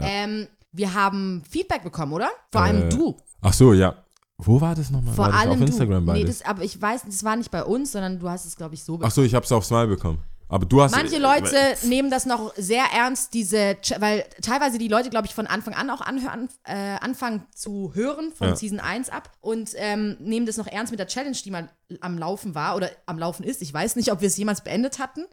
Ähm, 0.00 0.48
wir 0.78 0.94
haben 0.94 1.42
Feedback 1.50 1.82
bekommen, 1.82 2.12
oder? 2.12 2.30
Vor 2.50 2.62
allem 2.62 2.84
Äh, 2.84 2.88
du. 2.88 3.16
Ach 3.42 3.52
so, 3.52 3.74
ja. 3.74 3.94
Wo 4.38 4.60
war 4.60 4.74
das 4.74 4.90
nochmal? 4.90 5.14
Vor 5.14 5.26
war 5.26 5.34
allem 5.34 5.50
auf 5.50 5.60
Instagram 5.60 6.06
du. 6.06 6.12
Nee, 6.12 6.24
das, 6.24 6.42
aber 6.42 6.62
ich 6.62 6.80
weiß, 6.80 7.02
das 7.04 7.24
war 7.24 7.36
nicht 7.36 7.50
bei 7.50 7.64
uns, 7.64 7.92
sondern 7.92 8.20
du 8.20 8.30
hast 8.30 8.46
es, 8.46 8.56
glaube 8.56 8.74
ich, 8.74 8.84
so 8.84 8.98
Ach 9.02 9.10
so, 9.10 9.22
ich 9.22 9.34
hab's 9.34 9.50
aufs 9.52 9.70
Mal 9.70 9.88
bekommen. 9.88 10.22
Aber 10.50 10.64
du 10.64 10.80
hast. 10.80 10.92
Manche 10.92 11.18
Leute 11.18 11.56
nehmen 11.82 12.10
das 12.10 12.24
noch 12.24 12.54
sehr 12.56 12.84
ernst, 12.94 13.34
diese, 13.34 13.76
weil 13.98 14.24
teilweise 14.40 14.78
die 14.78 14.88
Leute, 14.88 15.10
glaube 15.10 15.26
ich, 15.26 15.34
von 15.34 15.46
Anfang 15.46 15.74
an 15.74 15.90
auch 15.90 16.00
anhören, 16.00 16.48
äh, 16.64 16.96
anfangen 17.00 17.46
zu 17.54 17.92
hören 17.94 18.32
von 18.32 18.48
Ja. 18.48 18.56
Season 18.56 18.80
1 18.80 19.10
ab 19.10 19.30
und 19.40 19.72
ähm, 19.76 20.16
nehmen 20.20 20.46
das 20.46 20.56
noch 20.56 20.66
ernst 20.66 20.90
mit 20.90 21.00
der 21.00 21.08
Challenge, 21.08 21.36
die 21.44 21.50
mal 21.50 21.68
am 22.00 22.16
Laufen 22.16 22.54
war 22.54 22.76
oder 22.76 22.88
am 23.04 23.18
Laufen 23.18 23.42
ist. 23.44 23.60
Ich 23.60 23.74
weiß 23.74 23.96
nicht, 23.96 24.10
ob 24.10 24.20
wir 24.22 24.28
es 24.28 24.36
jemals 24.38 24.62
beendet 24.62 24.98
hatten. 24.98 25.24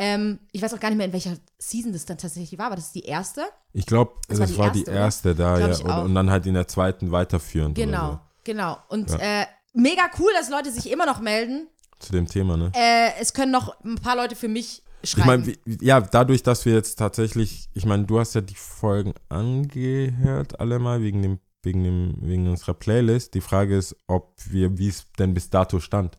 Ähm, 0.00 0.38
ich 0.52 0.62
weiß 0.62 0.72
auch 0.74 0.80
gar 0.80 0.88
nicht 0.90 0.96
mehr, 0.98 1.06
in 1.06 1.12
welcher 1.12 1.36
Season 1.58 1.92
das 1.92 2.04
dann 2.06 2.16
tatsächlich 2.18 2.58
war, 2.58 2.66
aber 2.66 2.76
das 2.76 2.86
ist 2.86 2.94
die 2.94 3.04
erste. 3.04 3.42
Ich 3.72 3.84
glaube, 3.84 4.12
Das 4.28 4.38
das, 4.38 4.56
war 4.56 4.66
war 4.66 4.72
die 4.72 4.84
die 4.84 4.90
erste, 4.90 5.30
erste 5.30 5.34
da, 5.34 5.58
ja. 5.58 5.70
ich 5.72 5.84
Und, 5.84 5.90
und 5.90 6.14
dann 6.14 6.30
halt 6.30 6.46
in 6.46 6.54
der 6.54 6.68
zweiten 6.68 7.10
weiterführend. 7.10 7.74
Genau, 7.74 8.08
Oder 8.10 8.22
genau. 8.44 8.78
Und 8.88 9.10
Ja. 9.10 9.42
äh, 9.42 9.46
mega 9.74 10.02
cool, 10.18 10.30
dass 10.38 10.48
Leute 10.50 10.70
sich 10.70 10.90
immer 10.90 11.04
noch 11.06 11.20
melden. 11.20 11.66
so, 11.98 12.06
zu 12.06 12.12
dem 12.12 12.26
Thema, 12.28 12.56
ne? 12.56 12.70
Äh, 12.74 13.10
es 13.20 13.32
können 13.32 13.50
noch 13.52 13.78
ein 13.84 13.96
paar 13.96 14.14
Leute 14.16 14.36
für 14.36 14.48
mich 14.48 14.82
ich 15.02 15.10
schreiben. 15.10 15.26
meine, 15.66 15.78
ja, 15.82 16.00
dadurch, 16.00 16.42
dass 16.42 16.64
wir 16.64 16.74
jetzt 16.74 16.96
tatsächlich, 16.96 17.68
ich 17.74 17.84
meine, 17.84 18.04
du 18.04 18.18
hast 18.20 18.34
ja 18.34 18.40
die 18.40 18.54
Folgen 18.54 19.14
angehört, 19.28 20.60
alle 20.60 20.78
mal, 20.78 21.02
wegen 21.02 21.22
dem, 21.22 21.38
wegen 21.62 21.84
dem, 21.84 22.14
wegen 22.20 22.48
unserer 22.48 22.74
Playlist. 22.74 23.34
Die 23.34 23.40
Frage 23.40 23.76
ist, 23.76 23.96
ob 24.06 24.34
wir, 24.46 24.78
wie 24.78 24.88
es 24.88 25.06
denn 25.18 25.34
bis 25.34 25.50
dato 25.50 25.80
stand. 25.80 26.18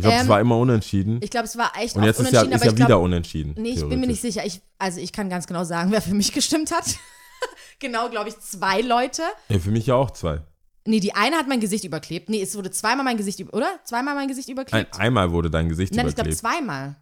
Ich 0.00 0.04
glaube, 0.04 0.16
es 0.16 0.22
Ähm, 0.22 0.28
war 0.28 0.40
immer 0.40 0.56
unentschieden. 0.58 1.20
ich 1.22 1.30
glaube, 1.30 1.46
es 1.46 1.56
war 1.56 1.72
echt 1.78 1.94
und 1.96 2.02
oft 2.02 2.06
jetzt 2.08 2.20
ist 2.20 2.32
ja, 2.32 2.40
unentschieden, 2.42 2.52
ist 2.56 2.64
ja 2.64 2.70
ich 2.70 2.76
glaube, 2.76 2.88
wieder 2.88 3.00
unentschieden. 3.00 3.54
Nee, 3.58 3.70
ich 3.70 3.88
bin 3.88 4.00
mir 4.00 4.06
nicht 4.06 4.20
sicher. 4.20 4.44
Ich, 4.46 4.60
also 4.78 5.00
ich 5.00 5.12
kann 5.12 5.28
ganz 5.28 5.46
genau 5.46 5.64
sagen, 5.64 5.90
wer 5.92 6.02
für 6.02 6.14
mich 6.14 6.32
gestimmt 6.32 6.70
hat. 6.72 6.84
genau, 7.78 8.08
glaube 8.10 8.28
ich, 8.30 8.38
zwei 8.40 8.80
Leute. 8.80 9.22
Ja, 9.48 9.58
für 9.58 9.70
mich 9.70 9.86
ja 9.86 9.94
auch 9.94 10.10
zwei. 10.10 10.40
Nee, 10.86 11.00
die 11.00 11.14
eine 11.14 11.36
hat 11.36 11.46
mein 11.48 11.60
Gesicht 11.60 11.84
überklebt. 11.84 12.28
Nee, 12.30 12.40
es 12.42 12.56
wurde 12.56 12.70
zweimal 12.70 13.04
mein 13.04 13.16
Gesicht 13.18 13.38
über, 13.40 13.54
oder? 13.54 13.68
Zweimal 13.84 14.14
mein 14.14 14.28
Gesicht 14.28 14.48
Ein, 14.48 14.52
überklebt? 14.52 14.98
einmal 14.98 15.30
wurde 15.30 15.50
dein 15.50 15.68
Gesicht 15.68 15.94
nein, 15.94 16.08
ich 16.08 16.14
glaube 16.14 16.30
überklebt. 16.30 16.38
zweimal. 16.56 16.96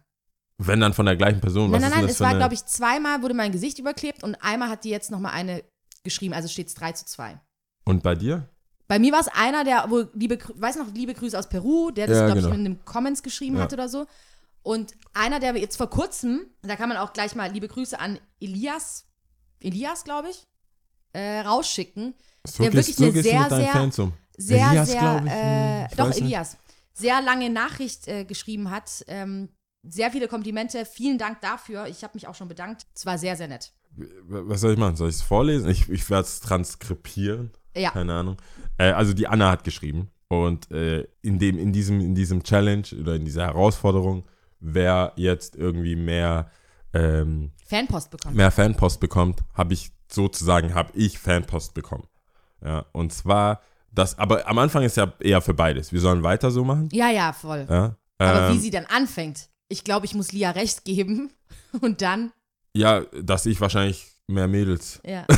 Wenn 0.57 0.81
dann 0.81 0.93
von 0.93 1.05
der 1.05 1.15
gleichen 1.15 1.39
Person. 1.39 1.71
Nein, 1.71 1.81
Was 1.81 1.89
nein, 1.89 1.91
ist 1.91 1.95
nein, 2.05 2.09
es 2.09 2.19
war, 2.19 2.27
eine- 2.29 2.39
glaube 2.39 2.53
ich, 2.53 2.65
zweimal 2.65 3.21
wurde 3.21 3.33
mein 3.33 3.53
Gesicht 3.53 3.79
überklebt 3.79 4.23
und 4.23 4.35
einmal 4.43 4.67
hat 4.69 4.83
die 4.83 4.89
jetzt 4.89 5.09
nochmal 5.11 5.31
eine 5.31 5.63
geschrieben. 6.03 6.33
Also 6.33 6.49
steht 6.49 6.67
es 6.67 6.73
3 6.73 6.91
zu 6.91 7.05
2. 7.05 7.39
Und 7.85 8.03
bei 8.03 8.15
dir? 8.15 8.49
Bei 8.89 8.97
mir 8.99 9.13
war 9.13 9.21
es 9.21 9.27
einer, 9.29 9.63
der, 9.63 9.85
wo 9.89 10.05
liebe, 10.13 10.37
weiß 10.55 10.77
noch, 10.77 10.91
liebe 10.93 11.13
Grüße 11.13 11.37
aus 11.37 11.47
Peru, 11.47 11.91
der 11.91 12.07
das, 12.07 12.17
Ja, 12.17 12.25
glaube 12.25 12.41
genau. 12.41 12.51
ich, 12.53 12.57
in 12.57 12.63
den 12.65 12.85
Comments 12.85 13.21
geschrieben 13.23 13.55
Ja. 13.57 13.63
hat 13.63 13.71
oder 13.73 13.87
so. 13.87 14.07
Und 14.63 14.93
einer, 15.13 15.39
der 15.39 15.55
jetzt 15.57 15.77
vor 15.77 15.89
kurzem, 15.89 16.41
da 16.63 16.75
kann 16.75 16.89
man 16.89 16.97
auch 16.97 17.13
gleich 17.13 17.35
mal 17.35 17.51
liebe 17.51 17.67
Grüße 17.67 17.97
an 17.99 18.19
Elias, 18.41 19.05
Elias, 19.61 20.03
glaube 20.03 20.29
ich, 20.31 20.43
äh, 21.13 21.39
rausschicken. 21.41 22.15
So 22.45 22.63
Der 22.63 22.73
wirklich 22.73 22.95
so 22.95 23.03
eine 23.03 23.13
du 23.13 23.21
sehr, 23.21 23.47
sehr- 23.49 24.03
um. 24.03 24.13
Sehr, 24.37 24.67
Elias, 24.69 24.89
sehr, 24.89 25.23
ich, 25.25 25.31
äh, 25.31 25.85
ich 25.87 25.95
doch. 25.95 26.11
Elias, 26.17 26.57
sehr 26.93 27.21
lange 27.21 27.49
Nachricht 27.49 28.07
äh, 28.07 28.25
geschrieben 28.25 28.71
hat. 28.71 29.03
Ähm, 29.07 29.49
sehr 29.83 30.11
viele 30.11 30.27
Komplimente. 30.27 30.85
Vielen 30.85 31.17
Dank 31.17 31.41
dafür. 31.41 31.87
Ich 31.87 32.03
habe 32.03 32.13
mich 32.15 32.27
auch 32.27 32.35
schon 32.35 32.47
bedankt. 32.47 32.83
Es 32.95 33.05
war 33.05 33.17
sehr, 33.17 33.35
sehr 33.35 33.47
nett. 33.47 33.71
Was 34.27 34.61
soll 34.61 34.73
ich 34.73 34.79
machen? 34.79 34.95
Soll 34.95 35.09
ich 35.09 35.15
es 35.15 35.21
vorlesen? 35.21 35.69
Ich, 35.69 35.89
ich 35.89 36.09
werde 36.09 36.23
es 36.27 36.39
transkribieren. 36.39 37.51
Ja. 37.79 37.91
keine 37.91 38.13
Ahnung. 38.13 38.37
Äh, 38.77 38.91
also 38.91 39.13
die 39.13 39.27
Anna 39.27 39.51
hat 39.51 39.63
geschrieben. 39.63 40.09
Und 40.27 40.69
äh, 40.71 41.07
in, 41.21 41.39
dem, 41.39 41.57
in, 41.57 41.73
diesem, 41.73 41.99
in 42.01 42.13
diesem 42.13 42.43
Challenge 42.43 42.83
oder 42.99 43.15
in 43.15 43.25
dieser 43.25 43.45
Herausforderung, 43.45 44.25
wer 44.59 45.13
jetzt 45.15 45.55
irgendwie 45.55 45.95
mehr, 45.95 46.51
ähm, 46.93 47.51
Fanpost 47.65 48.11
bekommen. 48.11 48.35
mehr 48.35 48.51
Fanpost 48.51 48.99
bekommt, 48.99 49.41
habe 49.55 49.73
ich 49.73 49.91
sozusagen, 50.11 50.75
habe 50.75 50.91
ich 50.93 51.17
Fanpost 51.17 51.73
bekommen. 51.73 52.07
Ja, 52.63 52.85
und 52.91 53.11
zwar, 53.11 53.61
das, 53.91 54.19
aber 54.19 54.47
am 54.47 54.59
Anfang 54.59 54.83
ist 54.83 54.97
ja 54.97 55.11
eher 55.19 55.41
für 55.41 55.53
beides. 55.53 55.91
Wir 55.91 55.99
sollen 55.99 56.21
weiter 56.21 56.51
so 56.51 56.63
machen. 56.63 56.89
Ja, 56.91 57.09
ja, 57.09 57.33
voll. 57.33 57.65
Ja, 57.69 57.95
Aber 58.19 58.49
ähm, 58.49 58.53
wie 58.53 58.59
sie 58.59 58.69
dann 58.69 58.85
anfängt, 58.85 59.49
ich 59.67 59.83
glaube, 59.83 60.05
ich 60.05 60.13
muss 60.13 60.31
Lia 60.31 60.51
recht 60.51 60.85
geben. 60.85 61.31
Und 61.81 62.01
dann, 62.01 62.31
ja, 62.75 63.01
dass 63.21 63.45
ich 63.47 63.59
wahrscheinlich 63.61 64.11
mehr 64.27 64.47
Mädels. 64.47 64.99
ja. 65.03 65.25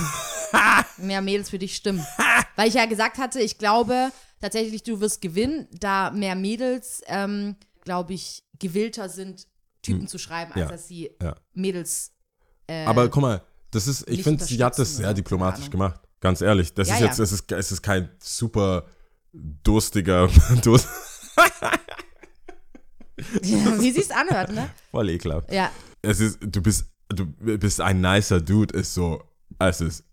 mehr 0.97 1.21
Mädels 1.21 1.49
für 1.49 1.59
dich 1.59 1.75
stimmen. 1.75 2.05
Weil 2.55 2.67
ich 2.67 2.75
ja 2.75 2.85
gesagt 2.85 3.17
hatte, 3.17 3.39
ich 3.39 3.57
glaube 3.57 4.11
tatsächlich, 4.39 4.83
du 4.83 4.99
wirst 5.01 5.21
gewinnen, 5.21 5.67
da 5.71 6.11
mehr 6.11 6.35
Mädels, 6.35 7.01
ähm, 7.07 7.55
glaube 7.83 8.13
ich, 8.13 8.43
gewillter 8.59 9.09
sind, 9.09 9.47
Typen 9.81 10.07
zu 10.07 10.17
schreiben, 10.19 10.51
als 10.51 10.61
Hm. 10.61 10.61
Ja, 10.61 10.67
dass 10.71 10.87
sie 10.87 11.09
ja. 11.21 11.35
Mädels. 11.53 12.11
Äh, 12.67 12.85
Aber 12.85 13.09
guck 13.09 13.21
mal, 13.21 13.41
das 13.71 13.87
ist, 13.87 14.07
ich 14.07 14.23
finde, 14.23 14.43
sie 14.43 14.63
hat 14.63 14.77
das 14.77 14.97
sehr 14.97 15.07
oder 15.07 15.13
diplomatisch 15.15 15.69
gemacht. 15.69 15.99
Ganz 16.19 16.41
ehrlich. 16.41 16.73
Das 16.73 16.87
Ja, 16.87 16.95
ist 16.95 16.99
ja. 17.01 17.07
jetzt, 17.07 17.19
es 17.19 17.31
ist, 17.31 17.51
es 17.51 17.71
ist 17.71 17.81
kein 17.81 18.09
super 18.19 18.85
durstiger, 19.33 20.29
Durst, 20.63 20.87
wie 23.41 23.91
sie 23.91 24.01
es 24.01 24.11
anhört, 24.11 24.51
ne? 24.51 24.69
voll 24.91 25.09
ekelhaft. 25.09 25.51
Ja, 25.51 25.71
Es 26.01 26.19
ist, 26.19 26.39
du 26.41 26.61
bist, 26.61 26.85
du 27.09 27.25
bist 27.25 27.81
ein 27.81 28.01
nicer 28.01 28.41
Dude, 28.41 28.77
ist 28.77 28.93
so, 28.93 29.23
es 29.59 29.81
ist, 29.81 30.03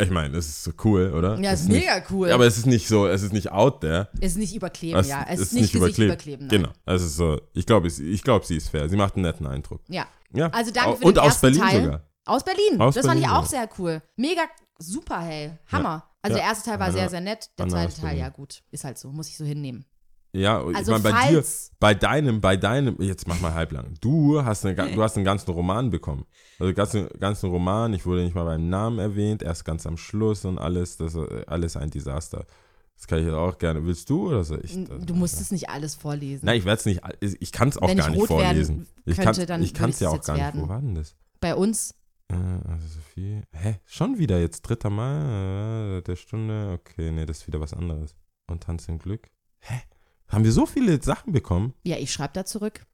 ich 0.00 0.10
meine, 0.10 0.36
es 0.36 0.46
ist 0.48 0.64
so 0.64 0.72
cool, 0.84 1.12
oder? 1.12 1.38
ja 1.40 1.52
Es 1.52 1.60
ist 1.62 1.68
nicht, 1.68 1.80
mega 1.80 2.02
cool. 2.10 2.28
Ja, 2.28 2.34
aber 2.34 2.46
es 2.46 2.56
ist 2.58 2.66
nicht 2.66 2.86
so, 2.88 3.06
es 3.06 3.22
ist 3.22 3.32
nicht 3.32 3.50
out 3.52 3.80
there. 3.80 4.08
es 4.20 4.32
ist 4.32 4.38
nicht 4.38 4.54
überkleben, 4.54 4.98
Es 5.00 5.08
ja. 5.08 5.24
Es 5.28 5.40
ist, 5.40 5.52
nicht, 5.52 5.72
Gesicht 5.72 5.98
überkleben. 5.98 6.46
nein. 6.46 6.62
Genau. 6.62 6.72
Es 6.86 7.02
ist 7.02 7.16
so, 7.16 7.40
ich 7.54 7.66
glaube, 7.66 7.88
ich 7.88 8.22
glaube, 8.22 8.46
sie 8.46 8.56
ist 8.56 8.68
fair. 8.68 8.88
Sie 8.88 8.96
macht 8.96 9.14
einen 9.16 9.24
netten 9.24 9.46
Eindruck. 9.46 9.80
Ja. 9.88 10.06
Ja. 10.32 10.48
Also 10.50 10.70
danke 10.70 10.96
für 10.98 11.04
Und 11.04 11.16
den 11.16 11.20
aus 11.20 11.26
ersten 11.26 11.40
Berlin 11.42 11.60
Teil. 11.60 11.84
sogar. 11.84 12.02
Aus 12.26 12.44
Berlin. 12.44 12.80
Aus 12.80 12.94
das 12.94 13.06
fand 13.06 13.18
ich 13.20 13.24
Berlin, 13.26 13.38
auch 13.38 13.42
ja. 13.44 13.48
sehr 13.48 13.68
cool. 13.78 14.02
Mega 14.16 14.42
super, 14.78 15.20
hey. 15.20 15.52
Hammer. 15.72 16.04
Also 16.22 16.36
Ja. 16.36 16.42
der 16.42 16.50
erste 16.50 16.70
Teil 16.70 16.80
war 16.80 16.92
sehr, 16.92 17.08
sehr 17.08 17.20
nett. 17.20 17.48
Der 17.58 17.68
zweite 17.68 17.92
Teil, 17.94 18.02
Berlin. 18.02 18.18
ja 18.20 18.28
gut. 18.28 18.62
Ist 18.70 18.84
halt 18.84 18.98
so. 18.98 19.10
Muss 19.10 19.28
ich 19.28 19.36
so 19.36 19.44
hinnehmen. 19.44 19.84
Ja, 20.32 20.68
ich 20.68 20.76
Also 20.76 20.92
meine, 20.92 21.02
bei 21.02 21.28
dir, 21.30 21.44
bei 21.80 21.94
deinem, 21.94 22.40
bei 22.40 22.56
deinem, 22.56 23.00
jetzt 23.00 23.26
mach 23.26 23.40
mal 23.40 23.54
halblang. 23.54 23.94
Du 24.00 24.44
hast, 24.44 24.66
eine, 24.66 24.74
du 24.74 25.02
hast 25.02 25.16
einen 25.16 25.24
ganzen 25.24 25.50
Roman 25.50 25.90
bekommen. 25.90 26.26
Also 26.58 26.74
ganzen, 26.74 27.08
ganzen 27.18 27.50
Roman, 27.50 27.94
ich 27.94 28.04
wurde 28.04 28.24
nicht 28.24 28.34
mal 28.34 28.44
beim 28.44 28.68
Namen 28.68 28.98
erwähnt, 28.98 29.42
erst 29.42 29.64
ganz 29.64 29.86
am 29.86 29.96
Schluss 29.96 30.44
und 30.44 30.58
alles, 30.58 30.98
das 30.98 31.14
äh, 31.14 31.44
alles 31.46 31.76
ein 31.76 31.90
Desaster. 31.90 32.44
Das 32.96 33.06
kann 33.06 33.20
ich 33.20 33.26
jetzt 33.26 33.34
auch 33.34 33.56
gerne. 33.58 33.84
Willst 33.84 34.10
du 34.10 34.28
oder 34.28 34.42
soll 34.44 34.60
ich? 34.64 34.76
Du 35.06 35.14
musst 35.14 35.40
es 35.40 35.50
nicht 35.52 35.70
alles 35.70 35.94
vorlesen. 35.94 36.44
Nein, 36.44 36.58
ich 36.58 36.64
werde 36.64 36.80
es 36.80 36.84
nicht, 36.84 37.00
ich 37.20 37.52
kann 37.52 37.68
es 37.68 37.78
auch 37.78 37.88
Wenn 37.88 37.96
gar 37.96 38.08
ich 38.08 38.14
nicht 38.14 38.28
werden 38.28 38.44
vorlesen. 38.44 38.86
Ich 39.06 39.16
könnte, 39.16 39.46
kann 39.46 39.62
ich 39.62 39.72
es 39.72 39.80
würde 39.80 39.92
ja 40.00 40.12
ich 40.12 40.20
auch 40.20 40.24
gar 40.24 40.36
jetzt 40.36 40.54
nicht. 40.54 40.54
Wo 40.54 40.58
werden. 40.58 40.68
war 40.68 40.80
denn 40.80 40.94
das? 40.96 41.14
Bei 41.40 41.54
uns, 41.54 41.94
Äh, 42.30 42.34
also 42.34 42.86
Sophie. 42.88 43.42
Hä? 43.52 43.76
Schon 43.86 44.18
wieder 44.18 44.38
jetzt 44.40 44.62
dritter 44.62 44.90
Mal 44.90 45.98
äh, 45.98 46.02
der 46.02 46.16
Stunde. 46.16 46.78
Okay, 46.80 47.10
nee, 47.12 47.24
das 47.24 47.38
ist 47.38 47.46
wieder 47.46 47.60
was 47.60 47.72
anderes. 47.72 48.16
Und 48.50 48.64
Tanz 48.64 48.88
im 48.88 48.98
Glück. 48.98 49.28
Hä? 49.60 49.80
Haben 50.28 50.44
wir 50.44 50.52
so 50.52 50.66
viele 50.66 51.02
Sachen 51.02 51.32
bekommen? 51.32 51.74
ja, 51.84 51.96
ich 51.96 52.12
schreibe 52.12 52.32
da 52.34 52.44
zurück. 52.44 52.84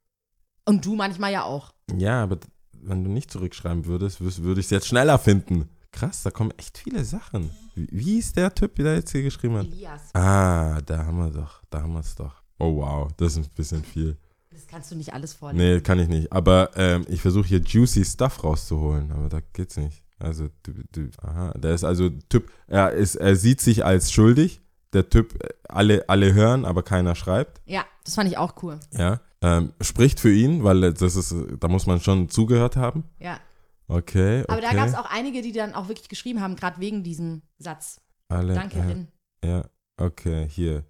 Und 0.65 0.85
du 0.85 0.95
manchmal 0.95 1.31
ja 1.31 1.43
auch. 1.43 1.73
Ja, 1.95 2.23
aber 2.23 2.39
wenn 2.81 3.03
du 3.03 3.09
nicht 3.11 3.29
zurückschreiben 3.31 3.85
würdest, 3.85 4.19
würde 4.21 4.59
ich 4.59 4.67
es 4.67 4.71
jetzt 4.71 4.87
schneller 4.87 5.19
finden. 5.19 5.69
Krass, 5.91 6.23
da 6.23 6.31
kommen 6.31 6.51
echt 6.57 6.77
viele 6.77 7.05
Sachen. 7.05 7.51
Wie, 7.75 7.87
wie 7.91 8.17
ist 8.19 8.35
der 8.35 8.53
Typ, 8.53 8.75
der 8.75 8.95
jetzt 8.95 9.11
hier 9.11 9.21
geschrieben 9.23 9.55
hat? 9.57 9.65
Elias, 9.67 10.01
Ah, 10.13 10.81
da 10.85 11.05
haben 11.05 11.17
wir 11.17 11.31
doch. 11.31 11.61
Da 11.69 11.81
haben 11.81 11.93
wir 11.93 11.99
es 11.99 12.15
doch. 12.15 12.41
Oh 12.57 12.77
wow, 12.77 13.11
das 13.17 13.33
ist 13.37 13.45
ein 13.47 13.53
bisschen 13.55 13.83
viel. 13.83 14.17
das 14.49 14.65
kannst 14.67 14.91
du 14.91 14.95
nicht 14.95 15.13
alles 15.13 15.33
vorlesen. 15.33 15.63
Nee, 15.75 15.81
kann 15.81 15.99
ich 15.99 16.07
nicht. 16.07 16.31
Aber 16.33 16.71
ähm, 16.75 17.05
ich 17.07 17.21
versuche 17.21 17.47
hier 17.47 17.59
juicy 17.59 18.03
Stuff 18.05 18.43
rauszuholen, 18.43 19.11
aber 19.11 19.29
da 19.29 19.39
geht's 19.53 19.77
nicht. 19.77 20.03
Also, 20.17 20.47
du, 20.63 20.73
du, 20.91 21.09
aha, 21.21 21.51
der 21.57 21.73
ist 21.75 21.83
also 21.83 22.09
Typ, 22.29 22.49
er, 22.67 22.91
ist, 22.91 23.15
er 23.15 23.35
sieht 23.35 23.59
sich 23.61 23.83
als 23.85 24.11
schuldig. 24.11 24.61
Der 24.95 25.09
Typ, 25.09 25.43
äh, 25.43 25.49
alle, 25.67 26.07
alle 26.07 26.33
hören, 26.33 26.65
aber 26.65 26.81
keiner 26.81 27.15
schreibt. 27.15 27.61
Ja, 27.65 27.85
das 28.05 28.15
fand 28.15 28.29
ich 28.29 28.37
auch 28.37 28.63
cool. 28.63 28.79
Ja. 28.91 29.19
Ähm, 29.41 29.73
spricht 29.81 30.19
für 30.19 30.33
ihn, 30.33 30.63
weil 30.63 30.93
das 30.93 31.15
ist, 31.15 31.31
äh, 31.33 31.57
da 31.59 31.67
muss 31.67 31.85
man 31.85 31.99
schon 31.99 32.29
zugehört 32.29 32.77
haben. 32.77 33.03
Ja. 33.19 33.39
Okay. 33.87 34.41
okay. 34.41 34.45
Aber 34.47 34.61
da 34.61 34.73
gab 34.73 34.87
es 34.87 34.95
auch 34.95 35.11
einige, 35.11 35.41
die 35.41 35.51
dann 35.51 35.75
auch 35.75 35.89
wirklich 35.89 36.09
geschrieben 36.09 36.41
haben, 36.41 36.55
gerade 36.55 36.79
wegen 36.79 37.03
diesem 37.03 37.43
Satz. 37.59 38.01
alle, 38.29 38.55
Danke, 38.55 38.79
äh, 38.79 38.87
Lynn. 38.87 39.07
Ja, 39.43 39.65
okay, 39.97 40.47
hier. 40.49 40.85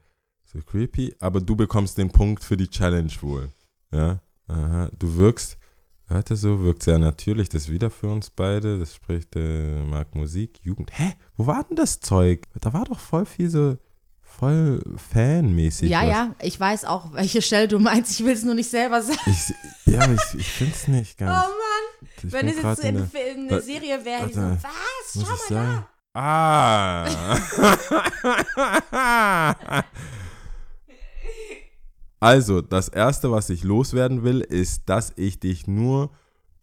So 0.45 0.59
creepy, 0.61 1.15
aber 1.19 1.41
du 1.41 1.55
bekommst 1.55 1.97
den 1.97 2.11
Punkt 2.11 2.43
für 2.43 2.55
die 2.55 2.69
Challenge 2.69 3.11
wohl. 3.21 3.49
Ja, 3.91 4.21
aha. 4.47 4.89
Du 4.97 5.17
wirkst, 5.17 5.57
hörte 6.05 6.35
so, 6.35 6.61
wirkt 6.63 6.83
sehr 6.83 6.99
natürlich. 6.99 7.49
Das 7.49 7.69
wieder 7.69 7.89
für 7.89 8.07
uns 8.07 8.29
beide. 8.29 8.79
Das 8.79 8.95
spricht, 8.95 9.35
äh, 9.35 9.83
mag 9.83 10.15
Musik, 10.15 10.59
Jugend. 10.63 10.97
Hä? 10.97 11.13
Wo 11.35 11.47
war 11.47 11.63
denn 11.63 11.75
das 11.75 11.99
Zeug? 11.99 12.43
Da 12.61 12.71
war 12.71 12.85
doch 12.85 12.99
voll 12.99 13.25
viel 13.25 13.49
so, 13.49 13.77
voll 14.37 14.81
fanmäßig. 15.11 15.89
Ja, 15.89 16.01
was. 16.01 16.09
ja, 16.09 16.35
ich 16.41 16.59
weiß 16.59 16.85
auch, 16.85 17.13
welche 17.13 17.41
Stelle 17.41 17.67
du 17.67 17.79
meinst. 17.79 18.19
Ich 18.19 18.25
will 18.25 18.33
es 18.33 18.43
nur 18.43 18.55
nicht 18.55 18.69
selber 18.69 19.01
sagen. 19.01 19.19
Ich, 19.25 19.53
ja, 19.85 20.11
ich, 20.11 20.39
ich 20.39 20.49
finde 20.49 20.73
es 20.73 20.87
nicht 20.87 21.15
Oh 21.21 21.25
ganz. 21.25 21.47
Mann, 21.47 22.09
ich 22.23 22.31
wenn 22.31 22.47
es 22.47 22.55
jetzt 22.61 22.81
so 22.81 22.87
in 22.87 22.95
in 22.95 23.49
eine, 23.49 23.61
Serie 23.61 24.03
wäre, 24.03 24.27
die 24.27 24.33
so, 24.33 24.41
warte, 24.41 24.63
was? 24.63 25.13
Schau 25.13 25.21
ich 25.21 25.27
mal 25.27 25.37
sagen? 25.49 25.85
Ah. 26.13 27.05
Also, 32.21 32.61
das 32.61 32.87
Erste, 32.87 33.29
was 33.29 33.51
ich 33.51 33.63
loswerden 33.63 34.23
will, 34.23 34.41
ist, 34.41 34.89
dass 34.89 35.13
ich 35.15 35.39
dich 35.39 35.67
nur 35.67 36.09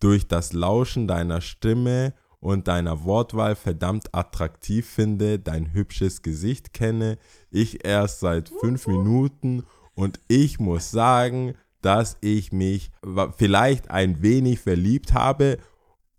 durch 0.01 0.27
das 0.27 0.53
Lauschen 0.53 1.07
deiner 1.07 1.41
Stimme 1.41 2.15
und 2.43 2.67
deiner 2.67 3.05
Wortwahl 3.05 3.55
verdammt 3.55 4.13
attraktiv 4.13 4.87
finde, 4.89 5.39
dein 5.39 5.73
hübsches 5.73 6.23
Gesicht 6.23 6.75
kenne, 6.75 7.17
ich 7.53 7.85
erst 7.85 8.19
seit 8.19 8.51
fünf 8.61 8.89
Minuten 8.89 9.63
und 9.95 10.19
ich 10.27 10.59
muss 10.59 10.91
sagen, 10.91 11.55
dass 11.83 12.17
ich 12.21 12.51
mich 12.51 12.91
vielleicht 13.37 13.93
ein 13.93 14.23
wenig 14.23 14.59
verliebt 14.59 15.15
habe. 15.15 15.59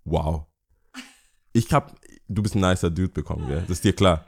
Wow. 0.05 0.45
Ich 1.51 1.73
hab, 1.73 1.93
du 2.29 2.41
bist 2.41 2.55
ein 2.55 2.61
nicer 2.61 2.89
Dude 2.89 3.09
bekommen, 3.09 3.45
gell? 3.47 3.61
Das 3.61 3.77
ist 3.77 3.83
dir 3.83 3.93
klar. 3.93 4.25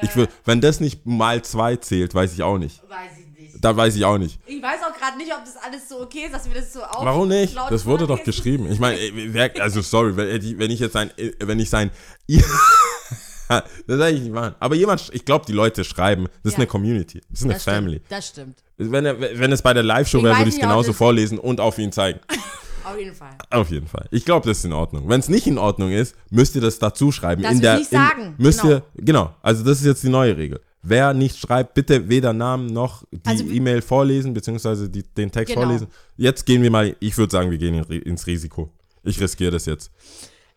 Ich 0.00 0.16
will, 0.16 0.26
wenn 0.46 0.62
das 0.62 0.80
nicht 0.80 1.04
mal 1.04 1.42
zwei 1.42 1.76
zählt, 1.76 2.14
weiß 2.14 2.32
ich 2.32 2.42
auch 2.42 2.56
nicht. 2.56 2.82
Weiß 2.88 3.18
ich 3.18 3.19
nicht. 3.52 3.64
Da 3.64 3.76
weiß 3.76 3.96
ich 3.96 4.04
auch 4.04 4.18
nicht. 4.18 4.38
Ich 4.46 4.62
weiß 4.62 4.80
auch 4.88 4.96
gerade 4.98 5.16
nicht, 5.18 5.30
ob 5.32 5.44
das 5.44 5.56
alles 5.56 5.88
so 5.88 6.00
okay 6.00 6.24
ist, 6.26 6.34
dass 6.34 6.46
wir 6.48 6.54
das 6.54 6.72
so 6.72 6.82
auf 6.82 7.04
Warum 7.04 7.28
nicht? 7.28 7.56
Das 7.70 7.84
wurde 7.86 8.06
doch 8.06 8.22
geschrieben. 8.22 8.70
Ich 8.70 8.78
meine, 8.78 8.98
äh, 8.98 9.60
also 9.60 9.80
sorry, 9.82 10.16
wenn 10.16 10.40
ich- 10.44 10.58
wenn 10.58 10.70
ich 10.70 10.80
jetzt 10.80 10.92
sein, 10.92 11.10
äh, 11.16 11.32
wenn 11.40 11.58
ich 11.60 11.70
sein, 11.70 11.90
das 13.48 13.64
sage 13.86 14.14
ich 14.14 14.22
nicht 14.22 14.32
machen. 14.32 14.54
Aber 14.60 14.74
jemand, 14.74 15.10
ich 15.12 15.24
glaube, 15.24 15.44
die 15.46 15.52
Leute 15.52 15.84
schreiben, 15.84 16.26
das 16.42 16.52
ist 16.52 16.52
Ja. 16.52 16.58
eine 16.58 16.66
Community, 16.66 17.20
das 17.30 17.40
ist 17.40 17.44
eine 17.44 17.54
Das 17.54 17.64
Family. 17.64 17.96
Stimmt, 17.96 18.10
das 18.12 18.28
stimmt. 18.28 18.56
Wenn, 18.78 19.04
er, 19.04 19.20
wenn 19.20 19.52
es 19.52 19.60
bei 19.62 19.74
der 19.74 19.82
Live-Show 19.82 20.22
wäre, 20.22 20.36
würde 20.38 20.48
ich 20.48 20.54
es 20.54 20.60
genauso 20.60 20.92
vorlesen 20.92 21.38
und 21.38 21.60
auf 21.60 21.78
ihn 21.78 21.92
zeigen. 21.92 22.20
Auf 22.82 22.98
jeden 22.98 23.14
Fall. 23.14 23.36
Auf 23.50 23.70
jeden 23.70 23.86
Fall. 23.86 24.06
Ich 24.10 24.24
glaube, 24.24 24.48
das 24.48 24.58
ist 24.58 24.64
in 24.64 24.72
Ordnung. 24.72 25.06
Wenn 25.08 25.20
es 25.20 25.28
nicht 25.28 25.46
in 25.46 25.58
Ordnung 25.58 25.90
ist, 25.92 26.16
müsst 26.30 26.54
ihr 26.56 26.62
das 26.62 26.78
dazu 26.78 27.12
schreiben. 27.12 27.42
Dass 27.42 27.52
in 27.52 27.60
der, 27.60 27.76
nicht 27.76 27.92
in, 27.92 27.98
sagen. 27.98 28.34
Müsst 28.38 28.62
Genau. 28.62 28.74
ihr, 28.74 28.82
genau. 28.96 29.34
Also 29.42 29.62
das 29.62 29.78
ist 29.80 29.84
jetzt 29.86 30.02
die 30.02 30.08
neue 30.08 30.34
Regel. 30.36 30.60
Wer 30.82 31.12
nicht 31.12 31.36
schreibt, 31.38 31.74
bitte 31.74 32.08
weder 32.08 32.32
Namen 32.32 32.66
noch 32.66 33.04
die 33.12 33.20
Also- 33.24 33.44
E-Mail 33.44 33.82
vorlesen, 33.82 34.32
beziehungsweise 34.32 34.88
die, 34.88 35.02
den 35.02 35.30
Text 35.30 35.52
Genau. 35.54 35.66
vorlesen. 35.66 35.88
Jetzt 36.16 36.46
gehen 36.46 36.62
wir 36.62 36.70
mal, 36.70 36.96
ich 37.00 37.16
würde 37.18 37.30
sagen, 37.30 37.50
wir 37.50 37.58
gehen 37.58 37.74
in, 37.84 38.02
ins 38.02 38.26
Risiko. 38.26 38.72
Ich 39.02 39.20
riskiere 39.20 39.50
das 39.50 39.66
jetzt. 39.66 39.90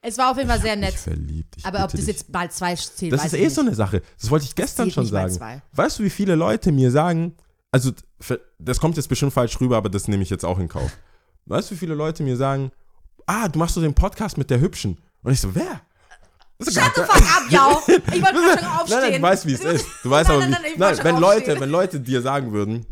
Es 0.01 0.17
war 0.17 0.31
auf 0.31 0.37
jeden 0.37 0.49
Fall 0.49 0.59
sehr 0.61 0.75
nett. 0.75 0.93
verliebt. 0.95 1.55
Ich 1.57 1.65
Aber 1.65 1.83
ob 1.83 1.91
das 1.91 1.99
dich. 2.01 2.07
jetzt 2.07 2.31
mal 2.31 2.49
zwei 2.51 2.75
zählt, 2.75 3.13
Das 3.13 3.25
ist 3.25 3.33
eh 3.33 3.43
nicht. 3.45 3.55
so 3.55 3.61
eine 3.61 3.73
Sache. 3.73 4.01
Das 4.19 4.29
wollte 4.29 4.45
ich 4.45 4.55
gestern 4.55 4.91
schon 4.91 5.05
sagen. 5.05 5.37
Weißt 5.73 5.99
du, 5.99 6.03
wie 6.03 6.09
viele 6.09 6.35
Leute 6.35 6.71
mir 6.71 6.91
sagen, 6.91 7.35
also 7.71 7.91
das 8.59 8.79
kommt 8.79 8.97
jetzt 8.97 9.07
bestimmt 9.07 9.33
falsch 9.33 9.59
rüber, 9.61 9.77
aber 9.77 9.89
das 9.89 10.07
nehme 10.07 10.23
ich 10.23 10.29
jetzt 10.29 10.43
auch 10.45 10.59
in 10.59 10.67
Kauf. 10.67 10.91
Weißt 11.45 11.69
du, 11.71 11.75
wie 11.75 11.79
viele 11.79 11.95
Leute 11.95 12.23
mir 12.23 12.35
sagen, 12.37 12.71
ah, 13.25 13.47
du 13.47 13.59
machst 13.59 13.75
so 13.75 13.81
den 13.81 13.93
Podcast 13.93 14.37
mit 14.37 14.49
der 14.49 14.59
Hübschen. 14.61 14.97
Und 15.23 15.31
ich 15.33 15.39
so, 15.41 15.53
wer? 15.55 15.81
Shut 16.71 16.91
the 16.95 17.01
fuck 17.01 17.15
up, 17.15 17.43
ja. 17.49 17.77
Ich 17.87 18.21
wollte 18.21 18.33
gerade 18.33 18.59
schon 18.59 18.67
aufstehen. 18.67 18.99
Nein, 19.01 19.11
nein, 19.11 19.21
du 19.21 19.27
weißt, 19.27 19.45
wie 19.47 19.53
es 19.53 19.61
ist. 19.63 19.85
Du 20.03 20.09
weißt 20.09 20.29
Nein, 20.29 20.37
aber, 20.37 20.47
wie, 20.47 20.51
nein, 20.51 20.61
nein, 20.77 20.95
nein, 20.95 20.99
wenn 21.03 21.17
Leute, 21.17 21.59
wenn 21.59 21.69
Leute 21.69 21.99
dir 21.99 22.21
sagen 22.21 22.51
würden, 22.53 22.85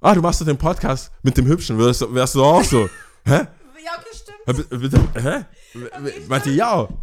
ah, 0.00 0.14
du 0.14 0.20
machst 0.20 0.38
so 0.40 0.44
den 0.44 0.58
Podcast 0.58 1.10
mit 1.22 1.36
dem 1.36 1.46
Hübschen, 1.46 1.78
wärst, 1.78 2.00
du- 2.02 2.14
wärst 2.14 2.34
du 2.34 2.44
auch 2.44 2.64
so, 2.64 2.88
hä? 3.24 3.40
Ja, 3.84 3.92
okay, 3.98 4.56
stimmt. 4.64 4.80
Bitte, 4.80 5.00
hä? 5.20 5.44
Meinte 6.28 6.50
ja. 6.50 6.88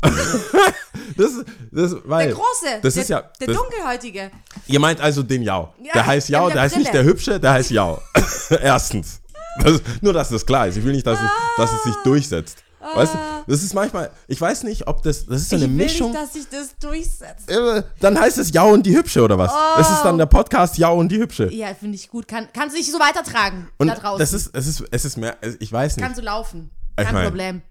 Das, 1.18 1.32
das, 1.72 1.96
weil, 2.06 2.28
Der 2.28 2.36
Große. 2.36 2.80
Das 2.82 2.94
der, 2.94 3.04
ist 3.04 3.10
ja, 3.10 3.24
Der 3.40 3.48
das, 3.48 3.58
Dunkelhäutige. 3.58 4.32
Ihr 4.68 4.80
meint 4.80 5.02
also 5.02 5.24
den 5.24 5.42
Jau. 5.42 5.74
Ja, 5.84 5.94
der 5.94 6.06
heißt 6.06 6.30
der 6.30 6.40
Jau, 6.40 6.46
der 6.48 6.54
der 6.54 6.62
heißt 6.64 6.78
nicht 6.78 6.94
der 6.94 7.04
Hübsche, 7.04 7.40
der 7.40 7.52
heißt 7.54 7.72
Jau. 7.72 8.02
Erstens. 8.50 9.22
Das, 9.62 9.82
nur, 10.02 10.14
dass 10.14 10.30
das 10.30 10.46
klar 10.46 10.68
ist. 10.68 10.78
Ich 10.78 10.84
will 10.84 10.94
nicht, 10.94 11.06
dass, 11.06 11.20
es, 11.20 11.30
dass 11.58 11.72
es 11.74 11.84
sich 11.84 11.96
durchsetzt. 12.04 12.64
Weißt 12.80 13.14
du, 13.14 13.18
das 13.48 13.62
ist 13.62 13.74
manchmal, 13.74 14.10
ich 14.28 14.40
weiß 14.40 14.64
nicht, 14.64 14.88
ob 14.88 15.04
das, 15.04 15.26
das 15.26 15.42
ist 15.42 15.50
so 15.50 15.58
eine 15.58 15.66
ich 15.66 15.72
will 15.72 15.78
Mischung. 15.78 16.12
nicht, 16.12 16.22
dass 16.24 16.34
sich 16.34 16.48
das 16.50 16.76
durchsetzt. 16.78 17.50
Äh, 17.50 17.84
dann 18.00 18.18
heißt 18.20 18.38
es 18.38 18.52
Ja 18.54 18.64
und 18.64 18.86
die 18.86 18.96
Hübsche 18.96 19.22
oder 19.22 19.38
was? 19.38 19.52
Das 19.78 19.90
ist 19.92 20.02
dann 20.04 20.18
der 20.18 20.28
Podcast 20.28 20.78
Ja 20.78 20.90
und 20.90 21.10
die 21.12 21.18
Hübsche. 21.18 21.52
Ja, 21.54 21.74
finde 21.74 21.96
ich 21.96 22.08
gut. 22.10 22.28
Kann, 22.28 22.48
kannst 22.54 22.76
du 22.76 22.80
dich 22.80 22.90
so 22.92 22.98
weitertragen 23.00 23.68
Und 23.78 23.88
da 23.88 23.96
draußen. 23.96 24.20
das 24.20 24.32
ist, 24.34 24.56
es 24.56 24.68
ist, 24.68 24.84
es 24.92 25.06
ist 25.06 25.18
mehr, 25.18 25.36
ich 25.60 25.72
weiß 25.72 25.98
nicht. 25.98 26.06
kann 26.06 26.16
so 26.16 26.22
laufen. 26.22 26.70
Ich 26.98 27.06
Kein 27.06 27.14
mein, 27.14 27.26
Problem. 27.26 27.62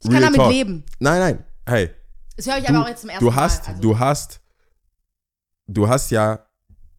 Ich 0.00 0.10
kann 0.10 0.20
damit 0.20 0.36
Talk. 0.40 0.50
leben. 0.52 0.84
Nein, 0.98 1.20
nein, 1.20 1.44
hey, 1.66 1.90
Das 2.36 2.46
höre 2.46 2.58
ich 2.58 2.64
du, 2.64 2.74
aber 2.74 2.82
auch 2.84 2.88
jetzt 2.88 3.00
zum 3.02 3.10
ersten 3.10 3.24
du 3.24 3.34
hast, 3.34 3.62
Mal. 3.64 3.68
Also, 3.70 3.82
du 3.82 3.98
hast, 3.98 4.40
du 5.66 5.88
hast 5.88 6.10
ja 6.10 6.40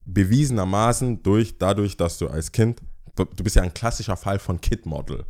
bewiesenermaßen 0.05 1.21
durch, 1.23 1.57
dadurch, 1.57 1.97
dass 1.97 2.17
du 2.17 2.27
als 2.27 2.51
Kind, 2.51 2.79
du, 3.15 3.25
du 3.25 3.43
bist 3.43 3.55
ja 3.55 3.61
ein 3.63 3.73
klassischer 3.73 4.17
Fall 4.17 4.39
von 4.39 4.59
Kid-Model. 4.59 5.25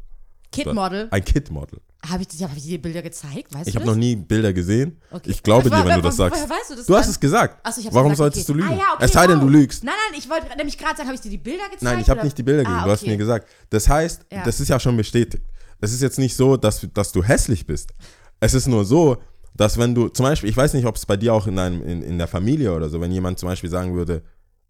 Kid-Model. 0.54 1.08
Ein 1.12 1.24
Kid-Model. 1.26 1.80
Habe 2.10 2.24
ich, 2.24 2.43
hab 2.43 2.56
ich 2.58 2.64
dir 2.64 2.70
die 2.72 2.78
Bilder 2.80 3.01
gezeigt? 3.01 3.54
Weißt 3.54 3.68
Ich 3.68 3.76
habe 3.76 3.86
noch 3.86 3.95
nie 3.95 4.16
Bilder 4.16 4.51
gesehen. 4.54 4.99
Okay. 5.12 5.30
Ich 5.32 5.41
glaube 5.41 5.70
Woher- 5.72 5.84
dir, 5.84 5.89
wenn 5.89 5.95
du 5.97 6.01
das 6.01 6.18
sagst. 6.18 6.36
woher 6.41 6.49
weißt 6.49 6.72
du 6.72 6.76
das 6.76 6.86
Du 6.86 6.95
hast 6.95 7.06
dann? 7.06 7.12
es 7.12 7.20
gesagt. 7.20 7.66
Achso, 7.66 7.80
ich 7.82 7.88
Warum 7.93 8.10
gesagt, 8.12 8.18
solltest 8.36 8.49
okay. 8.49 8.60
du 8.60 8.66
lügen? 8.66 8.74
Ah, 8.78 8.82
ja, 8.82 8.93
okay, 8.95 9.06
es 9.06 9.12
sei 9.14 9.28
denn, 9.28 9.39
du 9.39 9.47
lügst. 9.47 9.84
Nein, 9.84 9.93
nein, 10.10 10.20
ich 10.20 10.30
wollte 10.30 10.47
nämlich 10.58 10.78
gerade 10.78 10.95
sagen, 10.97 11.08
habe 11.08 11.16
ich 11.16 11.22
dir 11.22 11.30
die 11.30 11.38
Bilder 11.38 11.64
gezeigt? 11.66 11.82
Nein, 11.84 11.99
ich 12.01 12.10
habe 12.10 12.24
nicht 12.24 12.38
die 12.38 12.43
Bilder 12.43 12.64
gesehen. 12.64 12.78
Ah, 12.80 12.86
Du 12.86 12.91
hast 12.91 13.06
mir 13.08 13.16
gesagt. 13.18 13.47
Das 13.70 13.88
heißt, 13.88 14.26
Ja. 14.32 14.43
das 14.43 14.60
ist 14.60 14.68
ja 14.68 14.80
schon 14.80 14.97
bestätigt. 14.97 15.43
Es 15.80 15.93
ist 15.93 16.01
jetzt 16.01 16.20
nicht 16.20 16.36
so, 16.36 16.58
dass, 16.58 16.86
dass 16.93 17.12
du 17.12 17.24
hässlich 17.24 17.66
bist. 17.66 17.91
Es 18.39 18.54
ist 18.54 18.68
nur 18.68 18.84
so, 18.86 19.18
dass 19.56 19.78
wenn 19.78 19.93
du, 19.95 20.10
zum 20.10 20.26
Beispiel, 20.26 20.49
ich 20.49 20.58
weiß 20.58 20.74
nicht, 20.74 20.86
ob 20.86 20.95
es 20.97 21.06
bei 21.06 21.16
dir 21.16 21.34
auch 21.34 21.47
in, 21.47 21.58
einem, 21.60 21.82
in, 21.84 22.01
in 22.01 22.18
der 22.18 22.28
Familie 22.28 22.74
oder 22.74 22.89
so, 22.89 22.99
wenn 22.99 23.12
jemand 23.12 23.39
zum 23.39 23.47
Beispiel 23.49 23.70
sagen 23.70 23.93
würde, 23.93 24.24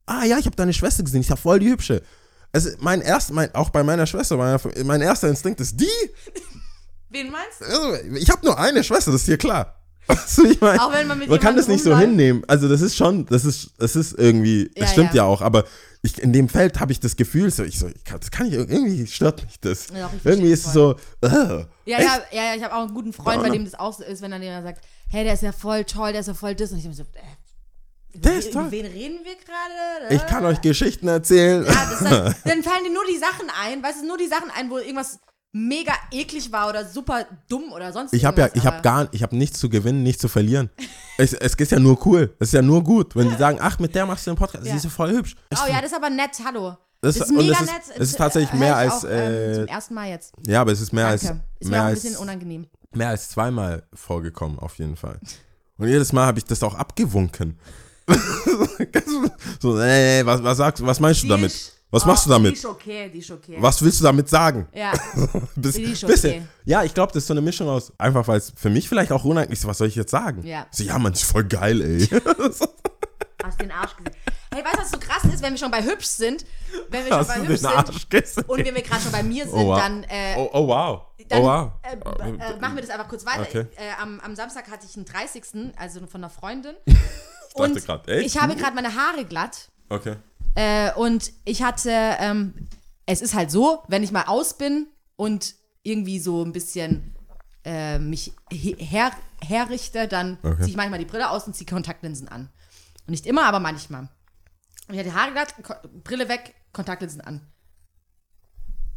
ah 0.06 0.24
ja, 0.26 0.38
ich 0.38 0.46
habe 0.46 0.56
deine 0.56 0.74
Schwester 0.74 1.02
gesehen, 1.04 1.22
ich 1.22 1.32
habe 1.32 1.40
voll 1.42 1.60
die 1.60 1.70
hübsche. 1.70 2.02
Also 2.54 2.70
mein 2.80 3.02
erst, 3.02 3.32
mein, 3.32 3.54
auch 3.56 3.72
bei 3.72 3.84
meiner 3.84 4.06
Schwester, 4.06 4.38
meiner, 4.38 4.60
mein 4.86 5.02
erster 5.02 5.28
Instinkt 5.28 5.60
ist 5.60 5.80
die. 5.80 5.88
Wen 7.10 7.32
meinst 7.32 7.62
du? 7.62 7.66
Also, 7.66 8.16
ich 8.16 8.30
habe 8.30 8.46
nur 8.46 8.58
eine 8.58 8.84
Schwester, 8.84 9.12
das 9.12 9.22
ist 9.22 9.28
dir 9.28 9.38
klar. 9.38 9.80
Also, 10.08 10.46
ich 10.46 10.60
mein, 10.60 10.78
Auch 10.80 10.92
wenn 10.92 11.08
man 11.08 11.18
mit 11.18 11.30
man 11.30 11.40
kann 11.40 11.56
das 11.56 11.70
nicht 11.70 11.84
so 11.84 11.98
hinnehmen. 11.98 12.44
Also 12.48 12.68
das 12.68 12.82
ist 12.82 12.98
schon, 12.98 13.26
das 13.26 13.46
ist, 13.46 13.72
das 13.78 13.96
ist 13.96 14.14
irgendwie, 14.14 14.64
Ja, 14.76 14.82
das 14.82 14.92
stimmt 14.92 15.14
ja. 15.14 15.24
ja. 15.24 15.26
auch, 15.26 15.42
aber 15.42 15.64
ich, 16.02 16.22
in 16.22 16.34
dem 16.34 16.50
Feld 16.50 16.82
habe 16.82 16.92
ich 16.92 17.00
das 17.00 17.16
Gefühl, 17.16 17.50
so, 17.50 17.64
ich 17.64 17.80
so, 17.80 17.88
ich 17.88 18.04
kann, 18.04 18.20
das 18.20 18.30
kann 18.30 18.48
ich, 18.48 18.54
irgendwie 18.54 19.08
stört 19.08 19.46
mich 19.46 19.62
das. 19.62 19.88
Ja, 19.96 20.12
irgendwie 20.26 20.52
ist 20.52 20.66
es 20.68 20.74
so, 20.74 20.96
äh, 21.22 21.28
Ja, 21.30 21.66
ja, 21.86 22.00
ja, 22.00 22.20
ja, 22.34 22.56
ich 22.56 22.64
habe 22.64 22.76
auch 22.76 22.82
einen 22.84 22.94
guten 22.94 23.14
Freund, 23.14 23.38
Ja, 23.38 23.44
bei 23.44 23.50
dem 23.50 23.64
das 23.64 23.76
auch 23.76 23.94
so 23.94 24.04
ist, 24.04 24.22
wenn 24.22 24.32
dann 24.32 24.44
jemand 24.44 24.66
sagt, 24.66 24.84
hey, 25.10 25.24
der 25.24 25.36
ist 25.36 25.44
ja 25.44 25.54
voll 25.54 25.86
toll, 25.86 26.12
der 26.12 26.20
ist 26.20 26.28
ja 26.28 26.34
voll 26.34 26.54
das. 26.54 26.72
Und 26.72 26.80
ich 26.80 26.84
bin 26.84 26.94
so, 26.94 27.04
äh, 27.04 27.22
Der 28.16 28.36
ist 28.38 28.54
toll. 28.54 28.68
wen 28.70 28.86
reden 28.86 29.20
wir 29.24 29.36
gerade? 29.36 30.16
Ich 30.16 30.26
kann 30.28 30.46
euch 30.46 30.62
Geschichten 30.62 31.08
erzählen. 31.08 31.66
Ja, 31.66 31.72
das 31.74 32.02
heißt, 32.02 32.36
dann 32.46 32.64
fallen 32.64 32.84
dir 32.86 32.94
nur 32.94 33.06
die 33.10 33.18
Sachen 33.18 33.48
ein, 33.64 33.82
weißt 33.82 34.02
du, 34.04 34.08
nur 34.08 34.18
die 34.18 34.28
Sachen 34.28 34.50
ein, 34.56 34.70
wo 34.70 34.78
irgendwas 34.78 35.20
mega 35.56 35.94
eklig 36.12 36.52
war 36.52 36.68
oder 36.70 36.84
super 36.86 37.26
dumm 37.48 37.72
oder 37.72 37.94
sonst 37.94 38.14
Ich 38.14 38.26
habe 38.26 38.42
ja, 38.42 38.50
ich 38.54 38.66
habe 38.66 38.82
gar, 38.82 39.08
ich 39.12 39.22
habe 39.24 39.36
nichts 39.36 39.60
zu 39.60 39.70
gewinnen, 39.70 40.02
nichts 40.04 40.22
zu 40.22 40.28
verlieren. 40.28 40.70
es, 41.18 41.34
es 41.34 41.54
ist 41.56 41.72
ja 41.72 41.80
nur 41.80 42.04
cool. 42.08 42.36
Es 42.40 42.50
ist 42.50 42.54
ja 42.54 42.62
nur 42.62 42.84
gut, 42.84 43.16
wenn 43.16 43.30
die 43.30 43.36
sagen, 43.36 43.60
ach, 43.62 43.78
mit 43.80 43.94
der 43.96 44.06
machst 44.06 44.26
du 44.26 44.32
einen 44.32 44.38
Podcast. 44.38 44.66
Ja. 44.66 44.72
Sie 44.72 44.78
ist 44.78 44.84
ja 44.86 44.90
voll 44.90 45.12
hübsch. 45.12 45.36
Es- 45.50 45.60
Oh 45.64 45.68
ja, 45.70 45.82
das 45.82 45.92
ist 45.92 45.96
aber 45.98 46.10
nett, 46.10 46.32
hallo. 46.44 46.76
Das- 47.02 47.16
Das, 47.18 47.30
ist 47.30 47.36
mega 47.36 47.54
es 47.54 47.62
ist- 47.62 47.66
nett. 47.72 47.82
es 48.00 48.10
ist 48.10 48.18
tatsächlich 48.18 48.54
mehr 48.60 48.76
als, 48.78 48.94
Auch, 49.06 49.10
ähm, 49.10 49.52
äh, 49.52 49.54
zum 49.56 49.68
ersten 49.68 49.94
Mal 49.94 50.10
jetzt. 50.10 50.34
ja, 50.48 50.62
aber 50.62 50.72
es 50.72 50.82
ist 50.82 50.94
mehr 50.94 51.10
Danke. 51.10 51.28
als, 51.28 51.38
ist 51.60 51.66
mir 51.66 51.70
mehr 51.72 51.80
auch 51.82 51.86
ein 51.86 51.90
als, 51.94 52.02
bisschen 52.02 52.18
unangenehm. 52.18 52.68
mehr 52.94 53.10
als 53.10 53.30
zweimal 53.30 53.84
vorgekommen, 53.94 54.58
auf 54.58 54.78
jeden 54.80 54.96
Fall. 54.96 55.20
Und 55.78 55.88
jedes 55.88 56.14
Mal 56.14 56.26
habe 56.26 56.40
ich 56.40 56.46
das 56.46 56.64
auch 56.64 56.76
abgewunken. 56.76 57.60
So, 59.60 59.76
nee, 59.78 60.26
was, 60.26 60.44
was 60.44 60.58
sagst 60.58 60.86
was 60.86 61.00
meinst 61.00 61.22
du 61.24 61.28
Die 61.28 61.30
damit? 61.32 61.74
Was 61.90 62.04
oh, 62.04 62.08
machst 62.08 62.26
du 62.26 62.30
Die 62.30 62.34
damit? 62.34 62.54
ist 62.54 62.66
okay, 62.66 63.10
die 63.10 63.20
ist 63.20 63.32
okay. 63.32 63.58
Was 63.60 63.82
willst 63.82 64.00
du 64.00 64.04
damit 64.04 64.28
sagen? 64.28 64.68
Ja, 64.74 64.94
Bis, 65.56 65.76
Die 65.76 65.84
ist 65.84 66.06
bisschen. 66.06 66.32
okay. 66.32 66.48
Ja, 66.66 66.84
ich 66.84 66.94
glaube, 66.94 67.14
das 67.14 67.24
ist 67.24 67.28
so 67.28 67.34
eine 67.34 67.42
Mischung 67.42 67.70
aus, 67.70 67.94
einfach 67.98 68.28
weil 68.28 68.40
es 68.40 68.52
für 68.56 68.70
mich 68.70 68.90
vielleicht 68.90 69.12
auch 69.12 69.24
unangenehm 69.24 69.54
ist, 69.54 69.66
was 69.68 69.78
soll 69.78 69.88
ich 69.88 69.96
jetzt 69.96 70.12
sagen? 70.12 70.46
Ja. 70.46 70.66
So, 70.72 70.84
ja, 70.84 70.98
man, 71.00 71.14
ist 71.14 71.24
voll 71.24 71.44
geil, 71.46 71.82
ey. 71.82 72.08
hast 73.44 73.60
den 73.62 73.72
Arsch 73.72 73.96
gesehen. 73.98 74.14
Hey, 74.54 74.64
weißt 74.64 74.76
du, 74.76 74.80
was 74.82 74.92
so 74.92 75.00
krass 75.00 75.24
ist, 75.26 75.42
wenn 75.42 75.54
wir 75.54 75.58
schon 75.58 75.72
bei 75.72 75.84
hübsch 75.84 76.06
sind? 76.06 76.46
Wenn 76.90 77.04
wir 77.06 77.12
schon 77.12 77.20
Hast 77.20 77.28
bei 77.28 77.40
du 77.40 77.48
hübsch 77.48 77.62
sind 77.62 77.70
Arsch 77.70 78.10
gesehen? 78.10 78.44
und 78.48 78.66
wenn 78.66 78.76
wir 78.76 78.82
gerade 78.82 79.02
schon 79.02 79.12
bei 79.12 79.24
mir 79.24 79.44
sind, 79.46 79.54
Oh, 79.54 79.68
wow. 79.68 79.78
dann, 79.80 80.04
äh, 80.04 80.36
Oh, 80.38 80.50
oh 80.54 80.68
wow. 80.68 81.02
dann 81.28 81.42
oh 81.42 81.46
wow. 81.46 81.72
äh, 81.84 81.94
äh, 81.94 82.60
machen 82.60 82.76
wir 82.76 82.82
das 82.82 82.90
einfach 82.90 83.08
kurz 83.08 83.26
weiter. 83.26 83.42
Okay. 83.42 83.66
Äh, 83.76 84.02
am, 84.02 84.20
am 84.20 84.36
Samstag 84.36 84.70
hatte 84.70 84.86
ich 84.90 84.96
einen 84.96 85.06
30. 85.06 85.74
also 85.76 86.06
von 86.08 86.22
einer 86.24 86.30
Freundin. 86.30 86.76
Ich 87.56 87.86
dachte 87.86 88.12
echt? 88.12 88.26
ich 88.28 88.42
habe 88.42 88.56
gerade 88.56 88.76
meine 88.76 88.96
Haare 88.96 89.26
glatt. 89.26 89.70
Okay. 89.90 90.16
Äh, 90.56 90.92
und 90.94 91.32
ich 91.46 91.64
hatte, 91.64 91.90
ähm, 91.92 92.68
es 93.06 93.22
ist 93.22 93.34
halt 93.34 93.52
so, 93.52 93.84
wenn 93.88 94.04
ich 94.04 94.12
mal 94.12 94.24
aus 94.28 94.58
bin 94.58 94.88
und 95.16 95.56
irgendwie 95.84 96.20
so 96.20 96.44
ein 96.44 96.52
bisschen 96.54 97.16
äh, 97.66 98.00
mich 98.00 98.34
he- 98.52 98.76
her, 98.78 99.12
herrichte, 99.42 100.08
dann 100.08 100.38
Okay. 100.44 100.56
ziehe 100.58 100.70
ich 100.70 100.76
manchmal 100.78 101.00
die 101.00 101.06
Brille 101.06 101.30
aus 101.30 101.46
und 101.48 101.56
ziehe 101.56 101.66
Kontaktlinsen 101.70 102.28
an. 102.28 102.50
Und 103.06 103.12
nicht 103.12 103.26
immer, 103.26 103.46
aber 103.46 103.60
manchmal. 103.60 104.10
Ich 104.90 104.98
hatte 104.98 105.10
die 105.10 105.14
Haare 105.14 105.32
glatt, 105.32 105.56
Ko 105.64 105.74
Brille 106.04 106.28
weg, 106.30 106.54
Kontaktlinsen 106.74 107.22
an. 107.22 107.42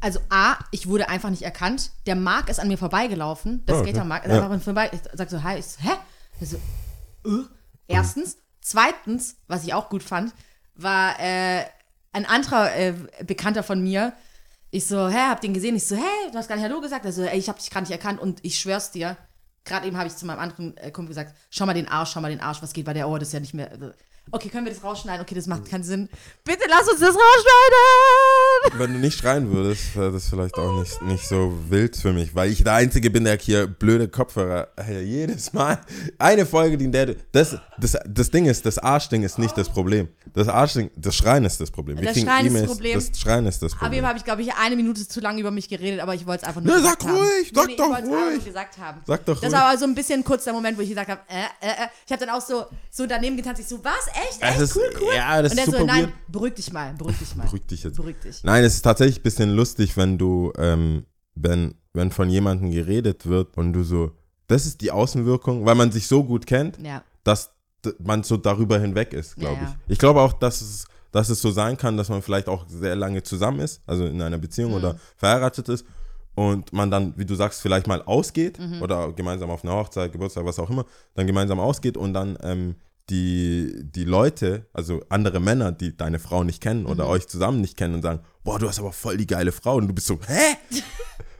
Also 0.01 0.21
A, 0.29 0.57
ich 0.73 0.87
wurde 0.89 1.09
einfach 1.09 1.31
nicht 1.31 1.43
erkannt. 1.43 1.91
Der 2.07 2.17
Marc 2.17 2.49
ist 2.49 2.61
an 2.61 2.69
mir 2.69 2.77
vorbeigelaufen. 2.79 3.65
Das 3.67 3.77
Oh, 3.77 3.81
okay. 3.81 3.91
Skater-Marc 3.91 4.25
ist 4.25 4.31
Ja. 4.31 4.37
einfach 4.37 4.51
an 4.51 4.57
mir 4.59 4.63
vorbei. 4.63 4.91
Ich 4.93 5.01
sag 5.15 5.31
so, 5.31 5.43
hi. 5.43 5.59
Ich 5.59 5.67
so, 5.67 5.81
hä? 5.83 5.91
Ich 6.41 6.49
so, 6.51 6.57
äh? 6.57 7.45
Erstens. 7.89 8.37
Zweitens, 8.67 9.37
was 9.47 9.63
ich 9.63 9.75
auch 9.75 9.89
gut 9.89 10.03
fand, 10.03 10.35
war 10.75 11.21
äh, 11.21 11.65
ein 12.11 12.27
anderer 12.27 12.75
äh, 12.75 12.95
Bekannter 13.25 13.63
von 13.63 13.81
mir. 13.81 14.13
Ich 14.73 14.89
so, 14.89 15.09
hä, 15.09 15.29
hab 15.29 15.41
den 15.41 15.55
gesehen. 15.55 15.77
Ich 15.77 15.87
so, 15.87 15.95
hey, 15.95 16.33
du 16.33 16.37
hast 16.37 16.49
gar 16.49 16.57
nicht 16.57 16.65
Hallo 16.65 16.81
gesagt. 16.81 17.07
Also, 17.07 17.23
ey, 17.23 17.39
ich 17.39 17.49
hab 17.49 17.61
dich 17.61 17.71
gerade 17.71 17.85
nicht 17.85 17.93
erkannt 17.93 18.19
und 18.19 18.45
ich 18.45 18.59
schwör's 18.59 18.91
dir. 18.91 19.17
Gerade 19.65 19.87
eben 19.87 19.97
habe 19.97 20.09
ich 20.09 20.17
zu 20.17 20.27
meinem 20.27 20.41
anderen 20.41 20.77
äh, 20.79 20.91
Kumpel 20.91 21.11
gesagt, 21.11 21.37
schau 21.49 21.65
mal 21.65 21.75
den 21.75 21.87
Arsch, 21.87 22.11
schau 22.11 22.21
mal 22.21 22.33
den 22.33 22.41
Arsch, 22.41 22.61
was 22.61 22.73
geht 22.73 22.87
bei 22.87 22.93
der 22.93 23.09
Ohr, 23.09 23.21
das 23.21 23.29
ist 23.29 23.35
ja 23.35 23.39
nicht 23.39 23.55
mehr. 23.55 23.71
Okay, 24.33 24.49
können 24.49 24.67
wir 24.67 24.73
das 24.73 24.83
rausschneiden? 24.83 25.23
Okay, 25.23 25.37
das 25.37 25.47
macht 25.47 25.71
keinen 25.71 25.85
Sinn. 25.85 26.09
Bitte 26.45 26.65
lass 26.69 26.89
uns 26.89 26.99
das 26.99 27.15
rausschneiden! 27.15 28.79
Wenn 28.81 28.93
du 28.95 28.99
nicht 28.99 29.17
schreien 29.19 29.53
würdest, 29.53 29.95
wäre 29.97 30.11
das 30.13 30.29
vielleicht 30.29 30.57
auch 30.59 30.81
nicht, 30.81 31.01
nicht 31.03 31.27
so 31.29 31.53
wild 31.69 31.97
für 31.97 32.13
mich, 32.13 32.35
weil 32.35 32.51
ich 32.51 32.65
der 32.65 32.75
Einzige 32.75 33.11
bin, 33.11 33.23
der 33.25 33.39
hier 33.39 33.69
blöde 33.69 34.09
Kopfhörer 34.09 34.69
hey, 34.77 35.03
jedes 35.03 35.53
Mal. 35.53 35.79
Eine 36.19 36.45
Folge, 36.45 36.77
die 36.77 36.87
in 36.87 36.93
der. 36.93 37.15
Das, 37.31 37.57
das, 37.79 37.97
das 38.05 38.31
Ding 38.31 38.47
ist, 38.47 38.67
das 38.67 38.79
Arschding 38.79 39.23
ist 39.23 39.39
nicht 39.39 39.57
das 39.57 39.69
Problem. 39.69 40.09
Das 40.35 40.49
Arschding, 40.49 40.91
das 40.97 41.15
Schreien 41.15 41.45
ist 41.45 41.61
das 41.61 41.71
Problem. 41.71 41.99
Wir 41.99 42.07
Das 42.13 42.19
Schreien 42.21 42.47
ist 42.47 42.55
das 42.57 42.67
Problem. 42.67 42.95
Das 42.99 43.21
Schreien 43.21 43.47
ist 43.47 43.63
das 43.63 43.73
Aber 43.75 43.79
Problem. 43.81 43.99
eben 43.99 44.07
habe 44.09 44.19
ich, 44.19 44.25
glaube 44.25 44.43
ich, 44.43 44.53
eine 44.55 44.75
Minute 44.77 45.07
zu 45.07 45.21
lange 45.21 45.41
über 45.41 45.53
mich 45.53 45.69
geredet, 45.69 46.01
aber 46.01 46.15
ich 46.15 46.27
wollte 46.27 46.43
es 46.43 46.49
einfach 46.49 46.61
nur 46.61 46.77
Ne, 46.77 46.83
sag 46.83 47.05
ruhig, 47.05 47.53
sag 47.55 47.71
ich 47.71 47.77
doch 47.77 47.89
wollte 47.91 48.03
es 48.03 48.09
einfach 48.09 48.19
ruhig. 48.21 48.37
nur 48.39 48.45
gesagt 48.45 48.79
haben. 48.79 49.01
Sag 49.07 49.25
doch 49.25 49.35
Das 49.41 49.45
ruhig. 49.45 49.53
war 49.53 49.69
aber 49.69 49.79
so 49.79 49.85
ein 49.85 49.95
bisschen 49.95 50.25
kurz 50.25 50.43
der 50.45 50.53
Moment, 50.53 50.77
wo 50.77 50.83
ich 50.83 50.89
gesagt 50.89 51.11
habe, 51.11 51.21
äh, 51.29 51.43
äh, 51.65 51.69
äh. 51.85 51.89
Ich 52.05 52.13
habe 52.13 52.27
dann 52.27 52.35
auch 52.35 52.41
so, 52.45 52.67
so 52.91 53.07
daneben 53.07 53.37
getanzt. 53.37 53.61
Ich 53.61 53.69
so, 53.69 53.83
was? 53.85 54.09
Echt? 54.29 54.43
Echt? 54.43 54.61
ist- 54.61 54.77
cool, 54.77 54.91
cool. 55.01 55.15
ja, 55.15 55.43
das 55.43 55.53
Und 55.53 55.59
ist 55.59 55.65
so, 55.67 55.73
super 55.73 55.85
nein, 55.85 56.05
weird. 56.05 56.13
beruhig 56.29 56.55
dich 56.55 56.73
mal, 56.73 56.93
beruhig 56.95 57.19
dich 57.19 57.35
mal. 57.37 57.45
Beruhig 57.45 57.67
dich 57.67 57.83
jetzt. 57.85 57.97
Beruhig 57.97 58.17
dich. 58.21 58.43
Nein, 58.45 58.65
es 58.65 58.75
ist 58.77 58.83
tatsächlich 58.83 59.21
ein 59.21 59.23
bisschen 59.23 59.51
lustig, 59.51 59.97
wenn 59.97 60.19
du, 60.19 60.53
ähm, 60.59 61.05
wenn, 61.35 61.75
wenn 61.93 62.11
von 62.11 62.29
jemandem 62.31 62.71
geredet 62.71 63.27
wird 63.27 63.57
und 63.57 63.73
du 63.73 63.83
so, 63.85 64.13
das 64.49 64.65
ist 64.67 64.81
die 64.81 64.91
Außenwirkung, 64.91 65.65
weil 65.67 65.75
man 65.75 65.93
sich 65.93 66.07
so 66.07 66.25
gut 66.25 66.47
kennt, 66.47 66.79
Ja. 66.83 67.03
dass 67.25 67.51
man 67.99 68.23
so 68.23 68.37
darüber 68.37 68.79
hinweg 68.79 69.13
ist, 69.13 69.37
glaube 69.37 69.57
Ja, 69.57 69.63
ja. 69.63 69.77
ich. 69.87 69.93
Ich 69.93 69.99
glaube 69.99 70.21
auch, 70.21 70.33
dass 70.33 70.61
es, 70.61 70.87
dass 71.13 71.29
es 71.29 71.41
so 71.41 71.51
sein 71.51 71.77
kann, 71.77 71.97
dass 71.97 72.09
man 72.09 72.21
vielleicht 72.23 72.49
auch 72.49 72.67
sehr 72.69 72.97
lange 72.97 73.23
zusammen 73.23 73.61
ist, 73.61 73.81
also 73.87 74.05
in 74.07 74.21
einer 74.21 74.39
Beziehung 74.39 74.71
Mhm. 74.73 74.77
oder 74.79 74.99
verheiratet 75.17 75.69
ist 75.69 75.87
und 76.35 76.73
man 76.73 76.91
dann, 76.91 77.15
wie 77.17 77.25
du 77.25 77.35
sagst, 77.35 77.61
vielleicht 77.63 77.87
mal 77.87 78.03
ausgeht 78.03 78.59
Mhm. 78.59 78.83
oder 78.83 79.13
gemeinsam 79.13 79.51
auf 79.51 79.63
einer 79.65 79.75
Hochzeit, 79.75 80.11
Geburtstag, 80.13 80.45
was 80.45 80.59
auch 80.59 80.69
immer, 80.71 80.85
dann 81.15 81.27
gemeinsam 81.27 81.61
ausgeht 81.61 81.97
und 81.97 82.13
dann 82.13 82.37
ähm, 82.43 82.75
die, 83.11 83.83
die 83.85 84.05
Leute, 84.05 84.67
also 84.73 85.03
andere 85.09 85.41
Männer, 85.41 85.73
die 85.73 85.97
deine 85.97 86.19
Frau 86.19 86.43
nicht 86.45 86.61
kennen 86.61 86.83
Mhm. 86.83 86.87
oder 86.91 87.07
euch 87.07 87.29
zusammen 87.29 87.61
nicht 87.61 87.77
kennen 87.77 87.95
und 87.95 88.03
sagen, 88.03 88.21
boah, 88.43 88.59
du 88.59 88.69
hast 88.69 88.79
aber 88.79 88.93
voll 88.93 89.17
die 89.17 89.27
geile 89.27 89.53
Frau 89.53 89.77
und 89.77 89.89
du 89.89 89.95
bist 89.95 90.07
so, 90.07 90.19
hä? 90.27 90.57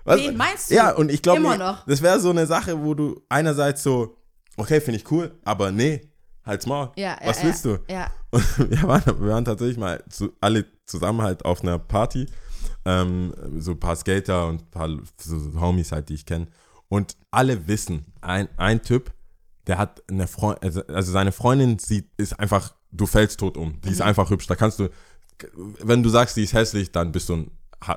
Was? 0.05 0.21
Wen 0.21 0.37
meinst 0.37 0.71
du? 0.71 0.75
Ja, 0.77 0.93
und 0.93 1.11
ich 1.11 1.21
glaube, 1.23 1.43
das 1.87 2.01
wäre 2.03 2.21
so 2.21 2.31
eine 2.31 2.47
Sache, 2.47 2.81
wo 2.85 2.95
du 2.95 3.21
einerseits 3.29 3.83
so, 3.83 4.17
okay, 4.57 4.81
finde 4.81 5.01
ich 5.01 5.11
cool, 5.11 5.35
aber 5.45 5.73
nee, 5.73 6.09
halt's 6.45 6.67
mal. 6.67 6.93
Ja, 6.97 7.19
ja, 7.21 7.29
Was 7.29 7.39
ja, 7.39 7.45
willst 7.45 7.65
du? 7.65 7.79
Ja. 7.91 8.11
Und 8.31 8.71
wir 8.71 8.83
waren, 8.85 9.03
wir 9.21 9.33
waren 9.33 9.45
tatsächlich 9.45 9.79
mal 9.79 10.03
zu, 10.09 10.33
alle 10.41 10.65
zusammen 10.85 11.23
halt 11.23 11.45
auf 11.45 11.63
einer 11.63 11.79
Party. 11.79 12.27
Ähm, 12.85 13.33
so 13.59 13.73
ein 13.73 13.81
paar 13.81 13.97
Skater 13.97 14.47
und 14.49 14.63
ein 14.63 14.71
paar 14.71 14.89
so 15.21 15.61
Homies 15.61 15.91
halt, 15.91 16.09
die 16.09 16.15
ich 16.15 16.27
kenne. 16.27 16.47
Und 16.89 17.17
alle 17.33 17.67
wissen, 17.67 18.05
ein, 18.21 18.49
ein 18.59 18.83
Typ, 18.83 19.11
der 19.67 19.79
hat 19.79 20.03
eine 20.11 20.27
Freundin, 20.27 20.63
also, 20.63 20.83
also 20.87 21.13
seine 21.13 21.33
Freundin 21.33 21.79
sieht, 21.79 22.11
ist 22.17 22.39
einfach, 22.39 22.75
du 22.93 23.07
fällst 23.07 23.41
tot 23.41 23.57
um. 23.57 23.81
Die 23.83 23.91
ist 23.91 23.99
Mhm. 24.01 24.07
einfach 24.07 24.31
hübsch. 24.31 24.47
Da 24.47 24.55
kannst 24.57 24.79
du, 24.79 24.89
wenn 25.83 26.03
du 26.03 26.09
sagst, 26.09 26.37
die 26.37 26.43
ist 26.45 26.53
hässlich, 26.53 26.93
dann 26.93 27.13
bist 27.13 27.29
du 27.29 27.35
ein, 27.37 27.51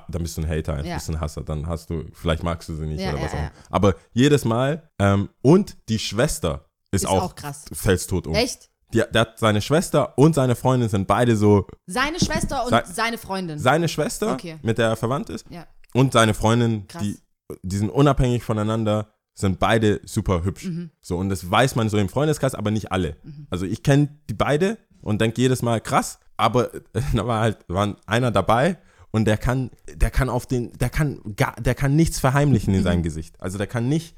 dann 0.10 0.22
bist 0.24 0.38
du 0.38 0.42
ein 0.42 0.50
Hater, 0.50 0.84
Ja. 0.84 0.96
bist 0.96 1.08
du 1.08 1.14
ein 1.14 1.22
Hasser, 1.22 1.42
dann 1.44 1.68
hast 1.68 1.90
du, 1.90 2.04
vielleicht 2.14 2.44
magst 2.44 2.68
du 2.70 2.76
sie 2.76 2.86
nicht 2.86 3.00
Ja, 3.02 3.10
oder 3.12 3.20
ja, 3.20 3.24
was 3.26 3.32
auch 3.32 3.38
ja. 3.38 3.42
immer. 3.44 3.52
Aber 3.70 3.96
jedes 4.14 4.46
Mal, 4.46 4.90
ähm, 5.00 5.30
und 5.42 5.78
die 5.90 6.00
Schwester 6.00 6.66
ist, 6.92 7.04
Ist 7.04 7.10
auch, 7.10 7.24
auch 7.24 7.36
krass. 7.36 7.66
fällst 7.72 8.10
tot 8.10 8.28
um. 8.28 8.34
Echt? 8.36 8.70
Die, 8.94 9.04
der 9.14 9.22
hat 9.22 9.38
seine 9.40 9.62
Schwester 9.62 10.18
und 10.18 10.34
seine 10.34 10.56
Freundin 10.56 10.90
sind 10.90 11.08
beide 11.08 11.38
so 11.38 11.68
Seine 11.86 12.20
Schwester 12.20 12.64
und 12.64 12.72
Sei- 12.72 12.84
seine 12.86 13.18
Freundin. 13.20 13.60
seine 13.60 13.88
Schwester, 13.88 14.34
Okay. 14.34 14.58
mit 14.64 14.80
der 14.80 14.88
er 14.90 14.96
verwandt 14.96 15.30
ist, 15.30 15.46
ja. 15.52 15.68
und 15.94 16.12
seine 16.14 16.34
Freundin, 16.34 16.88
Krass. 16.88 17.04
die 17.04 17.20
die 17.64 17.78
sind 17.78 17.90
unabhängig 17.90 18.44
voneinander, 18.44 19.12
sind 19.40 19.60
beide 19.60 20.02
super 20.06 20.44
hübsch. 20.44 20.66
Mhm. 20.66 20.92
So, 21.02 21.18
und 21.18 21.30
das 21.30 21.50
weiß 21.50 21.76
man 21.76 21.90
so 21.90 21.98
im 21.98 22.10
Freundeskreis, 22.10 22.56
aber 22.56 22.72
nicht 22.72 22.92
alle. 22.92 23.16
Also 23.50 23.66
ich 23.66 23.84
kenne 23.84 24.10
die 24.30 24.34
beide 24.34 24.78
und 25.02 25.22
denke 25.22 25.42
jedes 25.42 25.62
Mal 25.62 25.80
krass, 25.82 26.20
aber 26.38 26.70
da 27.14 27.26
war 27.26 27.42
halt, 27.42 27.58
war 27.68 27.96
einer 28.06 28.32
dabei 28.32 28.78
und 29.12 29.26
der 29.26 29.38
kann, 29.38 29.72
der 29.96 30.12
kann 30.12 30.30
auf 30.30 30.46
den, 30.46 30.74
der 30.74 30.90
kann 30.90 31.20
gar, 31.36 31.56
der 31.56 31.74
kann 31.76 31.96
nichts 31.96 32.20
verheimlichen 32.20 32.74
in 32.74 32.82
Mhm. 32.82 32.84
seinem 32.84 33.04
Gesicht. 33.04 33.36
Also 33.40 33.58
der 33.58 33.68
kann 33.68 33.88
nicht 33.88 34.16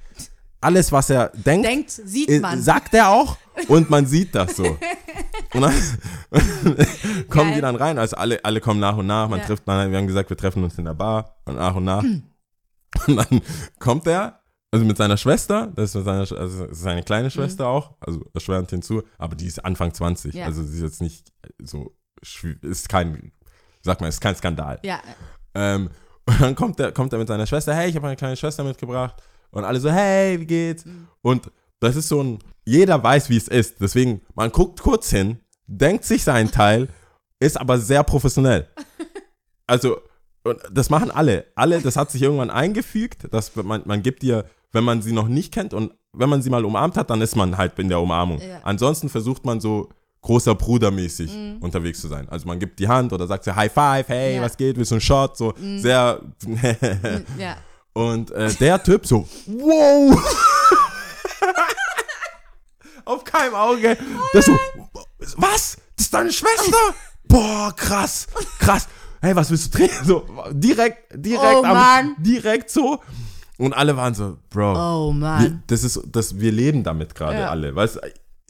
alles, 0.59 0.91
was 0.91 1.09
er 1.09 1.29
denkt, 1.35 1.65
Denkt, 1.67 1.89
sieht 1.91 2.29
äh, 2.29 2.39
man. 2.39 2.61
sagt 2.61 2.93
er 2.93 3.09
auch 3.09 3.37
und 3.67 3.89
man 3.89 4.05
sieht 4.05 4.33
das 4.35 4.55
so. 4.57 4.63
Und 5.53 5.61
dann 5.63 5.73
kommen 7.29 7.47
Geil. 7.49 7.55
die 7.55 7.61
dann 7.61 7.75
rein, 7.75 7.97
also 7.97 8.15
alle, 8.15 8.43
alle 8.45 8.61
kommen 8.61 8.79
nach 8.79 8.95
und 8.95 9.05
nach, 9.07 9.27
man 9.27 9.39
Ja. 9.39 9.45
trifft, 9.45 9.67
wir 9.67 9.73
haben 9.73 10.07
gesagt, 10.07 10.29
wir 10.29 10.37
treffen 10.37 10.63
uns 10.63 10.77
in 10.77 10.85
der 10.85 10.93
Bar 10.93 11.35
und 11.45 11.55
nach 11.57 11.75
und 11.75 11.83
nach. 11.83 12.03
Und 12.03 13.15
dann 13.17 13.41
kommt 13.79 14.07
er, 14.07 14.39
also 14.71 14.85
mit 14.85 14.97
seiner 14.97 15.17
Schwester, 15.17 15.71
das 15.75 15.89
ist, 15.89 15.95
mit 15.95 16.05
seiner, 16.05 16.23
Sch- 16.23 16.35
also 16.37 16.67
seine 16.71 17.03
kleine 17.03 17.29
Schwester 17.29 17.67
auch, 17.67 17.95
also 17.99 18.25
erschwerend 18.33 18.69
hinzu, 18.69 19.03
aber 19.17 19.35
die 19.35 19.47
ist 19.47 19.63
Anfang 19.63 19.93
20, 19.93 20.33
Mhm. 20.33 20.39
Ja. 20.39 20.45
also 20.45 20.63
sie 20.63 20.77
ist 20.77 20.83
jetzt 20.83 21.01
nicht 21.01 21.31
so, 21.61 21.95
ist 22.61 22.87
kein, 22.89 23.31
sag 23.81 23.99
mal, 24.01 24.07
ist 24.07 24.21
kein 24.21 24.35
Skandal. 24.35 24.79
Ja, 24.83 25.01
Ähm, 25.53 25.89
und 26.25 26.39
dann 26.39 26.55
kommt 26.55 26.79
er, 26.79 26.91
kommt 26.91 27.11
er 27.13 27.19
mit 27.19 27.27
seiner 27.27 27.45
Schwester, 27.47 27.73
hey, 27.75 27.89
ich 27.89 27.95
habe 27.95 28.05
meine 28.05 28.15
kleine 28.15 28.37
Schwester 28.37 28.63
mitgebracht. 28.63 29.21
Und 29.49 29.65
alle 29.65 29.79
so, 29.81 29.91
hey, 29.91 30.39
wie 30.39 30.45
geht's? 30.45 30.85
Und 31.21 31.51
das 31.81 31.95
ist 31.97 32.07
so 32.07 32.23
ein, 32.23 32.39
jeder 32.63 33.03
weiß, 33.03 33.29
wie 33.29 33.35
es 33.37 33.47
ist. 33.49 33.81
Deswegen, 33.81 34.21
man 34.35 34.51
guckt 34.51 34.79
kurz 34.81 35.09
hin, 35.09 35.39
denkt 35.67 36.05
sich 36.05 36.23
seinen 36.23 36.49
Teil, 36.51 36.87
ist 37.39 37.59
aber 37.59 37.77
sehr 37.79 38.03
professionell. 38.03 38.67
Also, 39.67 40.01
und 40.43 40.59
das 40.71 40.89
machen 40.89 41.11
alle. 41.11 41.45
Alle, 41.55 41.81
das 41.81 41.95
hat 41.95 42.11
sich 42.11 42.21
irgendwann 42.21 42.49
eingefügt, 42.49 43.33
dass 43.33 43.55
man, 43.55 43.83
man 43.85 44.01
gibt 44.01 44.21
dir, 44.21 44.45
wenn 44.71 44.83
man 44.83 45.01
sie 45.01 45.11
noch 45.11 45.27
nicht 45.27 45.53
kennt 45.53 45.73
und 45.73 45.93
wenn 46.13 46.29
man 46.29 46.41
sie 46.41 46.49
mal 46.49 46.63
umarmt 46.65 46.97
hat, 46.97 47.09
dann 47.09 47.21
ist 47.21 47.35
man 47.35 47.57
halt 47.57 47.77
in 47.79 47.89
der 47.89 47.99
Umarmung. 47.99 48.39
Ja. 48.41 48.59
Ansonsten 48.63 49.09
versucht 49.09 49.45
man 49.45 49.59
so 49.61 49.89
großer 50.21 50.53
Brudermäßig 50.55 51.31
unterwegs 51.61 51.99
zu 52.01 52.07
sein. 52.07 52.27
Also 52.29 52.47
man 52.47 52.59
gibt 52.59 52.79
die 52.79 52.87
Hand 52.87 53.11
oder 53.13 53.25
sagt 53.27 53.43
so 53.43 53.55
High 53.55 53.71
Five, 53.73 54.07
hey, 54.09 54.35
Ja. 54.35 54.41
was 54.41 54.55
geht, 54.57 54.77
willst 54.77 54.91
du 54.91 54.95
einen 54.95 55.01
Shot? 55.01 55.37
So 55.37 55.53
sehr. 55.77 56.21
ja. 57.37 57.57
Und 57.93 58.31
äh, 58.31 58.53
der 58.53 58.81
Typ 58.81 59.05
so, 59.05 59.27
wow! 59.47 60.17
Auf 63.05 63.23
keinem 63.23 63.55
Auge. 63.55 63.97
Der 64.33 64.41
so, 64.41 64.57
was? 65.37 65.77
Das 65.97 66.05
ist 66.05 66.13
deine 66.13 66.31
Schwester? 66.31 66.77
Boah, 67.27 67.73
krass, 67.75 68.27
krass. 68.59 68.87
Hey, 69.21 69.35
was 69.35 69.49
willst 69.51 69.73
du 69.73 69.77
trinken? 69.77 70.05
So, 70.05 70.25
direkt, 70.51 71.13
direkt, 71.15 71.57
Oh, 71.59 71.61
Mann. 71.63 72.15
direkt 72.19 72.69
so. 72.69 72.99
Und 73.61 73.73
alle 73.73 73.95
waren 73.97 74.13
so, 74.13 74.37
Bro, 74.49 74.73
Oh 75.09 75.13
wir, 75.13 75.59
das 75.67 75.83
ist, 75.83 76.01
das, 76.11 76.39
wir 76.39 76.51
leben 76.51 76.83
damit 76.83 77.13
gerade 77.15 77.39
Ja. 77.41 77.49
alle. 77.49 77.75
Weißt, 77.75 77.99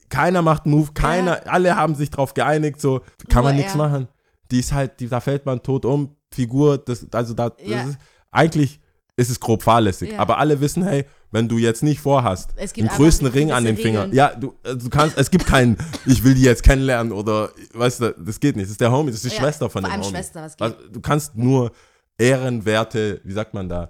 keiner 0.10 0.42
macht 0.42 0.66
einen 0.66 0.76
Move, 0.76 0.92
keiner, 0.94 1.42
alle 1.46 1.76
haben 1.76 1.96
sich 1.96 2.10
drauf 2.10 2.34
geeinigt, 2.34 2.80
so, 2.82 3.02
kann 3.30 3.44
man 3.44 3.56
nichts 3.56 3.76
machen. 3.76 4.08
Die 4.52 4.60
ist 4.60 4.74
halt, 4.74 5.00
die, 5.00 5.08
da 5.08 5.20
fällt 5.20 5.46
man 5.46 5.62
tot 5.64 5.86
um, 5.86 6.16
Figur, 6.34 6.78
das, 6.78 7.06
also 7.14 7.34
da, 7.34 7.50
das 7.50 7.68
Ja. 7.68 7.84
ist, 7.84 7.98
eigentlich 8.32 8.80
ist 9.18 9.30
es 9.30 9.40
grob 9.40 9.64
fahrlässig, 9.64 10.12
Ja. 10.14 10.20
aber 10.20 10.38
alle 10.38 10.60
wissen, 10.62 10.84
hey, 10.84 11.06
wenn 11.32 11.48
du 11.48 11.58
jetzt 11.58 11.84
nicht 11.84 12.00
vorhast, 12.02 12.54
den 12.78 12.88
größten 12.88 13.28
Ring 13.28 13.52
an 13.52 13.64
den 13.66 13.76
gewisse 13.76 13.88
Finger, 13.88 14.02
Regeln. 14.04 14.16
ja, 14.18 14.34
du, 14.36 14.54
äh, 14.64 14.76
du 14.76 14.90
kannst, 14.90 15.18
es 15.18 15.30
gibt 15.32 15.46
keinen, 15.46 15.78
ich 16.06 16.24
will 16.24 16.34
die 16.34 16.42
jetzt 16.42 16.64
kennenlernen 16.64 17.12
oder, 17.14 17.50
weißt 17.74 18.02
du, 18.02 18.12
das 18.18 18.40
geht 18.40 18.56
nicht, 18.56 18.66
das 18.66 18.72
ist 18.72 18.82
der 18.82 18.92
Homie, 18.92 19.12
das 19.12 19.24
ist 19.26 19.32
die 19.34 19.36
Ja, 19.38 19.44
Schwester 19.44 19.70
von 19.70 19.84
dem 19.84 19.92
Homie. 19.94 20.06
Schwester, 20.06 20.42
was 20.42 20.56
geht. 20.58 20.62
Also, 20.62 20.76
du 20.90 21.00
kannst 21.02 21.36
nur 21.38 21.72
Ehrenwerte, 22.18 23.20
wie 23.24 23.34
sagt 23.34 23.54
man 23.54 23.68
da, 23.70 23.90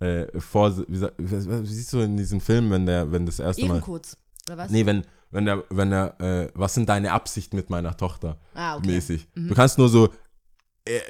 äh, 0.00 0.26
vor, 0.40 0.76
wie, 0.88 1.00
wie, 1.18 1.66
siehst 1.66 1.92
du 1.92 2.00
in 2.00 2.16
diesem 2.16 2.40
Film, 2.40 2.70
wenn 2.70 2.86
der, 2.86 3.10
wenn 3.12 3.26
das 3.26 3.38
erste 3.38 3.62
Mal, 3.66 3.74
Ehrencodes. 3.74 4.16
Oder 4.48 4.58
was? 4.58 4.70
nee, 4.70 4.84
wenn, 4.86 5.04
wenn 5.30 5.44
der, 5.44 5.62
wenn 5.70 5.90
der, 5.90 6.20
äh, 6.20 6.48
was 6.54 6.74
sind 6.74 6.88
deine 6.88 7.12
Absichten 7.12 7.56
mit 7.56 7.70
meiner 7.70 7.96
Tochter, 7.96 8.38
Ah, 8.54 8.76
okay. 8.76 8.86
Mhm. 8.88 8.94
mäßig. 8.94 9.28
Du 9.34 9.54
kannst 9.54 9.78
nur 9.78 9.88
so, 9.88 10.08
äh, 10.86 10.96
äh, 10.96 11.02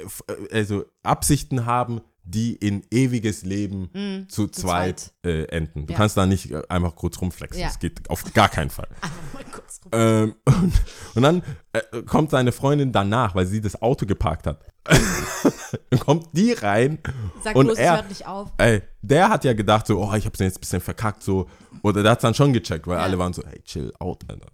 also 0.53 0.85
Absichten 1.03 1.65
haben, 1.67 2.01
die 2.23 2.55
in 2.55 2.83
ewiges 2.91 3.43
Leben 3.45 4.27
zu, 4.29 4.47
zweit, 4.49 5.13
Äh, 5.25 5.45
enden. 5.45 5.81
Du 5.81 5.81
Mhm. 5.81 5.89
Ja. 5.91 5.97
kannst 5.97 6.17
da 6.17 6.27
nicht 6.27 6.51
äh, 6.51 6.63
einfach 6.69 6.95
kurz 6.95 7.21
rumflexen. 7.21 7.61
Ja. 7.61 7.69
Das 7.69 7.79
geht 7.79 8.09
auf 8.11 8.23
gar 8.35 8.49
keinen 8.49 8.71
Fall. 8.71 8.89
Ähm, 9.93 10.35
und, 10.45 10.73
und 11.15 11.23
dann 11.23 11.43
äh, 11.73 12.03
kommt 12.03 12.31
seine 12.31 12.53
Freundin 12.53 12.93
danach, 12.93 13.35
weil 13.35 13.47
sie 13.47 13.61
das 13.61 13.81
Auto 13.81 14.07
geparkt 14.07 14.47
hat. 14.47 14.61
dann 15.91 16.01
kommt 16.01 16.29
die 16.33 16.53
rein 16.53 16.99
Sag 17.45 17.55
und 17.57 17.67
bloß, 17.67 17.79
er- 17.79 17.97
hört 17.97 18.09
nicht 18.09 18.27
auf. 18.27 18.51
Ey, 18.59 18.83
der 19.03 19.29
hat 19.29 19.45
ja 19.45 19.53
gedacht 19.53 19.87
so, 19.87 19.99
oh, 20.03 20.13
ich 20.15 20.27
hab's 20.27 20.39
jetzt 20.41 20.59
ein 20.59 20.61
bisschen 20.61 20.81
verkackt 20.81 21.23
so. 21.23 21.49
Oder 21.83 22.03
der 22.03 22.13
hat's 22.13 22.23
dann 22.23 22.35
schon 22.35 22.53
gecheckt, 22.53 22.87
weil 22.87 22.99
Ja. 22.99 23.05
alle 23.05 23.19
waren 23.19 23.33
so, 23.33 23.43
hey, 23.47 23.61
chill 23.63 23.93
out, 23.99 24.23
Alter. 24.29 24.49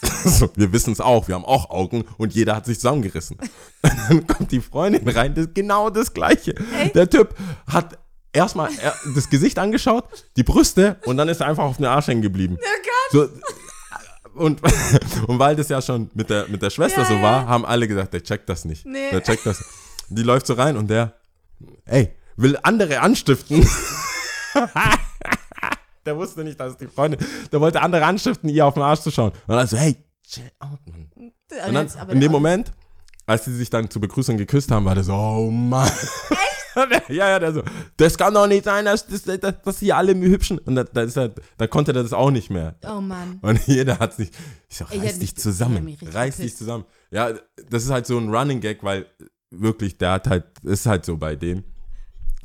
so, 0.24 0.50
wir 0.56 0.72
wissen's 0.72 1.00
auch, 1.00 1.28
wir 1.28 1.34
haben 1.34 1.44
auch 1.44 1.70
Augen 1.70 2.04
und 2.18 2.34
jeder 2.34 2.56
hat 2.56 2.66
sich 2.66 2.78
zusammengerissen. 2.78 3.36
Und 3.82 3.92
dann 4.08 4.26
kommt 4.26 4.52
die 4.52 4.60
Freundin 4.60 5.08
rein, 5.08 5.34
das 5.34 5.46
ist 5.46 5.54
genau 5.54 5.90
das 5.90 6.12
Gleiche. 6.12 6.54
Der 6.94 7.08
Typ 7.08 7.34
hat 7.66 7.98
erstmal 8.32 8.70
er- 8.82 8.94
das 9.14 9.30
Gesicht 9.30 9.58
angeschaut, 9.58 10.04
die 10.36 10.42
Brüste 10.42 10.98
und 11.04 11.16
dann 11.16 11.28
ist 11.28 11.40
er 11.40 11.46
einfach 11.46 11.64
auf 11.64 11.76
den 11.76 11.86
Arsch 11.86 12.08
hängen 12.08 12.22
geblieben. 12.22 12.58
So, 13.12 13.28
und, 14.34 14.60
und 15.26 15.38
weil 15.38 15.56
das 15.56 15.68
ja 15.68 15.80
schon 15.80 16.10
mit 16.14 16.30
der, 16.30 16.48
mit 16.48 16.62
der 16.62 16.70
Schwester 16.70 17.02
Ja, 17.02 17.08
so 17.08 17.20
war, 17.22 17.46
haben 17.46 17.64
alle 17.64 17.88
gesagt, 17.88 18.12
der 18.12 18.22
checkt 18.22 18.48
das 18.48 18.64
nicht. 18.64 18.84
Nee. 18.86 19.10
Der 19.10 19.22
checkt 19.22 19.46
das. 19.46 19.64
Die 20.08 20.22
läuft 20.22 20.46
so 20.46 20.54
rein 20.54 20.76
und 20.76 20.88
der, 20.88 21.14
ey, 21.86 22.14
will 22.36 22.58
andere 22.62 23.00
anstiften. 23.00 23.66
der 26.06 26.16
wusste 26.16 26.44
nicht, 26.44 26.58
dass 26.60 26.72
es 26.72 26.78
die 26.78 26.86
Freundin, 26.86 27.20
der 27.52 27.60
wollte 27.60 27.80
andere 27.80 28.04
anstiften, 28.04 28.48
ihr 28.48 28.66
auf 28.66 28.74
den 28.74 28.82
Arsch 28.82 29.00
zu 29.00 29.10
schauen. 29.10 29.32
Und 29.46 29.56
dann 29.56 29.66
so, 29.66 29.76
hey, 29.76 29.96
chill 30.26 30.50
out, 30.58 30.78
Mann. 30.86 31.10
Und 31.16 31.74
dann, 31.74 31.88
in 32.10 32.20
dem 32.20 32.32
Moment, 32.32 32.72
als 33.26 33.44
sie 33.44 33.54
sich 33.54 33.70
dann 33.70 33.88
zur 33.88 34.02
Begrüßung 34.02 34.36
geküsst 34.36 34.70
haben, 34.70 34.84
war 34.84 34.94
der 34.94 35.04
so, 35.04 35.14
oh 35.14 35.50
Mann. 35.50 35.90
ja, 37.08 37.28
ja, 37.28 37.38
der 37.38 37.52
so, 37.52 37.62
das 37.96 38.16
kann 38.18 38.34
doch 38.34 38.46
nicht 38.46 38.64
sein, 38.64 38.84
dass, 38.84 39.06
dass, 39.06 39.22
dass, 39.22 39.78
hier 39.78 39.96
alle 39.96 40.14
hübschen. 40.14 40.58
Und 40.58 40.74
da, 40.74 40.84
da, 40.84 41.02
ist 41.02 41.16
er, 41.16 41.32
da 41.56 41.66
konnte 41.66 41.92
der 41.92 42.02
das 42.02 42.12
auch 42.12 42.30
nicht 42.30 42.50
mehr. 42.50 42.76
Oh 42.86 43.00
Mann. 43.00 43.38
Und 43.42 43.66
jeder 43.66 43.98
hat 43.98 44.14
sich, 44.14 44.30
ich 44.68 44.76
so, 44.76 44.84
reiß 44.84 45.18
dich 45.18 45.30
ich 45.30 45.36
zusammen, 45.36 45.96
reiß 46.02 46.38
dich 46.38 46.56
zusammen. 46.56 46.84
Ja, 47.10 47.32
das 47.70 47.84
ist 47.84 47.90
halt 47.90 48.06
so 48.06 48.18
ein 48.18 48.28
Running 48.34 48.60
Gag, 48.60 48.82
weil 48.82 49.06
wirklich, 49.50 49.98
der 49.98 50.12
hat 50.12 50.28
halt, 50.28 50.44
ist 50.62 50.86
halt 50.86 51.04
so 51.04 51.16
bei 51.16 51.36
dem. 51.36 51.64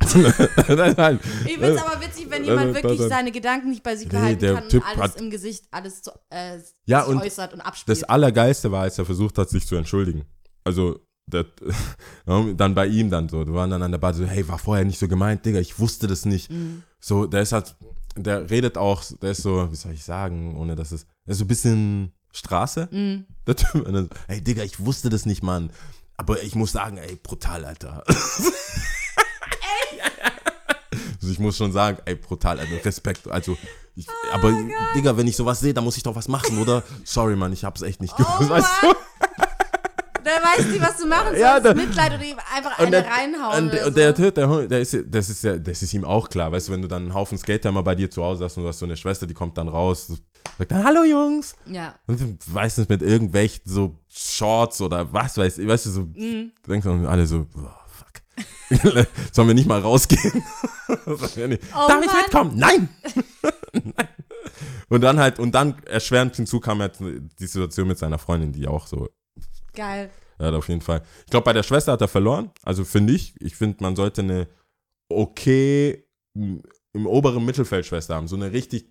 das 0.00 0.14
ist 0.14 0.98
halt, 0.98 1.20
Ich 1.44 1.52
finde 1.52 1.74
es 1.74 1.82
aber 1.82 2.00
witzig, 2.00 2.30
wenn 2.30 2.42
jemand 2.44 2.74
wirklich 2.74 3.00
seine 3.02 3.30
Gedanken 3.30 3.68
nicht 3.68 3.82
bei 3.82 3.96
sich 3.96 4.06
Nee, 4.06 4.12
behalten 4.18 4.40
der 4.40 4.54
kann 4.54 4.68
Typ 4.70 4.82
und 4.82 4.88
alles 4.88 5.00
hat- 5.12 5.20
im 5.20 5.30
Gesicht, 5.30 5.64
alles 5.70 6.00
zu, 6.02 6.10
äh, 6.30 6.58
Ja, 6.86 7.02
und 7.02 7.18
äußert 7.20 7.52
und 7.52 7.60
abspielt. 7.60 7.98
das 7.98 8.08
Allergeiste 8.08 8.72
war, 8.72 8.82
als 8.82 8.98
er 8.98 9.04
versucht 9.04 9.36
hat, 9.36 9.50
sich 9.50 9.66
zu 9.66 9.76
entschuldigen. 9.76 10.24
Also, 10.64 11.00
der, 11.30 11.46
dann 12.56 12.74
bei 12.74 12.86
ihm 12.86 13.10
dann 13.10 13.28
so, 13.28 13.46
wir 13.46 13.54
waren 13.54 13.70
dann 13.70 13.82
an 13.82 13.90
der 13.90 13.98
Bar 13.98 14.14
so, 14.14 14.24
hey, 14.24 14.46
war 14.48 14.58
vorher 14.58 14.84
nicht 14.84 14.98
so 14.98 15.08
gemeint, 15.08 15.44
Digga, 15.44 15.58
ich 15.58 15.78
wusste 15.78 16.06
das 16.06 16.24
nicht. 16.24 16.50
Mhm. 16.50 16.82
So, 17.00 17.26
der 17.26 17.42
ist 17.42 17.52
halt, 17.52 17.74
der 18.16 18.50
redet 18.50 18.76
auch, 18.76 19.02
der 19.22 19.32
ist 19.32 19.42
so, 19.42 19.70
wie 19.70 19.76
soll 19.76 19.92
ich 19.92 20.04
sagen, 20.04 20.56
ohne 20.56 20.76
dass 20.76 20.92
es, 20.92 21.06
der 21.26 21.32
ist 21.32 21.38
so 21.38 21.44
ein 21.44 21.48
bisschen 21.48 22.12
Straße. 22.32 22.88
Mhm. 22.90 23.26
Der 23.46 23.56
Typ, 23.56 23.86
und 23.86 23.92
dann, 23.92 24.10
hey, 24.28 24.40
Digga, 24.40 24.62
ich 24.62 24.80
wusste 24.80 25.08
das 25.08 25.26
nicht, 25.26 25.42
Mann. 25.42 25.70
Aber 26.16 26.42
ich 26.42 26.54
muss 26.54 26.72
sagen, 26.72 26.98
ey, 26.98 27.16
brutal, 27.22 27.64
Alter. 27.64 28.04
Also 31.20 31.32
ich 31.32 31.38
muss 31.38 31.56
schon 31.56 31.70
sagen, 31.70 31.98
ey, 32.06 32.14
brutal, 32.14 32.58
also 32.58 32.74
Respekt, 32.82 33.28
also, 33.28 33.56
ich, 33.94 34.06
Oh 34.08 34.34
aber, 34.34 34.52
Digga, 34.94 35.16
wenn 35.16 35.26
ich 35.26 35.36
sowas 35.36 35.60
sehe, 35.60 35.74
dann 35.74 35.84
muss 35.84 35.96
ich 35.96 36.02
doch 36.02 36.16
was 36.16 36.28
machen, 36.28 36.58
oder? 36.58 36.82
Sorry, 37.04 37.36
Mann, 37.36 37.52
ich 37.52 37.64
hab's 37.64 37.82
echt 37.82 38.00
nicht 38.00 38.16
gewusst, 38.16 38.36
Oh 38.40 38.48
weißt 38.48 38.68
du? 38.82 39.46
Der 40.24 40.32
weiß 40.34 40.66
nicht, 40.66 40.80
was 40.80 40.96
du 40.98 41.06
machen 41.06 41.26
sollst. 41.28 41.40
Ja, 41.40 41.60
der- 41.60 41.74
Mitleid 41.74 42.12
oder 42.14 42.24
ihm 42.24 42.36
einfach 42.54 42.78
eine 42.78 42.90
der, 42.90 43.06
reinhauen. 43.06 43.70
und, 43.70 43.82
und 43.86 43.96
der 43.96 44.16
so. 44.16 44.30
Der, 44.30 44.48
Hund, 44.48 44.70
der 44.70 44.80
ist, 44.80 44.96
das 45.06 45.28
ist 45.30 45.44
ja, 45.44 45.58
das 45.58 45.82
ist 45.82 45.92
ihm 45.94 46.04
auch 46.04 46.28
klar, 46.28 46.52
weißt 46.52 46.68
du, 46.68 46.72
wenn 46.72 46.82
du 46.82 46.88
dann 46.88 47.02
einen 47.02 47.14
Haufen 47.14 47.38
Skater 47.38 47.72
mal 47.72 47.82
bei 47.82 47.94
dir 47.94 48.10
zu 48.10 48.22
Hause 48.22 48.44
hast 48.44 48.56
und 48.56 48.62
du 48.64 48.68
hast 48.68 48.78
so 48.78 48.86
eine 48.86 48.96
Schwester, 48.96 49.26
die 49.26 49.34
kommt 49.34 49.56
dann 49.58 49.68
raus, 49.68 50.08
sagt 50.58 50.70
dann, 50.72 50.84
hallo 50.84 51.04
Jungs, 51.04 51.54
Ja. 51.66 51.94
und 52.06 52.20
du 52.20 52.36
weißt 52.46 52.78
nicht, 52.78 52.90
mit 52.90 53.02
irgendwelchen 53.02 53.62
so 53.64 53.98
Shorts 54.08 54.80
oder 54.80 55.12
was 55.12 55.36
weiß 55.36 55.58
ich, 55.58 55.66
weißt 55.68 55.86
du, 55.86 55.90
so, 55.90 56.00
Mhm. 56.02 56.52
du 56.62 56.70
denkst 56.70 56.84
dann 56.86 57.06
alle 57.06 57.26
so, 57.26 57.46
fuck. 57.52 58.22
Sollen 59.32 59.48
wir 59.48 59.54
nicht 59.54 59.68
mal 59.68 59.80
rausgehen? 59.80 60.42
Oh 60.92 61.16
Darf 61.16 62.02
ich 62.04 62.12
mitkommen? 62.12 62.52
Nein! 62.56 62.88
Nein! 63.72 64.08
Und 64.88 65.02
dann 65.02 65.20
halt, 65.20 65.38
und 65.38 65.52
dann 65.54 65.76
erschwerend 65.86 66.34
hinzu 66.34 66.58
kam 66.58 66.80
halt 66.80 66.98
die 66.98 67.46
Situation 67.46 67.86
mit 67.86 67.96
seiner 67.98 68.18
Freundin, 68.18 68.52
die 68.52 68.66
auch 68.66 68.88
so 68.88 69.08
Geil. 69.74 70.10
ja, 70.38 70.50
auf 70.52 70.68
jeden 70.68 70.80
Fall. 70.80 71.02
Ich 71.24 71.30
glaube, 71.30 71.44
bei 71.44 71.52
der 71.52 71.62
Schwester 71.62 71.92
hat 71.92 72.00
er 72.00 72.08
verloren. 72.08 72.50
Also 72.62 72.84
finde 72.84 73.12
ich. 73.14 73.34
Ich 73.40 73.56
finde, 73.56 73.82
man 73.82 73.96
sollte 73.96 74.22
eine 74.22 74.48
okay 75.08 76.04
im 76.34 77.06
oberen 77.06 77.44
Mittelfeld 77.44 77.86
Schwester 77.86 78.14
haben. 78.14 78.28
So 78.28 78.36
eine 78.36 78.52
richtig, 78.52 78.90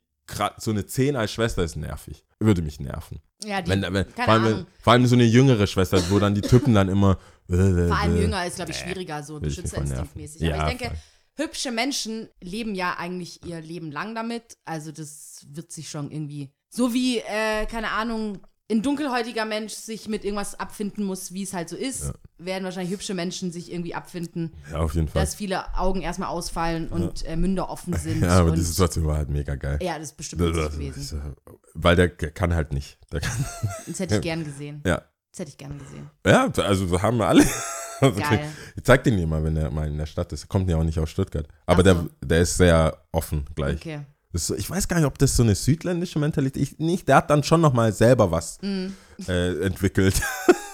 so 0.58 0.72
eine 0.72 0.86
10 0.86 1.16
als 1.16 1.32
Schwester 1.32 1.64
ist 1.64 1.76
nervig. 1.76 2.24
Würde 2.40 2.62
mich 2.62 2.80
nerven. 2.80 3.20
Ja, 3.44 3.62
die, 3.62 3.72
Wenn, 3.72 3.82
wenn, 3.82 4.06
vor, 4.10 4.28
allem, 4.30 4.44
wenn, 4.46 4.66
vor 4.82 4.94
allem 4.94 5.06
so 5.08 5.16
eine 5.16 5.24
jüngere 5.26 5.68
Schwester, 5.68 6.02
wo 6.10 6.20
dann 6.20 6.36
die 6.36 6.42
Typen 6.42 6.74
dann 6.76 6.90
immer. 6.90 7.18
äh, 7.50 7.88
Vor 7.88 7.98
allem 7.98 8.16
äh, 8.18 8.22
jünger 8.22 8.46
ist, 8.46 8.56
glaube 8.58 8.72
ich, 8.72 8.78
schwieriger, 8.78 9.24
so 9.24 9.40
beschützerinstinktmäßig. 9.40 10.42
nerven. 10.42 10.60
Aber 10.60 10.68
Ja, 10.68 10.72
ich 10.72 10.78
denke, 10.78 10.96
voll. 11.36 11.46
hübsche 11.46 11.72
Menschen 11.72 12.30
leben 12.42 12.76
ja 12.76 12.96
eigentlich 12.98 13.46
ihr 13.46 13.60
Leben 13.62 13.92
lang 13.92 14.14
damit. 14.16 14.58
Also 14.66 14.92
das 14.92 15.46
wird 15.50 15.72
sich 15.72 15.90
schon 15.90 16.12
irgendwie. 16.12 16.52
So 16.70 16.94
wie, 16.94 17.18
äh, 17.20 17.66
keine 17.66 17.92
Ahnung, 17.92 18.40
ein 18.72 18.82
dunkelhäutiger 18.84 19.46
Mensch 19.46 19.74
sich 19.74 20.08
mit 20.08 20.24
irgendwas 20.24 20.60
abfinden 20.60 21.04
muss, 21.04 21.34
wie 21.34 21.42
es 21.44 21.54
halt 21.54 21.70
so 21.70 21.76
ist, 21.76 22.14
werden 22.38 22.64
wahrscheinlich 22.64 22.92
hübsche 22.94 23.14
Menschen 23.16 23.52
sich 23.52 23.72
irgendwie 23.72 23.96
abfinden, 23.96 24.54
Ja, 24.72 24.80
auf 24.80 24.94
jeden 24.96 25.08
Fall. 25.08 25.22
dass 25.24 25.34
viele 25.36 25.76
Augen 25.76 26.02
erstmal 26.02 26.30
ausfallen 26.30 26.88
und 26.90 27.26
äh, 27.26 27.36
Münder 27.36 27.70
offen 27.70 27.94
sind. 27.98 28.22
Ja, 28.22 28.40
aber 28.40 28.52
die 28.52 28.62
Situation 28.62 29.06
war 29.08 29.18
halt 29.18 29.30
mega 29.30 29.56
geil. 29.56 29.80
ja, 29.82 29.96
das 29.98 30.10
ist 30.10 30.18
bestimmt 30.18 30.42
Das- 30.44 30.56
das- 30.56 30.74
gewesen. 30.74 31.22
das- 31.46 31.54
Weil 31.74 31.96
der 31.96 32.10
kann 32.10 32.54
halt 32.54 32.72
nicht. 32.74 33.00
Der 33.12 33.22
kann, 33.22 33.46
Das 33.88 34.00
hätte 34.00 34.16
ich 34.16 34.22
gern 34.22 34.44
gesehen. 34.44 34.82
ja. 34.86 35.02
Das 35.32 35.40
hätte 35.42 35.50
ich 35.52 35.58
gern 35.58 35.78
gesehen. 35.78 36.10
Ja, 36.26 36.50
also 36.64 36.88
so 36.88 37.02
haben 37.02 37.18
wir 37.18 37.28
alle. 37.28 37.46
Also, 38.02 38.18
Geil. 38.22 38.48
Ich 38.78 38.84
zeig 38.86 39.04
den 39.04 39.18
dir 39.18 39.28
mal, 39.28 39.44
wenn 39.44 39.58
er 39.58 39.70
mal 39.72 39.86
in 39.86 39.98
der 39.98 40.06
Stadt 40.06 40.32
ist. 40.32 40.46
Er 40.46 40.48
kommt 40.48 40.70
ja 40.70 40.78
auch 40.78 40.84
nicht 40.86 40.98
aus 41.00 41.10
Stuttgart. 41.10 41.46
Aber 41.66 41.80
so. 41.84 41.84
der, 41.84 42.06
der 42.24 42.42
ist 42.44 42.56
sehr 42.56 42.98
offen 43.12 43.44
gleich. 43.56 43.76
Okay. 43.76 44.00
So, 44.32 44.54
ich 44.56 44.70
weiß 44.70 44.88
gar 44.88 44.98
nicht, 44.98 45.08
ob 45.08 45.18
das 45.18 45.36
so 45.36 45.42
eine 45.42 45.56
südländische 45.56 46.20
Mentalität 46.20 46.62
ist. 46.62 46.80
Nicht, 46.80 47.08
der 47.08 47.16
hat 47.16 47.32
dann 47.32 47.42
schon 47.44 47.62
nochmal 47.62 47.92
selber 47.92 48.30
was 48.30 48.60
Mm. 48.62 48.88
äh, 49.28 49.66
entwickelt. 49.66 50.22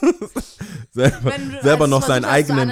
selber 0.91 1.31
selber 1.61 1.87
noch 1.87 2.05
seinen 2.05 2.25
eigenen. 2.25 2.69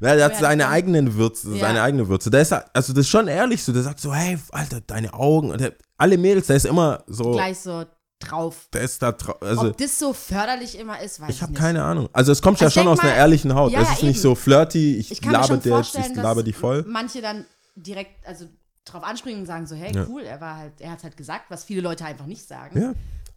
Ja, 0.00 0.16
der 0.16 0.24
hat 0.24 0.36
seine 0.36 0.64
kann. 0.64 0.72
eigenen 0.72 1.14
Würze, 1.14 1.52
Ja. 1.54 1.60
seine 1.60 1.82
eigene 1.82 2.08
Würze. 2.08 2.30
Der 2.30 2.42
ist, 2.42 2.52
also 2.52 2.92
das 2.92 2.98
ist 3.02 3.08
schon 3.08 3.28
ehrlich 3.28 3.62
so. 3.62 3.72
Der 3.72 3.82
sagt 3.82 4.00
so, 4.00 4.12
hey, 4.12 4.38
Alter, 4.50 4.80
deine 4.80 5.14
Augen. 5.14 5.50
Und 5.50 5.60
der, 5.60 5.74
alle 5.96 6.18
Mädels, 6.18 6.48
der 6.48 6.56
ist 6.56 6.66
immer 6.66 7.04
so, 7.06 7.32
Gleich 7.32 7.58
so 7.60 7.84
drauf. 8.18 8.68
der 8.72 8.82
ist 8.82 9.00
da, 9.00 9.10
trau- 9.10 9.40
also 9.40 9.68
Ob 9.68 9.76
das 9.78 9.98
so 9.98 10.12
förderlich 10.12 10.78
immer 10.78 11.00
ist, 11.00 11.20
weiß 11.20 11.30
ich, 11.30 11.36
ich 11.36 11.42
habe 11.42 11.52
nicht. 11.52 11.60
keine 11.60 11.84
Ahnung. 11.84 12.08
Also 12.12 12.32
es 12.32 12.42
kommt 12.42 12.60
ja 12.60 12.66
Also 12.66 12.80
schon 12.80 12.88
aus 12.88 12.98
einer 13.00 13.10
mal- 13.10 13.16
ehrlichen 13.18 13.54
Haut. 13.54 13.72
Ja, 13.72 13.82
es 13.82 13.90
ist 13.92 14.02
nicht 14.02 14.16
eben. 14.16 14.22
so 14.22 14.34
flirty, 14.34 14.96
ich, 14.96 15.12
Ich 15.12 15.24
laber 15.24 15.56
dir 15.58 15.78
ich 15.80 16.14
laber 16.16 16.42
die 16.42 16.52
voll. 16.52 16.84
manche 16.88 17.22
dann 17.22 17.44
direkt, 17.76 18.26
also 18.26 18.46
drauf 18.92 19.02
anspringen 19.04 19.40
und 19.40 19.46
sagen 19.46 19.66
so, 19.66 19.74
hey, 19.76 19.94
Ja. 19.94 20.06
cool, 20.08 20.22
er 20.22 20.40
war 20.40 20.56
halt, 20.56 20.80
er 20.80 20.90
hat 20.92 21.02
halt 21.04 21.16
gesagt, 21.16 21.44
was 21.50 21.64
viele 21.64 21.80
Leute 21.82 22.04
einfach 22.04 22.26
nicht 22.26 22.46
sagen. 22.46 22.80
Ja. 22.80 22.92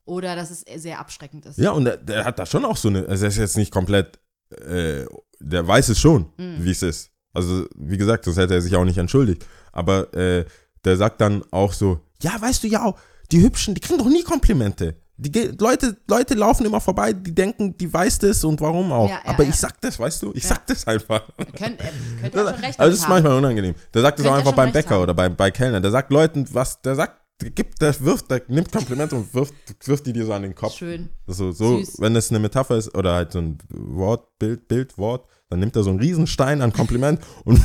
Oder 0.06 0.36
dass 0.36 0.50
es 0.52 0.62
sehr 0.82 1.00
abschreckend 1.00 1.46
ist. 1.46 1.58
Ja, 1.58 1.72
und 1.72 1.86
der, 1.86 1.98
der 1.98 2.26
hat 2.26 2.40
da 2.40 2.46
schon 2.46 2.66
auch 2.66 2.78
so 2.78 2.88
eine, 2.90 3.08
also 3.08 3.26
er 3.26 3.30
ist 3.30 3.38
jetzt 3.38 3.58
nicht 3.58 3.72
komplett, 3.72 4.20
äh, 4.50 5.06
der 5.40 5.68
weiß 5.68 5.90
es 5.90 6.00
schon, 6.00 6.28
Mhm. 6.38 6.58
wie 6.66 6.72
es 6.72 6.82
ist. 6.82 7.12
Also, 7.34 7.66
wie 7.76 7.98
gesagt, 7.98 8.26
sonst 8.26 8.38
hätte 8.38 8.54
er 8.56 8.62
sich 8.62 8.76
auch 8.76 8.84
nicht 8.84 8.98
entschuldigt. 8.98 9.46
Aber 9.72 10.14
äh, 10.14 10.46
der 10.84 10.98
sagt 10.98 11.22
dann 11.22 11.44
auch 11.52 11.72
so, 11.74 12.00
ja, 12.22 12.40
weißt 12.42 12.64
du 12.64 12.68
ja 12.68 12.84
auch, 12.84 13.00
die 13.32 13.42
Hübschen, 13.42 13.74
die 13.76 13.80
kriegen 13.82 14.00
doch 14.00 14.10
nie 14.10 14.24
Komplimente. 14.24 14.96
Die 15.24 15.52
Leute, 15.60 15.98
Leute 16.08 16.34
laufen 16.34 16.66
immer 16.66 16.82
vorbei, 16.82 17.14
die 17.14 17.36
denken, 17.36 17.78
die 17.78 17.94
weiß 17.94 18.18
das 18.20 18.44
und 18.44 18.60
warum 18.60 18.92
auch. 18.92 19.08
Ja, 19.08 19.22
ja, 19.24 19.30
Aber 19.30 19.44
ja. 19.44 19.50
ich 19.50 19.56
sag 19.56 19.80
das, 19.80 20.00
weißt 20.00 20.24
du? 20.24 20.32
Ich 20.34 20.48
sag 20.48 20.66
das 20.66 20.88
einfach. 20.88 21.22
Könnt, 21.56 21.80
ja 21.80 22.32
schon 22.32 22.48
recht 22.48 22.80
also 22.80 22.90
das 22.90 22.94
ist 22.96 23.04
haben. 23.04 23.10
manchmal 23.12 23.38
unangenehm. 23.38 23.76
Der 23.94 24.02
sagt 24.02 24.18
das 24.18 24.26
auch 24.26 24.34
einfach 24.34 24.54
beim 24.54 24.72
Bäcker 24.72 24.96
haben. 24.96 25.04
oder 25.04 25.14
bei, 25.14 25.30
bei 25.30 25.52
Kellnern. 25.52 25.84
Der 25.84 25.92
sagt 25.92 26.12
Leuten, 26.12 26.48
was, 26.52 26.82
der 26.82 26.96
sagt, 26.96 27.22
der 27.40 27.52
gibt, 27.52 27.84
der 27.84 28.00
wirft, 28.02 28.32
der 28.32 28.42
nimmt 28.48 28.72
Komplimente 28.72 29.16
und 29.16 29.32
wirft, 29.36 29.54
wirft 29.88 30.08
die 30.08 30.14
dir 30.14 30.26
so 30.26 30.34
an 30.34 30.42
den 30.42 30.56
Kopf. 30.56 30.74
Schön. 30.74 31.10
So, 31.28 31.52
so 31.52 31.78
Süß. 31.78 32.02
wenn 32.02 32.16
das 32.16 32.32
eine 32.32 32.40
Metapher 32.40 32.78
ist 32.78 32.96
oder 32.96 33.14
halt 33.14 33.32
so 33.32 33.40
ein 33.40 33.60
Wort, 33.70 34.40
Bild, 34.40 34.68
Bild, 34.68 34.98
Wort, 34.98 35.28
dann 35.52 35.60
nimmt 35.60 35.76
er 35.76 35.84
so 35.84 35.92
einen 35.92 36.00
Riesenstein 36.00 36.64
an 36.64 36.74
Kompliment 36.74 37.22
und 37.46 37.62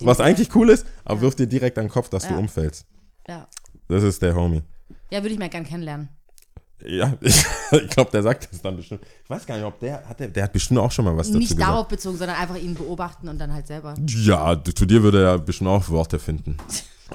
was 0.00 0.18
eigentlich 0.20 0.52
cool 0.56 0.70
ist, 0.70 0.84
aber 1.04 1.20
wirft 1.20 1.38
dir 1.38 1.46
direkt 1.46 1.78
an 1.78 1.84
den 1.84 1.90
Kopf, 1.92 2.08
dass 2.08 2.26
du 2.26 2.34
umfällst. 2.34 2.86
Ja. 3.28 3.48
Das 3.88 4.02
ist 4.02 4.20
der 4.20 4.34
Homie. 4.34 4.62
ja, 5.10 5.22
würde 5.22 5.32
ich 5.32 5.38
mal 5.38 5.48
gern 5.48 5.64
kennenlernen. 5.64 6.08
Ja, 6.84 7.14
ich, 7.20 7.44
ich 7.72 7.88
glaube, 7.88 8.10
der 8.10 8.22
sagt 8.22 8.48
das 8.52 8.60
dann 8.60 8.76
bestimmt. 8.76 9.02
Ich 9.24 9.30
weiß 9.30 9.46
gar 9.46 9.56
nicht, 9.56 9.64
ob 9.64 9.78
der 9.80 10.06
hat, 10.06 10.20
der, 10.20 10.28
der 10.28 10.44
hat 10.44 10.52
bestimmt 10.52 10.80
auch 10.80 10.92
schon 10.92 11.04
mal 11.04 11.16
was 11.16 11.28
dazu 11.28 11.38
Nicht 11.38 11.50
gesagt. 11.50 11.68
darauf 11.70 11.88
bezogen, 11.88 12.18
sondern 12.18 12.36
einfach 12.36 12.56
ihn 12.56 12.74
beobachten 12.74 13.28
und 13.28 13.38
dann 13.38 13.52
halt 13.52 13.66
selber. 13.66 13.94
Ja, 14.06 14.60
zu 14.62 14.86
dir 14.86 15.02
würde 15.02 15.24
er 15.24 15.38
bestimmt 15.38 15.70
auch 15.70 15.88
Worte 15.88 16.18
finden. 16.18 16.56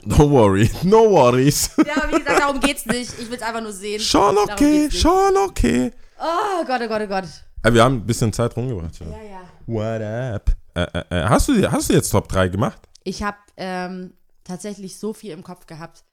Don't 0.08 0.30
worry, 0.30 0.70
no 0.84 1.10
worries. 1.12 1.72
Ja, 1.78 2.08
wie 2.10 2.18
gesagt, 2.20 2.40
darum 2.40 2.60
geht's 2.60 2.86
nicht. 2.86 3.12
Ich 3.20 3.30
will 3.30 3.38
es 3.38 3.42
einfach 3.42 3.62
nur 3.62 3.74
sehen. 3.74 4.00
Schon 4.00 4.36
Darum 4.36 4.50
okay, 4.52 4.82
geht's 4.82 4.94
nicht. 4.94 5.02
schon 5.02 5.38
okay. 5.38 5.92
Oh 6.18 6.66
Gott, 6.66 6.82
oh 6.84 6.88
Gott, 6.88 7.02
oh 7.04 7.08
Gott. 7.08 7.26
Äh, 7.64 7.74
wir 7.74 7.84
haben 7.84 7.96
ein 7.96 8.06
bisschen 8.06 8.32
Zeit 8.32 8.56
rumgebracht. 8.56 9.00
Ja. 9.00 9.08
Ja, 9.08 9.24
ja. 9.24 9.42
What 9.68 10.02
up? 10.02 10.56
Äh, 10.74 11.00
äh, 11.00 11.04
äh, 11.24 11.28
hast, 11.28 11.50
du, 11.50 11.72
hast 11.72 11.90
du 11.90 11.94
jetzt 11.94 12.10
Top 12.10 12.28
3 12.30 12.48
gemacht? 12.48 12.80
Ich 13.04 13.22
habe 13.22 13.38
ähm, 13.58 14.14
tatsächlich 14.44 14.98
so 14.98 15.14
viel 15.14 15.32
im 15.32 15.44
Kopf 15.44 15.68
gehabt. 15.68 16.04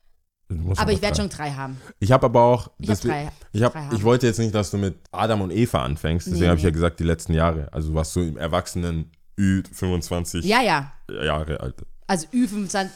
Aber 0.77 0.93
ich 0.93 1.03
werde 1.03 1.17
schon 1.17 1.29
drei 1.29 1.51
haben. 1.51 1.79
Ich 1.99 2.11
habe 2.13 2.25
aber 2.27 2.43
auch. 2.43 2.71
Ich 2.79 2.89
hab 2.89 3.01
drei- 3.01 3.31
Ich, 3.53 3.63
hab, 3.63 3.73
drei 3.75 3.89
ich 3.95 4.03
wollte 4.03 4.27
jetzt 4.27 4.39
nicht, 4.39 4.55
dass 4.55 4.71
du 4.71 4.79
mit 4.79 4.97
Adam 5.13 5.43
und 5.43 5.51
Eva 5.51 5.83
anfängst. 5.83 6.27
Deswegen 6.27 6.43
Nee, 6.43 6.49
habe 6.49 6.59
ich 6.59 6.65
ja 6.65 6.71
gesagt, 6.71 7.01
die 7.01 7.05
letzten 7.05 7.35
Jahre. 7.35 7.69
Also 7.73 7.95
was 7.95 8.13
so 8.13 8.21
im 8.23 8.37
Erwachsenen 8.39 9.11
Ü25 9.39 10.45
Ja, 10.47 10.63
ja. 10.63 10.93
Jahre 11.11 11.61
alt. 11.61 11.75
Also 12.07 12.27
Ü25 12.29 12.89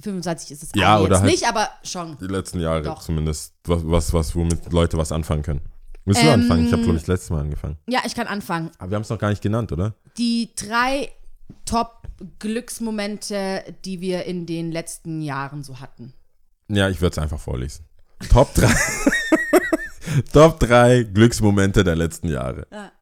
25 0.00 0.50
ist 0.52 0.62
es 0.62 0.70
Ja, 0.76 1.00
jetzt 1.00 1.10
halt- 1.10 1.24
nicht, 1.24 1.48
aber 1.48 1.68
schon. 1.82 2.16
Die 2.20 2.26
letzten 2.26 2.60
Jahre 2.60 2.82
Doch. 2.82 3.00
zumindest. 3.02 3.54
Was, 3.64 3.80
was, 3.84 4.12
was, 4.12 4.36
womit 4.36 4.72
Leute 4.72 4.96
was 4.98 5.10
anfangen 5.10 5.42
können. 5.42 5.62
Willst 6.04 6.22
du 6.22 6.26
Ähm, 6.26 6.42
anfangen? 6.42 6.66
Ich 6.66 6.72
habe, 6.72 6.82
glaube 6.84 6.98
ich, 6.98 7.06
letztes 7.08 7.30
Mal 7.30 7.40
angefangen. 7.40 7.78
Ja, 7.88 8.00
ich 8.06 8.14
kann 8.14 8.26
anfangen. 8.28 8.70
Aber 8.78 8.90
wir 8.90 8.94
haben 8.96 9.02
es 9.02 9.08
noch 9.08 9.18
gar 9.18 9.30
nicht 9.30 9.42
genannt, 9.42 9.72
oder? 9.72 9.94
Die 10.18 10.50
drei 10.54 11.10
Top-Glücksmomente, 11.64 13.62
die 13.84 14.00
wir 14.00 14.24
in 14.24 14.46
den 14.46 14.70
letzten 14.70 15.20
Jahren 15.22 15.62
so 15.64 15.80
hatten. 15.80 16.12
Ja, 16.68 16.88
ich 16.88 17.00
würde 17.00 17.12
es 17.12 17.18
einfach 17.18 17.38
vorlesen. 17.40 17.84
Top 18.30 18.52
3. 18.54 18.68
Top 20.32 20.58
3 20.60 21.04
Glücksmomente 21.04 21.84
der 21.84 21.96
letzten 21.96 22.28
Jahre. 22.28 22.66
Ja. 22.72 22.92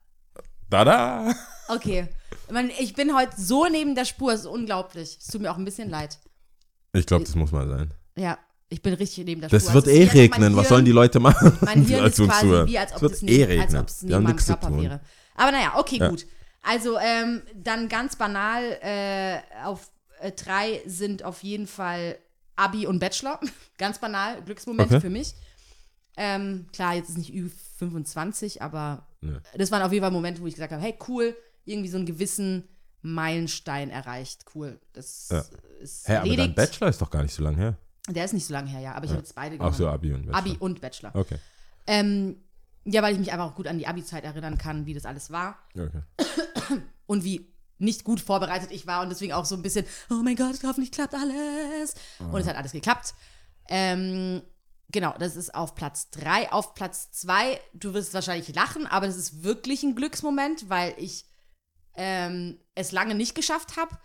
Tada! 0.70 1.34
Okay. 1.68 2.08
Ich, 2.46 2.52
meine, 2.52 2.70
ich 2.78 2.94
bin 2.94 3.14
heute 3.16 3.40
so 3.40 3.66
neben 3.70 3.94
der 3.94 4.04
Spur, 4.04 4.32
es 4.32 4.40
ist 4.40 4.46
unglaublich. 4.46 5.18
Es 5.20 5.28
tut 5.28 5.40
mir 5.40 5.50
auch 5.52 5.56
ein 5.56 5.64
bisschen 5.64 5.88
leid. 5.88 6.18
Ich 6.92 7.06
glaube, 7.06 7.24
das 7.24 7.34
muss 7.36 7.52
mal 7.52 7.68
sein. 7.68 7.94
Ja, 8.16 8.38
ich 8.68 8.82
bin 8.82 8.94
richtig 8.94 9.24
neben 9.24 9.40
der 9.40 9.48
Spur. 9.48 9.58
Das 9.58 9.72
wird 9.72 9.86
ist 9.86 9.92
eh 9.94 10.04
regnen. 10.20 10.56
Was 10.56 10.62
Hirn- 10.66 10.68
sollen 10.68 10.84
die 10.84 10.92
Leute 10.92 11.20
machen? 11.20 11.56
Mein 11.60 11.84
Hirn 11.84 12.04
ist 12.06 12.16
quasi 12.16 12.40
zuhören? 12.40 12.66
wie, 12.68 12.78
als 12.78 12.90
ob 12.92 12.96
es 12.96 13.02
wird 13.02 13.12
es 13.12 13.22
eh 13.22 13.24
neben, 13.46 13.60
als 13.60 13.60
regnen. 13.68 13.80
ob 13.82 13.88
es 13.88 14.02
Wir 14.02 14.08
neben 14.10 14.22
meinem 14.24 14.36
Körper 14.36 14.82
wäre. 14.82 15.00
Aber 15.36 15.52
naja, 15.52 15.72
okay, 15.76 15.98
Ja. 15.98 16.08
gut. 16.08 16.26
Also 16.62 16.98
ähm, 16.98 17.42
dann 17.54 17.88
ganz 17.88 18.16
banal, 18.16 18.62
äh, 18.82 19.38
auf 19.64 19.90
äh, 20.20 20.32
drei 20.32 20.80
sind 20.86 21.22
auf 21.22 21.42
jeden 21.42 21.66
Fall 21.66 22.16
Abi 22.57 22.86
und 22.86 22.98
Bachelor. 22.98 23.40
ganz 23.78 23.98
banal, 23.98 24.42
Glücksmomente 24.42 24.94
Okay. 24.96 25.00
für 25.00 25.11
mich. 25.11 25.34
Ähm, 26.16 26.66
klar, 26.72 26.94
jetzt 26.94 27.09
ist 27.11 27.18
nicht 27.18 27.32
Ü25, 27.32 28.61
aber 28.61 29.07
Nö. 29.20 29.38
das 29.57 29.70
waren 29.72 29.82
auf 29.82 29.92
jeden 29.92 30.02
Fall 30.05 30.12
Momente, 30.12 30.40
wo 30.40 30.46
ich 30.46 30.55
gesagt 30.55 30.72
habe, 30.72 30.82
hey, 30.82 30.96
cool, 31.09 31.36
irgendwie 31.64 31.88
so 31.88 31.96
einen 31.96 32.07
gewissen 32.07 32.68
Meilenstein 33.02 33.90
erreicht. 33.90 34.44
Cool, 34.55 34.78
das 34.92 35.28
Ja. 35.30 35.44
ist 35.80 36.09
Hä, 36.09 36.16
aber 36.16 36.36
dein. 36.36 36.55
Bachelor 36.55 36.88
ist 36.88 37.00
doch 37.02 37.11
gar 37.11 37.22
nicht 37.22 37.34
so 37.34 37.42
lange 37.42 37.57
her. 37.57 37.76
Der 38.09 38.24
ist 38.24 38.32
nicht 38.32 38.46
so 38.46 38.52
lange 38.52 38.68
her, 38.68 38.80
ja, 38.80 38.92
aber 38.94 39.07
ich 39.07 39.11
habe 39.11 39.20
jetzt 39.22 39.34
beide 39.34 39.57
gemacht. 39.57 39.72
Ach 39.74 39.78
so, 39.78 39.88
Abi 39.88 40.12
und 40.12 40.26
Bachelor. 40.26 40.36
Abi 40.38 40.57
und 40.59 40.80
Bachelor. 40.80 41.14
Okay. 41.16 41.38
Ähm, 41.86 42.36
ja, 42.84 43.02
weil 43.02 43.14
ich 43.14 43.18
mich 43.18 43.32
einfach 43.32 43.46
auch 43.50 43.55
gut 43.55 43.66
an 43.66 43.78
die 43.78 43.86
Abi-Zeit 43.86 44.24
erinnern 44.24 44.59
kann, 44.59 44.86
wie 44.86 44.94
das 44.94 45.07
alles 45.07 45.30
war 45.30 45.59
okay. 45.74 46.02
und 47.07 47.24
wie 47.24 47.53
nicht 47.79 48.05
gut 48.05 48.20
vorbereitet 48.20 48.70
ich 48.70 48.87
war 48.87 49.03
und 49.03 49.09
deswegen 49.09 49.33
auch 49.33 49.45
so 49.45 49.55
ein 49.55 49.62
bisschen, 49.62 49.85
oh 50.11 50.22
mein 50.22 50.37
Gott, 50.37 50.57
hoffentlich 50.64 50.93
klappt 50.93 51.14
alles. 51.14 51.95
Und 52.18 52.41
es 52.41 52.47
hat 52.47 52.57
alles 52.57 52.72
geklappt. 52.72 53.14
Ähm, 53.68 54.43
genau, 54.91 55.14
das 55.18 55.37
ist 55.37 55.55
auf 55.55 55.75
Platz 55.75 56.11
3. 56.11 56.53
Auf 56.53 56.75
Platz 56.75 57.11
2, 57.12 57.61
du 57.75 57.95
wirst 57.95 58.14
wahrscheinlich 58.14 58.55
lachen, 58.55 58.87
aber 58.87 59.07
das 59.07 59.16
ist 59.16 59.43
wirklich 59.43 59.83
ein 59.83 59.95
Glücksmoment, 59.95 60.68
weil 60.68 60.95
ich 60.99 61.25
ähm, 61.97 62.59
es 62.75 62.93
lange 62.93 63.14
nicht 63.14 63.35
geschafft 63.35 63.77
habe, 63.77 63.97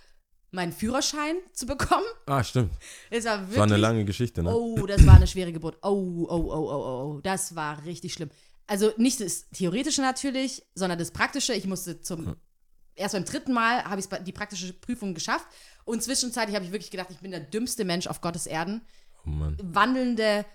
meinen 0.51 0.71
Führerschein 0.71 1.35
zu 1.53 1.65
bekommen. 1.65 2.05
Ah, 2.25 2.43
stimmt. 2.43 2.73
Es 3.09 3.25
war 3.25 3.39
wirklich 3.39 3.49
Das 3.51 3.57
war 3.57 3.67
eine 3.67 3.77
lange 3.77 4.05
Geschichte, 4.05 4.41
ne? 4.41 4.53
Oh, 4.53 4.85
das 4.85 5.05
war 5.05 5.15
eine 5.15 5.27
schwere 5.27 5.51
Geburt. 5.51 5.77
Oh, 5.83 5.89
oh, 5.89 6.27
oh, 6.27 6.51
oh, 6.51 6.71
oh, 6.71 7.15
oh. 7.15 7.21
Das 7.21 7.55
war 7.55 7.83
richtig 7.85 8.13
schlimm. 8.13 8.29
Also 8.65 8.91
nicht 8.97 9.19
das 9.19 9.49
Theoretische 9.49 10.01
natürlich, 10.01 10.63
sondern 10.75 10.99
das 10.99 11.11
Praktische. 11.11 11.53
Ich 11.53 11.65
musste 11.65 12.01
zum, 12.01 12.35
erst 12.99 13.13
beim 13.13 13.25
dritten 13.25 13.53
Mal 13.53 13.83
habe 13.83 13.99
ich 13.99 14.07
die 14.25 14.31
praktische 14.31 14.73
Prüfung 14.73 15.13
geschafft. 15.13 15.45
Und 15.85 16.03
zwischenzeitlich 16.03 16.55
habe 16.55 16.65
ich 16.65 16.71
wirklich 16.71 16.91
gedacht, 16.91 17.07
ich 17.09 17.19
bin 17.19 17.31
der 17.31 17.39
dümmste 17.39 17.85
Mensch 17.85 18.07
auf 18.07 18.21
Gottes 18.21 18.45
Erden. 18.45 18.81
Oh 19.25 19.29
Mann. 19.29 19.57
Wandelnde, 19.61 20.45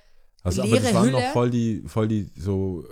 Also, 0.42 0.62
aber 0.62 0.70
leere 0.70 0.82
das 0.82 0.94
waren 0.94 1.06
Hülle. 1.06 1.20
noch 1.20 1.32
voll 1.32 1.50
die, 1.50 1.82
voll 1.86 2.08
die 2.08 2.30
so 2.36 2.84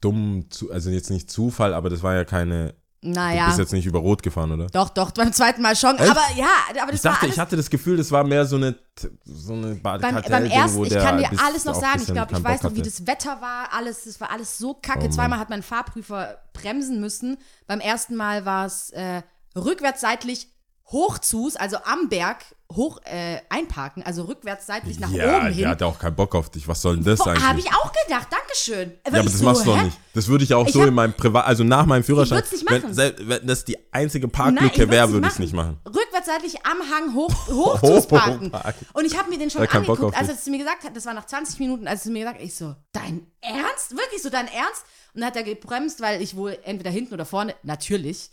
dummen, 0.00 0.48
also 0.70 0.90
jetzt 0.90 1.10
nicht 1.10 1.30
Zufall, 1.30 1.74
aber 1.74 1.90
das 1.90 2.02
war 2.02 2.14
ja 2.14 2.24
keine. 2.24 2.74
Du 3.02 3.10
naja. 3.10 3.46
bist 3.46 3.58
jetzt 3.58 3.72
nicht 3.72 3.86
über 3.86 3.98
Rot 3.98 4.22
gefahren, 4.22 4.52
oder? 4.52 4.68
Doch, 4.68 4.88
doch, 4.88 5.10
beim 5.10 5.32
zweiten 5.32 5.60
Mal 5.60 5.74
schon. 5.74 5.96
Echt? 5.98 6.08
Aber 6.08 6.22
ja, 6.36 6.46
aber 6.80 6.92
das 6.92 6.96
Ich 6.96 7.02
dachte, 7.02 7.16
war 7.16 7.22
alles 7.22 7.34
ich 7.34 7.40
hatte 7.40 7.56
das 7.56 7.68
Gefühl, 7.68 7.96
das 7.96 8.12
war 8.12 8.22
mehr 8.22 8.46
so 8.46 8.54
eine, 8.54 8.76
so 9.24 9.54
eine 9.54 9.74
beim, 9.74 10.00
Kartell 10.00 10.30
beim 10.30 10.44
ersten, 10.44 10.84
ich 10.84 10.94
kann 10.94 11.18
dir 11.18 11.28
alles 11.44 11.64
noch 11.64 11.74
sagen. 11.74 12.00
Ich 12.00 12.12
glaube, 12.12 12.36
ich 12.36 12.44
weiß 12.44 12.62
noch, 12.62 12.74
wie 12.76 12.82
das 12.82 13.04
Wetter 13.06 13.40
war. 13.40 13.72
Alles, 13.72 14.04
das 14.04 14.20
war 14.20 14.30
alles 14.30 14.56
so 14.56 14.74
kacke. 14.74 15.06
Oh. 15.06 15.10
Zweimal 15.10 15.40
hat 15.40 15.50
mein 15.50 15.64
Fahrprüfer 15.64 16.38
bremsen 16.52 17.00
müssen. 17.00 17.38
Beim 17.66 17.80
ersten 17.80 18.14
Mal 18.14 18.44
war 18.44 18.66
es 18.66 18.90
äh, 18.90 19.22
rückwärts 19.56 20.00
seitlich 20.00 20.51
hochzus, 20.92 21.56
also 21.56 21.78
am 21.84 22.08
Berg 22.08 22.44
hoch 22.72 23.00
äh, 23.04 23.38
einparken, 23.50 24.02
also 24.02 24.22
rückwärts 24.22 24.66
seitlich 24.66 24.98
nach 24.98 25.10
ja, 25.10 25.36
oben 25.38 25.46
hin. 25.48 25.58
der 25.58 25.68
hatte 25.70 25.86
auch 25.86 25.98
keinen 25.98 26.14
Bock 26.16 26.34
auf 26.34 26.50
dich. 26.50 26.66
Was 26.68 26.80
soll 26.80 26.96
denn 26.96 27.04
das 27.04 27.20
eigentlich? 27.20 27.44
Habe 27.44 27.58
ich 27.60 27.68
auch 27.68 27.92
gedacht. 28.04 28.28
Dankeschön. 28.30 28.92
ja, 29.06 29.12
aber 29.12 29.22
das 29.24 29.42
machst 29.42 29.66
du 29.66 29.70
doch 29.70 29.82
nicht. 29.82 29.98
Das 30.14 30.28
würde 30.28 30.44
ich 30.44 30.54
auch 30.54 30.66
Ich 30.66 30.72
so 30.72 30.80
hab- 30.80 30.88
in 30.88 30.94
meinem 30.94 31.12
Privat, 31.14 31.46
also 31.46 31.64
nach 31.64 31.84
meinem 31.84 32.04
Führerschein. 32.04 32.38
würd's 32.38 32.52
nicht 32.52 32.70
wenn, 32.70 32.82
machen. 32.82 33.28
wenn 33.28 33.46
das 33.46 33.64
die 33.64 33.76
einzige 33.92 34.28
Parklücke 34.28 34.88
wäre, 34.88 35.10
würde 35.12 35.26
ich 35.26 35.34
es 35.34 35.38
nicht 35.38 35.52
machen. 35.52 35.78
Rückwärts 35.86 36.12
hundertseitlich 36.22 36.64
am 36.64 36.78
Hang 36.90 37.14
hoch, 37.14 37.48
hoch 37.48 37.80
zu 37.80 38.08
parken. 38.08 38.52
Und 38.92 39.04
ich 39.04 39.16
habe 39.18 39.30
mir 39.30 39.38
den 39.38 39.50
schon 39.50 39.66
angeguckt, 39.66 40.16
als 40.16 40.28
er 40.28 40.34
es 40.34 40.46
mir 40.46 40.58
gesagt 40.58 40.84
hat, 40.84 40.96
das 40.96 41.06
war 41.06 41.14
nach 41.14 41.26
20 41.26 41.58
Minuten, 41.60 41.86
als 41.86 42.02
er 42.02 42.06
es 42.06 42.12
mir 42.12 42.20
gesagt 42.20 42.38
hat, 42.38 42.44
ich 42.44 42.54
so, 42.54 42.74
dein 42.92 43.26
Ernst? 43.40 43.92
Wirklich 43.92 44.22
so, 44.22 44.30
dein 44.30 44.46
Ernst? 44.46 44.84
Und 45.14 45.20
dann 45.20 45.28
hat 45.28 45.36
er 45.36 45.42
gebremst, 45.42 46.00
weil 46.00 46.22
ich 46.22 46.36
wohl 46.36 46.58
entweder 46.64 46.90
hinten 46.90 47.14
oder 47.14 47.24
vorne, 47.26 47.54
natürlich. 47.62 48.30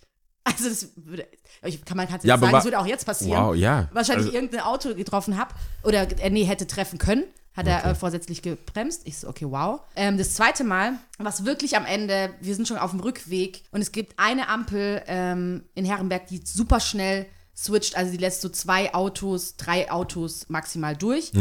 Also 0.51 0.69
das 0.69 0.89
würde, 0.95 1.27
ich 1.63 1.83
kann 1.85 1.97
man 1.97 2.07
kann 2.07 2.19
Ja, 2.23 2.37
sagen, 2.37 2.51
das 2.51 2.63
würde 2.63 2.79
auch 2.79 2.85
jetzt 2.85 3.05
passieren. 3.05 3.41
Wow, 3.43 3.55
ja. 3.55 3.87
Wahrscheinlich 3.93 4.27
Also- 4.27 4.35
irgendein 4.37 4.61
Auto 4.61 4.93
getroffen 4.95 5.37
habe 5.37 5.53
oder 5.83 6.07
äh, 6.21 6.29
nee, 6.29 6.43
hätte 6.43 6.67
treffen 6.67 6.97
können. 6.99 7.23
Hat 7.55 7.67
er 7.67 7.83
äh, 7.83 7.95
vorsätzlich 7.95 8.41
gebremst. 8.41 9.01
Ich 9.05 9.17
so, 9.17 9.27
okay, 9.27 9.45
wow. 9.49 9.81
Ähm, 9.97 10.17
das 10.17 10.35
zweite 10.35 10.63
Mal, 10.63 10.93
was 11.17 11.43
wirklich 11.43 11.75
am 11.75 11.85
Ende, 11.85 12.29
wir 12.39 12.55
sind 12.55 12.67
schon 12.67 12.77
auf 12.77 12.91
dem 12.91 13.01
Rückweg 13.01 13.63
und 13.71 13.81
es 13.81 13.91
gibt 13.91 14.13
eine 14.17 14.47
Ampel 14.47 15.01
ähm, 15.07 15.63
in 15.75 15.83
Herrenberg, 15.83 16.27
die 16.27 16.39
super 16.45 16.79
schnell 16.79 17.25
switcht. 17.57 17.97
Also 17.97 18.11
die 18.11 18.17
lässt 18.17 18.41
so 18.41 18.47
zwei 18.49 18.93
Autos, 18.93 19.57
drei 19.57 19.91
Autos 19.91 20.47
maximal 20.47 20.95
durch. 20.95 21.31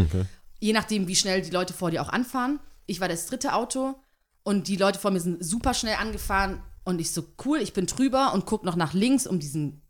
Je 0.58 0.72
nachdem, 0.72 1.06
wie 1.06 1.14
schnell 1.14 1.40
die 1.42 1.50
Leute 1.50 1.72
vor 1.72 1.92
dir 1.92 2.02
auch 2.02 2.08
anfahren. 2.08 2.58
Ich 2.86 3.00
war 3.00 3.06
das 3.08 3.26
dritte 3.26 3.52
Auto 3.52 3.94
und 4.42 4.66
die 4.66 4.76
Leute 4.76 4.98
vor 4.98 5.12
mir 5.12 5.20
sind 5.20 5.44
super 5.44 5.72
schnell 5.74 5.96
angefahren. 6.00 6.60
Und 6.88 7.00
ich 7.02 7.10
so, 7.12 7.22
cool, 7.44 7.58
ich 7.60 7.74
bin 7.74 7.84
drüber 7.84 8.32
und 8.32 8.46
guck 8.46 8.64
noch 8.64 8.74
nach 8.74 8.94
links, 8.94 9.26
um 9.26 9.38
diesen 9.38 9.82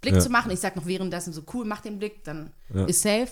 Blick 0.00 0.14
Ja. 0.14 0.20
zu 0.20 0.30
machen. 0.30 0.50
Ich 0.50 0.60
sag 0.60 0.76
noch 0.76 0.86
währenddessen 0.86 1.34
so, 1.34 1.42
cool, 1.52 1.66
mach 1.66 1.82
den 1.82 1.98
Blick, 1.98 2.24
dann 2.24 2.54
Ja. 2.74 2.86
ist 2.86 3.02
safe. 3.02 3.28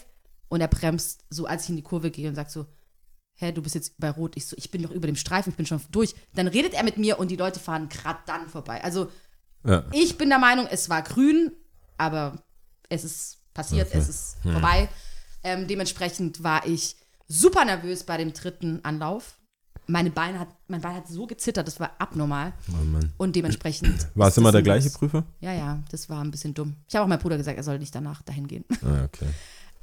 Und 0.49 0.61
er 0.61 0.69
bremst 0.69 1.25
so, 1.31 1.47
als 1.47 1.65
ich 1.65 1.71
in 1.71 1.77
die 1.77 1.83
Kurve 1.83 2.11
gehe 2.11 2.29
und 2.29 2.35
sagt 2.35 2.51
so, 2.51 2.67
hä, 3.37 3.53
du 3.53 3.63
bist 3.63 3.75
jetzt 3.75 3.99
bei 3.99 4.11
Rot. 4.11 4.37
Ich 4.37 4.45
so, 4.47 4.55
ich 4.59 4.71
bin 4.71 4.83
doch 4.83 4.91
über 4.91 5.07
dem 5.07 5.17
Streifen, 5.17 5.49
ich 5.51 5.57
bin 5.57 5.65
schon 5.65 5.81
durch. 5.91 6.15
Dann 6.35 6.47
redet 6.47 6.75
er 6.75 6.83
mit 6.85 6.99
mir 6.99 7.19
und 7.19 7.31
die 7.31 7.37
Leute 7.37 7.59
fahren 7.59 7.89
gerade 7.89 8.19
dann 8.27 8.49
vorbei. 8.51 8.85
Also 8.85 9.11
Ja. 9.65 9.85
ich 9.93 10.19
bin 10.19 10.29
der 10.29 10.39
Meinung, 10.39 10.67
es 10.71 10.91
war 10.91 11.01
grün, 11.01 11.53
aber 11.97 12.45
es 12.91 13.03
ist 13.03 13.39
passiert, 13.55 13.95
es 13.95 14.09
ist 14.11 14.37
vorbei. 14.43 14.91
Ähm, 15.43 15.67
dementsprechend 15.67 16.43
war 16.43 16.67
ich 16.67 16.97
super 17.29 17.65
nervös 17.65 18.05
bei 18.05 18.19
dem 18.19 18.35
dritten 18.35 18.85
Anlauf. 18.85 19.36
Meine 19.87 20.11
Beine 20.11 20.41
hat, 20.41 20.49
mein 20.69 20.81
Bein 20.81 20.97
hat 20.97 21.09
so 21.09 21.27
gezittert, 21.27 21.67
das 21.67 21.79
war 21.79 21.93
abnormal. 21.99 22.53
Oh. 22.71 23.01
Und 23.19 23.37
dementsprechend. 23.37 24.09
War 24.15 24.29
es 24.29 24.37
immer 24.37 24.53
der 24.53 24.63
gleiche. 24.63 24.91
Prüfer? 24.91 25.25
Ja, 25.41 25.53
ja, 25.53 25.83
das 25.91 26.09
war 26.09 26.23
ein 26.23 26.31
bisschen 26.31 26.55
dumm. 26.55 26.75
Ich 26.89 26.95
habe 26.95 27.05
auch 27.05 27.09
meinem 27.09 27.21
Bruder 27.21 27.37
gesagt, 27.37 27.57
er 27.57 27.63
soll 27.63 27.79
nicht 27.79 27.95
danach 27.95 28.23
dahin 28.23 28.49
gehen. 28.49 28.65
Ah, 28.83 29.05
okay. 29.05 29.27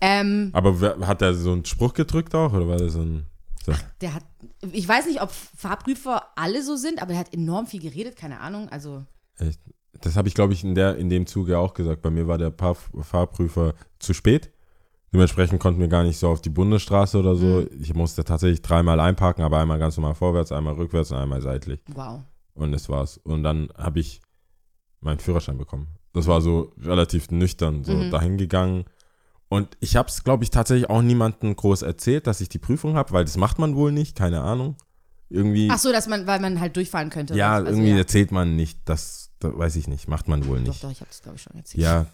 Ähm, 0.01 0.49
Aber 0.51 0.97
hat 1.07 1.21
er 1.21 1.33
so 1.33 1.53
einen 1.53 1.63
Spruch 1.63 1.93
gedrückt 1.93 2.35
auch 2.35 2.51
oder 2.51 2.67
war 2.67 2.77
das 2.77 2.93
so 2.93 3.01
ein. 3.01 3.25
So? 3.65 3.71
der 4.01 4.13
hat, 4.13 4.25
ich 4.73 4.85
weiß 4.85 5.05
nicht, 5.05 5.21
ob 5.21 5.31
Fahrprüfer 5.31 6.23
alle 6.35 6.61
so 6.61 6.75
sind, 6.75 7.01
aber 7.01 7.11
der 7.11 7.19
hat 7.19 7.33
enorm 7.33 7.67
viel 7.67 7.79
geredet, 7.79 8.17
keine 8.17 8.41
Ahnung. 8.41 8.67
Also, 8.67 9.05
Echt? 9.37 9.61
Das 10.01 10.17
habe 10.17 10.27
ich, 10.27 10.33
glaube 10.33 10.53
ich, 10.53 10.63
in, 10.63 10.75
der, 10.75 10.97
in 10.97 11.09
dem 11.09 11.25
Zuge 11.25 11.57
auch 11.57 11.73
gesagt. 11.73 12.01
Bei 12.01 12.09
mir 12.09 12.27
war 12.27 12.37
der 12.37 12.51
Fahr 12.51 12.75
Fahrprüfer 12.75 13.73
zu 13.99 14.13
spät. 14.13 14.51
Dementsprechend 15.13 15.59
konnten 15.59 15.79
wir 15.79 15.87
gar 15.87 16.03
nicht 16.03 16.17
so 16.17 16.27
auf 16.29 16.41
die 16.41 16.49
Bundesstraße 16.49 17.19
oder 17.19 17.35
so. 17.35 17.45
Mhm. 17.45 17.69
Ich 17.79 17.93
musste 17.93 18.23
tatsächlich 18.23 18.61
dreimal 18.61 18.99
einparken, 18.99 19.43
aber 19.43 19.59
einmal 19.59 19.77
ganz 19.79 19.95
normal 19.97 20.15
vorwärts, 20.15 20.51
einmal 20.51 20.73
rückwärts 20.73 21.11
und 21.11 21.17
einmal 21.17 21.41
seitlich. 21.41 21.79
wow. 21.93 22.21
Und 22.55 22.71
das 22.71 22.87
war's. 22.89 23.17
Und 23.17 23.43
dann 23.43 23.69
habe 23.77 23.99
ich 23.99 24.21
meinen 25.01 25.19
Führerschein 25.19 25.57
bekommen. 25.57 25.87
Das 26.13 26.27
war 26.27 26.39
so 26.41 26.71
relativ 26.81 27.31
nüchtern, 27.31 27.83
so 27.83 27.93
Mhm. 27.93 28.11
dahin 28.11 28.37
gegangen. 28.37 28.85
Und 29.49 29.75
ich 29.79 29.95
habe 29.95 30.09
es, 30.09 30.23
glaube 30.23 30.43
ich, 30.43 30.49
tatsächlich 30.51 30.89
auch 30.89 31.01
niemandem 31.01 31.55
groß 31.55 31.81
erzählt, 31.83 32.25
dass 32.27 32.41
ich 32.41 32.49
die 32.49 32.59
Prüfung 32.59 32.95
habe, 32.95 33.11
weil 33.11 33.23
das 33.25 33.37
macht 33.37 33.57
man 33.59 33.75
wohl 33.75 33.91
nicht, 33.91 34.15
keine 34.15 34.41
Ahnung. 34.41 34.75
Irgendwie, 35.29 35.67
Ach 35.71 35.79
so, 35.79 35.91
dass 35.91 36.07
man, 36.07 36.27
weil 36.27 36.39
man 36.39 36.59
halt 36.59 36.75
durchfahren 36.75 37.09
könnte. 37.09 37.35
ja, 37.35 37.53
Also, 37.53 37.71
irgendwie 37.71 37.89
ja. 37.91 37.97
erzählt 37.97 38.31
man 38.31 38.55
nicht, 38.55 38.79
das, 38.85 39.31
das 39.39 39.57
weiß 39.57 39.75
ich 39.75 39.87
nicht, 39.87 40.07
macht 40.07 40.27
man 40.27 40.45
wohl 40.47 40.59
Doch, 40.59 40.67
nicht. 40.67 40.83
doch, 40.83 40.91
ich 40.91 40.99
habe 41.01 41.09
das, 41.09 41.21
glaube 41.23 41.37
ich, 41.37 41.41
schon 41.43 41.55
erzählt. 41.55 41.83
Ja, 41.83 42.05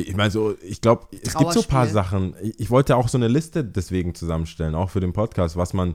ich 0.00 0.16
meine 0.16 0.30
so, 0.30 0.54
ich 0.62 0.80
glaube, 0.80 1.06
es 1.22 1.34
gibt 1.34 1.52
so 1.52 1.60
ein 1.60 1.66
paar. 1.66 1.86
Sachen. 1.86 2.34
Ich, 2.58 2.70
wollte 2.70 2.96
auch 2.96 3.08
so 3.08 3.18
eine 3.18 3.28
Liste 3.28 3.64
deswegen 3.64 4.14
zusammenstellen, 4.14 4.74
auch 4.74 4.90
für 4.90 5.00
den 5.00 5.12
Podcast, 5.12 5.56
was 5.56 5.72
man 5.72 5.94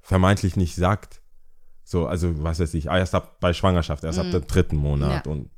vermeintlich 0.00 0.56
nicht 0.56 0.74
sagt. 0.74 1.20
So, 1.84 2.06
also 2.06 2.42
was 2.42 2.60
weiß 2.60 2.74
ich, 2.74 2.90
ah, 2.90 2.98
erst 2.98 3.14
ab 3.14 3.38
bei 3.40 3.52
Schwangerschaft, 3.52 4.04
erst 4.04 4.18
ab 4.18 4.30
dem 4.30 4.46
dritten 4.46 4.76
Monat 4.76 5.26
Mhm. 5.26 5.32
Ja. 5.32 5.36
und 5.36 5.50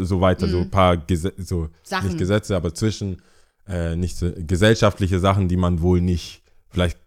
äh, 0.00 0.04
so 0.04 0.20
weiter, 0.20 0.48
so 0.48 0.58
ein 0.58 0.70
paar 0.70 0.96
Gese 0.96 1.32
so 1.38 1.68
Sachen. 1.82 2.08
nicht 2.08 2.18
Gesetze, 2.18 2.54
aber 2.56 2.74
zwischen 2.74 3.22
äh, 3.66 3.96
nicht 3.96 4.16
so, 4.16 4.30
gesellschaftliche 4.36 5.18
Sachen, 5.18 5.48
die 5.48 5.56
man 5.56 5.80
wohl 5.80 6.00
nicht, 6.00 6.42
vielleicht 6.68 6.98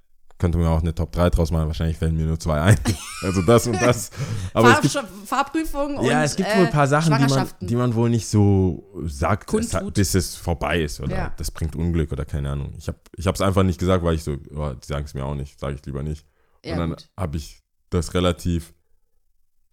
könnte 0.45 0.59
man 0.59 0.67
auch 0.67 0.81
eine 0.81 0.93
Top 0.93 1.11
3 1.11 1.31
draus 1.31 1.49
machen, 1.49 1.65
wahrscheinlich 1.65 1.97
fällen 1.97 2.15
mir 2.15 2.25
nur 2.25 2.39
zwei 2.39 2.61
ein. 2.61 2.77
also 3.23 3.41
das 3.41 3.65
und 3.65 3.81
das. 3.81 4.11
Aber 4.53 4.73
es 4.73 4.81
gibt 4.81 4.93
Fahr 4.93 5.05
Fahrprüfung 5.25 5.97
und 5.97 6.05
ja, 6.05 6.23
es 6.23 6.35
gibt 6.35 6.47
äh, 6.49 6.57
wohl 6.59 6.65
ein 6.67 6.71
paar 6.71 6.85
Sachen, 6.87 7.17
die 7.17 7.33
man, 7.33 7.47
die 7.61 7.75
man 7.75 7.95
wohl 7.95 8.11
nicht 8.11 8.27
so 8.27 8.83
sagt, 9.05 9.51
es- 9.55 9.75
bis 9.93 10.13
es 10.13 10.35
vorbei 10.35 10.81
ist 10.83 10.99
oder 11.01 11.15
Ja. 11.15 11.33
das 11.35 11.49
bringt 11.49 11.75
Unglück 11.75 12.11
oder 12.11 12.25
keine 12.25 12.51
Ahnung. 12.51 12.73
Ich 12.77 12.87
habe 12.87 12.99
ich 13.17 13.25
es 13.25 13.41
einfach 13.41 13.63
nicht 13.63 13.79
gesagt, 13.79 14.03
weil 14.03 14.13
ich 14.13 14.23
so, 14.23 14.33
oh, 14.55 14.73
die 14.73 14.85
sagen 14.85 15.05
es 15.05 15.15
mir 15.15 15.25
auch 15.25 15.33
nicht, 15.35 15.59
sage 15.59 15.75
ich 15.75 15.85
lieber 15.87 16.03
nicht. 16.03 16.27
Ja, 16.63 16.73
und 16.73 16.79
dann 16.91 16.95
habe 17.17 17.37
ich 17.37 17.63
das 17.89 18.13
relativ. 18.13 18.73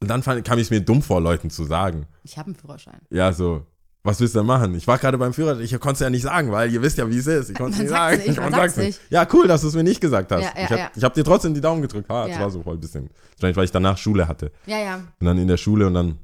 Und 0.01 0.09
dann 0.09 0.23
fand, 0.23 0.45
kam 0.45 0.59
ich 0.59 0.71
mir 0.71 0.81
dumm 0.81 1.03
vor, 1.03 1.21
Leuten 1.21 1.51
zu 1.51 1.65
sagen. 1.65 2.07
Ich 2.25 2.39
habe 2.39 2.47
einen 2.47 2.57
Führerschein. 2.57 3.01
Ja, 3.11 3.33
so, 3.33 3.67
was 4.05 4.21
willst 4.21 4.35
du 4.35 4.41
denn 4.41 4.47
machen? 4.47 4.75
Ich 4.75 4.87
war 4.89 4.99
gerade 4.99 5.17
beim 5.17 5.33
Führerschein, 5.33 5.63
ich 5.65 5.73
konnte 5.79 5.93
es 5.95 6.01
ja 6.01 6.11
nicht 6.11 6.23
sagen, 6.23 6.51
weil 6.51 6.73
ihr 6.73 6.83
wisst 6.83 6.99
ja, 6.99 7.09
wie 7.09 7.19
es 7.19 7.27
ist. 7.27 7.51
Ich 7.51 7.57
konnte 7.57 7.75
es 7.75 7.79
nicht 7.79 7.91
sagen. 7.91 8.21
nicht, 8.27 8.37
man 8.41 8.53
sagt's 8.53 8.77
nicht. 8.77 9.01
Ja, 9.11 9.27
cool, 9.33 9.47
dass 9.47 9.61
du 9.61 9.69
es 9.69 9.75
mir 9.75 9.85
nicht 9.85 10.01
gesagt 10.01 10.33
hast. 10.33 10.43
Ja, 10.43 10.53
ja, 10.57 10.65
ich 10.65 10.71
habe 10.71 10.91
ja. 10.97 11.03
hab 11.03 11.15
dir 11.15 11.23
trotzdem 11.23 11.55
die 11.55 11.61
Daumen 11.61 11.83
gedrückt. 11.83 12.09
Ha, 12.09 12.27
das 12.27 12.37
Ja. 12.37 12.43
war 12.43 12.51
so 12.51 12.63
voll 12.63 12.75
ein 12.75 12.81
bisschen. 12.81 13.11
Wahrscheinlich, 13.37 13.57
weil 13.57 13.65
ich 13.65 13.71
danach 13.71 13.97
Schule 13.99 14.27
hatte. 14.27 14.51
Ja, 14.67 14.79
ja. 14.79 14.97
Und 15.21 15.27
dann 15.27 15.39
in 15.39 15.47
der 15.47 15.57
Schule 15.57 15.87
und 15.87 15.95
dann 15.95 16.19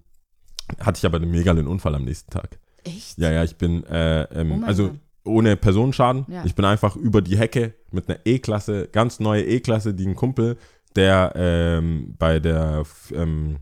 hatte 0.80 0.98
ich 0.98 1.06
aber 1.06 1.18
einen 1.18 1.30
mega 1.30 1.52
Unfall 1.52 1.94
am 1.94 2.04
nächsten 2.04 2.30
Tag. 2.30 2.58
Echt? 2.82 3.16
Ja, 3.18 3.30
ja, 3.30 3.44
ich 3.44 3.56
bin, 3.56 3.84
äh, 3.84 4.22
ähm, 4.24 4.62
Oh 4.62 4.66
also 4.66 4.88
Gott. 4.88 4.98
ohne 5.24 5.56
Personenschaden. 5.56 6.26
Ich 6.44 6.56
bin 6.56 6.64
einfach 6.64 6.96
über 6.96 7.22
die 7.22 7.38
Hecke 7.38 7.74
mit 7.92 8.08
einer 8.08 8.18
E-Klasse, 8.24 8.88
ganz 8.90 9.20
neue 9.20 9.44
E-Klasse, 9.44 9.94
die 9.94 10.06
ein 10.06 10.16
Kumpel, 10.16 10.56
der 10.96 11.32
ähm, 11.36 12.14
bei 12.18 12.40
der, 12.40 12.82
ähm, 13.14 13.58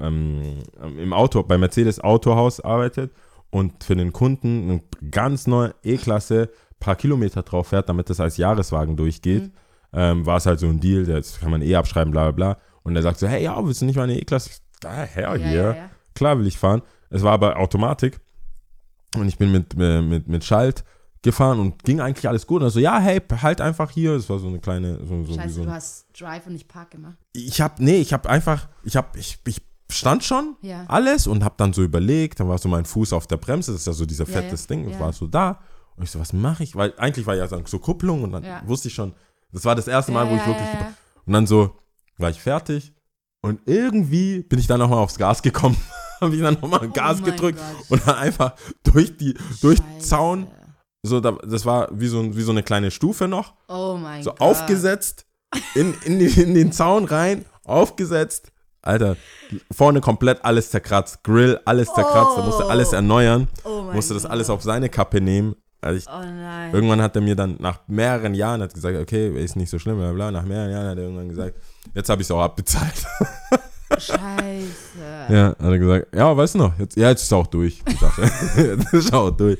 ähm, 0.00 0.62
im 0.80 1.12
Auto, 1.12 1.42
bei 1.42 1.58
Mercedes 1.58 2.00
Autohaus 2.00 2.60
arbeitet 2.60 3.12
und 3.52 3.84
für 3.84 3.94
den 3.94 4.12
Kunden 4.12 4.70
eine 4.70 5.10
ganz 5.10 5.46
neue 5.46 5.74
E-Klasse 5.84 6.48
paar 6.80 6.96
Kilometer 6.96 7.42
drauf 7.42 7.68
fährt, 7.68 7.88
damit 7.88 8.10
das 8.10 8.18
als 8.18 8.38
Jahreswagen 8.38 8.96
durchgeht. 8.96 9.44
Mhm. 9.44 9.52
Ähm, 9.92 10.26
war 10.26 10.38
es 10.38 10.46
halt 10.46 10.58
so 10.58 10.66
ein 10.66 10.80
Deal, 10.80 11.04
das 11.04 11.38
kann 11.38 11.50
man 11.50 11.62
eh 11.62 11.76
abschreiben, 11.76 12.10
bla 12.10 12.30
bla 12.30 12.54
bla. 12.54 12.58
Und 12.82 12.96
er 12.96 13.02
sagt 13.02 13.18
so, 13.18 13.28
hey, 13.28 13.44
ja, 13.44 13.64
willst 13.64 13.82
du 13.82 13.84
nicht 13.84 13.96
mal 13.96 14.04
eine 14.04 14.18
E-Klasse? 14.18 14.50
Da, 14.80 15.02
her 15.04 15.28
Ja, 15.28 15.34
hier. 15.34 15.52
ja, 15.52 15.76
ja. 15.76 15.90
Klar 16.14 16.38
will 16.38 16.46
ich 16.46 16.58
fahren. 16.58 16.82
Es 17.10 17.22
war 17.22 17.32
aber 17.32 17.58
Automatik. 17.58 18.20
Und 19.14 19.28
ich 19.28 19.36
bin 19.36 19.52
mit, 19.52 19.74
äh, 19.78 20.00
mit, 20.00 20.26
mit 20.28 20.44
Schalt 20.44 20.82
gefahren 21.20 21.60
und 21.60 21.84
ging 21.84 22.00
eigentlich 22.00 22.26
alles 22.28 22.46
gut. 22.46 22.62
Also, 22.62 22.80
ja, 22.80 22.98
hey, 22.98 23.20
halt 23.42 23.60
einfach 23.60 23.90
hier. 23.90 24.14
Es 24.14 24.30
war 24.30 24.38
so 24.38 24.48
eine 24.48 24.58
kleine, 24.58 24.98
so, 25.04 25.24
so, 25.24 25.34
Scheiße, 25.34 25.54
so 25.54 25.64
du 25.64 25.70
hast 25.70 26.06
Drive 26.18 26.46
und 26.46 26.54
nicht 26.54 26.68
Park 26.68 26.92
gemacht. 26.92 27.18
Ich 27.34 27.60
hab, 27.60 27.78
nee, 27.78 27.98
ich 27.98 28.14
hab 28.14 28.26
einfach, 28.26 28.68
ich 28.82 28.96
hab, 28.96 29.14
ich, 29.16 29.38
ich 29.46 29.60
stand 29.92 30.24
schon 30.24 30.56
Ja. 30.62 30.84
alles 30.88 31.26
und 31.26 31.44
hab 31.44 31.56
dann 31.58 31.72
so 31.72 31.82
überlegt, 31.82 32.40
dann 32.40 32.48
war 32.48 32.58
so 32.58 32.68
mein 32.68 32.84
Fuß 32.84 33.12
auf 33.12 33.26
der 33.26 33.36
Bremse, 33.36 33.72
das 33.72 33.82
ist 33.82 33.86
ja 33.86 33.92
so 33.92 34.04
dieser 34.06 34.24
Ja, 34.26 34.32
fettes 34.32 34.66
Ding, 34.66 34.88
ja. 34.88 34.98
war 35.00 35.12
so 35.12 35.26
da. 35.26 35.60
Und 35.96 36.04
ich 36.04 36.10
so, 36.10 36.18
was 36.18 36.32
mache 36.32 36.62
ich? 36.64 36.74
Weil 36.74 36.94
eigentlich 36.96 37.26
war 37.26 37.34
ja 37.36 37.46
so 37.46 37.60
so 37.66 37.78
Kupplung 37.78 38.22
und 38.24 38.32
dann 38.32 38.44
wusste 38.66 38.88
ich 38.88 38.94
schon, 38.94 39.14
das 39.52 39.64
war 39.64 39.74
das 39.74 39.86
erste 39.88 40.10
Mal, 40.12 40.28
wo 40.30 40.34
ich 40.36 40.46
wirklich, 40.46 40.68
und 41.26 41.32
dann 41.32 41.46
so 41.46 41.76
war 42.18 42.30
ich 42.30 42.40
fertig 42.40 42.94
und 43.42 43.60
irgendwie 43.66 44.42
bin 44.42 44.58
ich 44.58 44.66
dann 44.66 44.78
nochmal 44.80 44.98
aufs 44.98 45.18
Gas 45.18 45.42
gekommen, 45.42 45.76
habe 46.20 46.34
ich 46.34 46.40
dann 46.42 46.54
nochmal 46.54 46.88
Gas 46.90 47.18
Oh 47.20 47.24
gedrückt 47.24 47.58
Gott. 47.58 47.90
und 47.90 48.06
dann 48.08 48.16
einfach 48.16 48.54
durch 48.84 49.16
die, 49.18 49.34
durch 49.60 49.80
den 49.80 49.92
Scheiße. 49.96 50.08
Zaun, 50.08 50.46
so, 51.04 51.20
da, 51.20 51.32
das 51.32 51.66
war 51.66 51.88
wie 51.92 52.06
so, 52.06 52.34
wie 52.36 52.42
so 52.42 52.52
eine 52.52 52.62
kleine 52.62 52.90
Stufe 52.90 53.26
noch, 53.28 53.54
Oh 53.68 53.98
mein 54.00 54.22
so 54.22 54.30
Gott. 54.30 54.40
aufgesetzt, 54.40 55.26
in, 55.74 55.92
in, 56.04 56.18
die, 56.18 56.26
in 56.40 56.54
den 56.54 56.72
Zaun 56.72 57.04
rein, 57.04 57.44
aufgesetzt. 57.64 58.51
Alter, 58.82 59.16
vorne 59.70 60.00
komplett 60.00 60.44
alles 60.44 60.70
zerkratzt, 60.70 61.22
Grill, 61.22 61.60
alles 61.64 61.88
zerkratzt, 61.94 62.36
da 62.36 62.42
musste 62.44 62.64
Oh. 62.66 62.68
alles 62.68 62.92
erneuern, 62.92 63.48
Oh 63.64 63.82
musste 63.92 64.14
das 64.14 64.24
Gott. 64.24 64.32
alles 64.32 64.50
auf 64.50 64.62
seine 64.62 64.88
Kappe 64.88 65.20
nehmen. 65.20 65.54
Also 65.80 65.98
ich, 65.98 66.06
Oh 66.08 66.20
nein. 66.24 66.72
irgendwann 66.74 67.00
hat 67.00 67.14
er 67.16 67.22
mir 67.22 67.36
dann 67.36 67.56
nach 67.60 67.80
mehreren 67.86 68.34
Jahren 68.34 68.60
hat 68.62 68.72
gesagt, 68.74 68.96
okay, 68.98 69.28
ist 69.42 69.56
nicht 69.56 69.70
so 69.70 69.78
schlimm, 69.78 69.98
bla 69.98 70.12
bla. 70.12 70.30
Nach 70.30 70.44
mehreren 70.44 70.70
Jahren 70.72 70.86
hat 70.88 70.96
er 70.96 71.04
irgendwann 71.04 71.28
gesagt, 71.28 71.54
jetzt 71.94 72.08
habe 72.08 72.22
ich 72.22 72.26
es 72.26 72.30
auch 72.32 72.40
abbezahlt. 72.40 72.92
Scheiße. 73.98 74.98
ja, 75.28 75.48
hat 75.48 75.56
er 75.60 75.78
gesagt, 75.78 76.14
ja, 76.14 76.36
weißt 76.36 76.54
du 76.54 76.58
noch, 76.58 76.78
jetzt, 76.78 76.96
ja, 76.96 77.08
jetzt 77.10 77.20
ist 77.22 77.26
es 77.28 77.32
auch 77.32 77.46
durch. 77.46 77.82
Ich 77.86 77.98
dachte, 77.98 78.22
jetzt 78.56 78.92
ist 78.92 79.04
es 79.06 79.12
auch 79.12 79.30
durch. 79.30 79.58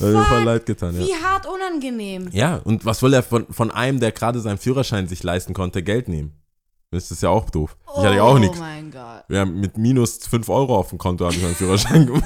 Hat 0.00 0.08
mir 0.08 0.24
voll 0.24 0.42
leid 0.44 0.66
getan, 0.66 0.94
ja. 1.00 1.06
Wie 1.06 1.14
hart 1.14 1.46
unangenehm. 1.46 2.28
Ja, 2.32 2.56
und 2.64 2.84
was 2.84 3.02
will 3.02 3.12
er 3.14 3.22
von, 3.22 3.46
von 3.50 3.70
einem, 3.70 4.00
der 4.00 4.12
gerade 4.12 4.40
seinen 4.40 4.58
Führerschein 4.58 5.06
sich 5.06 5.22
leisten 5.22 5.54
konnte, 5.54 5.82
Geld 5.82 6.08
nehmen? 6.08 6.32
Das 6.92 7.10
ist 7.10 7.22
ja 7.22 7.30
auch 7.30 7.50
doof. 7.50 7.76
Ich 7.96 8.02
hatte 8.04 8.14
ja 8.16 8.22
auch 8.22 8.38
nichts. 8.38 8.58
Oh 8.58 8.60
mein 8.60 8.90
Gott. 8.90 9.24
Ja, 9.28 9.44
mit 9.44 9.76
minus 9.78 10.18
5 10.26 10.48
Euro 10.48 10.76
auf 10.76 10.90
dem 10.90 10.98
Konto 10.98 11.24
habe 11.24 11.34
ich 11.34 11.42
meinen 11.42 11.54
Führerschein 11.54 12.06
gemacht. 12.06 12.24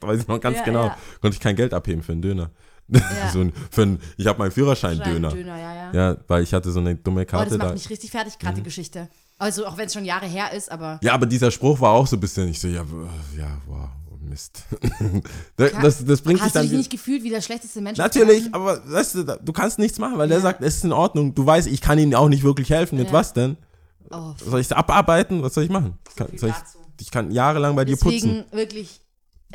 Weiß 0.00 0.20
ich 0.22 0.26
noch 0.26 0.40
ganz 0.40 0.56
Ja, 0.58 0.64
genau. 0.64 0.84
ja. 0.86 0.96
Konnte 1.20 1.34
ich 1.36 1.40
kein 1.40 1.54
Geld 1.54 1.72
abheben 1.74 2.02
für 2.02 2.12
einen 2.12 2.22
Döner. 2.22 2.50
Ja. 2.90 3.00
so 3.30 3.40
ein, 3.40 3.52
für 3.70 3.82
ein, 3.82 4.00
ich 4.16 4.26
habe 4.26 4.38
meinen 4.38 4.50
Führerschein-Döner. 4.50 5.28
Döner, 5.28 5.58
ja, 5.58 5.74
ja. 5.74 5.92
Ja, 5.92 6.16
weil 6.26 6.42
ich 6.42 6.54
hatte 6.54 6.70
so 6.72 6.80
eine 6.80 6.94
dumme 6.96 7.20
Oh, 7.20 7.24
das 7.24 7.30
Karte 7.30 7.50
macht 7.58 7.60
da. 7.60 7.66
Mhm. 7.68 7.74
mich 7.74 7.90
richtig 7.90 8.10
fertig, 8.10 8.38
gerade 8.38 8.54
die 8.56 8.62
Geschichte. 8.62 9.08
Also, 9.36 9.66
auch 9.66 9.76
wenn 9.76 9.86
es 9.88 9.92
schon 9.92 10.06
Jahre 10.06 10.24
her 10.24 10.52
ist, 10.56 10.72
aber. 10.72 10.98
Ja, 11.02 11.12
aber 11.12 11.26
dieser 11.26 11.50
Spruch 11.50 11.78
war 11.82 11.92
auch 11.92 12.06
so 12.06 12.16
ein 12.16 12.20
bisschen, 12.20 12.48
ich 12.48 12.58
so, 12.58 12.66
ja, 12.68 12.84
ja, 13.36 13.58
wow, 13.66 13.90
Mist. 14.22 14.62
das, 15.56 15.72
das, 15.82 16.04
das 16.06 16.20
bringt 16.22 16.38
dich 16.38 16.46
Hast 16.46 16.54
du 16.54 16.60
dann. 16.60 16.68
dich 16.68 16.78
nicht 16.78 16.90
gefühlt 16.90 17.22
wie 17.24 17.30
der 17.30 17.42
schlechteste 17.42 17.82
Mensch? 17.82 17.98
Natürlich, 17.98 18.52
aber 18.54 18.80
weißt 18.90 19.14
du, 19.16 19.24
du 19.24 19.52
kannst 19.52 19.78
nichts 19.78 19.98
machen, 19.98 20.16
weil 20.16 20.28
der 20.28 20.38
Ja. 20.38 20.42
sagt, 20.42 20.62
es 20.62 20.76
ist 20.76 20.84
in 20.84 20.92
Ordnung. 20.92 21.34
Du 21.34 21.44
weißt, 21.44 21.68
ich 21.68 21.82
kann 21.82 21.98
ihnen 21.98 22.14
auch 22.14 22.28
nicht 22.30 22.42
wirklich 22.42 22.70
helfen. 22.70 22.96
Mit 22.98 23.12
was 23.12 23.34
denn? 23.34 23.58
Oh, 24.10 24.34
Soll 24.38 24.60
ich 24.60 24.74
abarbeiten? 24.74 25.42
Was 25.42 25.54
soll 25.54 25.64
ich 25.64 25.70
machen? 25.70 25.98
Kann, 26.16 26.28
viel 26.28 26.38
soll 26.38 26.50
ich, 26.50 26.56
ich 27.06 27.10
kann 27.10 27.30
jahrelang 27.30 27.76
bei 27.76 27.84
dir 27.84 27.96
deswegen 27.96 28.44
putzen. 28.44 28.52
wirklich, 28.56 29.00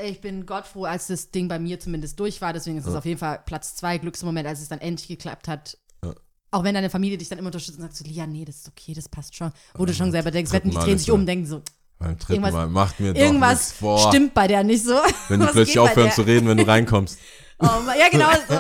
ich 0.02 0.22
bin 0.22 0.46
Gott 0.46 0.66
froh, 0.68 0.86
als 0.86 1.08
das 1.08 1.32
Ding 1.32 1.48
bei 1.48 1.60
mir 1.60 1.80
zumindest 1.80 2.20
durch 2.20 2.42
war. 2.42 2.54
Deswegen 2.54 2.78
ist 2.78 2.86
es 2.88 2.96
auf 2.96 3.06
jeden 3.06 3.20
Fall 3.20 3.40
Platz 3.46 3.76
zwei 3.76 3.98
Glücksmoment, 3.98 4.48
als 4.48 4.62
es 4.62 4.70
dann 4.70 4.80
endlich 4.80 5.08
geklappt 5.08 5.48
hat. 5.48 5.78
Ja. 6.04 6.14
Auch 6.52 6.64
wenn 6.64 6.74
deine 6.76 6.90
Familie 6.90 7.18
dich 7.18 7.30
dann 7.30 7.40
immer 7.40 7.48
unterstützt 7.48 7.78
und 7.78 7.84
sagt 7.84 7.96
so, 7.96 8.04
Lia, 8.06 8.26
nee, 8.28 8.46
das 8.46 8.58
ist 8.58 8.68
okay, 8.70 8.94
das 8.94 9.10
passt 9.10 9.36
schon. 9.36 9.52
Wo 9.76 9.86
du 9.86 9.94
schon 9.94 10.12
selber 10.12 10.32
denkst, 10.32 10.52
wetten, 10.52 10.70
die 10.70 10.78
drehen 10.78 10.98
sich 10.98 11.08
ja- 11.08 11.14
um, 11.14 11.26
denken 11.26 11.46
so, 11.48 11.62
Beim 12.00 12.18
dritten 12.18 12.34
irgendwas- 12.34 12.54
Mal 12.54 12.70
macht 12.70 13.00
mir 13.00 13.14
doch 13.14 13.22
irgendwas 13.22 13.72
vor. 13.74 14.10
stimmt 14.10 14.34
bei 14.34 14.48
der 14.48 14.64
nicht 14.64 14.84
so. 14.84 14.96
Wenn 15.30 15.40
die 15.42 15.48
plötzlich 15.48 15.80
aufhören 15.80 16.12
zu 16.12 16.22
reden, 16.24 16.48
wenn 16.48 16.58
du 16.58 16.68
reinkommst. 16.68 17.18
Oh, 17.60 17.66
ja, 17.98 18.10
genau 18.12 18.28
so. 18.50 18.60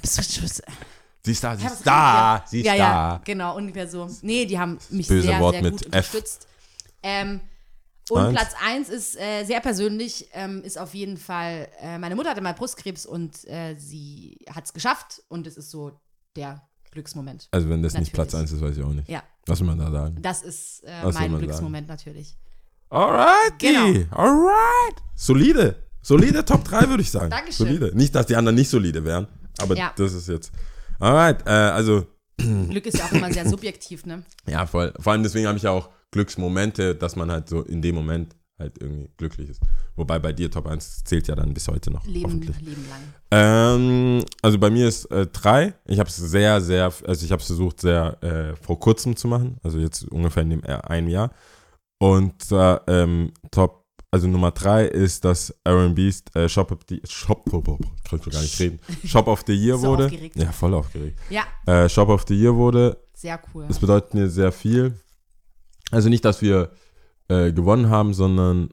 Bist 0.00 0.18
du. 0.18 0.62
Sie 1.24 1.32
ist 1.32 1.44
da, 1.44 1.56
sie 1.56 1.66
ist 1.66 1.86
da, 1.86 2.44
sie 2.46 2.60
ist 2.60 2.66
ja, 2.66 2.72
da. 2.72 2.78
ja, 2.78 3.20
genau, 3.24 3.56
ungefähr 3.56 3.86
so. 3.88 4.08
Nee, 4.22 4.46
die 4.46 4.58
haben 4.58 4.78
mich 4.90 5.06
Böse 5.08 5.26
sehr, 5.28 5.40
Wort 5.40 5.54
sehr 5.54 5.70
gut 5.70 5.84
unterstützt. 5.86 6.46
Ähm, 7.02 7.40
und 8.08 8.18
Eins. 8.20 8.32
Platz 8.38 8.52
1 8.66 8.88
ist 8.88 9.20
äh, 9.20 9.44
sehr 9.44 9.60
persönlich, 9.60 10.28
ähm, 10.32 10.62
ist 10.64 10.78
auf 10.78 10.94
jeden 10.94 11.16
Fall, 11.16 11.68
äh, 11.80 11.98
meine 11.98 12.16
Mutter 12.16 12.30
hatte 12.30 12.40
mal 12.40 12.54
Brustkrebs 12.54 13.06
und 13.06 13.46
äh, 13.48 13.76
sie 13.76 14.38
hat 14.52 14.64
es 14.64 14.72
geschafft 14.72 15.22
und 15.28 15.46
es 15.46 15.56
ist 15.56 15.70
so 15.70 15.92
der 16.36 16.62
Glücksmoment. 16.90 17.48
Also 17.52 17.68
wenn 17.68 17.82
das 17.82 17.92
nicht 17.92 18.12
Natürlich. 18.12 18.30
Platz 18.30 18.34
1 18.34 18.52
ist, 18.52 18.60
weiß 18.60 18.76
ich 18.76 18.82
auch 18.82 18.92
nicht. 18.92 19.08
Ja, 19.08 19.22
Was 19.46 19.60
will 19.60 19.66
man 19.68 19.78
da 19.78 19.90
sagen? 19.92 20.16
das 20.22 20.42
ist 20.42 20.82
äh, 20.84 21.04
mein 21.12 21.38
Glücksmoment 21.38 21.86
natürlich. 21.86 22.36
Alright, 22.88 23.58
Genau. 23.58 24.06
alright. 24.10 24.96
Solide. 25.14 25.76
Solide 26.02 26.44
Top 26.44 26.64
3, 26.64 26.88
würde 26.88 27.02
ich 27.02 27.10
sagen. 27.10 27.30
Dankeschön. 27.30 27.66
Solide. 27.66 27.92
Nicht, 27.94 28.14
dass 28.14 28.26
die 28.26 28.34
anderen 28.34 28.56
nicht 28.56 28.70
solide 28.70 29.04
wären, 29.04 29.28
aber 29.60 29.76
Ja. 29.76 29.92
das 29.96 30.12
ist 30.14 30.26
jetzt. 30.28 30.50
Alright, 31.00 31.46
äh, 31.46 31.50
also, 31.50 32.06
Glück 32.36 32.86
ist 32.86 32.98
ja 32.98 33.06
auch 33.06 33.12
immer 33.12 33.32
sehr 33.32 33.48
subjektiv, 33.48 34.06
ne? 34.06 34.22
ja, 34.46 34.66
voll. 34.66 34.92
Vor 35.00 35.12
allem 35.12 35.22
deswegen 35.22 35.46
habe 35.46 35.56
ich 35.56 35.64
ja 35.64 35.70
auch 35.70 35.90
Glücksmomente, 36.10 36.94
dass 36.94 37.16
man 37.16 37.30
halt 37.30 37.48
so 37.48 37.62
in 37.62 37.82
dem 37.82 37.94
Moment 37.94 38.36
halt 38.58 38.80
irgendwie 38.80 39.10
glücklich 39.16 39.48
ist. 39.48 39.60
Wobei 39.96 40.18
bei 40.18 40.32
dir 40.32 40.50
Top 40.50 40.66
1 40.66 41.04
zählt 41.04 41.28
ja 41.28 41.34
dann 41.34 41.54
bis 41.54 41.66
heute 41.68 41.90
noch. 41.90 42.06
Leben. 42.06 42.40
Leben 42.40 42.86
lang. 42.88 43.00
Ähm, 43.30 44.24
also 44.42 44.58
bei 44.58 44.70
mir 44.70 44.86
ist 44.86 45.06
äh, 45.06 45.26
drei. 45.26 45.74
Ich 45.86 45.98
habe 45.98 46.08
es 46.08 46.16
sehr, 46.16 46.60
sehr, 46.60 46.92
also 47.06 47.24
ich 47.24 47.32
habe 47.32 47.40
es 47.40 47.46
versucht, 47.46 47.80
sehr 47.80 48.22
äh, 48.22 48.56
vor 48.56 48.78
kurzem 48.78 49.16
zu 49.16 49.28
machen. 49.28 49.56
Also 49.62 49.78
jetzt 49.78 50.04
ungefähr 50.04 50.42
in 50.42 50.50
dem 50.50 50.64
äh, 50.64 50.74
einem 50.74 51.08
Jahr. 51.08 51.32
Und 51.98 52.34
ähm, 52.86 53.32
Top, 53.50 53.79
also 54.10 54.26
Nummer 54.26 54.50
drei 54.50 54.86
ist, 54.86 55.24
dass 55.24 55.54
Aaron 55.64 55.94
Beast 55.94 56.34
äh, 56.34 56.48
Shop 56.48 56.72
of 56.72 56.80
the 56.88 57.00
Shop, 57.08 57.42
oh, 57.52 57.62
oh, 57.66 57.78
kann 58.08 58.20
ich 58.24 58.32
gar 58.32 58.40
nicht 58.42 58.58
reden. 58.60 58.80
Shop 59.04 59.26
of 59.28 59.44
the 59.46 59.54
Year 59.54 59.78
So 59.78 59.88
wurde. 59.88 60.06
aufgeregt. 60.06 60.36
Ja, 60.36 60.52
voll 60.52 60.74
aufgeregt. 60.74 61.18
Ja, 61.30 61.44
Äh, 61.66 61.88
Shop 61.88 62.08
of 62.08 62.24
the 62.28 62.34
Year 62.34 62.54
wurde. 62.54 62.96
sehr 63.14 63.40
cool. 63.54 63.66
Das 63.68 63.78
bedeutet 63.78 64.14
mir 64.14 64.28
sehr 64.28 64.50
viel. 64.52 64.94
Also 65.90 66.08
nicht, 66.08 66.24
dass 66.24 66.40
wir 66.42 66.70
äh, 67.28 67.52
gewonnen 67.52 67.88
haben, 67.90 68.14
sondern 68.14 68.70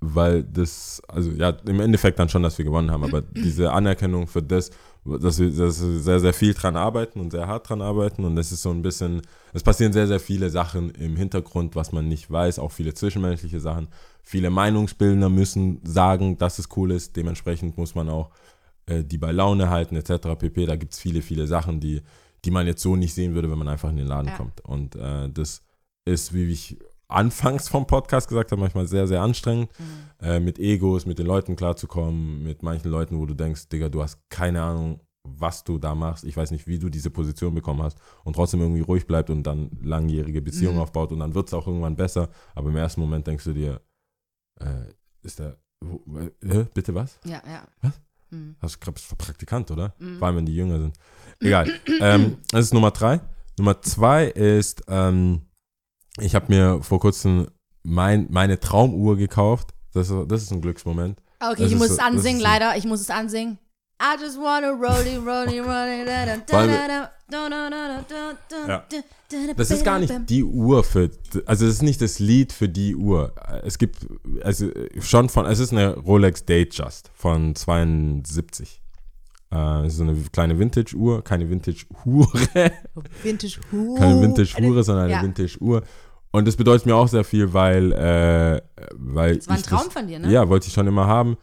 weil 0.00 0.44
das, 0.44 1.02
also 1.08 1.30
ja, 1.32 1.50
im 1.66 1.80
Endeffekt 1.80 2.18
dann 2.20 2.28
schon, 2.28 2.44
dass 2.44 2.56
wir 2.56 2.64
gewonnen 2.64 2.90
haben, 2.92 3.02
aber 3.02 3.20
diese 3.22 3.72
Anerkennung 3.72 4.28
für 4.28 4.42
das, 4.42 4.70
dass 5.04 5.40
wir, 5.40 5.50
dass 5.50 5.82
wir 5.82 5.98
sehr, 5.98 6.20
sehr 6.20 6.32
viel 6.32 6.54
dran 6.54 6.76
arbeiten 6.76 7.18
und 7.18 7.32
sehr 7.32 7.48
hart 7.48 7.68
dran 7.68 7.82
arbeiten 7.82 8.24
und 8.24 8.36
das 8.36 8.52
ist 8.52 8.62
so 8.62 8.70
ein 8.70 8.82
bisschen, 8.82 9.22
es 9.54 9.64
passieren 9.64 9.92
sehr, 9.92 10.06
sehr 10.06 10.20
viele 10.20 10.50
Sachen 10.50 10.90
im 10.92 11.16
Hintergrund, 11.16 11.74
was 11.74 11.90
man 11.90 12.06
nicht 12.06 12.30
weiß, 12.30 12.60
auch 12.60 12.70
viele 12.70 12.94
zwischenmenschliche 12.94 13.58
Sachen. 13.58 13.88
Viele 14.30 14.50
Meinungsbildner 14.50 15.30
müssen 15.30 15.80
sagen, 15.84 16.36
dass 16.36 16.58
es 16.58 16.68
cool 16.76 16.90
ist, 16.90 17.16
dementsprechend 17.16 17.78
muss 17.78 17.94
man 17.94 18.10
auch 18.10 18.28
äh, 18.84 19.02
die 19.02 19.16
bei 19.16 19.32
Laune 19.32 19.70
halten 19.70 19.96
etc. 19.96 20.36
pp. 20.38 20.66
Da 20.66 20.76
gibt 20.76 20.92
es 20.92 20.98
viele, 20.98 21.22
viele 21.22 21.46
Sachen, 21.46 21.80
die, 21.80 22.02
die 22.44 22.50
man 22.50 22.66
jetzt 22.66 22.82
so 22.82 22.94
nicht 22.94 23.14
sehen 23.14 23.34
würde, 23.34 23.50
wenn 23.50 23.56
man 23.56 23.68
einfach 23.68 23.88
in 23.88 23.96
den 23.96 24.06
Laden 24.06 24.28
Ja. 24.28 24.36
kommt. 24.36 24.60
Und 24.60 24.96
äh, 24.96 25.30
das 25.30 25.62
ist, 26.04 26.34
wie 26.34 26.44
ich 26.52 26.78
anfangs 27.08 27.70
vom 27.70 27.86
Podcast 27.86 28.28
gesagt 28.28 28.52
habe, 28.52 28.60
manchmal 28.60 28.86
sehr, 28.86 29.06
sehr 29.06 29.22
anstrengend, 29.22 29.70
Mhm. 29.78 30.26
äh, 30.26 30.40
mit 30.40 30.58
Egos, 30.58 31.06
mit 31.06 31.18
den 31.18 31.26
Leuten 31.26 31.56
klarzukommen, 31.56 32.42
mit 32.42 32.62
manchen 32.62 32.90
Leuten, 32.90 33.18
wo 33.18 33.24
du 33.24 33.32
denkst, 33.32 33.70
Digga, 33.70 33.88
du 33.88 34.02
hast 34.02 34.18
keine 34.28 34.60
Ahnung, 34.62 35.00
was 35.24 35.64
du 35.64 35.78
da 35.78 35.94
machst. 35.94 36.24
Ich 36.24 36.36
weiß 36.36 36.50
nicht, 36.50 36.66
wie 36.66 36.78
du 36.78 36.90
diese 36.90 37.08
Position 37.08 37.54
bekommen 37.54 37.82
hast 37.82 37.98
und 38.24 38.34
trotzdem 38.34 38.60
irgendwie 38.60 38.82
ruhig 38.82 39.06
bleibt 39.06 39.30
und 39.30 39.42
dann 39.42 39.70
langjährige 39.82 40.42
Beziehungen 40.42 40.76
Mhm. 40.76 40.82
aufbaut 40.82 41.12
und 41.12 41.20
dann 41.20 41.34
wird 41.34 41.48
es 41.48 41.54
auch 41.54 41.66
irgendwann 41.66 41.96
besser. 41.96 42.28
Aber 42.54 42.68
im 42.68 42.76
ersten 42.76 43.00
Moment 43.00 43.26
denkst 43.26 43.44
du 43.44 43.52
dir, 43.54 43.80
äh, 44.60 44.92
ist 45.22 45.38
der, 45.38 45.56
äh, 46.42 46.64
bitte 46.74 46.94
was? 46.94 47.18
Ja, 47.24 47.42
ja. 47.46 47.66
Was? 47.82 47.92
Mhm. 48.30 48.56
Hast 48.60 48.76
du 48.76 48.78
gerade 48.80 49.00
Praktikant, 49.16 49.70
oder? 49.70 49.94
Mhm. 49.98 50.18
Vor 50.18 50.26
allem, 50.28 50.36
wenn 50.38 50.46
die 50.46 50.54
jünger 50.56 50.78
sind. 50.80 50.96
Egal. 51.40 51.68
ähm, 52.00 52.38
das 52.50 52.66
ist 52.66 52.74
Nummer 52.74 52.90
drei. 52.90 53.20
Nummer 53.58 53.80
zwei 53.82 54.26
ist, 54.26 54.82
ähm, 54.88 55.42
ich 56.20 56.34
habe 56.34 56.46
mir 56.52 56.82
vor 56.82 57.00
kurzem 57.00 57.48
mein, 57.82 58.26
meine 58.30 58.60
Traumuhr 58.60 59.16
gekauft. 59.16 59.74
Das, 59.92 60.10
ist- 60.10 60.30
das 60.30 60.42
ist 60.42 60.52
ein 60.52 60.60
Glücksmoment. 60.60 61.20
Okay, 61.40 61.54
Das 61.56 61.66
ich 61.68 61.72
ist 61.72 61.78
muss 61.78 61.86
so- 61.88 61.92
es 61.94 61.98
das 61.98 62.06
ansingen, 62.06 62.38
ist 62.38 62.42
leider. 62.42 62.76
Ich 62.76 62.84
muss 62.84 63.00
es 63.00 63.10
ansingen. 63.10 63.58
I 64.00 64.16
just 64.20 64.38
wanna 64.38 64.68
rolly, 64.70 65.16
rolly, 65.16 65.58
rolly, 65.58 66.04
da, 66.04 66.24
da, 66.26 66.36
da, 66.46 66.66
da, 66.66 67.10
da, 67.28 67.48
da, 67.48 67.48
da, 67.48 68.04
da, 68.08 68.32
da, 68.48 68.68
Ja. 68.68 68.84
da, 68.88 68.96
da, 69.28 69.46
da, 69.48 69.52
Das 69.54 69.70
ist 69.72 69.84
gar 69.84 69.98
nicht 69.98 70.12
die 70.28 70.44
Uhr 70.44 70.84
für, 70.84 71.10
also 71.46 71.66
es 71.66 71.74
ist 71.74 71.82
nicht 71.82 72.00
das 72.00 72.20
Lied 72.20 72.52
für 72.52 72.68
die 72.68 72.94
Uhr. 72.94 73.32
Es 73.64 73.76
gibt, 73.76 74.06
also 74.42 74.70
schon 75.00 75.28
von, 75.28 75.46
es 75.46 75.58
ist 75.58 75.72
eine 75.72 75.96
Rolex 75.96 76.44
Datejust 76.44 77.10
von 77.12 77.56
72. 77.56 78.80
Äh, 79.50 79.80
es 79.86 79.94
ist 79.94 79.96
so 79.96 80.04
eine 80.04 80.14
kleine 80.32 80.58
Vintage-Uhr, 80.58 81.24
keine 81.24 81.50
Vintage-Hure. 81.50 82.70
Vintage 83.22 83.58
Hu. 83.72 83.96
keine 83.96 84.22
Vintage-Hure, 84.22 84.84
sondern 84.84 85.06
eine 85.06 85.14
ja. 85.14 85.22
Vintage-Uhr. 85.22 85.82
Und 86.30 86.46
das 86.46 86.54
bedeutet 86.56 86.86
mir 86.86 86.94
auch 86.94 87.08
sehr 87.08 87.24
viel, 87.24 87.52
weil, 87.52 87.92
äh, 87.92 88.60
weil 88.92 89.36
Das 89.38 89.48
war 89.48 89.54
ein 89.56 89.60
ich 89.60 89.66
Traum 89.66 89.84
das, 89.86 89.92
von 89.92 90.06
dir, 90.06 90.18
ne? 90.18 90.30
Ja, 90.30 90.48
wollte 90.48 90.68
ich 90.68 90.72
schon 90.74 90.86
immer 90.86 91.06
haben. 91.06 91.36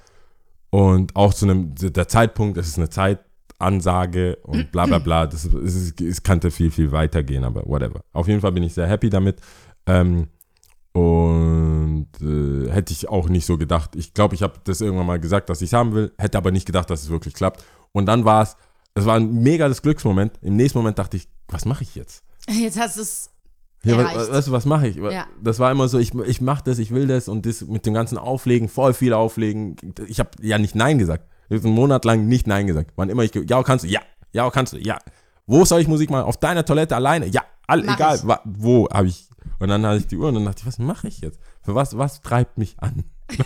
Und 0.76 1.16
auch 1.16 1.34
zu 1.34 1.46
einem, 1.46 1.74
der 1.76 2.08
Zeitpunkt, 2.10 2.58
es 2.58 2.68
ist 2.68 2.78
eine 2.78 2.90
Zeitansage 2.90 4.38
und 4.44 4.72
bla 4.74 4.86
bla 4.86 5.00
bla. 5.00 5.26
Das, 5.26 5.46
ist- 5.46 6.02
es, 6.02 6.24
könnte 6.24 6.52
viel, 6.52 6.70
viel 6.72 6.92
weiter 6.92 7.24
gehen, 7.24 7.44
aber 7.46 7.64
whatever. 7.66 8.02
Auf 8.12 8.28
jeden 8.28 8.42
Fall 8.42 8.52
bin 8.52 8.64
ich 8.64 8.74
sehr 8.74 8.88
happy 8.88 9.10
damit. 9.10 9.40
Ähm, 9.86 10.28
und 10.92 12.08
äh, 12.22 12.72
hätte 12.72 12.92
ich 12.94 13.08
auch 13.10 13.30
nicht 13.30 13.46
so 13.46 13.58
gedacht. 13.58 13.96
Ich 13.96 14.14
glaube, 14.14 14.36
ich 14.36 14.42
habe 14.44 14.56
das 14.64 14.82
irgendwann 14.82 15.08
mal 15.08 15.20
gesagt, 15.20 15.50
dass 15.50 15.62
ich 15.62 15.70
es 15.70 15.74
haben 15.74 15.94
will, 15.94 16.12
hätte 16.18 16.38
aber 16.38 16.52
nicht 16.52 16.66
gedacht, 16.66 16.90
dass 16.90 17.04
es 17.04 17.10
wirklich 17.10 17.34
klappt. 17.34 17.64
Und 17.92 18.06
dann 18.08 18.26
war 18.26 18.44
es, 18.44 18.56
es 18.96 19.06
war 19.06 19.16
ein 19.16 19.34
mega 19.44 19.68
das 19.68 19.82
Glücksmoment. 19.82 20.34
Im 20.42 20.56
nächsten 20.56 20.78
Moment 20.80 20.98
dachte 21.00 21.18
ich, 21.18 21.28
was 21.48 21.66
mache 21.66 21.84
ich 21.84 21.96
jetzt? 21.96 22.24
Jetzt 22.50 22.80
hast 22.80 22.98
du 22.98 23.02
es. 23.02 23.30
Ja, 23.86 23.98
was, 23.98 24.32
weißt 24.32 24.48
du, 24.48 24.52
was 24.52 24.66
mache 24.66 24.88
ich? 24.88 24.96
Ja. 24.98 25.28
Das 25.42 25.60
war 25.60 25.72
immer 25.72 25.88
so, 25.88 26.00
ich, 26.00 26.14
ich 26.14 26.42
mache 26.42 26.64
das, 26.64 26.80
ich 26.80 26.92
will 26.92 27.08
das 27.08 27.28
und 27.28 27.46
das 27.46 27.62
mit 27.62 27.86
dem 27.86 27.94
ganzen 27.94 28.18
Auflegen, 28.18 28.68
voll 28.68 28.94
viel 28.94 29.14
Auflegen. 29.14 29.76
Ich 30.08 30.20
habe 30.20 30.32
ja 30.42 30.58
nicht 30.58 30.76
Nein 30.76 30.98
gesagt. 30.98 31.26
Ich 31.50 31.58
habe 31.58 31.68
einen 31.68 31.76
Monat 31.76 32.06
lang 32.06 32.28
nicht 32.28 32.48
Nein 32.48 32.68
gesagt. 32.68 32.92
Wann 32.96 33.10
immer 33.10 33.24
ich, 33.24 33.34
ja, 33.34 33.62
kannst 33.64 33.86
du, 33.86 33.90
ja, 33.90 34.02
ja, 34.34 34.50
kannst 34.50 34.74
du, 34.74 34.78
ja. 34.78 34.98
Wo 35.46 35.64
soll 35.64 35.82
ich 35.82 35.88
Musik 35.88 36.10
machen? 36.10 36.26
Auf 36.26 36.38
deiner 36.38 36.66
Toilette 36.66 36.96
alleine? 36.96 37.28
Ja, 37.28 37.44
all, 37.68 37.84
Mach 37.84 37.96
egal, 37.96 38.20
wa, 38.24 38.42
wo 38.46 38.90
habe 38.90 39.08
ich. 39.08 39.30
Und 39.60 39.70
dann 39.70 39.86
hatte 39.86 39.98
ich 39.98 40.08
die 40.08 40.18
Uhr 40.18 40.30
und 40.30 40.36
dann 40.36 40.46
dachte 40.46 40.62
ich, 40.62 40.68
was 40.68 40.80
mache 40.80 41.08
ich 41.08 41.20
jetzt? 41.22 41.40
Für 41.62 41.76
was, 41.76 41.98
was 41.98 42.22
treibt 42.22 42.58
mich 42.58 42.76
an? 42.80 43.04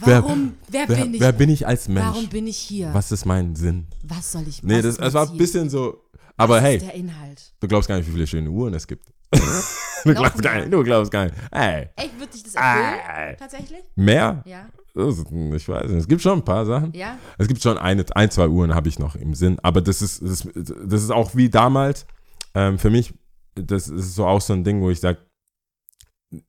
Warum? 0.00 0.54
Wer, 0.68 0.88
Wer, 0.88 0.96
bin 0.96 1.14
ich? 1.14 1.20
wer 1.20 1.32
bin 1.32 1.50
ich 1.50 1.66
als 1.66 1.88
Mensch? 1.88 2.06
Warum 2.06 2.28
bin 2.28 2.46
ich 2.46 2.56
hier? 2.56 2.88
Was, 2.88 2.94
Was 2.94 3.12
ist 3.12 3.26
mein 3.26 3.54
Sinn? 3.54 3.86
soll 4.22 4.46
ich 4.48 4.62
Nee, 4.62 4.78
was 4.78 4.96
das, 4.96 4.98
es 4.98 5.14
war 5.14 5.30
ein 5.30 5.36
bisschen 5.36 5.70
so, 5.70 6.02
aber 6.36 6.56
Was 6.56 6.62
hey, 6.62 6.76
ist 6.76 6.86
der 6.86 6.94
Inhalt? 6.94 7.52
du 7.60 7.68
glaubst 7.68 7.88
gar 7.88 7.96
nicht, 7.96 8.06
wie 8.08 8.12
viele 8.12 8.26
schöne 8.26 8.50
Uhren 8.50 8.74
es 8.74 8.86
gibt. 8.86 9.06
du, 10.04 10.14
glaubst 10.14 10.42
nicht, 10.42 10.72
du 10.72 10.82
glaubst 10.84 11.10
gar 11.10 11.24
nicht. 11.24 11.34
Hey, 11.50 11.88
Echt, 11.96 12.18
wird 12.20 12.34
dich 12.34 12.42
das 12.42 12.54
erfüllen? 12.54 13.36
Tatsächlich? 13.38 13.80
mehr? 13.96 14.42
Ja. 14.46 14.66
Ist, 14.94 15.20
ich 15.30 15.68
weiß 15.68 15.88
nicht. 15.88 16.00
Es 16.00 16.08
gibt 16.08 16.20
schon 16.20 16.40
ein 16.40 16.44
paar 16.44 16.66
Sachen. 16.66 16.92
Ja? 16.92 17.18
Es 17.38 17.48
gibt 17.48 17.62
schon 17.62 17.78
eine, 17.78 18.04
ein, 18.14 18.30
zwei 18.30 18.46
Uhren 18.48 18.74
habe 18.74 18.88
ich 18.90 18.98
noch 18.98 19.16
im 19.16 19.34
Sinn. 19.34 19.58
Aber 19.62 19.80
das 19.80 20.02
ist, 20.02 20.20
das, 20.22 20.46
das 20.54 21.02
ist 21.02 21.10
auch 21.10 21.34
wie 21.34 21.48
damals. 21.48 22.06
Ähm, 22.54 22.78
für 22.78 22.90
mich, 22.90 23.14
das 23.54 23.88
ist 23.88 24.14
so 24.14 24.26
auch 24.26 24.40
so 24.42 24.52
ein 24.52 24.64
Ding, 24.64 24.82
wo 24.82 24.90
ich 24.90 25.00
sage, 25.00 25.18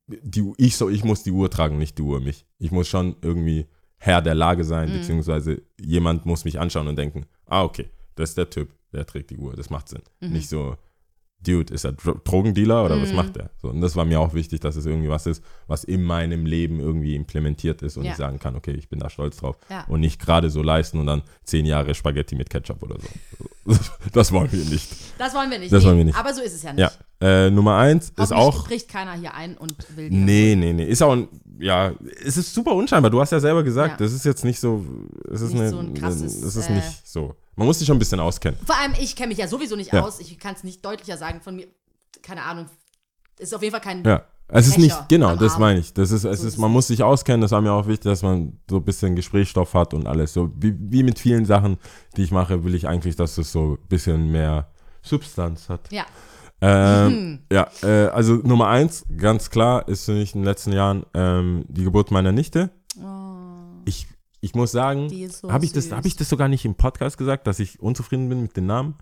die, 0.06 0.52
ich, 0.58 0.76
so, 0.76 0.88
ich 0.88 1.04
muss 1.04 1.22
die 1.22 1.30
Uhr 1.30 1.50
tragen, 1.50 1.78
nicht 1.78 1.98
die 1.98 2.02
Uhr 2.02 2.20
mich. 2.20 2.46
Ich 2.58 2.70
muss 2.70 2.88
schon 2.88 3.16
irgendwie 3.22 3.66
Herr 3.96 4.20
der 4.22 4.34
Lage 4.34 4.64
sein, 4.64 4.90
Mhm. 4.90 4.98
beziehungsweise 4.98 5.62
jemand 5.80 6.26
muss 6.26 6.44
mich 6.44 6.58
anschauen 6.60 6.88
und 6.88 6.96
denken, 6.96 7.24
ah, 7.46 7.62
okay, 7.64 7.88
das 8.14 8.30
ist 8.30 8.38
der 8.38 8.50
Typ, 8.50 8.74
der 8.92 9.06
trägt 9.06 9.30
die 9.30 9.36
Uhr. 9.38 9.54
Das 9.56 9.70
macht 9.70 9.88
Sinn. 9.88 10.02
Mhm. 10.20 10.32
Nicht 10.32 10.48
so, 10.48 10.76
Dude, 11.44 11.72
ist 11.72 11.84
er 11.84 11.92
Dro 11.92 12.14
Drogendealer 12.24 12.84
oder 12.84 13.00
was 13.00 13.10
Mhm. 13.10 13.16
macht 13.16 13.36
er? 13.36 13.50
So, 13.62 13.68
und 13.68 13.80
das 13.80 13.94
war 13.94 14.04
mir 14.04 14.18
auch 14.20 14.34
wichtig, 14.34 14.60
dass 14.60 14.74
es 14.76 14.84
irgendwie 14.86 15.08
was 15.08 15.26
ist, 15.26 15.42
was 15.68 15.84
in 15.84 16.02
meinem 16.02 16.46
Leben 16.46 16.80
irgendwie 16.80 17.14
implementiert 17.14 17.82
ist 17.82 17.96
und 17.96 18.04
Ja. 18.04 18.10
ich 18.12 18.16
sagen 18.16 18.38
kann, 18.40 18.56
okay, 18.56 18.72
ich 18.72 18.88
bin 18.88 18.98
da 18.98 19.08
stolz 19.10 19.36
drauf 19.36 19.56
Ja. 19.70 19.84
und 19.88 20.00
nicht 20.00 20.20
gerade 20.20 20.50
so 20.50 20.62
leisten 20.62 20.98
und 20.98 21.06
dann 21.06 21.22
zehn 21.44 21.64
Jahre 21.66 21.94
Spaghetti 21.94 22.34
mit 22.34 22.50
Ketchup 22.50 22.82
oder 22.82 22.96
so. 23.00 23.08
Das 24.12 24.30
wollen 24.32 24.52
wir 24.52 24.64
nicht. 24.64 24.90
Das 25.18 25.34
wollen 25.34 25.50
wir 25.50 25.58
nicht. 25.58 25.72
Das 25.72 25.84
wollen 25.84 25.96
wir 25.96 26.04
nicht. 26.04 26.18
Aber 26.18 26.34
so 26.34 26.42
ist 26.42 26.54
es 26.54 26.62
ja 26.62 26.72
nicht. 26.72 26.80
Ja. 26.80 26.90
Äh, 27.20 27.50
Nummer 27.50 27.76
eins 27.76 28.12
ist 28.18 28.32
auch. 28.32 28.66
bricht 28.66 28.88
keiner 28.88 29.12
hier 29.12 29.34
ein 29.34 29.56
und 29.56 29.74
will 29.96 30.10
Nee, 30.10 30.56
nee, 30.56 30.72
nee. 30.72 30.84
Ist 30.84 31.02
auch 31.02 31.12
ein, 31.12 31.28
ja, 31.58 31.92
es 32.24 32.36
ist 32.36 32.52
super 32.52 32.72
unscheinbar. 32.74 33.10
Du 33.10 33.20
hast 33.20 33.30
ja 33.30 33.40
selber 33.40 33.62
gesagt, 33.62 33.92
Ja. 34.00 34.04
das 34.06 34.12
ist 34.12 34.24
jetzt 34.24 34.44
nicht 34.44 34.58
so, 34.60 34.84
es 35.30 35.40
ist 35.40 35.52
Nicht 35.52 35.60
eine, 35.60 35.70
so 35.70 35.78
ein 35.78 35.94
krasses, 35.94 36.42
es 36.42 36.56
ist 36.56 36.68
äh, 36.68 36.74
nicht 36.74 37.06
so. 37.06 37.34
Man 37.56 37.66
muss 37.66 37.78
sich 37.78 37.86
schon 37.86 37.96
ein 37.96 38.00
bisschen 38.00 38.20
auskennen. 38.20 38.58
Vor 38.66 38.76
allem, 38.76 38.92
ich 39.00 39.14
kenne 39.14 39.28
mich 39.28 39.38
ja 39.38 39.46
sowieso 39.46 39.76
nicht 39.76 39.92
Ja. 39.92 40.02
aus. 40.02 40.18
Ich 40.20 40.38
kann 40.38 40.54
es 40.54 40.64
nicht 40.64 40.84
deutlicher 40.84 41.16
sagen 41.16 41.40
von 41.40 41.54
mir. 41.56 41.66
Keine 42.22 42.42
Ahnung. 42.42 42.66
Ist 43.38 43.54
auf 43.54 43.62
jeden 43.62 43.72
Fall 43.72 43.80
kein. 43.80 44.02
Ja. 44.04 44.24
Es 44.48 44.66
ist 44.66 44.76
nicht, 44.78 45.08
genau, 45.08 45.36
das 45.36 45.58
meine 45.58 45.80
ich. 45.80 45.94
Das 45.94 46.10
ist, 46.10 46.24
es 46.24 46.40
So 46.42 46.46
ist, 46.48 46.58
man 46.58 46.70
muss 46.70 46.88
sich 46.88 47.02
auskennen, 47.02 47.40
das 47.40 47.52
war 47.52 47.62
mir 47.62 47.72
auch 47.72 47.86
wichtig, 47.86 48.04
dass 48.04 48.22
man 48.22 48.58
so 48.68 48.76
ein 48.76 48.84
bisschen 48.84 49.16
Gesprächsstoff 49.16 49.72
hat 49.72 49.94
und 49.94 50.06
alles. 50.06 50.34
So 50.34 50.52
wie, 50.58 50.74
wie 50.78 51.02
mit 51.02 51.18
vielen 51.18 51.46
Sachen, 51.46 51.78
die 52.16 52.22
ich 52.24 52.30
mache, 52.30 52.62
will 52.62 52.74
ich 52.74 52.86
eigentlich, 52.86 53.16
dass 53.16 53.38
es 53.38 53.50
so 53.50 53.78
ein 53.82 53.88
bisschen 53.88 54.30
mehr 54.30 54.68
Substanz 55.02 55.70
hat. 55.70 55.90
Ja. 55.90 56.04
Ähm, 56.60 57.40
ja, 57.52 57.68
äh, 57.82 58.06
also 58.08 58.34
Nummer 58.36 58.68
eins, 58.68 59.04
ganz 59.16 59.50
klar, 59.50 59.86
ist 59.88 60.06
für 60.06 60.12
mich 60.12 60.34
in 60.34 60.40
den 60.40 60.46
letzten 60.46 60.72
Jahren 60.72 61.04
ähm, 61.14 61.64
die 61.68 61.84
Geburt 61.84 62.10
meiner 62.10 62.32
Nichte. 62.32 62.70
Ich, 63.84 64.06
ich 64.40 64.54
muss 64.54 64.72
sagen, 64.72 65.08
Oh, 65.12 65.26
so 65.28 65.52
habe 65.52 65.64
ich, 65.64 65.72
das- 65.72 65.90
hab 65.92 66.06
ich 66.06 66.16
das 66.16 66.28
sogar 66.28 66.48
nicht 66.48 66.64
im 66.64 66.74
Podcast 66.74 67.18
gesagt, 67.18 67.46
dass 67.46 67.58
ich 67.58 67.80
unzufrieden 67.80 68.28
bin 68.28 68.40
mit 68.42 68.56
den 68.56 68.66
Namen? 68.66 68.94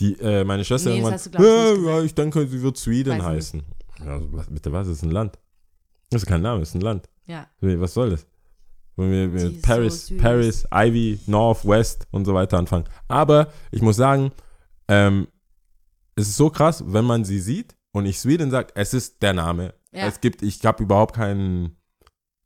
Die, 0.00 0.18
äh, 0.20 0.44
meine 0.44 0.64
Schwester 0.64 0.90
Nee, 0.90 0.98
irgendwann, 0.98 1.20
du, 1.32 1.80
ich, 1.80 1.86
ja, 1.86 2.02
ich 2.02 2.14
denke, 2.14 2.46
sie 2.46 2.60
wird 2.62 2.76
Sweden 2.76 3.18
Weiß 3.18 3.22
heißen. 3.24 3.62
Ja, 4.04 4.20
was, 4.32 4.46
bitte 4.48 4.72
was, 4.72 4.88
das 4.88 4.96
ist 4.98 5.02
ein 5.04 5.10
Land. 5.10 5.38
Das 6.10 6.22
ist 6.22 6.28
kein 6.28 6.42
Name, 6.42 6.60
das 6.60 6.70
ist 6.70 6.74
ein 6.74 6.80
Land. 6.80 7.08
Ja. 7.26 7.46
Was 7.60 7.94
soll 7.94 8.10
das? 8.10 8.26
Wenn 8.96 9.32
wir 9.32 9.34
ist 9.42 9.62
Paris, 9.62 10.08
so. 10.08 10.16
Paris, 10.16 10.66
Ivy, 10.74 11.20
North, 11.26 11.66
West 11.66 12.06
und 12.10 12.24
so 12.26 12.34
weiter 12.34 12.58
anfangen. 12.58 12.84
Aber 13.08 13.48
ich 13.70 13.80
muss 13.80 13.96
sagen, 13.96 14.32
ähm, 14.88 15.28
es 16.16 16.28
ist 16.28 16.36
so 16.36 16.50
krass, 16.50 16.82
wenn 16.86 17.04
man 17.04 17.24
sie 17.24 17.40
sieht 17.40 17.76
und 17.92 18.06
ich 18.06 18.18
Sweden 18.18 18.50
sage, 18.50 18.68
es 18.74 18.94
ist 18.94 19.22
der 19.22 19.32
Name. 19.32 19.74
Ja. 19.92 20.06
Es 20.06 20.20
gibt, 20.20 20.42
ich 20.42 20.64
habe 20.64 20.82
überhaupt 20.82 21.14
kein, 21.14 21.76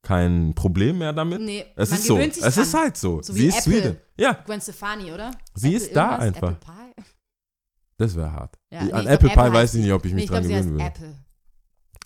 kein 0.03 0.55
Problem 0.55 0.99
mehr 0.99 1.13
damit. 1.13 1.41
Nee, 1.41 1.65
es 1.77 1.93
ist 1.93 2.05
so. 2.05 2.19
Es 2.19 2.39
dran. 2.39 2.49
ist 2.49 2.75
halt 2.75 2.97
so. 2.97 3.23
So 3.23 3.33
sie 3.33 3.47
ist 3.47 3.59
Apple. 3.67 3.73
Sweden. 3.81 3.97
Ja, 4.19 4.33
Gwen 4.45 4.61
Stefani, 4.61 5.13
oder? 5.13 5.31
Sie 5.55 5.75
Apple 5.75 5.87
ist 5.87 5.97
da 5.97 6.17
einfach. 6.17 6.53
Apple 6.53 6.61
Pie? 6.97 7.03
das 7.99 8.15
wäre 8.17 8.33
hart. 8.33 8.59
Ja, 8.71 8.85
nee, 8.85 8.93
An 8.93 9.03
glaub, 9.03 9.15
Apple 9.15 9.29
Pie 9.29 9.35
Apple 9.35 9.53
weiß 9.53 9.75
ich 9.75 9.83
nicht, 9.83 9.93
ob 9.93 10.05
ich 10.05 10.13
mich 10.13 10.15
Nee, 10.15 10.25
ich 10.25 10.31
dran 10.31 10.43
gewöhnen 10.43 10.71
würde. 10.73 10.85
Apple. 10.85 11.15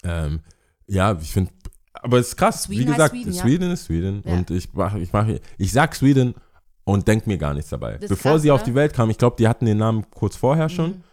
Ähm, 0.05 0.41
ja, 0.87 1.19
ich 1.21 1.33
finde, 1.33 1.53
aber 1.93 2.19
es 2.19 2.29
ist 2.29 2.37
krass. 2.37 2.65
Sweden 2.65 2.81
Wie 2.81 2.85
gesagt, 2.93 3.15
Sweden, 3.15 3.33
ja. 3.33 3.43
Sweden 3.43 3.71
ist 3.71 3.85
Sweden 3.85 4.23
Ja. 4.25 4.33
und 4.33 4.51
ich 4.51 4.73
mache, 4.73 4.99
ich 4.99 5.13
mache, 5.13 5.41
ich 5.59 5.73
sag 5.73 5.95
Sweden 5.95 6.35
und 6.85 7.07
denk 7.07 7.27
mir 7.27 7.39
gar 7.39 7.55
nichts 7.55 7.71
dabei. 7.71 7.99
Bevor 7.99 8.33
krass, 8.33 8.43
sie 8.43 8.51
auf 8.51 8.61
oder? 8.63 8.71
die 8.71 8.75
Welt 8.75 8.95
kam, 8.95 9.11
ich 9.11 9.19
glaube, 9.19 9.37
die 9.39 9.47
hatten 9.49 9.67
den 9.67 9.79
Namen 9.79 10.07
kurz 10.11 10.37
vorher 10.37 10.69
schon. 10.69 10.91
Mhm. 10.91 11.05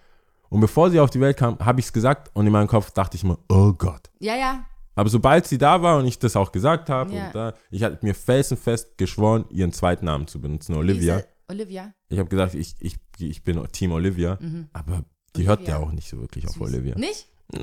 Und 0.49 0.61
bevor 0.61 0.89
sie 0.89 0.99
auf 0.99 1.09
die 1.09 1.19
Welt 1.19 1.37
kam, 1.37 1.57
habe 1.59 1.79
ich 1.79 1.87
es 1.87 1.93
gesagt 1.93 2.29
und 2.33 2.45
in 2.45 2.51
meinem 2.51 2.67
Kopf 2.67 2.91
dachte 2.91 3.15
ich 3.17 3.23
mir, 3.23 3.37
oh 3.49 3.73
Gott. 3.73 4.09
Ja, 4.19 4.35
ja. 4.35 4.65
Aber 4.95 5.09
sobald 5.09 5.45
sie 5.45 5.57
da 5.57 5.81
war 5.81 5.97
und 5.99 6.05
ich 6.07 6.17
das 6.19 6.35
auch 6.35 6.51
gesagt 6.51 6.89
habe, 6.89 7.13
Ja. 7.13 7.27
und 7.27 7.35
da, 7.35 7.53
ich 7.69 7.83
hatte 7.83 7.99
mir 8.03 8.15
felsenfest 8.15 8.97
geschworen, 8.97 9.45
ihren 9.49 9.71
zweiten 9.71 10.05
Namen 10.05 10.27
zu 10.27 10.41
benutzen, 10.41 10.75
Olivia. 10.75 11.17
Diese- 11.17 11.27
Olivia. 11.49 11.93
Ich 12.09 12.19
habe 12.19 12.27
gesagt, 12.29 12.55
ich, 12.55 12.75
ich, 12.79 12.97
ich 13.19 13.43
bin 13.43 13.63
Team 13.71 13.91
Olivia, 13.91 14.37
aber 14.73 15.03
die 15.35 15.47
hört 15.47 15.59
Mhm. 15.61 15.65
Olivia. 15.65 15.79
ja 15.79 15.85
auch 15.85 15.91
nicht 15.91 16.09
so 16.09 16.17
wirklich 16.19 16.45
auf 16.47 16.53
Süß. 16.53 16.61
Olivia. 16.63 16.95
Nicht? 16.97 17.27
Nee. 17.53 17.61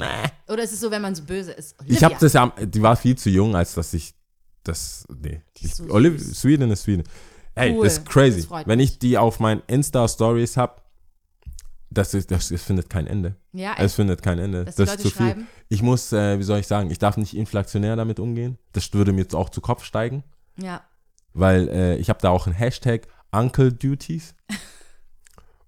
Oder 0.48 0.62
ist 0.62 0.72
es 0.72 0.80
so, 0.80 0.90
wenn 0.90 1.02
man 1.02 1.14
so 1.14 1.24
böse 1.24 1.52
ist? 1.52 1.78
Olivia. 1.80 1.96
Ich 1.96 2.04
habe 2.04 2.14
das 2.20 2.32
ja, 2.32 2.46
die 2.64 2.80
war 2.82 2.96
viel 2.96 3.16
zu 3.18 3.28
jung, 3.30 3.54
als 3.56 3.74
dass 3.74 3.92
ich 3.94 4.14
das, 4.62 5.06
nee. 5.20 5.42
Ich, 5.58 5.74
so 5.74 5.84
Oliv 5.90 6.18
süß. 6.22 6.40
Sweden 6.40 6.70
ist 6.70 6.82
Sweden. 6.84 7.02
Ey, 7.54 7.72
Cool. 7.76 7.84
das 7.84 7.98
ist 7.98 8.06
crazy. 8.08 8.46
Das 8.48 8.66
Wenn 8.66 8.80
ich 8.80 8.98
die 8.98 9.18
auf 9.18 9.38
meinen 9.40 9.62
Insta-Stories 9.66 10.56
habe, 10.56 10.80
das, 11.94 12.12
ist, 12.14 12.30
das, 12.30 12.48
das 12.48 12.62
findet 12.62 12.90
kein 12.90 13.06
Ende. 13.06 13.36
Ja, 13.52 13.74
Es 13.78 13.94
findet 13.94 14.22
kein 14.22 14.38
Ende. 14.38 14.64
dass 14.64 14.76
das 14.76 14.90
ist 14.96 15.00
zu 15.02 15.08
viel. 15.10 15.12
schreiben. 15.28 15.46
Ich 15.68 15.82
muss, 15.82 16.12
äh, 16.12 16.38
wie 16.38 16.42
soll 16.42 16.58
ich 16.58 16.66
sagen, 16.66 16.90
ich 16.90 16.98
darf 16.98 17.16
nicht 17.16 17.34
inflationär 17.36 17.96
damit 17.96 18.18
umgehen. 18.20 18.58
Das 18.72 18.92
würde 18.92 19.12
mir 19.12 19.22
jetzt 19.22 19.34
auch 19.34 19.48
zu 19.50 19.60
Kopf 19.60 19.84
steigen, 19.84 20.24
Ja. 20.56 20.82
weil 21.32 21.68
äh, 21.68 21.96
ich 21.96 22.08
habe 22.10 22.18
da 22.20 22.30
auch 22.30 22.46
einen 22.46 22.54
Hashtag 22.56 23.06
Uncle 23.32 23.72
Duties. 23.72 24.34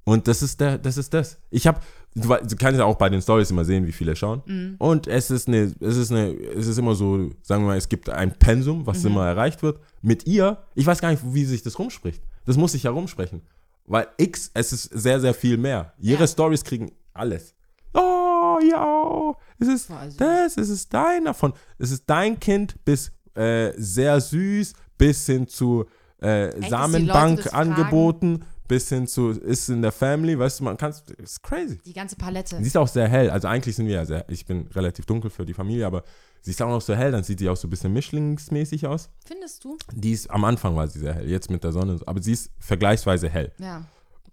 Und 0.04 0.28
das 0.28 0.42
ist 0.42 0.60
der, 0.60 0.78
das 0.78 0.96
ist 0.98 1.12
das. 1.14 1.38
Ich 1.50 1.66
habe, 1.66 1.80
du, 2.14 2.28
du 2.28 2.56
kannst 2.56 2.78
ja 2.78 2.84
auch 2.84 2.94
bei 2.96 3.08
den 3.08 3.20
Stories 3.20 3.50
immer 3.50 3.64
sehen, 3.64 3.86
wie 3.86 3.92
viele 3.92 4.14
schauen. 4.14 4.42
Mhm. 4.46 4.76
Und 4.78 5.08
es 5.08 5.32
ist 5.32 5.48
eine, 5.48 5.74
es 5.80 5.96
ist 5.96 6.12
eine, 6.12 6.28
es 6.32 6.68
ist 6.68 6.78
immer 6.78 6.94
so, 6.94 7.30
sagen 7.42 7.64
wir 7.64 7.68
mal, 7.68 7.76
es 7.76 7.88
gibt 7.88 8.08
ein 8.08 8.32
Pensum, 8.38 8.86
was 8.86 9.00
Mhm. 9.02 9.06
immer 9.10 9.26
erreicht 9.26 9.62
wird. 9.64 9.80
Mit 10.02 10.26
ihr, 10.26 10.58
ich 10.76 10.86
weiß 10.86 11.00
gar 11.00 11.10
nicht, 11.10 11.22
wie 11.26 11.44
sich 11.44 11.62
das 11.62 11.78
rumspricht. 11.80 12.22
Das 12.44 12.56
muss 12.56 12.72
sich 12.72 12.84
ja 12.84 12.92
rumsprechen. 12.92 13.42
Weil 13.86 14.08
X, 14.16 14.50
es 14.54 14.72
ist 14.72 14.84
sehr, 14.92 15.20
sehr 15.20 15.34
viel 15.34 15.56
mehr. 15.56 15.92
Ihre 15.98 16.20
Ja. 16.22 16.26
Stories 16.26 16.64
kriegen 16.64 16.90
alles. 17.14 17.54
Oh, 17.94 18.58
ja, 18.68 19.32
es 19.58 19.68
ist 19.68 19.88
süß. 19.88 20.16
das, 20.18 20.56
es 20.58 20.68
ist 20.68 20.92
deiner 20.92 21.32
von, 21.32 21.52
es 21.78 21.90
ist 21.90 22.04
dein 22.06 22.38
Kind 22.38 22.76
bis 22.84 23.10
äh, 23.34 23.72
sehr 23.76 24.20
süß, 24.20 24.74
bis 24.98 25.24
hin 25.26 25.46
zu 25.48 25.86
äh, 26.20 26.50
Samenbank 26.68 27.42
fragen? 27.42 28.44
Bis 28.68 28.88
hin 28.88 29.06
zu 29.06 29.30
ist 29.30 29.68
in 29.68 29.82
der 29.82 29.92
Family, 29.92 30.38
weißt 30.38 30.60
du, 30.60 30.64
man 30.64 30.76
kann, 30.76 30.94
ist 31.18 31.42
crazy. 31.42 31.78
Die 31.84 31.92
ganze 31.92 32.16
Palette. 32.16 32.56
Sie 32.58 32.66
ist 32.66 32.76
auch 32.76 32.88
sehr 32.88 33.08
hell. 33.08 33.30
Also 33.30 33.48
eigentlich 33.48 33.76
sind 33.76 33.86
wir 33.86 33.94
ja 33.94 34.04
sehr, 34.04 34.28
ich 34.28 34.44
bin 34.46 34.66
relativ 34.74 35.06
dunkel 35.06 35.30
für 35.30 35.44
die 35.46 35.54
Familie, 35.54 35.86
aber 35.86 36.02
sie 36.42 36.50
ist 36.50 36.60
auch 36.62 36.68
noch 36.68 36.80
so 36.80 36.94
hell, 36.94 37.12
dann 37.12 37.24
sieht 37.24 37.38
sie 37.38 37.48
auch 37.48 37.56
so 37.56 37.66
ein 37.66 37.70
bisschen 37.70 37.92
mischlingsmäßig 37.92 38.86
aus. 38.86 39.10
Findest 39.24 39.64
du? 39.64 39.76
Die 39.92 40.12
ist, 40.12 40.30
am 40.30 40.44
Anfang 40.44 40.74
war 40.76 40.88
sie 40.88 40.98
sehr 41.00 41.14
hell, 41.14 41.28
jetzt 41.28 41.50
mit 41.50 41.62
der 41.64 41.72
Sonne, 41.72 41.98
aber 42.06 42.22
sie 42.22 42.32
ist 42.32 42.50
vergleichsweise 42.58 43.28
hell. 43.28 43.52
Ja. 43.58 43.84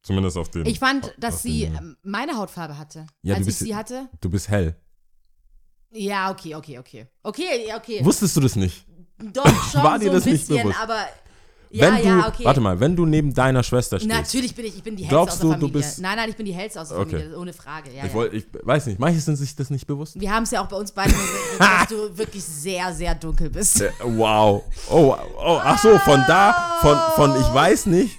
Zumindest 0.02 0.38
auf 0.38 0.50
den. 0.50 0.66
Ich 0.66 0.80
fand, 0.80 1.14
dass 1.18 1.42
sie 1.44 1.62
den- 1.68 1.76
ähm, 1.78 1.98
meine 2.04 2.36
Hautfarbe 2.38 2.78
hatte. 2.78 3.06
Ja, 3.22 3.36
du 3.36 3.38
als 3.38 3.40
ich 3.42 3.46
bist- 3.46 3.60
sie 3.60 3.76
hatte. 3.76 4.10
Du 4.20 4.30
bist 4.30 4.50
hell. 4.50 4.76
Ja, 5.92 6.32
okay, 6.32 6.56
okay, 6.56 6.80
okay. 6.80 7.08
Okay, 7.22 7.72
okay. 7.76 8.04
Wusstest 8.04 8.36
du 8.36 8.42
das 8.42 8.56
nicht? 8.56 8.86
Doch 9.32 9.46
schon 9.72 9.84
War 9.84 10.00
dir 10.00 10.06
so 10.06 10.12
ein 10.12 10.16
das 10.16 10.26
nicht 10.26 10.48
bisschen, 10.48 10.64
bewusst? 10.64 10.80
aber 10.82 10.98
ja, 11.76 11.88
wenn 11.88 11.96
du, 12.02 12.08
ja, 12.08 12.28
okay. 12.28 12.46
warte 12.46 12.62
mal, 12.62 12.80
wenn 12.80 12.96
du 12.96 13.06
neben 13.06 13.34
deiner 13.34 13.64
Schwester 13.64 14.00
stehst. 14.00 14.12
Natürlich 14.14 14.54
bin 14.56 14.66
ich, 14.66 14.76
ich 14.78 14.84
bin 14.84 14.96
die 14.96 15.04
hellste 15.04 15.16
Glaubst 15.16 15.34
aus 15.36 15.40
der 15.40 15.48
du, 15.50 15.54
du 15.56 15.60
Familie. 15.68 15.82
bist- 15.82 16.00
nein, 16.02 16.16
nein, 16.18 16.30
ich 16.30 16.36
bin 16.36 16.46
die 16.46 16.54
hellste 16.54 16.82
aus 16.82 16.90
der 16.90 17.00
Okay. 17.00 17.18
Familie, 17.18 17.38
ohne 17.38 17.54
Frage. 17.54 17.90
Ja, 17.96 18.06
Ich, 18.06 18.14
wollt, 18.14 18.34
ich 18.34 18.46
weiß 18.62 18.86
nicht, 18.88 19.00
manche 19.00 19.20
sind 19.20 19.36
sich 19.38 19.56
das 19.56 19.70
nicht 19.70 19.88
bewusst. 19.88 20.20
Wir 20.20 20.32
haben 20.32 20.44
es 20.44 20.52
ja 20.52 20.62
auch 20.64 20.68
bei 20.68 20.76
uns 20.78 20.92
beiden 20.92 21.12
gesehen, 21.14 21.60
dass 21.60 21.88
du 21.90 22.18
wirklich 22.18 22.44
sehr, 22.44 22.94
sehr 22.94 23.16
dunkel 23.16 23.50
bist. 23.50 23.82
Äh, 23.82 23.92
wow. 24.04 24.64
Oh, 24.90 25.16
oh, 25.38 25.60
ach 25.64 25.80
so, 25.82 25.98
von 26.00 26.24
da, 26.28 26.78
von, 26.82 26.98
von 27.16 27.42
ich 27.42 27.54
weiß 27.54 27.88
nicht, 27.88 28.18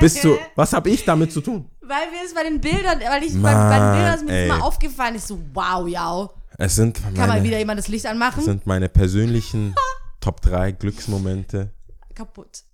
bis 0.00 0.20
zu, 0.20 0.36
was 0.56 0.72
habe 0.72 0.90
ich 0.90 1.04
damit 1.04 1.32
zu 1.32 1.40
tun? 1.40 1.70
Weil 1.82 2.08
wir 2.10 2.24
es 2.26 2.34
bei 2.34 2.42
den 2.42 2.60
Bildern, 2.60 2.98
weil 3.08 3.22
ich 3.22 3.32
bei, 3.34 3.38
Mann, 3.38 3.70
bei 3.70 3.78
den 3.78 3.92
Bildern 3.92 4.14
ist 4.16 4.24
mir 4.24 4.32
ey. 4.32 4.48
das 4.48 4.58
mal 4.58 4.64
aufgefallen. 4.64 5.14
Ich 5.14 5.22
so, 5.22 5.38
wow, 5.54 5.86
ja. 5.86 6.28
Es 6.58 6.74
sind 6.74 7.00
Kann 7.02 7.14
mal 7.14 7.28
meine, 7.28 7.44
wieder 7.44 7.58
jemand 7.58 7.78
das 7.78 7.86
Licht 7.88 8.04
es 8.06 8.10
anmachen? 8.10 8.42
sind 8.42 8.66
meine 8.66 8.88
persönlichen 8.88 9.74
Top 10.20 10.40
3 10.40 10.72
Glücksmomente. 10.72 11.70
Kaputt. 12.14 12.64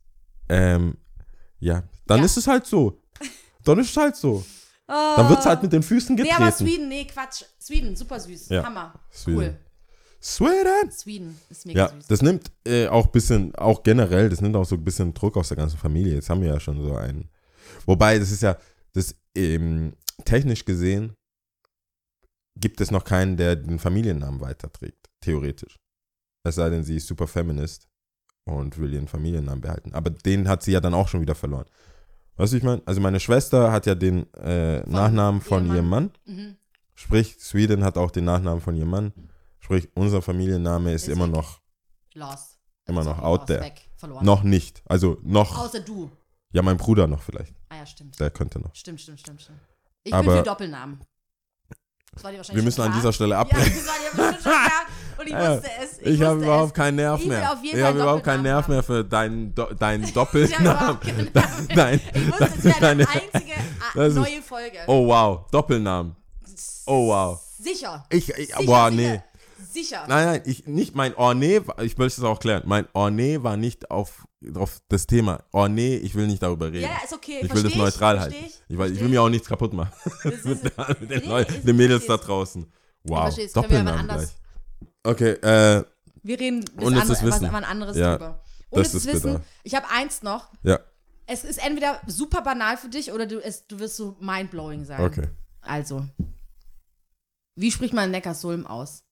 Ähm, 0.48 0.96
ja, 1.60 1.82
dann 2.06 2.18
Ja. 2.20 2.24
ist 2.24 2.36
es 2.36 2.46
halt 2.46 2.66
so. 2.66 3.00
Dann 3.64 3.78
ist 3.78 3.90
es 3.90 3.96
halt 3.96 4.16
so. 4.16 4.44
Dann 4.86 5.28
wird 5.28 5.38
es 5.40 5.46
halt 5.46 5.62
mit 5.62 5.72
den 5.72 5.82
Füßen 5.82 6.14
Nee, 6.16 6.22
getreten. 6.22 6.42
aber 6.42 6.52
Sweden, 6.52 6.88
nee, 6.88 7.06
Quatsch. 7.06 7.44
Sweden, 7.60 7.96
super 7.96 8.18
süß. 8.20 8.48
Ja. 8.50 8.64
Hammer. 8.64 8.92
Sweden. 9.12 9.38
Cool. 9.38 9.58
Sweden! 10.20 10.90
Sweden 10.92 11.40
ist 11.50 11.66
mega 11.66 11.86
Ja, 11.86 11.88
süß. 11.92 12.06
das 12.08 12.22
nimmt 12.22 12.50
äh, 12.66 12.86
auch 12.88 13.06
ein 13.06 13.12
bisschen, 13.12 13.54
auch 13.56 13.82
generell, 13.82 14.28
das 14.28 14.40
nimmt 14.40 14.54
auch 14.54 14.64
so 14.64 14.76
ein 14.76 14.84
bisschen 14.84 15.14
Druck 15.14 15.36
aus 15.36 15.48
der 15.48 15.56
ganzen 15.56 15.78
Familie. 15.78 16.14
Jetzt 16.14 16.30
haben 16.30 16.40
wir 16.42 16.48
ja 16.48 16.60
schon 16.60 16.80
so 16.80 16.94
einen. 16.94 17.28
Wobei, 17.86 18.18
das 18.18 18.30
ist 18.30 18.42
ja, 18.42 18.56
das 18.92 19.16
ähm, 19.34 19.94
technisch 20.24 20.64
gesehen 20.64 21.14
gibt 22.56 22.80
es 22.80 22.90
noch 22.90 23.04
keinen, 23.04 23.36
der 23.36 23.56
den 23.56 23.78
Familiennamen 23.78 24.40
weiterträgt, 24.40 25.08
theoretisch. 25.20 25.78
Es 26.44 26.56
sei 26.56 26.68
denn, 26.70 26.84
sie 26.84 26.96
ist 26.96 27.06
super 27.08 27.26
Feminist 27.26 27.88
und 28.44 28.78
will 28.78 28.92
ihren 28.92 29.08
Familiennamen 29.08 29.60
behalten. 29.60 29.94
Aber 29.94 30.10
den 30.10 30.48
hat 30.48 30.62
sie 30.62 30.72
ja 30.72 30.80
dann 30.80 30.94
auch 30.94 31.08
schon 31.08 31.20
wieder 31.20 31.34
verloren. 31.34 31.66
Weißt 32.36 32.52
du, 32.52 32.56
ich 32.56 32.62
meine? 32.62 32.82
Also 32.86 33.00
meine 33.00 33.20
Schwester 33.20 33.70
hat 33.72 33.86
ja 33.86 33.94
den 33.94 34.32
äh, 34.34 34.80
Nachnamen 34.88 35.40
von 35.40 35.66
ihrem 35.66 35.76
ihrem 35.76 35.88
Mann. 35.88 36.10
Mhm. 36.24 36.56
Sprich, 36.94 37.36
Sweden 37.38 37.84
hat 37.84 37.96
auch 37.98 38.10
den 38.10 38.24
Nachnamen 38.24 38.60
von 38.60 38.74
ihrem 38.76 38.90
Mann. 38.90 39.12
Sprich, 39.60 39.88
unser 39.94 40.22
Familienname 40.22 40.92
ist 40.92 41.02
Ist 41.08 41.14
immer 41.14 41.26
weg. 41.26 41.34
noch 41.34 41.60
Lost. 42.14 42.58
Immer 42.86 43.04
noch 43.04 43.16
Sorry, 43.18 43.26
out 43.26 43.46
there. 43.46 43.62
Weg. 43.62 43.88
Noch 44.22 44.42
nicht. 44.42 44.82
Also 44.86 45.18
noch. 45.22 45.56
Außer 45.58 45.80
du. 45.80 46.10
Ja, 46.52 46.62
mein 46.62 46.76
Bruder 46.76 47.06
noch 47.06 47.22
vielleicht. 47.22 47.54
Ah 47.68 47.76
ja, 47.76 47.86
stimmt. 47.86 48.18
Der 48.18 48.30
könnte 48.30 48.58
noch. 48.58 48.74
Stimmt, 48.74 49.00
stimmt, 49.00 49.20
stimmt, 49.20 49.40
stimmt. 49.42 49.60
Ich 50.02 50.12
Aber- 50.12 50.24
bin 50.32 50.38
für 50.38 50.42
Doppelnamen. 50.42 51.00
Das 52.12 52.24
war 52.24 52.30
dir 52.32 52.38
wahrscheinlich 52.38 52.56
Wir 52.62 52.64
müssen 52.64 52.80
an 52.82 52.92
dieser 52.92 53.12
Stelle 53.12 53.30
Ja, 53.34 53.40
abbrechen. 53.40 53.72
das 54.16 54.44
Und 55.18 55.26
ich 55.26 55.34
wusste 55.34 55.68
es. 55.82 55.98
Ich, 56.00 56.06
Ich, 56.14 56.22
habe 56.22 56.42
überhaupt 56.42 56.74
keinen 56.74 56.96
Nerv 56.96 57.20
Ich 57.20 57.28
will 57.28 57.36
mehr. 57.38 57.52
auf 57.52 57.58
Ich 57.74 57.80
Fall 57.80 57.88
habe 57.88 57.98
überhaupt 58.00 58.24
keinen 58.24 58.42
Nerv 58.42 58.68
mehr 58.68 58.82
für 58.82 59.04
deinen 59.04 59.54
Do 59.54 59.66
deinen 59.74 60.04
Ich 60.04 60.12
Doppelnamen. 60.12 61.00
keinen 61.32 61.32
Dein, 61.74 62.00
Ich 62.14 62.28
wusste, 62.30 62.44
es 62.58 62.64
wäre 62.64 62.80
deine- 62.80 63.08
eine 63.08 63.22
einzige 63.34 63.52
ah, 63.96 64.02
ist- 64.04 64.14
neue 64.14 64.42
Folge. 64.42 64.78
Oh 64.86 65.06
wow, 65.06 65.46
Doppelnamen. 65.50 66.16
Oh 66.86 67.08
wow. 67.08 67.40
Sicher. 67.58 68.04
Ich, 68.10 68.28
ich 68.30 68.34
Sicher, 68.48 68.62
boah, 68.64 68.90
sicher. 68.90 69.12
nee. 69.12 69.20
Sicher. 69.72 70.04
Nein, 70.08 70.26
nein, 70.26 70.42
ich 70.44 70.66
nicht 70.66 70.94
mein 70.94 71.14
Oh 71.16 71.32
nee, 71.32 71.60
ich 71.82 71.96
möchte 71.96 72.20
es 72.20 72.24
auch 72.26 72.40
klären. 72.40 72.62
Mein 72.66 72.86
Oh 72.92 73.08
nee 73.08 73.42
war 73.42 73.56
nicht 73.56 73.90
auf 73.90 74.24
drauf 74.42 74.80
das 74.88 75.06
Thema. 75.06 75.44
Oh 75.52 75.66
nee, 75.68 75.96
ich 75.96 76.14
will 76.14 76.26
nicht 76.26 76.42
darüber 76.42 76.66
reden. 76.66 76.82
Ja, 76.82 76.90
ist 77.04 77.12
okay. 77.14 77.36
ich 77.40 77.42
will 77.42 77.48
das 77.48 77.60
versteh 77.60 77.78
neutral 77.78 78.16
versteh 78.18 78.34
halten. 78.40 78.46
Ich, 78.48 78.62
Ich, 78.68 78.76
weiß, 78.78 78.90
ich 78.90 78.98
versteh 78.98 79.04
will 79.04 79.08
mir 79.08 79.22
auch 79.22 79.28
nichts 79.30 79.48
kaputt 79.48 79.72
machen. 79.72 79.92
Mit, 80.24 80.44
den, 80.44 81.28
Nee, 81.28 81.40
ich 81.42 81.62
den 81.64 81.76
Mädels 81.76 82.04
da 82.06 82.16
draußen. 82.18 82.66
Ich 83.04 83.10
Wow. 83.10 83.34
Doppelnamen 83.54 84.06
gleich. 84.08 84.28
Okay, 85.04 85.32
äh, 85.32 85.84
Wir 86.22 86.38
reden 86.40 86.64
das 86.64 86.84
Unnützes 86.84 87.10
andere, 87.18 87.30
was 87.30 87.40
Wissen. 87.42 87.54
ein 87.54 87.64
anderes 87.64 87.96
Ja, 87.96 88.12
drüber. 88.16 88.40
das 88.70 88.70
Unnützes 88.70 88.94
ist 88.94 89.06
Wissen. 89.06 89.32
bitter. 89.34 89.44
Ich 89.64 89.74
habe 89.74 89.88
eins 89.90 90.22
noch. 90.22 90.50
ja, 90.62 90.78
Es 91.26 91.44
ist 91.44 91.58
entweder 91.64 92.00
super 92.06 92.42
banal 92.42 92.76
für 92.76 92.88
dich 92.88 93.10
oder 93.12 93.26
du, 93.26 93.38
es, 93.42 93.66
du 93.66 93.78
wirst 93.80 93.96
so 93.96 94.16
mindblowing 94.20 94.84
sein. 94.84 95.00
okay. 95.00 95.28
Also, 95.60 96.06
wie 97.56 97.70
spricht 97.70 97.94
man 97.94 98.10
Neckarsulm 98.10 98.66
aus? 98.66 99.04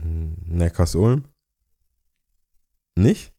Neckars-Ulm? 0.00 1.24
Nicht? 2.96 3.32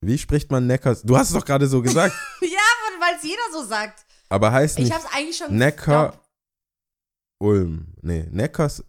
Wie 0.00 0.18
spricht 0.18 0.50
man 0.50 0.66
Neckars? 0.66 1.02
Du 1.02 1.16
hast 1.16 1.28
es 1.28 1.34
doch 1.34 1.44
gerade 1.44 1.66
so 1.66 1.82
gesagt. 1.82 2.14
ja, 2.40 2.48
weil 3.00 3.16
es 3.16 3.22
jeder 3.24 3.42
so 3.52 3.64
sagt. 3.64 4.04
aber 4.28 4.52
heißt 4.52 4.78
Ich 4.78 4.84
nicht 4.84 4.94
habe 4.94 5.04
es 5.04 5.12
eigentlich 5.14 5.36
schon. 5.36 5.56
Neckar 5.56 6.20
Ulm. 7.38 7.94
Nee, 8.02 8.26
Neckars. 8.30 8.84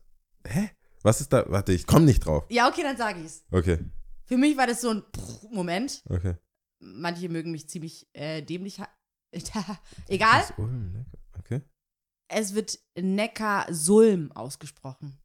Hä? 0.48 0.72
Was 1.06 1.22
ist 1.22 1.32
da? 1.32 1.46
Warte, 1.48 1.72
ich 1.72 1.86
komme 1.86 2.06
nicht 2.06 2.26
drauf. 2.26 2.46
Ja, 2.50 2.68
okay, 2.68 2.82
dann 2.82 2.98
sage 2.98 3.20
ich 3.20 3.28
es. 3.28 3.46
Okay, 3.52 3.78
Für 4.24 4.38
mich 4.38 4.58
war 4.58 4.66
das 4.66 4.82
so 4.82 4.90
ein 4.90 5.04
Moment. 5.52 6.02
okay. 6.10 6.34
Manche 6.80 7.30
mögen 7.30 7.52
mich 7.52 7.70
ziemlich 7.70 8.10
äh, 8.14 8.42
dämlich. 8.42 8.82
Egal. 9.32 10.42
Neckars 10.42 10.54
Ulm, 10.58 10.92
Neckar, 10.94 11.20
okay. 11.38 11.62
Es 12.28 12.56
wird 12.56 12.80
Neckarsulm 13.00 14.32
ausgesprochen. 14.32 15.20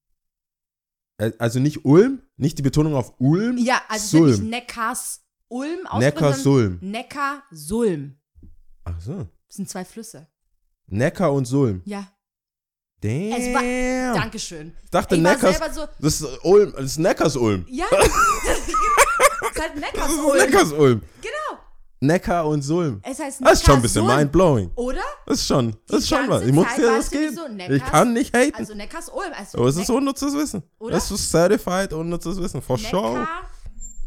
Also 1.38 1.60
nicht 1.60 1.86
Ulm, 1.86 2.22
nicht 2.36 2.58
die 2.58 2.62
Betonung 2.62 2.94
auf 2.94 3.18
Ulm. 3.18 3.56
Ja, 3.56 3.80
also 3.88 4.04
es 4.04 4.12
wird 4.12 4.24
nicht 4.24 4.36
Sulm. 4.36 4.50
Neckarsulm 4.50 5.86
ausgesprochen. 5.86 5.98
Neckarsulm. 6.00 6.78
Neckarsulm. 6.82 8.18
Ach 8.84 9.00
so. 9.00 9.16
Das 9.48 9.56
sind 9.56 9.70
zwei 9.70 9.86
Flüsse. 9.86 10.28
Neckar 10.88 11.32
und 11.32 11.46
Sulm. 11.46 11.80
Ja, 11.86 12.12
Damn. 13.02 13.32
Es 13.32 13.54
war- 13.54 14.14
Dankeschön. 14.20 14.72
ich 14.84 14.90
dachte 14.90 15.16
Ich 15.16 15.22
Neckars. 15.22 15.74
so, 15.74 15.86
Das 15.98 16.20
ist 16.20 16.44
Ulm, 16.44 16.72
das 16.76 16.84
ist 16.84 16.98
Neckars-Ulm. 16.98 17.64
ja, 17.68 17.86
das 17.90 18.06
ist 18.06 18.14
halt 18.14 19.56
Das 19.56 19.66
ist 19.68 19.80
Neckarsulm. 19.80 20.36
Neckars-Ulm. 20.38 21.02
Genau. 21.22 21.60
Neckar 22.02 22.46
und 22.46 22.62
Sulm. 22.62 23.00
Es 23.02 23.18
heißt 23.18 23.40
Das 23.42 23.52
ist 23.54 23.66
schon 23.66 23.76
ein 23.76 23.82
bisschen 23.82 24.06
mindblowing. 24.06 24.70
Oder? 24.74 25.00
Das 25.26 25.38
ist 25.40 25.46
schon, 25.46 25.76
das 25.86 26.00
ist 26.00 26.08
schon 26.08 26.28
was. 26.28 26.42
Ich 26.44 26.52
muss 26.52 26.66
dir 26.74 26.82
das 26.96 27.10
geben. 27.10 27.34
so, 27.36 27.46
ich 27.46 27.52
Neckars- 27.52 27.90
kann 27.90 28.12
nicht 28.14 28.34
haten. 28.34 28.54
Also 28.56 28.74
Neckarsulm. 28.74 29.32
Also 29.36 29.58
Aber 29.58 29.68
es 29.68 29.76
ist 29.76 29.90
unnützes 29.90 30.34
Wissen. 30.34 30.62
Oder? 30.78 30.94
Das 30.94 31.10
ist 31.10 31.30
certified 31.30 31.92
unnützes 31.92 32.40
Wissen. 32.40 32.62
For 32.62 32.78
sure. 32.78 33.26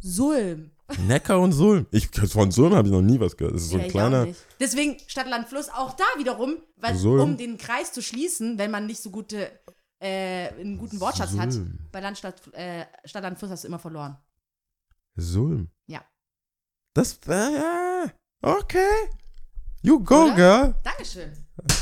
Neckarsulm. 0.01 0.71
Neckar 0.99 1.39
und 1.39 1.51
Sulm. 1.51 1.85
Ich, 1.91 2.07
von 2.09 2.51
Sulm 2.51 2.73
habe 2.75 2.87
ich 2.87 2.93
noch 2.93 3.01
nie 3.01 3.19
was 3.19 3.35
gehört. 3.37 3.55
Das 3.55 3.63
ist 3.63 3.69
so 3.69 3.77
Ja, 3.77 3.81
ein 3.83 3.87
ich 3.87 3.91
kleiner. 3.91 4.27
Deswegen 4.59 4.97
Stadt, 5.07 5.27
Land, 5.27 5.47
Fluss 5.49 5.69
auch 5.69 5.93
da 5.93 6.03
wiederum, 6.17 6.57
weil, 6.77 6.95
Sulm. 6.95 7.19
um 7.21 7.37
den 7.37 7.57
Kreis 7.57 7.91
zu 7.91 8.01
schließen, 8.01 8.57
wenn 8.57 8.71
man 8.71 8.85
nicht 8.85 9.01
so 9.01 9.09
gute, 9.09 9.51
äh, 9.99 10.49
einen 10.49 10.77
guten 10.77 10.99
Wortschatz 10.99 11.37
hat, 11.37 11.51
Sulm. 11.53 11.77
bei 11.91 11.99
Land, 11.99 12.17
Stadt, 12.17 12.35
äh, 12.53 12.85
Stadt, 13.05 13.23
Land, 13.23 13.39
Fluss 13.39 13.51
hast 13.51 13.63
du 13.63 13.67
immer 13.67 13.79
verloren. 13.79 14.17
Sulm. 15.15 15.69
Ja. 15.87 16.01
Das, 16.93 17.19
äh, 17.27 17.31
ja. 17.55 18.05
Okay. 18.41 18.79
You 19.81 19.99
go, 20.03 20.23
Oder? 20.25 20.35
girl. 20.35 20.75
Dankeschön. 20.83 21.31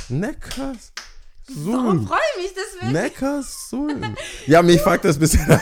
Neckars. 0.09 0.91
Warum 1.53 1.97
Sulm. 1.97 2.07
freue 2.07 2.19
ich 2.37 2.43
mich 2.43 2.53
deswegen? 2.55 2.91
Neckars 2.93 3.69
Sulm. 3.69 4.15
Ja, 4.47 4.61
mich 4.61 4.81
fuckt 4.81 5.05
das 5.05 5.17
ein 5.17 5.19
bisschen. 5.19 5.45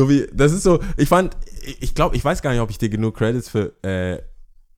So 0.00 0.08
wie, 0.08 0.26
das 0.32 0.52
ist 0.52 0.62
so, 0.62 0.80
ich 0.96 1.10
fand, 1.10 1.36
ich 1.78 1.94
glaube, 1.94 2.16
ich 2.16 2.24
weiß 2.24 2.40
gar 2.40 2.52
nicht, 2.52 2.60
ob 2.62 2.70
ich 2.70 2.78
dir 2.78 2.88
genug 2.88 3.18
Credits 3.18 3.50
für 3.50 3.74
äh, 3.84 4.22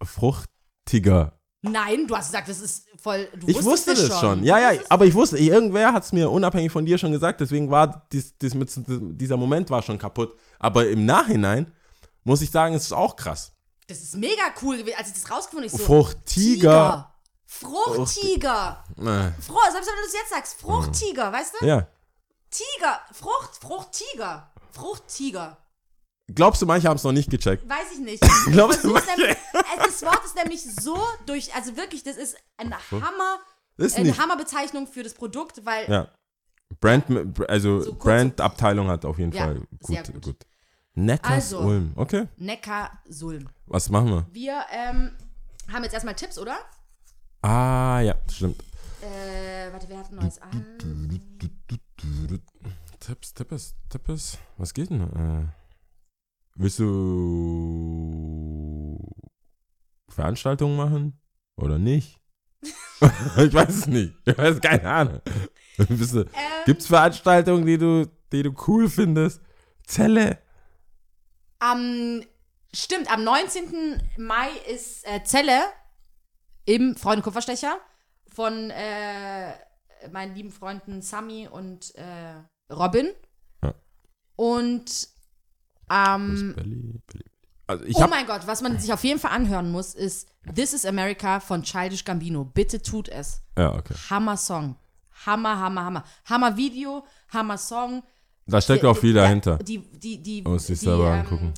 fruchtiger 0.05 1.39
Nein, 1.61 2.09
du 2.09 2.17
hast 2.17 2.33
gesagt, 2.33 2.49
das 2.49 2.59
ist 2.59 2.89
voll. 3.01 3.29
Du 3.39 3.47
Ich 3.47 3.63
wusste 3.63 3.93
es 3.93 4.09
das 4.09 4.19
schon. 4.19 4.43
Ja, 4.43 4.57
Du 4.57 4.63
ja, 4.63 4.71
wusstest- 4.71 4.91
aber 4.91 5.07
ich 5.07 5.15
wusste, 5.15 5.39
irgendwer 5.39 5.93
hat 5.93 6.03
es 6.03 6.11
mir 6.13 6.29
unabhängig 6.29 6.73
von 6.73 6.85
dir 6.85 6.99
schon 6.99 7.13
gesagt, 7.13 7.41
deswegen 7.41 7.71
war 7.71 8.05
dies, 8.11 8.37
dies 8.37 8.55
mit, 8.55 8.69
dieser 8.77 9.37
Moment 9.37 9.71
war 9.71 9.81
schon 9.81 9.97
kaputt. 9.97 10.37
Aber 10.59 10.89
im 10.89 11.07
Nachhinein 11.07 11.71
muss 12.25 12.43
ich 12.43 12.51
sagen, 12.51 12.75
es 12.75 12.83
ist 12.87 12.93
auch 12.93 13.15
krass. 13.15 13.53
Das 13.87 14.03
ist 14.03 14.17
mega 14.17 14.43
cool 14.61 14.79
gewesen, 14.79 14.97
als 14.99 15.07
ich 15.07 15.15
das 15.23 15.31
rausgefunden 15.31 15.71
habe. 15.71 15.81
Ich 15.81 15.87
so, 15.87 15.87
Fruchtiger. 15.87 17.15
Fruchttiger. 17.47 18.85
Äh, 18.99 19.41
Froh, 19.41 19.61
selbst 19.71 19.89
wenn 19.89 19.97
du 19.97 20.03
das 20.05 20.15
jetzt 20.15 20.31
sagst, 20.31 20.61
Fruchttiger, 20.61 21.33
weißt 21.33 21.55
du? 21.61 21.67
ja. 21.67 21.87
Tiger, 22.51 23.01
Frucht, 23.13 23.57
Fruchttiger. 23.63 24.52
Fruchttiger. 24.73 25.59
Glaubst 26.35 26.63
du, 26.63 26.67
manche 26.67 26.89
haben 26.89 26.97
es 26.97 27.05
noch 27.05 27.13
nicht 27.13 27.31
gecheckt? 27.31 27.69
Weiß 27.69 27.93
ich 27.93 27.99
nicht. 27.99 28.23
Glaubst 28.53 28.85
du, 28.85 28.91
manche- 28.93 29.11
nämlich, 29.17 29.37
das 29.85 30.03
Wort 30.03 30.25
ist 30.25 30.35
nämlich 30.37 30.63
so 30.65 30.97
durch, 31.27 31.55
also 31.55 31.77
wirklich, 31.77 32.03
das 32.05 32.17
ist 32.17 32.37
eine 32.57 32.77
Hammer, 32.91 33.39
Ist 33.77 33.97
eine. 33.99 34.17
Hammerbezeichnung 34.17 34.87
für 34.87 35.03
das 35.03 35.15
Produkt, 35.15 35.65
weil 35.67 35.91
Ja. 35.91 36.09
Brand, 36.81 37.05
also 37.51 37.83
So 37.83 37.95
Brand-Abteilung 37.95 38.89
hat 38.89 39.05
auf 39.05 39.19
jeden 39.19 39.33
Ja, 39.33 39.45
Fall 39.45 39.55
gut. 39.81 40.05
gut. 40.13 40.23
gut. 40.23 40.37
Neckars 40.95 41.53
Also. 41.55 41.83
Okay. 41.97 42.29
Neckar-Sulm. 42.37 43.49
Was 43.67 43.89
machen 43.91 44.09
wir? 44.11 44.27
Wir 44.33 44.65
ähm, 44.71 45.11
haben 45.71 45.83
jetzt 45.85 45.93
erstmal 45.93 46.15
Tipps, 46.15 46.39
oder? 46.39 46.57
Ah, 47.43 48.01
ja, 48.01 48.15
stimmt. 48.31 48.63
Äh, 49.03 49.73
warte, 49.73 49.89
wer 49.89 49.99
hat 49.99 50.11
ein 50.13 50.17
neues 50.17 50.41
an? 50.41 51.21
Tipps, 53.05 53.35
Tipps, 53.35 53.75
Tipps. 53.89 54.39
Was 54.59 54.73
geht 54.73 54.91
denn? 54.91 55.03
Äh, 55.03 55.49
willst 56.55 56.79
du 56.79 58.97
Veranstaltungen 60.09 60.77
machen? 60.77 61.21
Oder 61.57 61.79
nicht? 61.79 62.21
ich 62.63 63.53
weiß 63.53 63.71
es 63.71 63.87
nicht. 63.89 64.15
Ich 64.25 64.39
weiß 64.39 64.61
keine 64.61 64.89
Ahnung. 64.89 65.21
Bist 65.89 66.15
du, 66.15 66.21
Ähm, 66.21 66.29
gibt's 66.65 66.87
Veranstaltungen, 66.87 67.67
die 67.67 67.77
du, 67.77 68.07
die 68.31 68.45
du 68.45 68.55
cool 68.69 68.89
findest? 68.89 69.41
Zelle? 69.85 70.39
Am, 71.59 72.23
stimmt, 72.73 73.13
am 73.13 73.25
19. 73.25 74.01
Mai 74.17 74.51
ist 74.73 75.05
äh, 75.09 75.25
Zelle 75.25 75.61
im 76.67 76.95
Freunde 76.95 77.23
Kupferstecher 77.23 77.79
von 78.33 78.71
äh, 78.71 79.55
meinen 80.13 80.37
lieben 80.37 80.53
Freunden 80.53 81.03
Sami 81.03 81.49
und 81.49 81.97
äh, 81.97 82.35
Robin. 82.73 83.09
Ja. 83.63 83.75
Und 84.37 85.09
ähm, 85.91 86.55
Belly, 86.57 87.01
Belly. 87.07 87.25
Also 87.67 87.85
oh 88.05 88.07
mein 88.09 88.27
Gott, 88.27 88.47
was 88.47 88.61
man 88.61 88.79
sich 88.79 88.93
auf 88.93 89.05
jeden 89.05 89.21
Fall 89.21 89.31
anhören 89.33 89.71
muss, 89.71 89.95
ist 89.95 90.29
This 90.55 90.73
is 90.73 90.85
America 90.85 91.39
von 91.41 91.63
Childish 91.63 92.05
Gambino. 92.05 92.45
Bitte 92.45 92.83
tut 92.83 93.09
es. 93.09 93.41
ja, 93.57 93.75
okay. 93.75 93.95
Hammer 94.11 94.37
Song. 94.37 94.77
Hammer, 95.25 95.59
Hammer, 95.59 95.85
Hammer. 95.85 96.05
Hammer 96.25 96.57
Video, 96.57 97.07
Hammer 97.29 97.57
Song. 97.59 98.03
Da 98.47 98.61
steckt 98.61 98.83
Der- 98.83 98.91
auch 98.91 98.97
viel 98.99 99.13
der- 99.13 99.23
dahinter. 99.23 99.59
Die, 99.59 99.79
die, 99.79 100.21
die, 100.21 100.43
Muss 100.43 100.69
ich 100.69 100.81
die, 100.81 100.85
selber 100.87 101.07
ähm, 101.15 101.21
angucken. 101.21 101.55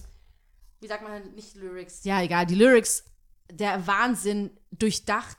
Wie 0.81 0.87
sagt 0.87 1.03
man 1.03 1.23
nicht 1.35 1.57
Lyrics? 1.57 2.05
Ja, 2.05 2.21
egal. 2.21 2.45
Die 2.45 2.55
Lyrics, 2.57 3.05
der 3.51 3.87
Wahnsinn, 3.87 4.51
durchdacht, 4.71 5.39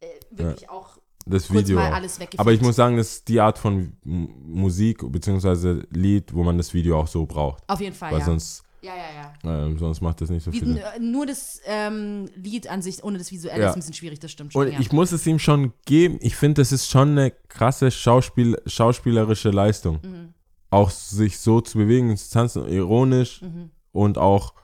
äh, 0.00 0.06
wirklich 0.30 0.70
auch 0.70 0.98
Das 1.26 1.48
kurz 1.48 1.60
Video. 1.64 1.76
mal 1.76 1.92
alles. 1.92 2.18
Aber 2.36 2.52
ich 2.52 2.60
muss 2.60 2.76
sagen, 2.76 2.96
das 2.96 3.08
ist 3.14 3.28
die 3.28 3.40
Art 3.40 3.58
von 3.58 3.92
M 4.04 4.28
Musik 4.44 5.00
bzw. 5.10 5.82
Lied, 5.90 6.34
wo 6.34 6.42
man 6.42 6.56
das 6.58 6.74
Video 6.74 6.98
auch 7.00 7.06
so 7.06 7.26
braucht. 7.26 7.62
Auf 7.68 7.80
jeden 7.80 7.94
Fall, 7.94 8.12
Weil 8.12 8.18
ja. 8.20 8.24
sonst, 8.24 8.62
ja, 8.82 8.92
ja, 8.96 9.32
ja. 9.44 9.66
ähm, 9.66 9.78
sonst 9.78 10.00
macht 10.00 10.20
das 10.20 10.30
nicht 10.30 10.42
so 10.42 10.50
viel. 10.50 10.60
Sinn. 10.60 10.76
n- 10.78 11.12
nur 11.12 11.24
das 11.26 11.60
ähm, 11.66 12.28
Lied 12.34 12.68
an 12.68 12.82
sich, 12.82 13.04
ohne 13.04 13.18
das 13.18 13.30
Visuelle, 13.30 13.62
Ja. 13.62 13.68
ist 13.68 13.74
ein 13.76 13.80
bisschen 13.80 13.94
schwierig, 13.94 14.18
das 14.20 14.32
stimmt 14.32 14.52
schon. 14.52 14.66
Und 14.66 14.72
ja. 14.72 14.80
ich 14.80 14.90
muss 14.90 15.12
es 15.12 15.24
ihm 15.26 15.38
schon 15.38 15.72
geben. 15.84 16.18
Ich 16.20 16.34
finde, 16.34 16.60
das 16.62 16.72
ist 16.72 16.90
schon 16.90 17.10
eine 17.10 17.30
krasse 17.48 17.90
Schauspiel 17.90 18.60
schauspielerische 18.66 19.50
Leistung. 19.50 20.00
Mhm. 20.02 20.34
Auch 20.70 20.90
sich 20.90 21.38
so 21.38 21.60
zu 21.60 21.78
bewegen, 21.78 22.16
zu 22.16 22.30
tanzen, 22.32 22.66
ironisch 22.66 23.42
Mhm. 23.42 23.70
und 23.92 24.18
auch 24.18 24.54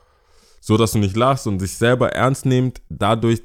so, 0.60 0.76
dass 0.76 0.92
du 0.92 0.98
nicht 0.98 1.16
lachst 1.16 1.46
und 1.46 1.60
sich 1.60 1.74
selber 1.76 2.12
ernst 2.12 2.44
nehmt, 2.46 2.82
dadurch 2.88 3.42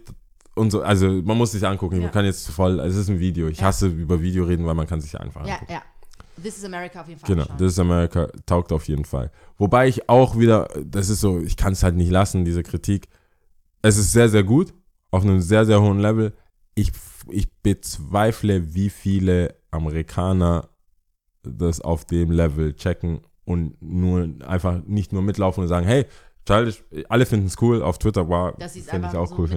und 0.55 0.71
so, 0.71 0.81
also 0.81 1.07
man 1.23 1.37
muss 1.37 1.51
sich 1.51 1.65
angucken. 1.65 1.95
Ja. 1.97 2.01
Man 2.03 2.11
kann 2.11 2.25
jetzt 2.25 2.49
voll, 2.49 2.79
also 2.79 2.95
es 2.99 3.03
ist 3.07 3.09
ein 3.09 3.19
Video. 3.19 3.47
Ich 3.47 3.59
Ja. 3.59 3.65
hasse 3.67 3.87
über 3.87 4.21
Video 4.21 4.43
reden, 4.45 4.65
weil 4.65 4.75
man 4.75 4.87
kann 4.87 5.01
sich 5.01 5.19
einfach 5.19 5.45
ja, 5.47 5.53
angucken. 5.55 5.73
ja. 5.73 5.81
This 6.41 6.57
is 6.57 6.65
America 6.65 7.01
auf 7.01 7.07
jeden 7.07 7.19
Fall. 7.19 7.27
Genau, 7.27 7.43
anschauen. 7.43 7.57
This 7.57 7.71
is 7.73 7.79
America 7.79 8.27
taugt 8.45 8.71
auf 8.71 8.87
jeden 8.87 9.05
Fall. 9.05 9.31
Wobei 9.57 9.87
ich 9.87 10.09
auch 10.09 10.37
wieder, 10.37 10.67
das 10.83 11.09
ist 11.09 11.21
so, 11.21 11.39
ich 11.39 11.57
kann 11.57 11.73
es 11.73 11.83
halt 11.83 11.95
nicht 11.95 12.09
lassen, 12.11 12.43
diese 12.43 12.63
Kritik. 12.63 13.07
Es 13.83 13.97
ist 13.97 14.11
sehr, 14.11 14.29
sehr 14.29 14.43
gut, 14.43 14.73
auf 15.11 15.23
einem 15.23 15.41
sehr, 15.41 15.65
sehr 15.65 15.79
hohen 15.81 15.99
Level. 15.99 16.33
Ich, 16.75 16.91
ich 17.29 17.51
bezweifle, 17.61 18.73
wie 18.73 18.89
viele 18.89 19.55
Amerikaner 19.71 20.69
das 21.43 21.81
auf 21.81 22.05
dem 22.05 22.31
Level 22.31 22.73
checken 22.75 23.21
und 23.45 23.79
nur 23.81 24.29
einfach 24.47 24.81
nicht 24.85 25.13
nur 25.13 25.21
mitlaufen 25.21 25.61
und 25.61 25.67
sagen, 25.67 25.85
hey, 25.85 26.05
Childish, 26.45 26.83
alle 27.07 27.25
finden 27.25 27.47
es 27.47 27.55
cool, 27.61 27.81
auf 27.81 27.97
Twitter 27.97 28.27
war, 28.27 28.53
es 28.59 28.73
finde 28.73 29.07
ich 29.09 29.17
auch 29.17 29.27
so 29.29 29.35
cool 29.37 29.49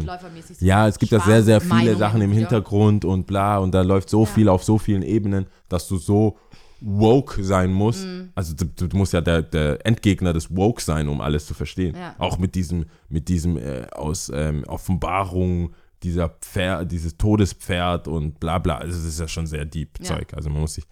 Ja, 0.61 0.87
es 0.87 0.99
gibt 0.99 1.11
ja 1.11 1.21
sehr, 1.21 1.43
sehr 1.43 1.61
viele 1.61 1.69
Schwarmmeinungen 1.71 1.99
Sachen 1.99 2.21
im. 2.23 2.33
Hintergrund 2.33 3.05
und 3.05 3.27
bla 3.27 3.59
und 3.59 3.73
da 3.73 3.83
läuft 3.83 4.09
so 4.09 4.21
Ja. 4.21 4.27
viel 4.27 4.49
auf 4.49 4.63
so 4.63 4.79
vielen 4.79 5.03
Ebenen, 5.03 5.47
dass 5.69 5.89
du 5.89 5.97
so 5.97 6.39
woke 6.81 7.43
sein 7.43 7.73
muss. 7.73 8.05
Mhm. 8.05 8.31
Also 8.35 8.55
du, 8.55 8.67
du 8.87 8.97
musst 8.97 9.13
ja 9.13 9.21
der, 9.21 9.43
der 9.43 9.85
Endgegner 9.85 10.33
des 10.33 10.55
woke 10.55 10.81
sein, 10.83 11.09
um 11.09 11.21
alles 11.21 11.47
zu 11.47 11.55
verstehen. 11.55 11.97
Ja. 11.97 12.15
Auch 12.19 12.39
mit 12.39 12.55
diesem, 12.55 12.85
mit 13.09 13.29
diesem 13.29 13.57
äh, 13.57 13.87
aus 13.93 14.31
ähm, 14.33 14.63
Offenbarung 14.69 15.75
dieser 16.03 16.29
Pferd, 16.29 16.93
dieses 16.93 17.17
Todespferd 17.17 18.07
und 18.07 18.39
bla 18.39 18.59
bla. 18.59 18.77
Also 18.79 18.97
das 18.97 19.07
ist 19.07 19.19
ja 19.19 19.27
schon 19.27 19.47
sehr 19.47 19.65
deep. 19.65 19.99
Zeug. 20.05 20.35
Also 20.35 20.51
man 20.51 20.61
muss 20.61 20.75
sich. 20.75 20.85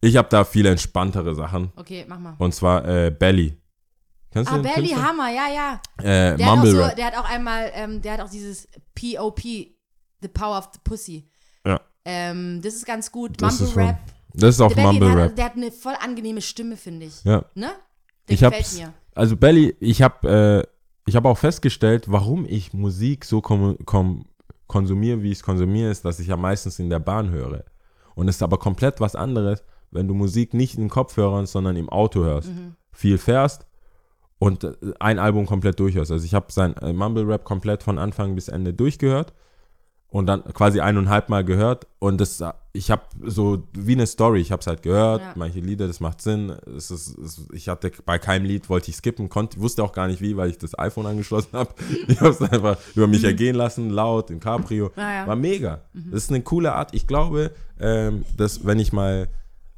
Ich 0.00 0.16
habe 0.16 0.28
da 0.30 0.44
viel 0.44 0.66
entspanntere 0.66 1.34
Sachen. 1.34 1.72
Okay, 1.76 2.04
mach 2.08 2.18
mal. 2.20 2.36
Und 2.38 2.54
zwar 2.54 2.86
äh, 2.86 3.10
Belly. 3.10 3.56
Kennst 4.34 4.50
Ah, 4.50 4.58
Belly? 4.58 4.88
Hammer, 4.88 5.30
ja, 5.30 5.46
ja. 5.48 5.80
Äh, 5.98 6.36
Der 6.36 6.46
hat, 6.46 6.52
auch 6.52 6.56
Mumble 6.56 6.70
so, 6.72 6.96
der 6.96 7.06
hat 7.06 7.16
auch 7.16 7.30
einmal, 7.30 7.70
ähm, 7.72 8.02
der 8.02 8.14
hat 8.14 8.20
auch 8.20 8.28
dieses 8.28 8.66
POP, 8.96 9.40
The 9.40 10.28
Power 10.32 10.58
of 10.58 10.70
the 10.72 10.80
Pussy. 10.82 11.30
Ja. 11.64 11.80
Ähm, 12.04 12.60
das 12.60 12.74
ist 12.74 12.84
ganz 12.84 13.12
gut. 13.12 13.40
Das 13.40 13.60
Mumble 13.60 13.84
Rap. 13.84 13.98
Das 14.34 14.56
ist 14.56 14.60
auch 14.60 14.72
Der 14.72 14.84
Mumble 14.86 15.08
Rap. 15.14 15.30
hat, 15.30 15.38
der 15.38 15.44
hat 15.44 15.54
eine 15.56 15.70
voll 15.70 15.94
angenehme 16.00 16.42
Stimme, 16.42 16.76
finde 16.76 17.06
ich. 17.06 17.22
Ja. 17.22 17.44
Ne? 17.54 17.70
Der 18.28 18.34
Ich 18.34 18.40
gefällt 18.40 18.74
mir. 18.74 18.92
also 19.14 19.36
Belly, 19.36 19.76
ich 19.78 20.02
habe 20.02 20.64
äh, 20.66 20.70
ich 21.06 21.14
habe 21.14 21.28
auch 21.28 21.38
festgestellt, 21.38 22.10
warum 22.10 22.44
ich 22.44 22.72
Musik 22.72 23.24
so 23.24 23.40
kom 23.40 23.76
kom 23.86 24.26
konsumiere, 24.66 25.22
wie 25.22 25.30
ich 25.30 25.38
es 25.38 25.42
konsumiere, 25.44 25.90
ist, 25.92 26.04
dass 26.04 26.18
ich 26.18 26.26
ja 26.26 26.36
meistens 26.36 26.80
in 26.80 26.90
der 26.90 26.98
Bahn 26.98 27.30
höre. 27.30 27.64
Und 28.16 28.26
es 28.28 28.36
ist 28.36 28.42
aber 28.42 28.58
komplett 28.58 28.98
was 29.00 29.14
anderes, 29.14 29.62
wenn 29.92 30.08
du 30.08 30.14
Musik 30.14 30.54
nicht 30.54 30.76
in 30.76 30.88
Kopfhörern, 30.88 31.46
sondern 31.46 31.76
im 31.76 31.88
Auto 31.88 32.24
hörst. 32.24 32.48
Mhm. 32.48 32.74
Viel 32.90 33.18
fährst 33.18 33.66
und 34.44 34.64
äh, 34.64 34.72
ein 35.00 35.18
Album 35.18 35.46
komplett 35.46 35.78
durchhörst. 35.80 36.12
Also 36.12 36.24
ich 36.24 36.34
habe 36.34 36.46
sein 36.52 36.76
äh, 36.78 36.92
Mumble 36.92 37.26
Rap 37.26 37.44
komplett 37.44 37.82
von 37.82 37.98
Anfang 37.98 38.34
bis 38.34 38.48
Ende 38.48 38.72
durchgehört 38.74 39.32
und 40.08 40.26
dann 40.26 40.44
quasi 40.52 40.80
eineinhalb 40.80 41.28
Mal 41.28 41.44
gehört. 41.44 41.86
Und 41.98 42.20
das, 42.20 42.42
ich 42.72 42.90
habe 42.90 43.02
so 43.24 43.64
wie 43.72 43.94
eine 43.94 44.06
Story, 44.06 44.40
ich 44.40 44.52
habe 44.52 44.60
es 44.60 44.66
halt 44.66 44.82
gehört, 44.82 45.22
Ja. 45.22 45.32
manche 45.34 45.60
Lieder, 45.60 45.86
das 45.88 45.98
macht 46.00 46.20
Sinn, 46.20 46.50
es 46.76 46.90
ist, 46.90 47.18
es, 47.18 47.46
ich 47.52 47.68
hatte 47.68 47.90
bei 48.04 48.18
keinem 48.18 48.44
Lied, 48.44 48.68
wollte 48.68 48.90
ich 48.90 48.96
skippen, 48.96 49.28
konnte, 49.28 49.58
wusste 49.60 49.82
auch 49.82 49.92
gar 49.92 50.06
nicht 50.06 50.20
wie, 50.20 50.36
weil 50.36 50.50
ich 50.50 50.58
das 50.58 50.78
iPhone 50.78 51.06
angeschlossen 51.06 51.50
habe, 51.54 51.70
ich 52.08 52.20
habe 52.20 52.30
es 52.30 52.42
einfach 52.42 52.76
über 52.94 53.06
mich 53.08 53.24
ergehen 53.24 53.56
lassen, 53.56 53.90
laut, 53.90 54.30
in 54.30 54.38
Cabrio, 54.40 54.90
Ah, 54.96 55.14
ja. 55.14 55.26
war 55.26 55.36
mega, 55.36 55.80
das 55.94 56.24
ist 56.24 56.30
eine 56.30 56.42
coole 56.42 56.74
Art, 56.74 56.94
ich 56.94 57.06
glaube, 57.06 57.50
ähm, 57.80 58.24
dass 58.36 58.64
wenn 58.66 58.78
ich 58.78 58.92
mal, 58.92 59.28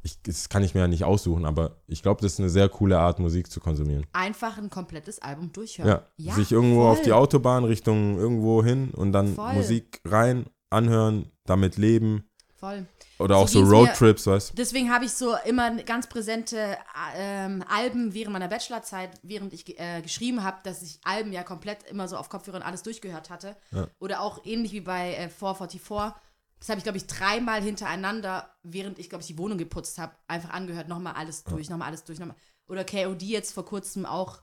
ich, 0.07 0.21
das 0.21 0.49
kann 0.49 0.63
ich 0.63 0.73
mir 0.73 0.81
ja 0.81 0.87
nicht 0.87 1.03
aussuchen, 1.03 1.45
aber 1.45 1.81
ich 1.87 2.01
glaube, 2.01 2.21
das 2.21 2.33
ist 2.33 2.39
eine 2.39 2.49
sehr 2.49 2.69
coole 2.69 2.97
Art, 2.97 3.19
Musik 3.19 3.51
zu 3.51 3.59
konsumieren. 3.59 4.05
Einfach 4.13 4.57
ein 4.57 4.69
komplettes 4.69 5.19
Album 5.19 5.51
durchhören. 5.51 6.01
Ja, 6.17 6.33
sich 6.33 6.51
irgendwo 6.51 6.81
voll. 6.81 6.91
auf 6.91 7.01
die 7.01 7.11
Autobahn 7.11 7.65
Richtung 7.65 8.17
irgendwo 8.17 8.63
hin 8.63 8.91
und 8.91 9.11
dann 9.11 9.35
Voll. 9.35 9.53
Musik 9.53 10.01
rein, 10.05 10.45
anhören, 10.69 11.31
damit 11.45 11.77
leben 11.77 12.23
Voll. 12.55 12.85
oder 13.19 13.35
So 13.35 13.41
auch 13.41 13.47
so 13.47 13.63
Roadtrips, 13.63 14.27
weißt 14.27 14.57
Deswegen 14.57 14.91
habe 14.91 15.05
ich 15.05 15.11
so 15.11 15.35
immer 15.45 15.75
ganz 15.83 16.07
präsente 16.07 16.77
ähm, 17.17 17.63
Alben 17.67 18.13
während 18.13 18.33
meiner 18.33 18.47
Bachelorzeit, 18.47 19.09
während 19.23 19.53
ich 19.53 19.77
äh, 19.77 20.01
geschrieben 20.01 20.43
habe, 20.43 20.57
dass 20.63 20.81
ich 20.81 20.99
Alben 21.03 21.33
ja 21.33 21.43
komplett 21.43 21.83
immer 21.89 22.07
so 22.07 22.15
auf 22.15 22.29
Kopfhörern 22.29 22.61
alles 22.61 22.81
durchgehört 22.81 23.29
hatte. 23.29 23.57
Ja. 23.71 23.87
Oder 23.99 24.21
auch 24.21 24.45
ähnlich 24.45 24.71
wie 24.71 24.81
bei 24.81 25.15
äh, 25.15 25.29
444. 25.29 26.13
Das 26.59 26.69
habe 26.69 26.79
ich, 26.79 26.83
glaube 26.83 26.97
ich, 26.97 27.05
dreimal 27.07 27.61
hintereinander, 27.61 28.55
während 28.63 28.97
ich, 28.99 29.09
glaube 29.09 29.21
ich, 29.21 29.27
die 29.27 29.37
Wohnung 29.37 29.57
geputzt 29.57 29.97
habe, 29.99 30.15
einfach 30.27 30.49
angehört. 30.49 30.87
Nochmal 30.87 31.13
alles 31.13 31.43
durch, 31.43 31.69
nochmal 31.69 31.89
alles 31.89 32.03
durch. 32.03 32.19
Nochmal. 32.19 32.35
Oder 32.67 32.83
KOD 32.83 33.21
jetzt 33.23 33.53
vor 33.53 33.65
kurzem 33.65 34.05
auch 34.05 34.41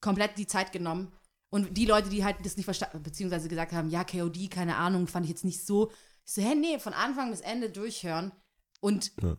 komplett 0.00 0.36
die 0.38 0.46
Zeit 0.46 0.72
genommen. 0.72 1.12
Und 1.50 1.76
die 1.76 1.86
Leute, 1.86 2.08
die 2.10 2.24
halt 2.24 2.36
das 2.44 2.56
nicht 2.56 2.66
verstanden, 2.66 3.02
beziehungsweise 3.02 3.48
gesagt 3.48 3.72
haben, 3.72 3.90
ja, 3.90 4.04
KOD, 4.04 4.50
keine 4.50 4.76
Ahnung, 4.76 5.06
fand 5.08 5.24
ich 5.24 5.30
jetzt 5.30 5.44
nicht 5.44 5.66
so. 5.66 5.90
Ich 6.24 6.34
so, 6.34 6.42
hä, 6.42 6.54
nee, 6.54 6.78
von 6.78 6.92
Anfang 6.92 7.30
bis 7.30 7.40
Ende 7.40 7.70
durchhören 7.70 8.32
und 8.80 9.12
Ja. 9.20 9.36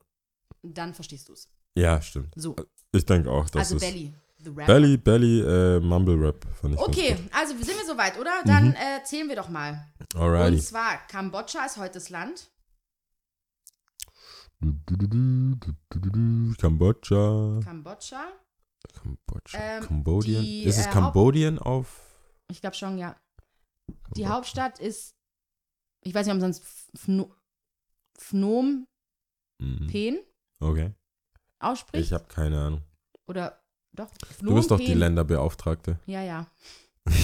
dann 0.62 0.94
verstehst 0.94 1.30
du 1.30 1.34
es. 1.34 1.50
Ja, 1.78 2.02
stimmt. 2.02 2.34
So, 2.36 2.56
Ich 2.92 3.06
denke 3.06 3.32
auch, 3.32 3.50
das 3.50 3.72
also 3.72 3.76
ist 3.78 3.82
Belly. 3.82 4.14
Belly, 4.44 4.98
Belly, 4.98 5.42
äh, 5.42 5.80
Mumble 5.80 6.16
Rap 6.16 6.46
fand 6.60 6.74
ich 6.76 6.80
Okay, 6.80 7.16
also 7.32 7.54
sind 7.56 7.78
wir 7.78 7.86
soweit, 7.86 8.18
oder? 8.20 8.42
Dann 8.46 8.74
äh, 8.74 9.04
zählen 9.04 9.28
wir 9.30 9.36
doch 9.36 9.50
mal. 9.50 9.88
Alrighty. 10.16 10.56
Und 10.56 10.62
zwar, 10.62 10.98
Kambodscha 11.08 11.66
ist 11.66 11.78
heute 11.78 11.94
das 11.96 12.10
Land. 12.10 12.50
Kambodscha. 16.58 17.60
Kambodscha. 17.64 18.32
Kambodscha. 18.94 19.58
Ähm, 19.60 19.84
Kambodien. 19.84 20.42
die, 20.42 20.64
Ist 20.64 20.78
es 20.78 20.88
äh, 20.88 20.90
Kambodien 20.90 21.60
auf. 21.60 22.02
Ich 22.50 22.62
glaube 22.62 22.76
schon, 22.76 22.98
ja. 22.98 23.16
Die 24.16 24.28
Hauptstadt 24.28 24.80
ist, 24.80 25.16
ich 26.02 26.14
weiß 26.14 26.26
nicht, 26.26 26.36
ob 26.36 26.42
man 26.42 26.54
sonst 26.54 26.66
Phnom 26.96 27.34
Phnom 28.18 28.88
Mhm. 29.60 29.88
Penh 29.92 30.20
Okay. 30.60 30.92
ausspricht. 31.60 32.04
Ich 32.06 32.14
habe 32.14 32.26
keine 32.26 32.60
Ahnung. 32.60 32.82
Oder 33.28 33.61
doch, 33.94 34.08
Phnom 34.38 34.50
Du 34.50 34.56
bist 34.56 34.72
doch 34.72 34.80
die. 34.80 34.94
Länderbeauftragte. 34.94 36.00
Ja, 36.06 36.22
ja. 36.22 36.48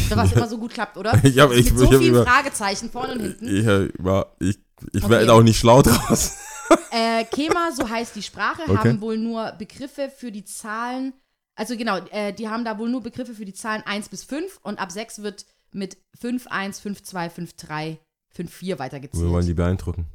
Da 0.10 0.18
was 0.18 0.32
immer 0.34 0.48
so 0.48 0.58
gut 0.58 0.74
klappt, 0.74 0.98
oder? 0.98 1.14
Ich 1.24 1.38
hab- 1.40 1.52
ich- 1.52 1.70
Mit 1.72 1.78
so 1.80 1.86
ich 1.86 1.92
hab 1.92 2.00
vielen 2.00 2.14
über- 2.16 2.26
Fragezeichen 2.26 2.90
vorne 2.90 3.14
und 3.14 3.20
hinten. 3.22 3.48
Ich, 3.48 3.66
äh, 3.66 3.90
war, 4.00 4.36
ich, 4.40 4.58
ich 4.94 5.04
Okay. 5.04 5.10
werde 5.12 5.34
auch 5.34 5.44
nicht 5.44 5.58
schlau 5.60 5.82
draus. 5.82 6.36
Äh, 6.92 7.24
Kema, 7.26 7.72
so 7.74 7.88
heißt 7.90 8.14
die 8.18 8.22
Sprache, 8.24 8.64
Okay. 8.68 8.76
haben 8.78 9.00
wohl 9.02 9.18
nur 9.18 9.54
Begriffe 9.54 10.10
für 10.14 10.34
die 10.34 10.44
Zahlen. 10.44 11.14
Also 11.56 11.78
genau, 11.78 11.98
äh, 12.12 12.34
die 12.34 12.50
haben 12.50 12.66
da 12.66 12.78
wohl 12.78 12.90
nur 12.90 13.02
Begriffe 13.02 13.34
für 13.34 13.46
die 13.46 13.54
Zahlen 13.54 13.84
1 13.86 14.10
bis 14.10 14.26
5 14.26 14.60
und 14.64 14.78
ab 14.78 14.92
6 14.92 15.22
wird 15.24 15.46
mit 15.72 15.98
5, 16.20 16.48
1, 16.48 16.80
5, 16.82 17.04
2, 17.04 17.30
5, 17.30 17.54
3, 17.54 18.00
5, 18.32 18.52
4 18.54 18.68
Wir 18.68 18.80
wollen 18.80 18.86
weitergezählt. 18.86 19.48
die 19.48 19.54
beeindrucken. 19.54 20.08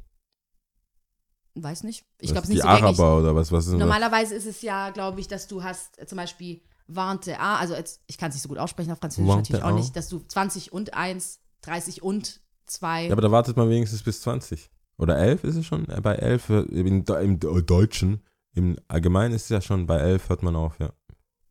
Weiß 1.55 1.83
nicht. 1.83 2.05
Ich 2.19 2.31
glaube, 2.31 2.45
es 2.45 2.49
ist 2.49 2.49
die 2.49 2.53
nicht 2.55 2.63
so 2.63 2.67
gängig. 2.67 2.83
Araber 2.99 3.19
oder 3.19 3.35
was? 3.35 3.51
Was 3.51 3.65
ist 3.65 3.71
denn 3.73 3.79
das? 3.79 3.87
Normalerweise 3.87 4.33
ist 4.35 4.45
es 4.47 4.61
ja, 4.63 4.89
glaube 4.89 5.19
ich, 5.19 5.27
dass 5.27 5.47
du 5.47 5.63
hast 5.63 5.99
äh, 5.99 6.05
zum 6.07 6.17
Beispiel 6.17 6.61
20 6.91 7.37
A, 7.37 7.57
also 7.57 7.75
jetzt, 7.75 8.01
ich 8.07 8.17
kann 8.17 8.29
es 8.29 8.35
nicht 8.35 8.41
so 8.43 8.49
gut 8.49 8.57
aussprechen 8.57 8.91
auf 8.91 8.99
Französisch 8.99 9.27
Vingt 9.27 9.37
natürlich 9.49 9.63
auch 9.63 9.69
un. 9.69 9.75
nicht, 9.75 9.95
dass 9.95 10.09
du 10.09 10.19
20 10.19 10.73
und 10.73 10.93
1, 10.93 11.39
30 11.61 12.01
und 12.03 12.41
2. 12.65 13.05
Ja, 13.07 13.11
aber 13.11 13.21
da 13.21 13.31
wartet 13.31 13.55
man 13.55 13.69
wenigstens 13.69 14.01
bis 14.03 14.21
20. 14.21 14.69
Oder 14.97 15.17
11 15.17 15.43
ist 15.43 15.55
es 15.55 15.65
schon? 15.65 15.87
Äh, 15.89 16.01
Bei 16.01 16.15
11, 16.15 16.49
äh, 16.49 16.59
im, 16.61 16.87
im 17.05 17.39
De- 17.39 17.61
Deutschen, 17.63 18.21
im 18.53 18.77
Allgemeinen 18.87 19.33
ist 19.33 19.43
es 19.43 19.49
ja 19.49 19.61
schon, 19.61 19.85
bei 19.87 19.97
11 19.97 20.29
hört 20.29 20.43
man 20.43 20.55
auf, 20.55 20.79
ja. 20.79 20.91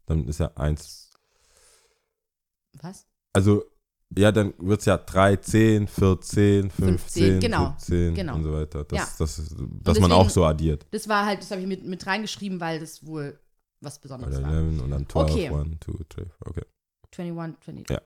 Dann 0.07 0.27
ist 0.27 0.39
ja 0.41 0.49
1. 0.57 1.11
Was? 2.81 3.07
Also, 3.33 3.65
ja, 4.17 4.33
dann 4.33 4.55
wird 4.59 4.81
es 4.81 4.87
ja 4.87 4.97
13, 4.99 5.87
14, 5.87 6.71
15, 6.71 7.41
genau, 7.41 7.75
17 7.79 8.15
genau. 8.15 8.35
und 8.37 8.43
so 8.45 8.53
weiter. 8.53 8.85
Das, 8.85 8.99
Ja. 8.99 9.09
das 9.19 9.55
dass 9.83 10.01
man 10.01 10.13
auch 10.13 10.31
so 10.31 10.45
addiert. 10.45 10.87
Das 10.91 11.09
war 11.09 11.27
halt, 11.27 11.41
das 11.41 11.51
habe 11.51 11.61
ich 11.61 11.67
mit, 11.67 11.85
mit 11.85 12.07
reingeschrieben, 12.07 12.61
weil 12.61 12.81
das 12.81 13.07
wohl 13.07 13.39
was 13.81 13.99
Besonderes 13.99 14.39
Oder 14.39 14.47
war. 14.47 14.55
11 14.55 14.83
und 14.83 14.91
dann 14.91 15.09
12, 15.09 15.31
Okay. 15.31 15.49
1, 15.49 15.69
2, 15.85 15.93
3, 16.09 16.27
okay. 16.47 16.63
21, 17.19 17.65
20. 17.65 17.91
Ja. 17.91 18.01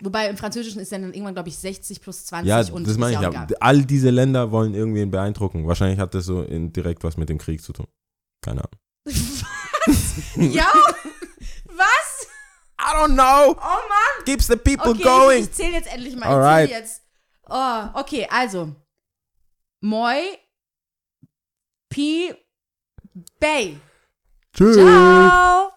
Wobei 0.00 0.28
im 0.30 0.36
Französischen 0.36 0.80
ist 0.80 0.92
dann 0.92 1.02
irgendwann, 1.12 1.34
glaube 1.34 1.48
ich, 1.48 1.58
60 1.58 2.00
plus 2.00 2.24
20 2.26 2.48
Ja, 2.48 2.64
und 2.72 2.86
das 2.86 2.96
meine 2.98 3.16
ich. 3.16 3.20
ja 3.20 3.46
all 3.60 3.84
diese 3.84 4.10
Länder 4.10 4.52
wollen 4.52 4.74
irgendwen 4.74 5.10
beeindrucken. 5.10 5.66
Wahrscheinlich 5.66 5.98
hat 5.98 6.14
das 6.14 6.26
so 6.26 6.44
direkt 6.48 7.02
was 7.02 7.16
mit 7.16 7.28
dem 7.28 7.38
Krieg 7.38 7.62
zu 7.62 7.72
tun. 7.72 7.86
Keine 8.40 8.62
Ahnung. 8.62 8.78
ja? 10.52 10.66
I 12.88 12.94
don't 12.94 13.14
know. 13.14 13.54
Oh 13.60 13.88
Mann! 13.88 14.24
Keeps 14.24 14.46
the 14.46 14.56
people 14.56 14.90
Okay, 14.90 15.38
ich, 15.38 15.44
ich 15.44 15.52
zähle 15.52 15.72
jetzt 15.72 15.92
endlich 15.92 16.16
mal. 16.16 16.26
Ich 16.26 16.32
Alright. 16.32 16.68
zähle 16.68 16.80
jetzt. 16.80 17.02
Oh, 17.46 17.88
okay, 17.94 18.26
also. 18.30 18.74
Moi 19.80 20.38
Pi 21.90 22.34
Bay. 23.38 23.78
Tschüss. 24.54 24.76
Ciao! 24.76 25.72